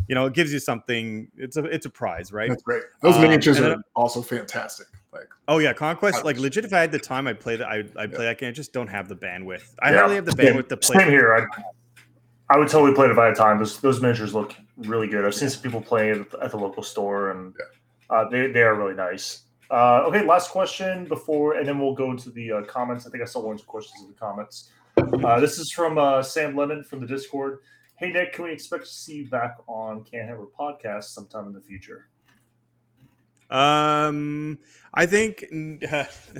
you 0.08 0.14
know, 0.14 0.26
it 0.26 0.34
gives 0.34 0.52
you 0.52 0.58
something. 0.58 1.28
It's 1.36 1.56
a 1.56 1.64
it's 1.64 1.86
a 1.86 1.90
prize, 1.90 2.32
right? 2.32 2.48
That's 2.48 2.62
great. 2.62 2.84
Those 3.02 3.16
Um, 3.16 3.22
miniatures 3.22 3.60
are 3.60 3.76
also 3.94 4.22
fantastic. 4.22 4.86
Like 5.14 5.28
Oh 5.48 5.58
yeah, 5.58 5.72
conquest. 5.72 6.24
Like 6.24 6.38
legit, 6.38 6.64
if 6.64 6.72
I 6.72 6.80
had 6.80 6.92
the 6.92 6.98
time, 6.98 7.26
I'd 7.26 7.40
play 7.40 7.56
that. 7.56 7.68
I 7.68 7.76
I'd 7.96 8.10
Yeah. 8.10 8.16
play 8.16 8.24
that 8.26 8.38
game. 8.38 8.48
I 8.48 8.52
just 8.52 8.72
don't 8.72 8.88
have 8.88 9.08
the 9.08 9.16
bandwidth. 9.16 9.62
I 9.80 9.92
Yeah. 9.92 9.98
hardly 9.98 10.16
have 10.16 10.26
the 10.26 10.32
bandwidth 10.32 10.68
to 10.68 10.76
play. 10.76 10.98
Same 10.98 11.08
here. 11.08 11.34
I, 11.34 12.54
I 12.54 12.58
would 12.58 12.68
totally 12.68 12.94
play 12.94 13.06
it 13.06 13.12
if 13.12 13.18
I 13.18 13.26
had 13.26 13.36
time. 13.36 13.58
Those 13.58 13.80
those 13.80 14.00
miniatures 14.02 14.34
look 14.34 14.54
really 14.76 15.06
good. 15.08 15.24
I've 15.24 15.34
seen 15.34 15.48
some 15.48 15.62
people 15.62 15.80
play 15.80 16.10
at 16.10 16.50
the 16.50 16.56
local 16.56 16.82
store, 16.82 17.30
and 17.30 17.54
uh, 18.10 18.28
they 18.28 18.48
they 18.48 18.62
are 18.62 18.74
really 18.74 18.94
nice. 18.94 19.42
Uh, 19.70 20.02
okay, 20.06 20.24
last 20.24 20.50
question 20.50 21.06
before, 21.06 21.54
and 21.54 21.66
then 21.66 21.78
we'll 21.78 21.94
go 21.94 22.10
into 22.10 22.30
the 22.30 22.52
uh, 22.52 22.62
comments. 22.64 23.06
I 23.06 23.10
think 23.10 23.22
I 23.22 23.26
saw 23.26 23.40
one 23.40 23.54
or 23.56 23.58
two 23.58 23.64
questions 23.64 24.02
in 24.02 24.08
the 24.08 24.14
comments. 24.14 24.70
Uh, 25.24 25.40
this 25.40 25.58
is 25.58 25.72
from 25.72 25.96
uh, 25.96 26.22
Sam 26.22 26.54
Lemon 26.56 26.84
from 26.84 27.00
the 27.00 27.06
Discord. 27.06 27.60
Hey 27.96 28.12
Nick, 28.12 28.34
can 28.34 28.44
we 28.44 28.52
expect 28.52 28.84
to 28.84 28.90
see 28.90 29.14
you 29.18 29.28
back 29.28 29.56
on 29.66 30.04
Canhammer 30.04 30.46
podcast 30.58 31.04
sometime 31.04 31.46
in 31.46 31.52
the 31.52 31.60
future? 31.60 32.08
Um, 33.54 34.58
I 34.94 35.06
think 35.06 35.44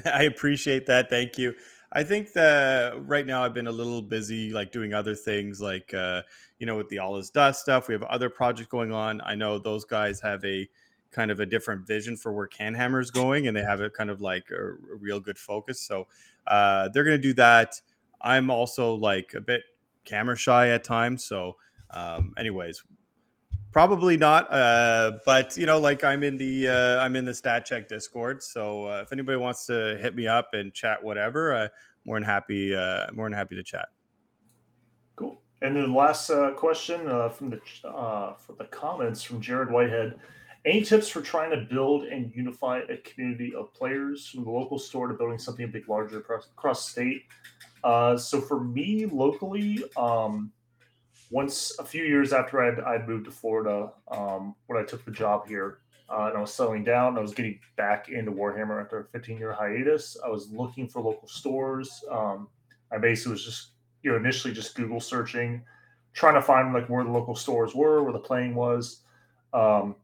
I 0.05 0.25
appreciate 0.25 0.87
that. 0.87 1.09
Thank 1.09 1.39
you. 1.39 1.55
I 1.93 2.03
think 2.03 2.33
that 2.33 2.95
right 3.07 3.25
now 3.25 3.45
I've 3.45 3.55
been 3.55 3.69
a 3.69 3.73
little 3.73 4.03
busy, 4.03 4.53
like 4.53 4.73
doing 4.73 4.93
other 4.93 5.15
things, 5.15 5.61
like 5.61 5.95
uh, 5.95 6.23
you 6.59 6.67
know, 6.67 6.77
with 6.77 6.89
the 6.89 6.99
All 6.99 7.17
Is 7.17 7.31
Dust 7.31 7.61
stuff. 7.61 7.87
We 7.87 7.95
have 7.95 8.03
other 8.03 8.29
projects 8.29 8.69
going 8.69 8.93
on. 8.93 9.21
I 9.25 9.37
know 9.37 9.61
those 9.61 9.85
guys 9.85 10.21
have 10.21 10.45
a 10.45 10.69
kind 11.13 11.31
of 11.31 11.39
a 11.39 11.47
different 11.47 11.87
vision 11.87 12.17
for 12.17 12.33
where 12.33 12.49
Canhammer 12.49 13.01
is 13.01 13.13
going, 13.13 13.47
and 13.47 13.57
they 13.57 13.63
have 13.63 13.81
a 13.81 13.89
kind 13.89 14.11
of 14.11 14.21
like 14.21 14.51
a, 14.51 14.71
a 14.71 14.97
real 14.99 15.21
good 15.21 15.39
focus. 15.39 15.81
So 15.81 16.09
uh, 16.49 16.89
they're 16.89 17.05
going 17.05 17.17
to 17.17 17.23
do 17.23 17.35
that. 17.35 17.81
I'm 18.21 18.51
also 18.51 18.95
like 18.95 19.35
a 19.35 19.41
bit 19.41 19.63
camera 20.05 20.37
shy 20.37 20.71
at 20.71 20.83
times. 20.83 21.25
So, 21.25 21.57
um, 21.91 22.35
anyways, 22.37 22.83
Probably 23.75 24.17
not, 24.17 24.53
uh, 24.53 25.19
but 25.27 25.57
you 25.57 25.67
know, 25.67 25.81
like 25.81 26.05
I'm 26.05 26.23
in 26.23 26.37
the 26.37 26.69
uh, 26.69 27.01
I'm 27.01 27.17
in 27.17 27.25
the 27.25 27.35
Stat 27.35 27.67
Check 27.67 27.89
Discord, 27.89 28.41
so 28.41 28.87
uh, 28.87 29.01
if 29.03 29.13
anybody 29.13 29.37
wants 29.37 29.67
to 29.67 29.99
hit 30.01 30.15
me 30.15 30.29
up 30.29 30.51
and 30.53 30.73
chat, 30.73 31.03
whatever, 31.03 31.53
uh, 31.53 31.69
more 32.05 32.15
than 32.15 32.23
happy, 32.23 32.73
uh, 32.73 33.07
more 33.13 33.27
than 33.27 33.37
happy 33.37 33.57
to 33.57 33.65
chat. 33.65 33.89
Cool. 35.17 35.43
And 35.61 35.75
then 35.75 35.91
the 35.91 35.99
last 35.99 36.31
uh, 36.31 36.53
question 36.53 37.09
uh, 37.09 37.29
from 37.31 37.51
the 37.51 37.89
uh, 37.89 38.35
for 38.35 38.53
the 38.53 38.67
comments 38.67 39.25
from 39.25 39.41
Jared 39.41 39.73
Whitehead. 39.73 40.21
Any 40.65 40.83
tips 40.83 41.09
for 41.09 41.21
trying 41.21 41.51
to 41.51 41.67
build 41.69 42.05
and 42.05 42.33
unify 42.33 42.83
a 42.89 42.97
community 42.99 43.57
of 43.57 43.75
players 43.75 44.29
from 44.29 44.45
the 44.45 44.51
local 44.51 44.79
store 44.79 45.09
to 45.09 45.15
building 45.15 45.41
something 45.41 45.65
a 45.65 45.69
bit 45.69 45.89
larger 45.89 46.19
across, 46.19 46.47
across 46.47 46.89
state? 46.89 47.25
Uh, 47.83 48.17
so 48.17 48.41
for 48.41 48.63
me 48.63 49.05
locally, 49.07 49.85
um, 49.97 50.53
once 51.31 51.77
a 51.79 51.85
few 51.85 52.05
years 52.05 52.33
after 52.33 52.63
I'd, 52.63 52.81
I'd 52.81 53.09
moved 53.09 53.25
to 53.27 53.31
Florida, 53.31 53.93
um, 54.09 54.55
when 54.67 54.81
I 54.81 54.85
took 54.85 55.05
the 55.05 55.11
job 55.11 55.47
here, 55.47 55.79
uh, 56.09 56.27
and 56.27 56.37
I 56.37 56.41
was 56.41 56.53
settling 56.53 56.85
down, 56.85 57.17
I 57.17 57.21
was 57.21 57.33
getting 57.33 57.59
back 57.77 58.09
into 58.09 58.31
Warhammer 58.31 58.83
after 58.83 59.01
a 59.01 59.05
15 59.05 59.39
year 59.39 59.53
hiatus. 59.53 60.17
I 60.25 60.29
was 60.29 60.51
looking 60.51 60.87
for 60.87 61.01
local 61.01 61.29
stores. 61.29 62.05
Um, 62.11 62.49
I 62.93 62.99
basically 62.99 63.33
was 63.33 63.45
just 63.45 63.71
you 64.05 64.11
know 64.11 64.17
initially 64.17 64.55
just 64.55 64.77
google 64.77 65.01
searching 65.01 65.63
trying 66.13 66.35
to 66.35 66.43
find 66.43 66.73
like 66.73 66.89
where 66.89 67.03
the 67.03 67.11
local 67.11 67.35
stores 67.35 67.75
were 67.75 68.05
where 68.05 68.13
the 68.13 68.19
playing 68.19 68.55
was 68.55 69.01
um 69.53 69.97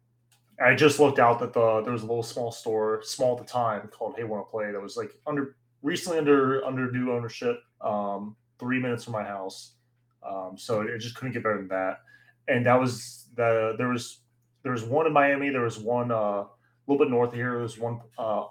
i 0.60 0.74
just 0.74 0.98
looked 0.98 1.20
out 1.20 1.38
that 1.38 1.52
the 1.52 1.82
there 1.82 1.92
was 1.92 2.02
a 2.02 2.06
little 2.06 2.22
small 2.22 2.50
store 2.50 3.00
small 3.04 3.38
at 3.38 3.46
the 3.46 3.52
time 3.52 3.88
called 3.88 4.14
hey 4.16 4.24
want 4.24 4.44
to 4.44 4.50
play 4.50 4.72
that 4.72 4.80
was 4.80 4.96
like 4.96 5.12
under 5.26 5.54
recently 5.82 6.18
under 6.18 6.64
under 6.64 6.90
new 6.90 7.12
ownership 7.12 7.62
um 7.82 8.34
three 8.58 8.80
minutes 8.80 9.04
from 9.04 9.12
my 9.12 9.22
house 9.22 9.72
um 10.28 10.56
so 10.56 10.82
it 10.82 10.98
just 10.98 11.14
couldn't 11.14 11.32
get 11.32 11.42
better 11.42 11.58
than 11.58 11.68
that 11.68 12.00
and 12.48 12.66
that 12.66 12.78
was 12.78 13.26
the 13.36 13.74
there 13.78 13.88
was 13.88 14.20
there 14.62 14.72
was 14.72 14.84
one 14.84 15.06
in 15.06 15.12
miami 15.12 15.50
there 15.50 15.62
was 15.62 15.78
one 15.78 16.10
uh 16.10 16.44
a 16.44 16.86
little 16.86 17.04
bit 17.04 17.10
north 17.10 17.30
of 17.30 17.36
here 17.36 17.52
there 17.52 17.62
was 17.62 17.78
one 17.78 18.00
uh 18.18 18.42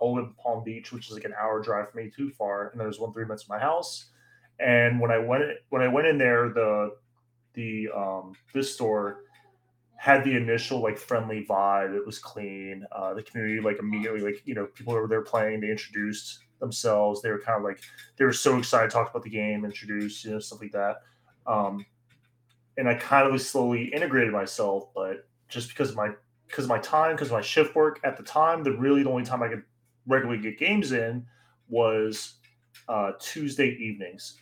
palm 0.42 0.64
beach 0.64 0.92
which 0.92 1.08
is 1.08 1.14
like 1.14 1.26
an 1.26 1.34
hour 1.40 1.62
drive 1.62 1.90
from 1.92 2.04
me 2.04 2.12
too 2.16 2.30
far 2.32 2.70
and 2.70 2.80
there 2.80 2.88
was 2.88 3.00
one 3.00 3.12
three 3.14 3.26
minutes 3.26 3.44
from 3.44 3.58
my 3.58 3.62
house 3.62 4.12
and 4.60 5.00
when 5.00 5.12
I 5.12 5.18
went 5.18 5.44
when 5.70 5.82
I 5.82 5.88
went 5.88 6.08
in 6.08 6.18
there, 6.18 6.50
the 6.50 6.96
the 7.54 7.90
um, 7.96 8.34
this 8.54 8.74
store 8.74 9.22
had 9.96 10.24
the 10.24 10.36
initial 10.36 10.82
like 10.82 10.98
friendly 10.98 11.46
vibe. 11.50 11.96
It 11.96 12.06
was 12.06 12.20
clean. 12.20 12.86
Uh, 12.92 13.14
the 13.14 13.24
community 13.24 13.62
like 13.62 13.80
immediately 13.80 14.22
like 14.22 14.42
you 14.46 14.56
know 14.56 14.66
people 14.66 14.94
over 14.94 15.08
there 15.08 15.22
playing. 15.22 15.62
They 15.62 15.72
introduced 15.72 16.40
themselves. 16.60 17.22
They 17.22 17.32
were 17.32 17.40
kind 17.40 17.58
of 17.58 17.64
like 17.64 17.80
they 18.18 18.26
were 18.26 18.34
so 18.34 18.58
excited, 18.58 18.92
talked 18.92 19.12
about 19.12 19.24
the 19.24 19.30
game, 19.30 19.64
introduced 19.64 20.26
you 20.26 20.32
know 20.32 20.40
stuff 20.40 20.62
like 20.62 20.74
that. 20.74 20.98
Um, 21.50 21.86
and 22.78 22.88
I 22.88 22.94
kind 22.94 23.26
of 23.26 23.34
was 23.34 23.50
slowly 23.50 23.86
integrated 23.94 24.32
myself, 24.32 24.86
but 24.96 25.28
just 25.50 25.68
because 25.68 25.90
of 25.90 25.98
my 25.98 26.12
because 26.48 26.66
of 26.66 26.70
my 26.70 26.80
time, 26.80 27.16
because 27.16 27.28
of 27.28 27.34
my 27.34 27.42
shift 27.42 27.76
work 27.76 28.00
at 28.04 28.16
the 28.16 28.24
time, 28.24 28.64
the 28.64 28.72
really 28.72 29.04
the 29.04 29.10
only 29.10 29.26
time 29.26 29.44
I 29.44 29.50
could 29.50 29.64
regularly 30.08 30.42
get 30.42 30.58
games 30.58 30.92
in 30.94 31.26
was 31.68 32.36
uh, 32.88 33.12
Tuesday 33.20 33.76
evenings. 33.80 34.36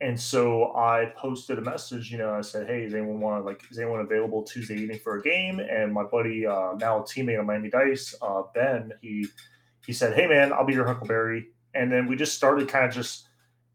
And 0.00 0.18
so 0.18 0.76
I 0.76 1.12
posted 1.16 1.58
a 1.58 1.60
message, 1.60 2.12
you 2.12 2.18
know, 2.18 2.32
I 2.32 2.40
said, 2.40 2.68
Hey, 2.68 2.84
is 2.84 2.94
anyone 2.94 3.20
want 3.20 3.44
like, 3.44 3.62
is 3.70 3.78
anyone 3.78 4.00
available 4.00 4.42
Tuesday 4.44 4.76
evening 4.76 5.00
for 5.00 5.16
a 5.16 5.22
game? 5.22 5.58
And 5.58 5.92
my 5.92 6.04
buddy, 6.04 6.46
uh, 6.46 6.74
now 6.74 7.00
a 7.00 7.02
teammate 7.02 7.38
on 7.38 7.46
Miami 7.46 7.68
Dice, 7.68 8.14
uh, 8.22 8.42
Ben, 8.54 8.92
he, 9.02 9.26
he 9.84 9.92
said, 9.92 10.14
Hey 10.14 10.28
man, 10.28 10.52
I'll 10.52 10.64
be 10.64 10.74
your 10.74 10.86
Huckleberry. 10.86 11.48
And 11.74 11.90
then 11.90 12.06
we 12.06 12.14
just 12.14 12.34
started 12.34 12.68
kind 12.68 12.86
of 12.86 12.94
just 12.94 13.26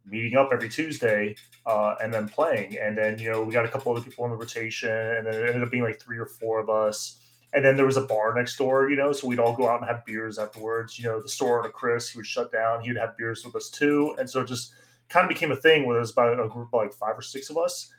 meeting 0.06 0.38
up 0.38 0.50
every 0.54 0.70
Tuesday, 0.70 1.36
uh, 1.66 1.96
and 2.02 2.14
then 2.14 2.28
playing. 2.28 2.78
And 2.78 2.98
then, 2.98 3.20
you 3.20 3.32
know, 3.32 3.42
we 3.42 3.54
got 3.54 3.66
a 3.66 3.70
couple 3.70 3.92
other 3.92 4.04
people 4.04 4.26
in 4.26 4.32
the 4.32 4.38
rotation 4.38 4.90
and 4.90 5.26
then 5.26 5.34
it 5.34 5.48
ended 5.48 5.64
up 5.64 5.72
being 5.72 5.84
like 5.84 6.02
three 6.02 6.18
or 6.18 6.26
four 6.26 6.60
of 6.60 6.70
us. 6.70 7.20
And 7.54 7.64
then 7.64 7.76
there 7.76 7.86
was 7.86 7.98
a 7.98 8.02
bar 8.02 8.34
next 8.34 8.58
door, 8.58 8.90
you 8.90 8.96
know, 8.96 9.12
so 9.12 9.28
we'd 9.28 9.40
all 9.40 9.56
go 9.56 9.70
out 9.70 9.80
and 9.80 9.88
have 9.88 10.06
beers 10.06 10.40
afterwards. 10.40 10.98
You 10.98 11.06
know, 11.06 11.22
the 11.22 11.30
store 11.30 11.60
owner, 11.60 11.70
Chris, 11.70 12.10
he 12.10 12.18
would 12.18 12.26
shut 12.26 12.52
down. 12.52 12.82
He 12.82 12.90
would 12.90 12.98
have 12.98 13.16
beers 13.16 13.46
with 13.46 13.56
us 13.56 13.70
too. 13.70 14.16
And 14.18 14.28
so 14.28 14.42
it 14.42 14.48
just 14.48 14.74
kind 15.10 15.24
of 15.24 15.30
became 15.30 15.52
a 15.52 15.56
thing 15.56 15.86
where 15.86 15.94
there 15.94 16.02
was 16.02 16.12
about 16.12 16.40
a 16.40 16.48
group 16.48 16.70
of 16.74 16.82
like 16.82 16.94
five 16.94 17.18
or 17.18 17.22
six 17.22 17.50
of 17.50 17.58
us. 17.58 17.92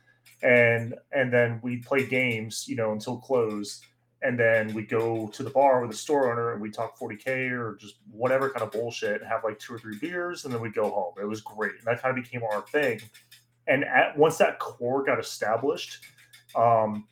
And 0.42 0.94
and 1.12 1.32
then 1.32 1.60
we'd 1.62 1.84
play 1.84 2.04
games, 2.04 2.66
you 2.66 2.74
know, 2.74 2.92
until 2.92 3.18
close. 3.18 3.80
And 4.22 4.38
then 4.38 4.72
we'd 4.74 4.88
go 4.88 5.28
to 5.28 5.42
the 5.42 5.50
bar 5.50 5.80
with 5.82 5.90
the 5.90 5.96
store 5.96 6.32
owner 6.32 6.52
and 6.52 6.60
we'd 6.60 6.72
talk 6.72 6.98
40K 6.98 7.50
or 7.50 7.76
just 7.78 7.96
whatever 8.10 8.48
kind 8.48 8.62
of 8.62 8.72
bullshit 8.72 9.20
and 9.20 9.30
have 9.30 9.44
like 9.44 9.58
two 9.58 9.74
or 9.74 9.78
three 9.78 9.98
beers 9.98 10.44
and 10.44 10.52
then 10.52 10.62
we'd 10.62 10.74
go 10.74 10.90
home. 10.90 11.12
It 11.20 11.28
was 11.28 11.42
great. 11.42 11.72
And 11.72 11.84
that 11.84 12.02
kind 12.02 12.16
of 12.16 12.24
became 12.24 12.42
our 12.42 12.62
thing. 12.62 13.00
And 13.66 13.84
at 13.84 14.16
once 14.16 14.36
that 14.38 14.58
core 14.58 15.04
got 15.04 15.18
established, 15.18 16.04
um, 16.54 17.06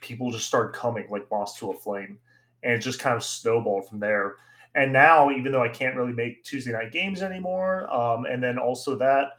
people 0.00 0.30
just 0.30 0.46
started 0.46 0.72
coming 0.72 1.06
like 1.10 1.30
moss 1.30 1.58
to 1.58 1.70
a 1.70 1.74
flame 1.74 2.18
and 2.62 2.74
it 2.74 2.78
just 2.78 2.98
kind 2.98 3.16
of 3.16 3.24
snowballed 3.24 3.88
from 3.88 4.00
there. 4.00 4.36
And 4.74 4.92
now 4.92 5.30
even 5.30 5.50
though 5.50 5.62
i 5.62 5.68
can't 5.68 5.96
really 5.96 6.12
make 6.12 6.44
tuesday 6.44 6.72
night 6.72 6.92
games 6.92 7.22
anymore 7.22 7.92
um, 7.92 8.26
and 8.26 8.42
then 8.42 8.58
also 8.58 8.96
that 8.96 9.30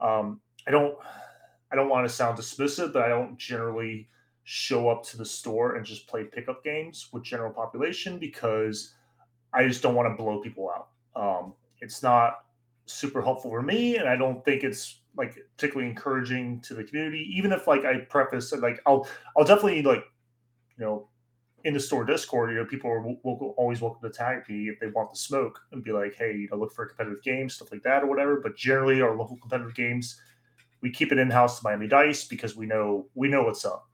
um, 0.00 0.40
i 0.66 0.70
don't 0.70 0.96
i 1.70 1.76
don't 1.76 1.88
want 1.88 2.08
to 2.08 2.12
sound 2.12 2.38
dismissive 2.38 2.92
but 2.92 3.02
i 3.02 3.08
don't 3.08 3.38
generally 3.38 4.08
show 4.44 4.88
up 4.88 5.04
to 5.04 5.18
the 5.18 5.24
store 5.24 5.76
and 5.76 5.84
just 5.84 6.08
play 6.08 6.24
pickup 6.24 6.64
games 6.64 7.08
with 7.12 7.22
general 7.22 7.52
population 7.52 8.18
because 8.18 8.94
i 9.52 9.66
just 9.66 9.82
don't 9.82 9.94
want 9.94 10.08
to 10.08 10.20
blow 10.20 10.40
people 10.40 10.70
out. 10.74 10.88
Um, 11.14 11.52
it's 11.80 12.02
not 12.02 12.44
super 12.86 13.22
helpful 13.22 13.50
for 13.50 13.62
me 13.62 13.98
and 13.98 14.08
i 14.08 14.16
don't 14.16 14.42
think 14.44 14.64
it's 14.64 15.00
like 15.18 15.36
particularly 15.56 15.90
encouraging 15.90 16.60
to 16.60 16.74
the 16.74 16.84
community 16.84 17.28
even 17.34 17.52
if 17.52 17.66
like 17.66 17.84
i 17.84 17.98
preface 17.98 18.52
like 18.52 18.80
i'll 18.86 19.06
i'll 19.36 19.44
definitely 19.44 19.82
like 19.82 20.04
you 20.78 20.84
know 20.84 21.08
in 21.64 21.74
the 21.74 21.80
store 21.80 22.04
discord 22.04 22.50
you 22.50 22.56
know 22.56 22.64
people 22.64 22.88
are 22.90 23.00
will, 23.00 23.54
always 23.58 23.80
welcome 23.80 24.00
to 24.08 24.16
tag 24.16 24.48
me 24.48 24.68
if 24.68 24.78
they 24.80 24.86
want 24.86 25.10
the 25.10 25.18
smoke 25.18 25.60
and 25.72 25.82
be 25.82 25.92
like 25.92 26.14
hey 26.16 26.32
you 26.32 26.48
know 26.50 26.56
look 26.56 26.72
for 26.72 26.84
a 26.84 26.88
competitive 26.88 27.22
game 27.22 27.48
stuff 27.48 27.70
like 27.72 27.82
that 27.82 28.02
or 28.02 28.06
whatever 28.06 28.40
but 28.40 28.56
generally 28.56 29.02
our 29.02 29.16
local 29.16 29.36
competitive 29.36 29.74
games 29.74 30.20
we 30.80 30.90
keep 30.90 31.10
it 31.10 31.18
in 31.18 31.28
house 31.28 31.58
to 31.58 31.64
miami 31.64 31.88
dice 31.88 32.24
because 32.24 32.56
we 32.56 32.64
know 32.64 33.06
we 33.14 33.28
know 33.28 33.42
what's 33.42 33.64
up 33.64 33.88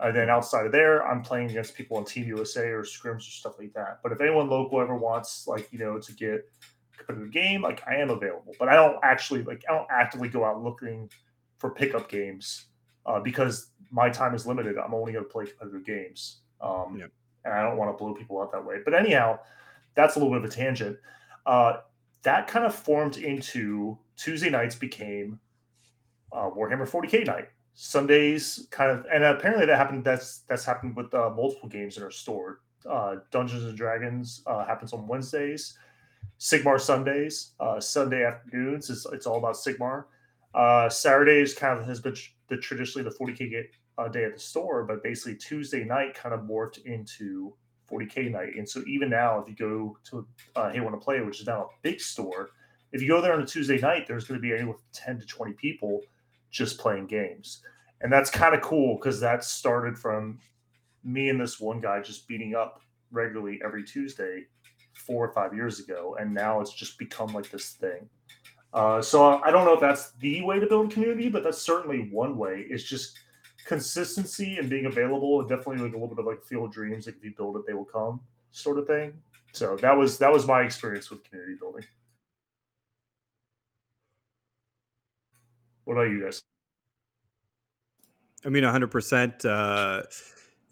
And 0.00 0.16
then 0.16 0.28
outside 0.28 0.66
of 0.66 0.72
there, 0.72 1.06
I'm 1.06 1.22
playing 1.22 1.50
against 1.50 1.76
people 1.76 1.96
on 1.96 2.04
Team 2.04 2.26
USA 2.26 2.66
or 2.70 2.82
scrims 2.82 3.18
or 3.18 3.30
stuff 3.30 3.54
like 3.58 3.72
that. 3.74 4.00
But 4.02 4.10
if 4.10 4.20
anyone 4.20 4.50
local 4.50 4.80
ever 4.80 4.96
wants, 4.96 5.46
like, 5.46 5.68
you 5.72 5.78
know, 5.78 6.00
to 6.00 6.12
get 6.12 6.50
competitive 7.04 7.32
game, 7.32 7.62
like 7.62 7.82
I 7.86 7.96
am 7.96 8.10
available. 8.10 8.54
But 8.58 8.68
I 8.68 8.74
don't 8.74 8.98
actually 9.02 9.42
like 9.42 9.64
I 9.68 9.74
don't 9.74 9.88
actively 9.90 10.28
go 10.28 10.44
out 10.44 10.62
looking 10.62 11.10
for 11.58 11.70
pickup 11.70 12.08
games 12.08 12.66
uh, 13.06 13.20
because 13.20 13.68
my 13.90 14.08
time 14.10 14.34
is 14.34 14.46
limited. 14.46 14.76
I'm 14.78 14.94
only 14.94 15.12
going 15.12 15.24
to 15.24 15.30
play 15.30 15.46
competitive 15.46 15.84
games, 15.84 16.38
um, 16.60 16.96
yeah. 16.98 17.06
and 17.44 17.54
I 17.54 17.62
don't 17.62 17.76
want 17.76 17.96
to 17.96 18.02
blow 18.02 18.14
people 18.14 18.40
out 18.40 18.52
that 18.52 18.64
way. 18.64 18.76
But 18.84 18.94
anyhow, 18.94 19.38
that's 19.94 20.16
a 20.16 20.18
little 20.18 20.32
bit 20.32 20.44
of 20.44 20.50
a 20.50 20.54
tangent. 20.54 20.96
Uh, 21.46 21.78
that 22.22 22.46
kind 22.46 22.64
of 22.64 22.74
formed 22.74 23.16
into 23.16 23.98
Tuesday 24.16 24.50
nights 24.50 24.74
became 24.74 25.40
uh, 26.32 26.48
Warhammer 26.50 26.88
40k 26.88 27.26
night. 27.26 27.48
Sundays 27.74 28.66
kind 28.70 28.90
of, 28.90 29.06
and 29.12 29.24
apparently 29.24 29.66
that 29.66 29.76
happened. 29.76 30.04
That's 30.04 30.40
that's 30.48 30.64
happened 30.64 30.94
with 30.94 31.12
uh, 31.14 31.30
multiple 31.34 31.68
games 31.68 31.94
that 31.94 32.04
are 32.04 32.10
stored. 32.10 32.58
Uh, 32.88 33.16
Dungeons 33.30 33.64
and 33.64 33.76
Dragons 33.76 34.42
uh, 34.46 34.64
happens 34.64 34.92
on 34.92 35.06
Wednesdays. 35.06 35.78
Sigmar 36.42 36.80
Sundays, 36.80 37.52
uh, 37.60 37.78
Sunday 37.78 38.24
afternoons. 38.24 38.90
It's, 38.90 39.06
it's 39.12 39.28
all 39.28 39.38
about 39.38 39.54
Sigmar. 39.54 40.06
Uh, 40.52 40.88
Saturdays 40.88 41.54
kind 41.54 41.78
of 41.78 41.86
has 41.86 42.00
been 42.00 42.16
the 42.48 42.56
traditionally 42.56 43.08
the 43.08 43.14
40k 43.14 43.66
uh, 43.96 44.08
day 44.08 44.24
at 44.24 44.34
the 44.34 44.40
store, 44.40 44.82
but 44.82 45.04
basically 45.04 45.36
Tuesday 45.36 45.84
night 45.84 46.14
kind 46.14 46.34
of 46.34 46.40
morphed 46.40 46.84
into 46.84 47.54
40k 47.88 48.32
night. 48.32 48.56
And 48.56 48.68
so 48.68 48.82
even 48.88 49.08
now, 49.08 49.38
if 49.38 49.48
you 49.48 49.54
go 49.54 49.96
to 50.10 50.26
uh, 50.56 50.72
Hey 50.72 50.80
Want 50.80 51.00
to 51.00 51.04
Play, 51.04 51.20
which 51.20 51.40
is 51.40 51.46
now 51.46 51.62
a 51.62 51.68
big 51.82 52.00
store, 52.00 52.50
if 52.90 53.00
you 53.00 53.06
go 53.06 53.20
there 53.20 53.34
on 53.34 53.42
a 53.42 53.46
Tuesday 53.46 53.78
night, 53.78 54.08
there's 54.08 54.24
going 54.24 54.40
to 54.40 54.42
be 54.42 54.52
anywhere 54.52 54.74
from 54.74 54.84
10 54.94 55.20
to 55.20 55.26
20 55.26 55.52
people 55.52 56.00
just 56.50 56.76
playing 56.76 57.06
games. 57.06 57.62
And 58.00 58.12
that's 58.12 58.30
kind 58.30 58.52
of 58.52 58.62
cool 58.62 58.96
because 58.96 59.20
that 59.20 59.44
started 59.44 59.96
from 59.96 60.40
me 61.04 61.28
and 61.28 61.40
this 61.40 61.60
one 61.60 61.80
guy 61.80 62.02
just 62.02 62.26
beating 62.26 62.56
up 62.56 62.80
regularly 63.12 63.60
every 63.64 63.84
Tuesday 63.84 64.46
four 64.94 65.26
or 65.26 65.32
five 65.32 65.54
years 65.54 65.80
ago. 65.80 66.16
And 66.20 66.32
now 66.32 66.60
it's 66.60 66.72
just 66.72 66.98
become 66.98 67.32
like 67.32 67.50
this 67.50 67.70
thing. 67.70 68.08
Uh, 68.72 69.02
so 69.02 69.42
I 69.42 69.50
don't 69.50 69.66
know 69.66 69.74
if 69.74 69.80
that's 69.80 70.12
the 70.12 70.42
way 70.42 70.58
to 70.58 70.66
build 70.66 70.90
community, 70.90 71.28
but 71.28 71.44
that's 71.44 71.60
certainly 71.60 72.08
one 72.10 72.38
way. 72.38 72.64
It's 72.68 72.84
just 72.84 73.18
consistency 73.66 74.56
and 74.58 74.68
being 74.68 74.86
available, 74.86 75.40
and 75.40 75.48
definitely 75.48 75.82
like 75.82 75.92
a 75.92 75.98
little 75.98 76.08
bit 76.08 76.18
of 76.18 76.26
like 76.26 76.42
field 76.42 76.72
dreams. 76.72 77.06
Like 77.06 77.16
if 77.16 77.24
you 77.24 77.34
build 77.36 77.56
it, 77.56 77.62
they 77.66 77.74
will 77.74 77.84
come, 77.84 78.20
sort 78.50 78.78
of 78.78 78.86
thing. 78.86 79.12
So 79.52 79.76
that 79.76 79.96
was 79.96 80.16
that 80.18 80.32
was 80.32 80.46
my 80.46 80.62
experience 80.62 81.10
with 81.10 81.22
community 81.24 81.56
building. 81.60 81.84
What 85.84 85.94
about 85.94 86.10
you 86.10 86.24
guys? 86.24 86.42
I 88.44 88.48
mean, 88.48 88.64
100%. 88.64 89.44
Uh, 89.44 90.02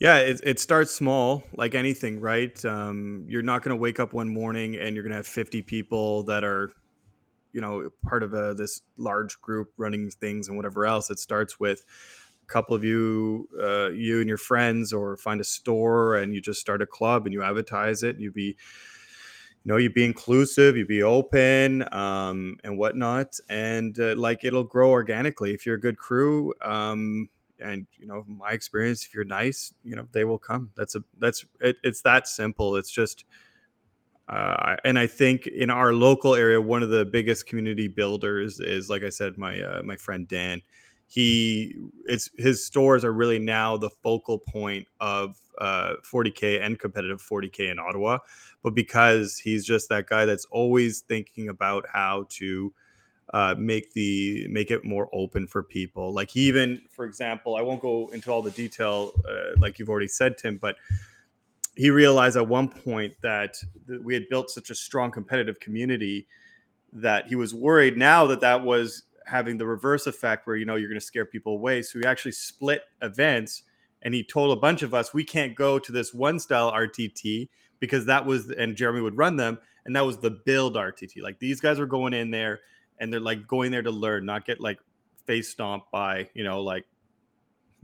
yeah, 0.00 0.16
it, 0.16 0.40
it 0.42 0.58
starts 0.58 0.92
small, 0.94 1.44
like 1.54 1.74
anything, 1.74 2.20
right? 2.20 2.64
Um, 2.64 3.26
you're 3.28 3.42
not 3.42 3.62
going 3.62 3.76
to 3.76 3.80
wake 3.80 4.00
up 4.00 4.14
one 4.14 4.30
morning 4.30 4.76
and 4.76 4.96
you're 4.96 5.02
going 5.02 5.10
to 5.10 5.16
have 5.16 5.26
50 5.26 5.60
people 5.60 6.22
that 6.22 6.42
are, 6.42 6.72
you 7.52 7.60
know, 7.60 7.90
part 8.08 8.22
of 8.22 8.32
a, 8.32 8.54
this 8.54 8.80
large 8.96 9.38
group 9.42 9.68
running 9.76 10.10
things 10.10 10.48
and 10.48 10.56
whatever 10.56 10.86
else. 10.86 11.10
It 11.10 11.18
starts 11.18 11.60
with 11.60 11.84
a 12.42 12.46
couple 12.46 12.74
of 12.74 12.82
you, 12.82 13.46
uh, 13.62 13.90
you 13.90 14.20
and 14.20 14.28
your 14.28 14.38
friends, 14.38 14.94
or 14.94 15.18
find 15.18 15.38
a 15.38 15.44
store 15.44 16.16
and 16.16 16.34
you 16.34 16.40
just 16.40 16.62
start 16.62 16.80
a 16.80 16.86
club 16.86 17.26
and 17.26 17.34
you 17.34 17.42
advertise 17.42 18.02
it. 18.02 18.18
You 18.18 18.32
be, 18.32 18.56
you 19.64 19.70
know 19.70 19.76
you 19.76 19.90
be 19.90 20.06
inclusive 20.06 20.74
you 20.74 20.86
be 20.86 21.02
open 21.02 21.84
um, 21.92 22.56
and 22.64 22.78
whatnot 22.78 23.38
and 23.50 24.00
uh, 24.00 24.14
like 24.16 24.42
it'll 24.42 24.64
grow 24.64 24.88
organically 24.88 25.52
if 25.52 25.66
you're 25.66 25.74
a 25.74 25.80
good 25.80 25.98
crew 25.98 26.54
um, 26.62 27.28
and 27.62 27.86
you 27.98 28.06
know 28.06 28.24
my 28.26 28.50
experience 28.50 29.04
if 29.04 29.14
you're 29.14 29.24
nice 29.24 29.72
you 29.84 29.96
know 29.96 30.06
they 30.12 30.24
will 30.24 30.38
come 30.38 30.70
that's 30.76 30.94
a 30.94 31.04
that's 31.18 31.44
it, 31.60 31.76
it's 31.82 32.02
that 32.02 32.28
simple 32.28 32.76
it's 32.76 32.90
just 32.90 33.24
uh, 34.28 34.76
and 34.84 34.96
I 34.96 35.08
think 35.08 35.48
in 35.48 35.70
our 35.70 35.92
local 35.92 36.36
area, 36.36 36.60
one 36.60 36.84
of 36.84 36.90
the 36.90 37.04
biggest 37.04 37.46
community 37.46 37.88
builders 37.88 38.60
is, 38.60 38.88
like 38.88 39.02
I 39.02 39.08
said, 39.08 39.36
my 39.36 39.60
uh, 39.60 39.82
my 39.82 39.96
friend 39.96 40.28
Dan. 40.28 40.62
He 41.08 41.74
it's 42.06 42.30
his 42.38 42.64
stores 42.64 43.04
are 43.04 43.12
really 43.12 43.40
now 43.40 43.76
the 43.76 43.90
focal 43.90 44.38
point 44.38 44.86
of 45.00 45.36
uh, 45.58 45.94
40k 46.04 46.64
and 46.64 46.78
competitive 46.78 47.20
40k 47.20 47.72
in 47.72 47.80
Ottawa 47.80 48.18
but 48.62 48.74
because 48.74 49.36
he's 49.36 49.64
just 49.64 49.88
that 49.88 50.06
guy 50.06 50.24
that's 50.24 50.44
always 50.46 51.00
thinking 51.00 51.48
about 51.48 51.84
how 51.92 52.26
to 52.30 52.72
uh, 53.32 53.54
make 53.58 53.92
the 53.92 54.46
make 54.48 54.70
it 54.70 54.84
more 54.84 55.08
open 55.12 55.46
for 55.46 55.62
people. 55.62 56.12
Like 56.12 56.36
even, 56.36 56.82
for 56.90 57.04
example, 57.04 57.56
I 57.56 57.62
won't 57.62 57.80
go 57.80 58.08
into 58.12 58.30
all 58.30 58.42
the 58.42 58.50
detail, 58.50 59.12
uh, 59.28 59.58
like 59.58 59.78
you've 59.78 59.88
already 59.88 60.08
said, 60.08 60.36
Tim, 60.38 60.58
but 60.58 60.76
he 61.76 61.90
realized 61.90 62.36
at 62.36 62.46
one 62.46 62.68
point 62.68 63.14
that 63.22 63.56
we 64.02 64.14
had 64.14 64.28
built 64.28 64.50
such 64.50 64.70
a 64.70 64.74
strong 64.74 65.10
competitive 65.10 65.60
community 65.60 66.26
that 66.92 67.28
he 67.28 67.36
was 67.36 67.54
worried 67.54 67.96
now 67.96 68.26
that 68.26 68.40
that 68.40 68.64
was 68.64 69.04
having 69.26 69.56
the 69.56 69.66
reverse 69.66 70.08
effect 70.08 70.46
where 70.46 70.56
you 70.56 70.64
know 70.64 70.74
you're 70.74 70.88
going 70.88 70.98
to 70.98 71.06
scare 71.06 71.24
people 71.24 71.52
away 71.52 71.80
so 71.80 72.00
he 72.00 72.04
actually 72.04 72.32
split 72.32 72.82
events 73.00 73.62
and 74.02 74.12
he 74.12 74.24
told 74.24 74.56
a 74.56 74.60
bunch 74.60 74.82
of 74.82 74.92
us 74.92 75.14
we 75.14 75.22
can't 75.22 75.54
go 75.54 75.78
to 75.78 75.92
this 75.92 76.12
one 76.12 76.40
style 76.40 76.72
rtt 76.72 77.48
because 77.78 78.04
that 78.06 78.26
was 78.26 78.50
and 78.50 78.76
Jeremy 78.76 79.00
would 79.00 79.16
run 79.16 79.36
them 79.36 79.58
and 79.84 79.96
that 79.96 80.06
was 80.06 80.18
the 80.18 80.30
build 80.30 80.76
RTT. 80.76 81.22
Like 81.22 81.38
these 81.38 81.60
guys 81.60 81.78
were 81.78 81.86
going 81.86 82.12
in 82.12 82.30
there 82.30 82.60
and 83.00 83.12
they're 83.12 83.18
like 83.18 83.46
going 83.48 83.72
there 83.72 83.82
to 83.82 83.90
learn, 83.90 84.26
not 84.26 84.46
get 84.46 84.60
like 84.60 84.78
face 85.26 85.48
stomped 85.48 85.90
by, 85.90 86.28
you 86.34 86.44
know, 86.44 86.62
like 86.62 86.86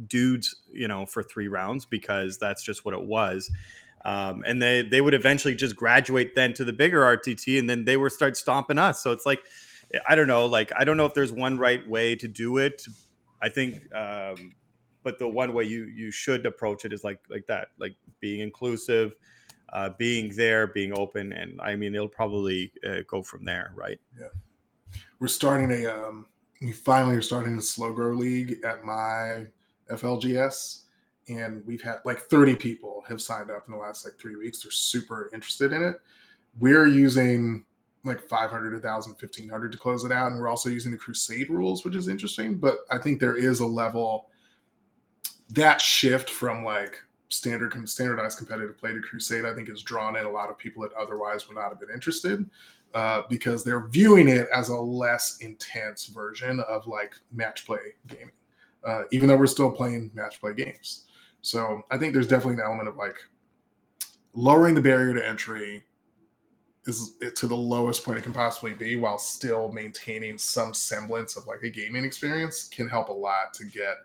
dudes, 0.07 0.55
you 0.73 0.87
know, 0.87 1.07
for 1.07 1.23
three 1.23 1.49
rounds 1.49 1.87
because 1.87 2.39
that's 2.39 2.63
just 2.63 2.85
what 2.85 2.95
it 2.95 3.03
was. 3.03 3.51
Um, 4.05 4.45
and 4.47 4.63
they 4.63 4.83
they 4.83 5.01
would 5.01 5.15
eventually 5.15 5.57
just 5.57 5.75
graduate 5.75 6.35
then 6.37 6.53
to 6.55 6.65
the 6.65 6.73
bigger 6.73 7.01
RTT 7.01 7.59
and 7.59 7.69
then 7.69 7.85
they 7.85 7.97
would 7.97 8.13
start 8.13 8.37
stomping 8.37 8.79
us. 8.79 9.03
So 9.03 9.11
it's 9.11 9.27
like 9.27 9.41
I 10.09 10.15
don't 10.15 10.29
know, 10.29 10.47
like 10.47 10.71
I 10.77 10.85
don't 10.85 10.97
know 10.97 11.07
if 11.07 11.15
there's 11.15 11.33
one 11.33 11.59
right 11.59 11.87
way 11.89 12.15
to 12.17 12.29
do 12.29 12.59
it. 12.59 12.83
I 13.43 13.49
think 13.49 13.83
um, 13.95 14.55
but 15.03 15.21
the 15.21 15.29
one 15.29 15.53
way 15.53 15.65
you 15.65 15.85
you 15.85 16.11
should 16.11 16.47
approach 16.47 16.85
it 16.85 16.93
is 16.93 17.05
like 17.05 17.21
like 17.31 17.47
that, 17.47 17.69
like 17.79 17.95
being 18.21 18.41
inclusive, 18.41 19.15
uh, 19.73 19.91
being 19.99 20.35
there, 20.35 20.67
being 20.67 20.93
open, 20.99 21.33
and 21.33 21.61
I 21.61 21.77
mean, 21.77 21.95
it'll 21.95 22.09
probably 22.09 22.73
uh, 22.85 23.03
go 23.09 23.23
from 23.23 23.45
there, 23.45 23.73
right? 23.77 24.01
Yeah, 24.19 24.27
we're 25.19 25.29
starting 25.29 25.71
a. 25.73 25.87
Um, 25.87 26.27
we 26.61 26.73
finally 26.73 27.17
are 27.17 27.23
starting 27.23 27.59
a 27.59 27.63
slow 27.63 27.93
grow 27.93 28.15
league 28.15 28.59
at 28.65 28.85
my 28.85 29.47
FLGS, 29.91 30.83
and 31.29 31.63
we've 31.67 31.83
had 31.83 31.99
like 32.05 32.21
30 32.21 32.57
people 32.57 33.05
have 33.09 33.21
signed 33.21 33.51
up 33.51 33.65
in 33.67 33.75
the 33.75 33.79
last 33.79 34.05
like 34.05 34.19
three 34.19 34.37
weeks. 34.37 34.63
They're 34.63 34.73
super 34.73 35.31
interested 35.35 35.73
in 35.73 35.83
it. 35.83 35.97
We're 36.59 36.87
using 36.87 37.65
like 38.05 38.21
500 38.21 38.73
1000 38.73 39.13
1500 39.13 39.73
to 39.73 39.79
close 39.79 40.05
it 40.05 40.13
out 40.13 40.31
and 40.31 40.41
we're 40.41 40.47
also 40.47 40.69
using 40.69 40.93
the 40.93 40.97
crusade 40.97 41.51
rules 41.51 41.85
which 41.85 41.97
is 41.97 42.07
interesting 42.07 42.57
but 42.57 42.79
i 42.89 42.99
think 42.99 43.19
there 43.19 43.37
is 43.37 43.59
a 43.59 43.67
level 43.67 44.29
that 45.51 45.81
shift 45.81 46.31
from 46.31 46.65
like 46.65 47.03
standard 47.29 47.73
standardized 47.89 48.39
competitive 48.39 48.79
play 48.79 48.93
to 48.93 49.01
Crusade, 49.01 49.45
I 49.45 49.55
think 49.55 49.69
has 49.69 49.83
drawn 49.83 50.17
in 50.17 50.25
a 50.25 50.31
lot 50.31 50.51
of 50.51 50.59
people 50.59 50.83
that 50.83 50.93
otherwise 50.95 51.49
would 51.49 51.57
not 51.57 51.69
have 51.69 51.81
been 51.81 51.91
interested 51.91 52.49
uh, 52.95 53.23
because 53.29 53.65
they're 53.65 53.89
viewing 53.89 54.29
it 54.29 54.49
as 54.55 54.69
a 54.69 54.77
less 54.77 55.39
intense 55.39 56.07
version 56.07 56.61
of 56.69 56.87
like 56.87 57.15
match 57.33 57.67
play 57.67 57.95
gaming, 58.07 58.31
uh, 58.85 59.03
even 59.13 59.29
though 59.29 59.37
we're 59.37 59.47
still 59.47 59.71
playing 59.71 60.11
match 60.15 60.41
play 60.41 60.55
games. 60.55 61.05
So 61.43 61.83
I 61.91 61.99
think 61.99 62.13
there's 62.13 62.29
definitely 62.29 62.55
an 62.55 62.67
element 62.67 62.89
of 62.89 62.97
like 62.97 63.17
lowering 64.33 64.75
the 64.75 64.81
barrier 64.81 65.15
to 65.15 65.27
entry 65.27 65.85
is 66.87 67.15
to 67.35 67.47
the 67.49 67.57
lowest 67.57 68.05
point 68.05 68.19
it 68.19 68.23
can 68.23 68.33
possibly 68.33 68.73
be 68.73 68.97
while 68.97 69.19
still 69.19 69.73
maintaining 69.73 70.39
some 70.39 70.73
semblance 70.73 71.37
of 71.37 71.47
like 71.47 71.63
a 71.63 71.71
gaming 71.71 72.05
experience 72.05 72.69
can 72.69 72.89
help 72.89 73.09
a 73.09 73.13
lot 73.13 73.53
to 73.55 73.65
get 73.65 73.97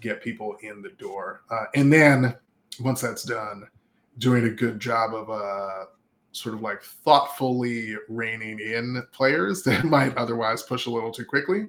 get 0.00 0.22
people 0.22 0.56
in 0.62 0.82
the 0.82 0.90
door. 0.90 1.42
Uh, 1.50 1.64
and 1.74 1.92
then 1.92 2.34
once 2.80 3.00
that's 3.00 3.22
done, 3.24 3.66
doing 4.18 4.44
a 4.44 4.50
good 4.50 4.80
job 4.80 5.14
of 5.14 5.30
uh, 5.30 5.86
sort 6.34 6.54
of 6.54 6.62
like 6.62 6.82
thoughtfully 6.82 7.96
reining 8.08 8.58
in 8.58 9.02
players 9.12 9.62
that 9.64 9.84
might 9.84 10.16
otherwise 10.16 10.62
push 10.62 10.86
a 10.86 10.90
little 10.90 11.10
too 11.10 11.24
quickly. 11.24 11.66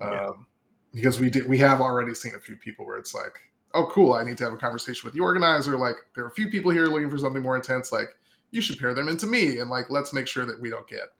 Yeah. 0.00 0.28
Um, 0.28 0.46
because 0.92 1.20
we 1.20 1.30
did, 1.30 1.48
we 1.48 1.56
have 1.58 1.80
already 1.80 2.14
seen 2.14 2.34
a 2.34 2.40
few 2.40 2.56
people 2.56 2.84
where 2.84 2.98
it's 2.98 3.14
like, 3.14 3.38
oh, 3.74 3.86
cool, 3.86 4.14
I 4.14 4.24
need 4.24 4.36
to 4.38 4.44
have 4.44 4.52
a 4.52 4.56
conversation 4.56 5.06
with 5.06 5.14
the 5.14 5.20
organizer. 5.20 5.76
Like, 5.76 5.94
there 6.16 6.24
are 6.24 6.28
a 6.28 6.32
few 6.32 6.50
people 6.50 6.72
here 6.72 6.86
looking 6.86 7.08
for 7.08 7.18
something 7.18 7.42
more 7.42 7.54
intense. 7.54 7.92
Like, 7.92 8.08
you 8.50 8.60
should 8.60 8.78
pair 8.80 8.92
them 8.92 9.08
into 9.08 9.28
me, 9.28 9.58
and 9.58 9.70
like, 9.70 9.88
let's 9.90 10.12
make 10.12 10.26
sure 10.26 10.44
that 10.46 10.60
we 10.60 10.68
don't 10.68 10.88
get 10.88 11.12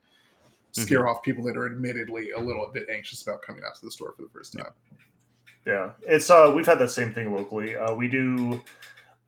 scare 0.73 1.01
mm-hmm. 1.01 1.09
off 1.09 1.23
people 1.23 1.45
that 1.45 1.57
are 1.57 1.67
admittedly 1.67 2.31
a 2.33 2.39
little 2.39 2.69
bit 2.73 2.87
anxious 2.93 3.23
about 3.23 3.43
coming 3.43 3.63
out 3.65 3.75
to 3.77 3.85
the 3.85 3.91
store 3.91 4.13
for 4.17 4.23
the 4.23 4.29
first 4.29 4.57
time. 4.57 4.73
Yeah, 5.67 5.91
it's 6.03 6.31
uh, 6.31 6.53
we've 6.55 6.67
had 6.67 6.79
that 6.79 6.91
same 6.91 7.13
thing 7.13 7.33
locally. 7.35 7.77
Uh, 7.77 7.95
we 7.95 8.09
do 8.09 8.61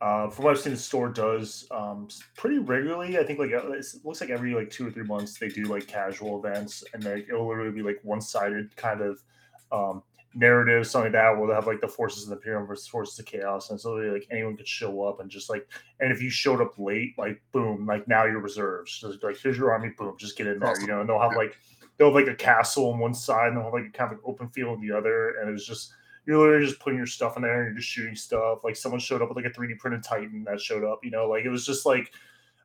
uh, 0.02 0.28
from 0.28 0.44
what 0.44 0.50
I've 0.50 0.60
seen, 0.60 0.72
the 0.72 0.78
store 0.78 1.08
does 1.08 1.64
um, 1.70 2.08
pretty 2.36 2.58
regularly. 2.58 3.20
I 3.20 3.22
think 3.22 3.38
like 3.38 3.52
uh, 3.52 3.70
it 3.70 3.86
looks 4.02 4.20
like 4.20 4.30
every 4.30 4.52
like 4.52 4.68
two 4.68 4.88
or 4.88 4.90
three 4.90 5.04
months 5.04 5.38
they 5.38 5.46
do 5.46 5.62
like 5.66 5.86
casual 5.86 6.44
events, 6.44 6.82
and 6.92 7.04
like 7.04 7.28
it'll 7.28 7.48
literally 7.48 7.70
be 7.70 7.82
like 7.82 8.00
one 8.02 8.20
sided 8.20 8.74
kind 8.74 9.00
of 9.00 9.22
um, 9.70 10.02
narrative, 10.34 10.88
something 10.88 11.12
like 11.12 11.22
that, 11.22 11.38
where 11.38 11.46
they 11.46 11.54
have 11.54 11.68
like 11.68 11.80
the 11.80 11.86
forces 11.86 12.24
of 12.24 12.30
the 12.30 12.34
Imperium 12.34 12.66
versus 12.66 12.88
forces 12.88 13.16
of 13.20 13.26
chaos, 13.26 13.70
and 13.70 13.80
so 13.80 13.92
like 13.92 14.26
anyone 14.32 14.56
could 14.56 14.66
show 14.66 15.04
up 15.04 15.20
and 15.20 15.30
just 15.30 15.48
like, 15.48 15.68
and 16.00 16.10
if 16.10 16.20
you 16.20 16.30
showed 16.30 16.60
up 16.60 16.76
late, 16.80 17.14
like 17.16 17.40
boom, 17.52 17.86
like 17.86 18.08
now 18.08 18.24
you're 18.24 18.40
reserves. 18.40 18.98
Just 18.98 19.22
like 19.22 19.38
here's 19.38 19.56
your 19.56 19.70
army, 19.70 19.90
boom, 19.96 20.16
just 20.18 20.36
get 20.36 20.48
in 20.48 20.58
there, 20.58 20.80
you 20.80 20.88
know. 20.88 21.00
And 21.02 21.08
they'll 21.08 21.20
have 21.20 21.36
like 21.36 21.56
they'll 21.96 22.08
have 22.08 22.16
like 22.16 22.26
a 22.26 22.34
castle 22.34 22.92
on 22.92 22.98
one 22.98 23.14
side, 23.14 23.50
and 23.50 23.56
they'll 23.56 23.66
have 23.66 23.72
like 23.72 23.86
a 23.86 23.96
kind 23.96 24.10
of 24.10 24.18
like 24.18 24.28
open 24.28 24.48
field 24.48 24.70
on 24.70 24.80
the 24.84 24.90
other, 24.90 25.36
and 25.40 25.48
it's 25.48 25.64
just 25.64 25.92
you're 26.26 26.38
literally 26.38 26.66
just 26.66 26.80
putting 26.80 26.98
your 26.98 27.06
stuff 27.06 27.36
in 27.36 27.42
there 27.42 27.62
and 27.62 27.66
you're 27.66 27.80
just 27.80 27.88
shooting 27.88 28.14
stuff. 28.14 28.60
Like 28.64 28.76
someone 28.76 29.00
showed 29.00 29.22
up 29.22 29.28
with 29.28 29.36
like 29.36 29.46
a 29.46 29.50
3D 29.50 29.78
printed 29.78 30.02
Titan 30.02 30.44
that 30.44 30.60
showed 30.60 30.84
up, 30.84 31.00
you 31.02 31.10
know, 31.10 31.28
like 31.28 31.44
it 31.44 31.50
was 31.50 31.66
just 31.66 31.84
like 31.86 32.12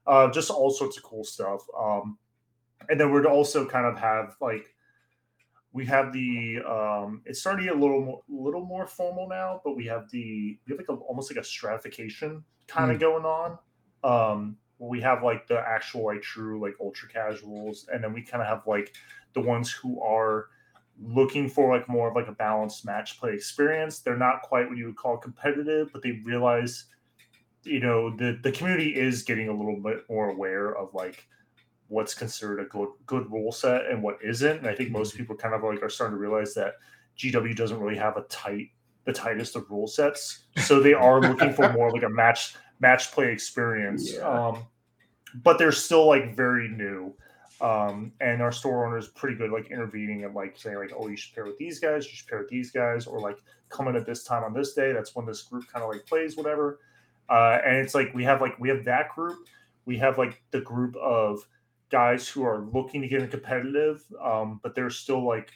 uh 0.06 0.32
just 0.32 0.50
all 0.50 0.70
sorts 0.70 0.98
of 0.98 1.04
cool 1.04 1.24
stuff. 1.24 1.62
Um 1.78 2.18
and 2.90 3.00
then 3.00 3.12
we'd 3.12 3.26
also 3.26 3.66
kind 3.66 3.86
of 3.86 3.98
have 3.98 4.36
like 4.40 4.74
we 5.74 5.86
have 5.86 6.14
the 6.14 6.60
um 6.68 7.22
it's 7.26 7.40
starting 7.40 7.66
to 7.66 7.72
get 7.72 7.78
a 7.78 7.80
little 7.80 8.02
more 8.02 8.22
little 8.30 8.66
more 8.66 8.88
formal 8.88 9.28
now 9.28 9.62
but 9.64 9.76
we 9.76 9.86
have 9.86 10.10
the 10.12 10.58
we 10.66 10.72
have 10.72 10.80
like 10.80 10.90
a, 10.90 10.94
almost 10.94 11.32
like 11.32 11.40
a 11.40 11.44
stratification 11.44 12.44
kind 12.68 12.92
of 12.92 13.00
going 13.00 13.26
on 13.26 13.58
um 14.04 14.58
we 14.80 15.02
have 15.02 15.24
like 15.24 15.48
the 15.48 15.60
actual 15.60 16.06
like 16.06 16.22
true 16.22 16.60
like 16.62 16.74
ultra 16.80 17.08
casuals 17.10 17.88
and 17.94 18.04
then 18.04 18.14
we 18.14 18.22
kind 18.22 18.42
of 18.42 18.48
have 18.48 18.66
like 18.66 18.94
the 19.34 19.42
ones 19.42 19.72
who 19.72 20.02
are 20.02 20.48
looking 21.02 21.48
for 21.50 21.76
like 21.76 21.88
more 21.88 22.10
of 22.10 22.16
like 22.16 22.28
a 22.28 22.34
balanced 22.34 22.86
match 22.86 23.20
play 23.20 23.34
experience 23.34 24.00
they're 24.00 24.18
not 24.18 24.42
quite 24.42 24.68
what 24.68 24.78
you 24.78 24.86
would 24.86 24.98
call 24.98 25.18
competitive 25.18 25.92
but 25.94 26.02
they 26.02 26.22
realize 26.24 26.86
you 27.64 27.80
know 27.80 28.16
the 28.18 28.40
the 28.44 28.52
community 28.52 28.96
is 28.96 29.24
getting 29.24 29.50
a 29.50 29.54
little 29.54 29.80
bit 29.80 30.04
more 30.10 30.30
aware 30.30 30.76
of 30.76 30.94
like 30.94 31.28
what's 31.88 32.14
considered 32.14 32.60
a 32.60 32.66
good 32.66 32.90
good 33.06 33.32
rule 33.32 33.52
set 33.52 33.86
and 33.88 34.02
what 34.02 34.18
isn't. 34.24 34.60
And 34.60 34.68
I 34.68 34.76
think 34.76 34.92
most 34.92 35.16
people 35.16 35.36
kind 35.36 35.54
of 35.54 35.64
like 35.64 35.82
are 35.82 35.90
starting 35.90 36.16
to 36.16 36.20
realize 36.20 36.54
that 36.56 36.76
GW 37.18 37.56
doesn't 37.56 37.80
really 37.80 37.98
have 37.98 38.18
a 38.18 38.22
tight 38.24 38.70
the 39.06 39.14
tightest 39.14 39.56
of 39.56 39.70
rule 39.70 39.88
sets. 39.88 40.44
So 40.58 40.82
they 40.82 40.94
are 40.94 41.22
looking 41.22 41.54
for 41.54 41.72
more 41.72 41.92
like 41.92 42.04
a 42.04 42.10
match 42.10 42.56
match 42.80 43.12
play 43.12 43.32
experience. 43.32 44.14
Yeah. 44.14 44.20
Um, 44.22 44.66
but 45.44 45.58
they're 45.58 45.72
still 45.72 46.08
like 46.08 46.36
very 46.36 46.68
new. 46.68 47.16
Um, 47.60 48.12
and 48.22 48.42
our 48.42 48.52
store 48.52 48.86
owner 48.86 48.98
is 48.98 49.08
pretty 49.08 49.36
good 49.36 49.52
like 49.52 49.72
intervening 49.72 50.26
and 50.26 50.36
like 50.36 50.58
saying 50.58 50.78
like, 50.78 50.94
oh, 50.96 51.08
you 51.08 51.18
should 51.18 51.34
pair 51.34 51.46
with 51.46 51.58
these 51.58 51.80
guys, 51.80 52.06
you 52.06 52.12
should 52.12 52.28
pair 52.28 52.40
with 52.40 52.50
these 52.50 52.72
guys, 52.72 53.08
or 53.08 53.20
like 53.20 53.38
come 53.70 53.88
in 53.88 53.96
at 53.96 54.06
this 54.06 54.24
time 54.24 54.44
on 54.44 54.54
this 54.54 54.74
day. 54.74 54.92
That's 54.92 55.16
when 55.16 55.26
this 55.26 55.42
group 55.42 55.66
kind 55.72 55.84
of 55.84 55.90
like 55.90 56.06
plays, 56.06 56.38
whatever. 56.38 56.80
Uh, 57.30 57.60
and 57.66 57.78
it's 57.78 57.96
like 57.96 58.14
we 58.14 58.24
have 58.24 58.42
like 58.42 58.58
we 58.60 58.70
have 58.70 58.86
that 58.86 59.10
group, 59.16 59.38
we 59.86 59.98
have 59.98 60.18
like 60.18 60.42
the 60.52 60.62
group 60.62 60.96
of 60.98 61.48
guys 61.90 62.28
who 62.28 62.44
are 62.44 62.68
looking 62.74 63.02
to 63.02 63.08
get 63.08 63.22
in 63.22 63.30
competitive, 63.30 64.04
um, 64.22 64.60
but 64.62 64.76
they're 64.76 64.90
still 64.90 65.26
like, 65.26 65.52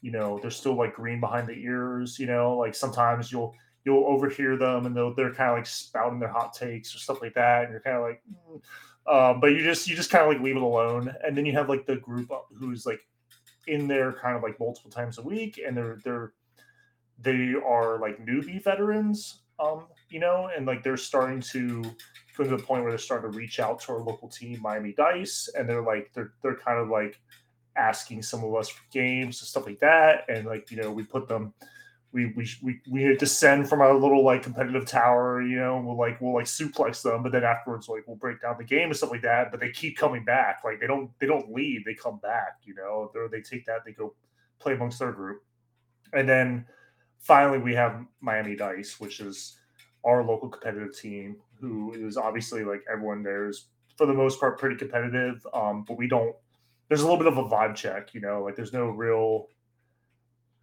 you 0.00 0.10
know, 0.10 0.38
they're 0.40 0.50
still 0.50 0.74
like 0.74 0.94
green 0.94 1.20
behind 1.20 1.46
the 1.46 1.54
ears. 1.54 2.18
You 2.18 2.26
know, 2.26 2.56
like 2.56 2.74
sometimes 2.74 3.30
you'll 3.30 3.54
you'll 3.84 4.04
overhear 4.06 4.56
them 4.56 4.86
and 4.86 4.96
they'll 4.96 5.14
they're 5.14 5.32
kind 5.32 5.50
of 5.50 5.56
like 5.56 5.66
spouting 5.66 6.18
their 6.18 6.32
hot 6.32 6.52
takes 6.52 6.94
or 6.94 6.98
stuff 6.98 7.22
like 7.22 7.34
that, 7.34 7.64
and 7.64 7.72
you're 7.72 7.80
kind 7.80 7.96
of 7.96 8.02
like, 8.02 8.22
mm. 8.50 8.60
Um, 9.08 9.40
but 9.40 9.48
you 9.48 9.62
just 9.62 9.88
you 9.88 9.96
just 9.96 10.10
kind 10.10 10.24
of 10.24 10.28
like 10.28 10.42
leave 10.42 10.56
it 10.56 10.62
alone. 10.62 11.14
And 11.24 11.36
then 11.36 11.46
you 11.46 11.52
have 11.52 11.68
like 11.68 11.86
the 11.86 11.96
group 11.96 12.30
who's 12.54 12.86
like 12.86 13.00
in 13.66 13.88
there 13.88 14.12
kind 14.12 14.36
of 14.36 14.42
like 14.42 14.58
multiple 14.60 14.90
times 14.90 15.18
a 15.18 15.22
week, 15.22 15.60
and 15.64 15.76
they're 15.76 15.98
they're 16.04 16.32
they 17.20 17.54
are 17.54 17.98
like 17.98 18.24
newbie 18.24 18.62
veterans, 18.62 19.40
um, 19.58 19.86
you 20.08 20.20
know, 20.20 20.50
and 20.54 20.66
like 20.66 20.82
they're 20.82 20.96
starting 20.96 21.40
to 21.40 21.82
come 22.36 22.48
to 22.48 22.56
the 22.56 22.62
point 22.62 22.82
where 22.82 22.92
they're 22.92 22.98
starting 22.98 23.30
to 23.30 23.36
reach 23.36 23.58
out 23.60 23.80
to 23.80 23.92
our 23.92 23.98
local 23.98 24.28
team, 24.28 24.60
Miami 24.60 24.92
Dice, 24.92 25.48
and 25.56 25.68
they're 25.68 25.82
like 25.82 26.10
they're 26.14 26.32
they're 26.42 26.56
kind 26.56 26.78
of 26.78 26.88
like 26.88 27.20
asking 27.76 28.22
some 28.22 28.44
of 28.44 28.54
us 28.54 28.68
for 28.68 28.82
games 28.90 29.40
and 29.40 29.48
stuff 29.48 29.66
like 29.66 29.78
that. 29.80 30.24
And 30.28 30.46
like, 30.46 30.70
you 30.70 30.76
know, 30.76 30.90
we 30.90 31.04
put 31.04 31.28
them 31.28 31.54
we 32.12 32.26
we 32.34 32.48
we, 32.62 32.80
we 32.90 33.16
descend 33.16 33.68
from 33.68 33.80
our 33.80 33.94
little 33.94 34.24
like 34.24 34.42
competitive 34.42 34.86
tower, 34.86 35.42
you 35.42 35.56
know, 35.56 35.80
we'll 35.84 35.98
like 35.98 36.20
we'll 36.20 36.34
like 36.34 36.46
suplex 36.46 37.02
them, 37.02 37.22
but 37.22 37.32
then 37.32 37.44
afterwards 37.44 37.88
like 37.88 38.04
we'll 38.06 38.16
break 38.16 38.40
down 38.40 38.56
the 38.58 38.64
game 38.64 38.88
and 38.88 38.96
stuff 38.96 39.10
like 39.10 39.22
that. 39.22 39.50
But 39.50 39.60
they 39.60 39.70
keep 39.70 39.96
coming 39.96 40.24
back. 40.24 40.62
Like 40.64 40.80
they 40.80 40.86
don't 40.86 41.10
they 41.18 41.26
don't 41.26 41.52
leave, 41.52 41.84
they 41.84 41.94
come 41.94 42.18
back, 42.18 42.58
you 42.64 42.74
know. 42.74 43.10
They 43.12 43.38
they 43.38 43.42
take 43.42 43.66
that, 43.66 43.84
they 43.84 43.92
go 43.92 44.14
play 44.58 44.74
amongst 44.74 44.98
their 44.98 45.12
group. 45.12 45.42
And 46.12 46.28
then 46.28 46.64
finally 47.18 47.58
we 47.58 47.74
have 47.74 48.04
Miami 48.20 48.56
Dice, 48.56 48.98
which 48.98 49.20
is 49.20 49.58
our 50.04 50.24
local 50.24 50.48
competitive 50.48 50.96
team, 50.98 51.36
who 51.60 51.92
is 51.92 52.16
obviously 52.16 52.64
like 52.64 52.84
everyone 52.90 53.22
there 53.22 53.48
is 53.48 53.66
for 53.96 54.06
the 54.06 54.14
most 54.14 54.40
part 54.40 54.58
pretty 54.58 54.76
competitive. 54.76 55.46
Um, 55.52 55.84
but 55.86 55.98
we 55.98 56.08
don't. 56.08 56.34
There's 56.88 57.02
a 57.02 57.04
little 57.04 57.18
bit 57.18 57.26
of 57.26 57.36
a 57.36 57.44
vibe 57.44 57.74
check, 57.74 58.14
you 58.14 58.20
know. 58.20 58.42
Like 58.42 58.56
there's 58.56 58.72
no 58.72 58.86
real. 58.86 59.48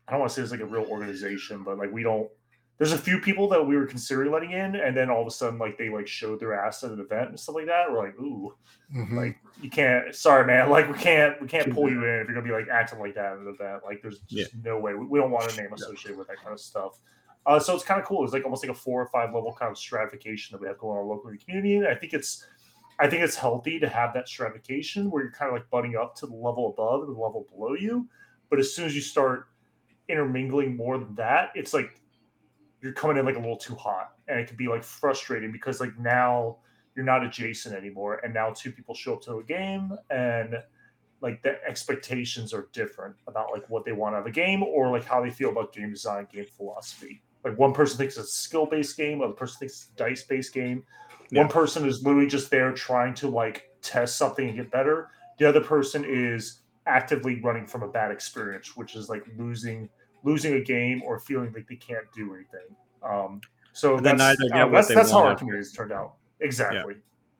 I 0.08 0.12
don't 0.12 0.20
want 0.20 0.32
to 0.32 0.36
say 0.36 0.42
it's 0.44 0.52
like 0.52 0.62
a 0.62 0.66
real 0.66 0.84
organization, 0.86 1.64
but 1.64 1.78
like 1.78 1.92
we 1.92 2.04
don't. 2.04 2.30
There's 2.78 2.92
a 2.92 2.98
few 2.98 3.22
people 3.22 3.48
that 3.50 3.66
we 3.66 3.78
were 3.78 3.86
considering 3.86 4.32
letting 4.34 4.52
in, 4.52 4.76
and 4.76 4.96
then 4.98 5.10
all 5.10 5.22
of 5.22 5.28
a 5.28 5.32
sudden, 5.32 5.58
like 5.58 5.78
they 5.78 5.90
like 5.90 6.08
showed 6.08 6.42
their 6.42 6.54
ass 6.54 6.84
at 6.84 6.92
an 6.92 7.00
event 7.00 7.30
and 7.30 7.40
stuff 7.40 7.56
like 7.56 7.68
that. 7.68 7.90
We're 7.90 8.04
like, 8.06 8.20
ooh, 8.20 8.54
Mhm. 8.94 9.14
like 9.16 9.38
you 9.62 9.70
can't. 9.70 10.14
Sorry, 10.14 10.46
man. 10.46 10.70
Like 10.76 10.92
we 10.92 10.98
can't. 11.00 11.42
We 11.42 11.48
can't 11.48 11.74
pull 11.74 11.90
you 11.90 12.04
in 12.04 12.20
if 12.20 12.28
you're 12.28 12.36
gonna 12.36 12.42
be 12.46 12.52
like 12.52 12.68
acting 12.68 13.00
like 13.00 13.16
that 13.16 13.34
at 13.34 13.38
an 13.40 13.48
event. 13.48 13.84
Like 13.86 14.02
there's 14.02 14.20
just 14.28 14.54
no 14.64 14.78
way. 14.78 14.94
We, 14.94 15.06
we 15.06 15.20
don't 15.20 15.32
want 15.32 15.52
a 15.54 15.62
name 15.62 15.72
associated 15.74 16.18
with 16.18 16.28
that 16.28 16.38
kind 16.38 16.52
of 16.54 16.60
stuff. 16.60 17.00
Uh, 17.48 17.60
so 17.60 17.74
it's 17.76 17.84
kind 17.86 18.02
of 18.02 18.06
cool. 18.08 18.24
It's 18.24 18.34
like 18.34 18.44
almost 18.44 18.64
like 18.64 18.72
a 18.76 18.80
four 18.80 19.02
or 19.02 19.08
five 19.08 19.34
level 19.34 19.56
kind 19.58 19.72
of 19.72 19.78
stratification 19.78 20.54
that 20.54 20.62
we 20.62 20.68
have 20.68 20.78
going 20.80 20.98
on 21.00 21.08
locally 21.08 21.34
in 21.34 21.38
the 21.38 21.46
community. 21.46 21.76
And 21.78 21.88
I 21.88 21.94
think 21.96 22.14
it's, 22.14 22.44
I 23.00 23.08
think 23.08 23.22
it's 23.22 23.36
healthy 23.36 23.80
to 23.80 23.88
have 23.88 24.16
that 24.16 24.28
stratification 24.28 25.12
where 25.12 25.22
you're 25.22 25.32
kind 25.32 25.50
of 25.50 25.54
like 25.54 25.70
butting 25.70 25.96
up 25.96 26.16
to 26.18 26.26
the 26.26 26.34
level 26.34 26.72
above 26.72 27.04
and 27.08 27.16
the 27.16 27.20
level 27.22 27.46
below 27.56 27.76
you. 27.76 28.08
But 28.50 28.58
as 28.60 28.74
soon 28.74 28.86
as 28.86 28.96
you 28.96 29.02
start 29.02 29.46
intermingling 30.10 30.76
more 30.76 30.98
than 30.98 31.16
that, 31.16 31.50
it's 31.56 31.74
like 31.74 32.00
you're 32.82 32.94
coming 32.94 33.18
in 33.18 33.26
like 33.26 33.36
a 33.36 33.40
little 33.40 33.58
too 33.58 33.76
hot, 33.76 34.12
and 34.28 34.40
it 34.40 34.48
can 34.48 34.58
be 34.58 34.68
like 34.68 34.84
frustrating 34.84 35.52
because 35.52 35.80
like 35.80 35.98
now 35.98 36.58
you're 36.96 37.06
not 37.06 37.24
adjacent 37.24 37.76
anymore, 37.76 38.20
and 38.24 38.34
now 38.34 38.52
two 38.52 38.72
people 38.72 38.96
show 38.96 39.14
up 39.14 39.22
to 39.24 39.38
a 39.38 39.44
game 39.44 39.92
and 40.10 40.56
like 41.22 41.42
the 41.42 41.58
expectations 41.68 42.54
are 42.54 42.68
different 42.74 43.16
about 43.28 43.52
like 43.52 43.68
what 43.70 43.86
they 43.86 43.92
want 43.92 44.16
out 44.16 44.22
of 44.22 44.28
a 44.28 44.32
game 44.32 44.62
or 44.62 44.92
like 44.92 45.06
how 45.06 45.24
they 45.24 45.32
feel 45.32 45.50
about 45.50 45.74
game 45.74 45.90
design, 45.90 46.28
game 46.32 46.46
philosophy. 46.46 47.24
Like 47.44 47.58
one 47.58 47.74
person 47.74 47.98
thinks 47.98 48.18
it's 48.18 48.30
a 48.30 48.32
skill 48.32 48.66
based 48.66 48.98
game, 48.98 49.22
other 49.22 49.34
person 49.34 49.60
thinks 49.60 49.74
it's 49.74 49.90
a 49.94 49.96
dice 49.96 50.24
based 50.24 50.54
game. 50.54 50.84
Yeah. 51.32 51.42
One 51.42 51.50
person 51.50 51.88
is 51.88 52.04
literally 52.04 52.28
just 52.28 52.52
there 52.52 52.72
trying 52.74 53.14
to 53.16 53.28
like 53.28 53.72
test 53.82 54.18
something 54.18 54.48
and 54.48 54.58
get 54.58 54.72
better. 54.72 55.10
The 55.40 55.50
other 55.50 55.62
person 55.62 56.06
is 56.08 56.62
actively 56.88 57.42
running 57.42 57.66
from 57.66 57.84
a 57.84 57.88
bad 57.88 58.12
experience, 58.12 58.76
which 58.76 58.96
is 58.96 59.10
like 59.10 59.26
losing 59.38 59.90
losing 60.24 60.54
a 60.56 60.62
game 60.62 61.04
or 61.04 61.20
feeling 61.20 61.54
like 61.54 61.68
they 61.68 61.76
can't 61.76 62.06
do 62.16 62.34
anything. 62.34 62.76
Um, 63.04 63.42
so 63.74 64.00
that's, 64.00 64.20
uh, 64.20 64.36
that's, 64.72 64.88
that's 64.88 65.12
how 65.12 65.20
our 65.20 65.26
want. 65.26 65.38
community's 65.40 65.72
turned 65.72 65.92
out. 65.92 66.16
Exactly. 66.40 66.96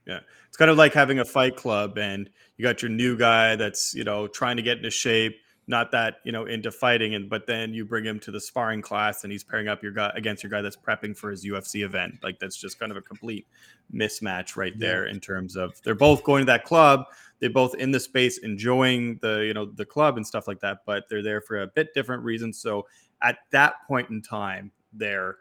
Yeah. 0.06 0.20
It's 0.48 0.58
kind 0.58 0.70
of 0.70 0.78
like 0.78 0.94
having 0.94 1.18
a 1.20 1.26
fight 1.26 1.56
club 1.56 1.98
and 1.98 2.30
you 2.58 2.64
got 2.64 2.84
your 2.84 2.92
new 2.92 3.18
guy 3.18 3.56
that's, 3.56 3.96
you 3.96 4.04
know, 4.04 4.28
trying 4.28 4.58
to 4.58 4.62
get 4.62 4.78
into 4.78 4.92
shape, 4.92 5.38
not 5.68 5.92
that, 5.92 6.18
you 6.24 6.32
know, 6.32 6.46
into 6.46 6.72
fighting 6.72 7.16
and 7.16 7.30
but 7.30 7.48
then 7.48 7.74
you 7.74 7.86
bring 7.86 8.06
him 8.06 8.20
to 8.20 8.32
the 8.32 8.40
sparring 8.40 8.82
class 8.82 9.24
and 9.24 9.32
he's 9.32 9.44
pairing 9.44 9.68
up 9.68 9.82
your 9.82 9.92
guy 9.92 10.12
against 10.16 10.44
your 10.44 10.50
guy 10.52 10.62
that's 10.62 10.76
prepping 10.76 11.18
for 11.18 11.32
his 11.32 11.44
UFC 11.46 11.84
event. 11.84 12.16
Like 12.22 12.38
that's 12.40 12.56
just 12.56 12.80
kind 12.80 12.92
of 12.92 12.98
a 12.98 13.02
complete 13.02 13.48
mismatch 13.94 14.56
right 14.56 14.74
Yeah. 14.76 14.88
there 14.88 15.06
in 15.08 15.20
terms 15.20 15.56
of 15.56 15.82
they're 15.84 15.96
both 15.96 16.24
going 16.24 16.42
to 16.42 16.46
that 16.52 16.66
club, 16.66 17.06
they're 17.40 17.50
both 17.50 17.74
in 17.76 17.92
the 17.92 18.00
space 18.00 18.38
enjoying 18.40 19.18
the, 19.22 19.40
you 19.46 19.54
know, 19.54 19.66
the 19.66 19.86
club 19.86 20.18
and 20.18 20.26
stuff 20.28 20.48
like 20.48 20.60
that, 20.60 20.80
but 20.86 21.06
they're 21.10 21.24
there 21.24 21.42
for 21.42 21.62
a 21.62 21.68
bit 21.68 21.94
different 21.96 22.24
reasons. 22.24 22.60
So 22.60 22.86
at 23.22 23.38
that 23.52 23.76
point 23.88 24.10
in 24.12 24.22
time, 24.22 24.72
they're 24.94 25.38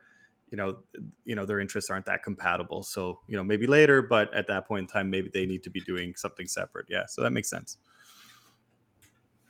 you 0.50 0.56
know 0.56 0.76
you 1.24 1.34
know 1.34 1.44
their 1.44 1.58
interests 1.58 1.90
aren't 1.90 2.06
that 2.06 2.22
compatible 2.22 2.82
so 2.84 3.18
you 3.26 3.36
know 3.36 3.42
maybe 3.42 3.66
later 3.66 4.02
but 4.02 4.32
at 4.34 4.46
that 4.46 4.68
point 4.68 4.82
in 4.82 4.86
time 4.86 5.10
maybe 5.10 5.28
they 5.32 5.46
need 5.46 5.64
to 5.64 5.70
be 5.70 5.80
doing 5.80 6.14
something 6.14 6.46
separate 6.46 6.86
yeah 6.88 7.04
so 7.06 7.22
that 7.22 7.30
makes 7.32 7.48
sense 7.50 7.78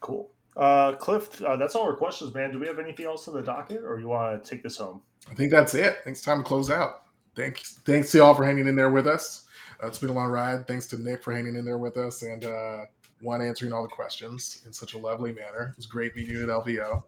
Cool. 0.01 0.30
Uh, 0.56 0.93
Cliff, 0.93 1.43
uh, 1.43 1.56
that's 1.56 1.74
all 1.74 1.85
our 1.85 1.94
questions, 1.94 2.32
man. 2.32 2.52
Do 2.52 2.60
we 2.60 2.66
have 2.66 2.78
anything 2.78 3.06
else 3.06 3.26
on 3.26 3.35
the 3.35 3.43
docket, 3.43 3.82
or 3.82 3.98
you 3.98 4.09
want 4.09 4.43
to 4.43 4.51
take 4.51 4.62
this 4.62 4.76
home? 4.76 5.02
I 5.31 5.35
think 5.35 5.51
that's 5.51 5.74
it. 5.74 5.86
I 5.86 6.05
think 6.05 6.16
it's 6.16 6.22
time 6.22 6.39
to 6.39 6.44
close 6.44 6.70
out. 6.70 7.02
Thanks, 7.35 7.81
thanks 7.85 8.12
to 8.12 8.18
y'all 8.18 8.35
for 8.35 8.44
hanging 8.44 8.68
in 8.68 8.76
there 8.76 8.90
with 8.90 9.06
us. 9.06 9.47
Uh, 9.82 9.89
it's 9.89 9.98
been 9.98 10.10
a 10.10 10.12
long 10.12 10.31
ride. 10.31 10.66
Thanks 10.68 10.86
to 10.89 11.02
Nick 11.02 11.24
for 11.24 11.35
hanging 11.35 11.56
in 11.56 11.64
there 11.64 11.78
with 11.78 11.97
us 11.97 12.22
and 12.22 12.44
uh, 12.44 12.85
one 13.20 13.43
answering 13.43 13.72
all 13.72 13.82
the 13.82 13.89
questions 13.89 14.62
in 14.66 14.72
such 14.72 14.94
a 14.94 14.98
lovely 14.98 15.32
manner. 15.32 15.70
It 15.72 15.76
was 15.76 15.86
great 15.86 16.14
meeting 16.14 16.36
you 16.36 16.43
at 16.44 16.48
LVO. 16.48 17.02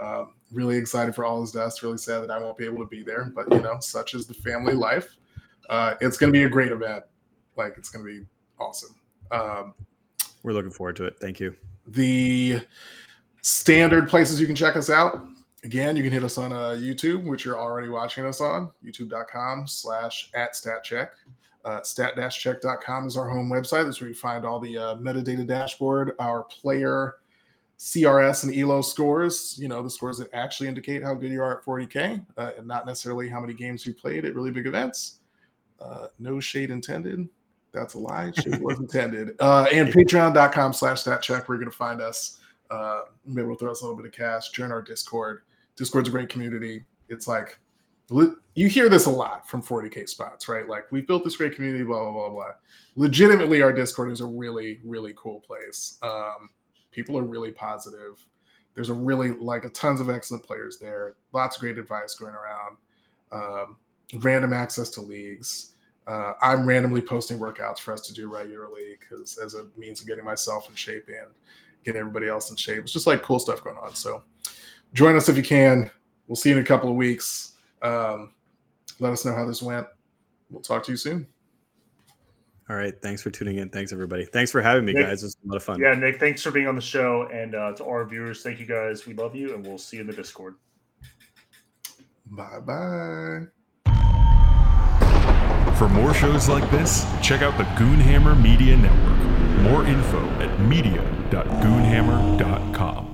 Um, 0.00 0.34
really 0.52 0.76
excited 0.76 1.14
for 1.14 1.24
all 1.24 1.40
his 1.40 1.52
deaths. 1.52 1.82
Really 1.82 1.98
sad 1.98 2.22
that 2.22 2.30
I 2.30 2.38
won't 2.38 2.58
be 2.58 2.66
able 2.66 2.78
to 2.78 2.86
be 2.86 3.02
there, 3.02 3.32
but 3.34 3.50
you 3.50 3.60
know, 3.60 3.78
such 3.80 4.14
is 4.14 4.26
the 4.26 4.34
family 4.34 4.74
life. 4.74 5.16
Uh, 5.70 5.94
it's 6.00 6.18
going 6.18 6.32
to 6.32 6.38
be 6.38 6.44
a 6.44 6.48
great 6.48 6.72
event. 6.72 7.04
Like 7.56 7.74
it's 7.78 7.88
going 7.88 8.04
to 8.04 8.20
be 8.20 8.26
awesome. 8.58 8.94
Um, 9.30 9.74
we're 10.42 10.52
looking 10.52 10.70
forward 10.70 10.96
to 10.96 11.04
it 11.04 11.16
thank 11.20 11.38
you 11.38 11.54
the 11.90 12.60
standard 13.42 14.08
places 14.08 14.40
you 14.40 14.46
can 14.46 14.56
check 14.56 14.76
us 14.76 14.90
out. 14.90 15.24
Again, 15.62 15.96
you 15.96 16.02
can 16.02 16.12
hit 16.12 16.24
us 16.24 16.38
on 16.38 16.52
uh, 16.52 16.76
YouTube, 16.78 17.24
which 17.24 17.44
you're 17.44 17.58
already 17.58 17.88
watching 17.88 18.24
us 18.24 18.40
on, 18.40 18.70
youtube.com 18.84 19.66
slash 19.66 20.30
at 20.34 20.54
statcheck. 20.54 21.08
Uh, 21.64 21.82
stat-check.com 21.82 23.06
is 23.06 23.18
our 23.18 23.28
home 23.28 23.50
website. 23.50 23.84
That's 23.84 24.00
where 24.00 24.08
you 24.08 24.14
find 24.14 24.46
all 24.46 24.58
the 24.58 24.78
uh, 24.78 24.96
metadata 24.96 25.46
dashboard, 25.46 26.12
our 26.18 26.44
player 26.44 27.16
CRS 27.78 28.44
and 28.44 28.54
ELO 28.54 28.82
scores, 28.82 29.58
you 29.58 29.68
know, 29.68 29.82
the 29.82 29.90
scores 29.90 30.18
that 30.18 30.28
actually 30.34 30.68
indicate 30.68 31.02
how 31.02 31.14
good 31.14 31.30
you 31.30 31.42
are 31.42 31.58
at 31.58 31.64
40K 31.64 32.24
uh, 32.36 32.50
and 32.58 32.66
not 32.66 32.86
necessarily 32.86 33.28
how 33.28 33.40
many 33.40 33.54
games 33.54 33.84
you 33.86 33.94
played 33.94 34.24
at 34.24 34.34
really 34.34 34.50
big 34.50 34.66
events. 34.66 35.20
Uh, 35.80 36.08
no 36.18 36.40
shade 36.40 36.70
intended. 36.70 37.26
That's 37.72 37.94
a 37.94 37.98
lie. 37.98 38.32
Shade 38.32 38.60
was 38.60 38.78
intended. 38.80 39.36
Uh, 39.38 39.66
and 39.72 39.92
patreon.com 39.92 40.72
slash 40.72 41.02
stat 41.02 41.22
check, 41.22 41.48
where 41.48 41.56
you're 41.56 41.64
going 41.64 41.70
to 41.70 41.76
find 41.76 42.00
us. 42.00 42.38
Uh, 42.70 43.02
maybe 43.26 43.46
we'll 43.46 43.56
throw 43.56 43.70
us 43.70 43.80
a 43.80 43.84
little 43.84 43.96
bit 43.96 44.06
of 44.06 44.12
cash. 44.12 44.50
Join 44.50 44.72
our 44.72 44.82
Discord. 44.82 45.42
Discord's 45.76 46.08
a 46.08 46.12
great 46.12 46.28
community. 46.28 46.84
It's 47.08 47.26
like, 47.26 47.58
you 48.54 48.68
hear 48.68 48.88
this 48.88 49.06
a 49.06 49.10
lot 49.10 49.48
from 49.48 49.62
40K 49.62 50.08
spots, 50.08 50.48
right? 50.48 50.68
Like, 50.68 50.90
we 50.90 51.00
built 51.00 51.24
this 51.24 51.36
great 51.36 51.54
community, 51.54 51.84
blah, 51.84 52.02
blah, 52.02 52.12
blah, 52.12 52.28
blah. 52.30 52.52
Legitimately, 52.96 53.62
our 53.62 53.72
Discord 53.72 54.10
is 54.10 54.20
a 54.20 54.26
really, 54.26 54.80
really 54.84 55.14
cool 55.16 55.40
place. 55.40 55.98
Um, 56.02 56.50
people 56.90 57.16
are 57.16 57.22
really 57.22 57.52
positive. 57.52 58.24
There's 58.74 58.90
a 58.90 58.94
really, 58.94 59.30
like, 59.30 59.64
a 59.64 59.68
tons 59.68 60.00
of 60.00 60.10
excellent 60.10 60.44
players 60.44 60.78
there. 60.78 61.14
Lots 61.32 61.56
of 61.56 61.60
great 61.60 61.78
advice 61.78 62.14
going 62.14 62.34
around. 62.34 62.76
Um, 63.32 63.76
random 64.20 64.52
access 64.52 64.90
to 64.90 65.00
leagues. 65.00 65.72
Uh, 66.10 66.34
I'm 66.42 66.66
randomly 66.66 67.00
posting 67.00 67.38
workouts 67.38 67.78
for 67.78 67.92
us 67.92 68.00
to 68.00 68.12
do 68.12 68.28
regularly 68.28 68.96
because 68.98 69.38
as 69.38 69.54
a 69.54 69.66
means 69.76 70.00
of 70.00 70.08
getting 70.08 70.24
myself 70.24 70.68
in 70.68 70.74
shape 70.74 71.06
and 71.06 71.28
getting 71.84 72.00
everybody 72.00 72.26
else 72.26 72.50
in 72.50 72.56
shape. 72.56 72.82
It's 72.82 72.92
just 72.92 73.06
like 73.06 73.22
cool 73.22 73.38
stuff 73.38 73.62
going 73.62 73.76
on. 73.76 73.94
So 73.94 74.24
join 74.92 75.14
us 75.14 75.28
if 75.28 75.36
you 75.36 75.44
can. 75.44 75.88
We'll 76.26 76.34
see 76.34 76.48
you 76.48 76.56
in 76.56 76.62
a 76.62 76.66
couple 76.66 76.90
of 76.90 76.96
weeks. 76.96 77.52
Um, 77.80 78.32
let 78.98 79.12
us 79.12 79.24
know 79.24 79.32
how 79.32 79.46
this 79.46 79.62
went. 79.62 79.86
We'll 80.50 80.62
talk 80.62 80.82
to 80.86 80.90
you 80.90 80.96
soon. 80.96 81.28
All 82.68 82.74
right. 82.74 83.00
Thanks 83.00 83.22
for 83.22 83.30
tuning 83.30 83.58
in. 83.58 83.68
Thanks, 83.68 83.92
everybody. 83.92 84.24
Thanks 84.24 84.50
for 84.50 84.60
having 84.60 84.84
me, 84.84 84.94
Nick, 84.94 85.06
guys. 85.06 85.22
It 85.22 85.26
was 85.26 85.36
a 85.44 85.48
lot 85.48 85.56
of 85.58 85.62
fun. 85.62 85.80
Yeah, 85.80 85.94
Nick, 85.94 86.18
thanks 86.18 86.42
for 86.42 86.50
being 86.50 86.66
on 86.66 86.74
the 86.74 86.80
show. 86.80 87.28
And 87.32 87.54
uh, 87.54 87.72
to 87.74 87.84
our 87.84 88.04
viewers, 88.04 88.42
thank 88.42 88.58
you 88.58 88.66
guys. 88.66 89.06
We 89.06 89.14
love 89.14 89.36
you, 89.36 89.54
and 89.54 89.64
we'll 89.64 89.78
see 89.78 89.98
you 89.98 90.00
in 90.00 90.08
the 90.08 90.12
Discord. 90.12 90.56
Bye 92.26 92.58
bye. 92.58 93.59
For 95.80 95.88
more 95.88 96.12
shows 96.12 96.46
like 96.46 96.70
this, 96.70 97.06
check 97.22 97.40
out 97.40 97.56
the 97.56 97.64
Goonhammer 97.64 98.38
Media 98.38 98.76
Network. 98.76 99.18
More 99.62 99.86
info 99.86 100.20
at 100.38 100.60
media.goonhammer.com. 100.60 103.09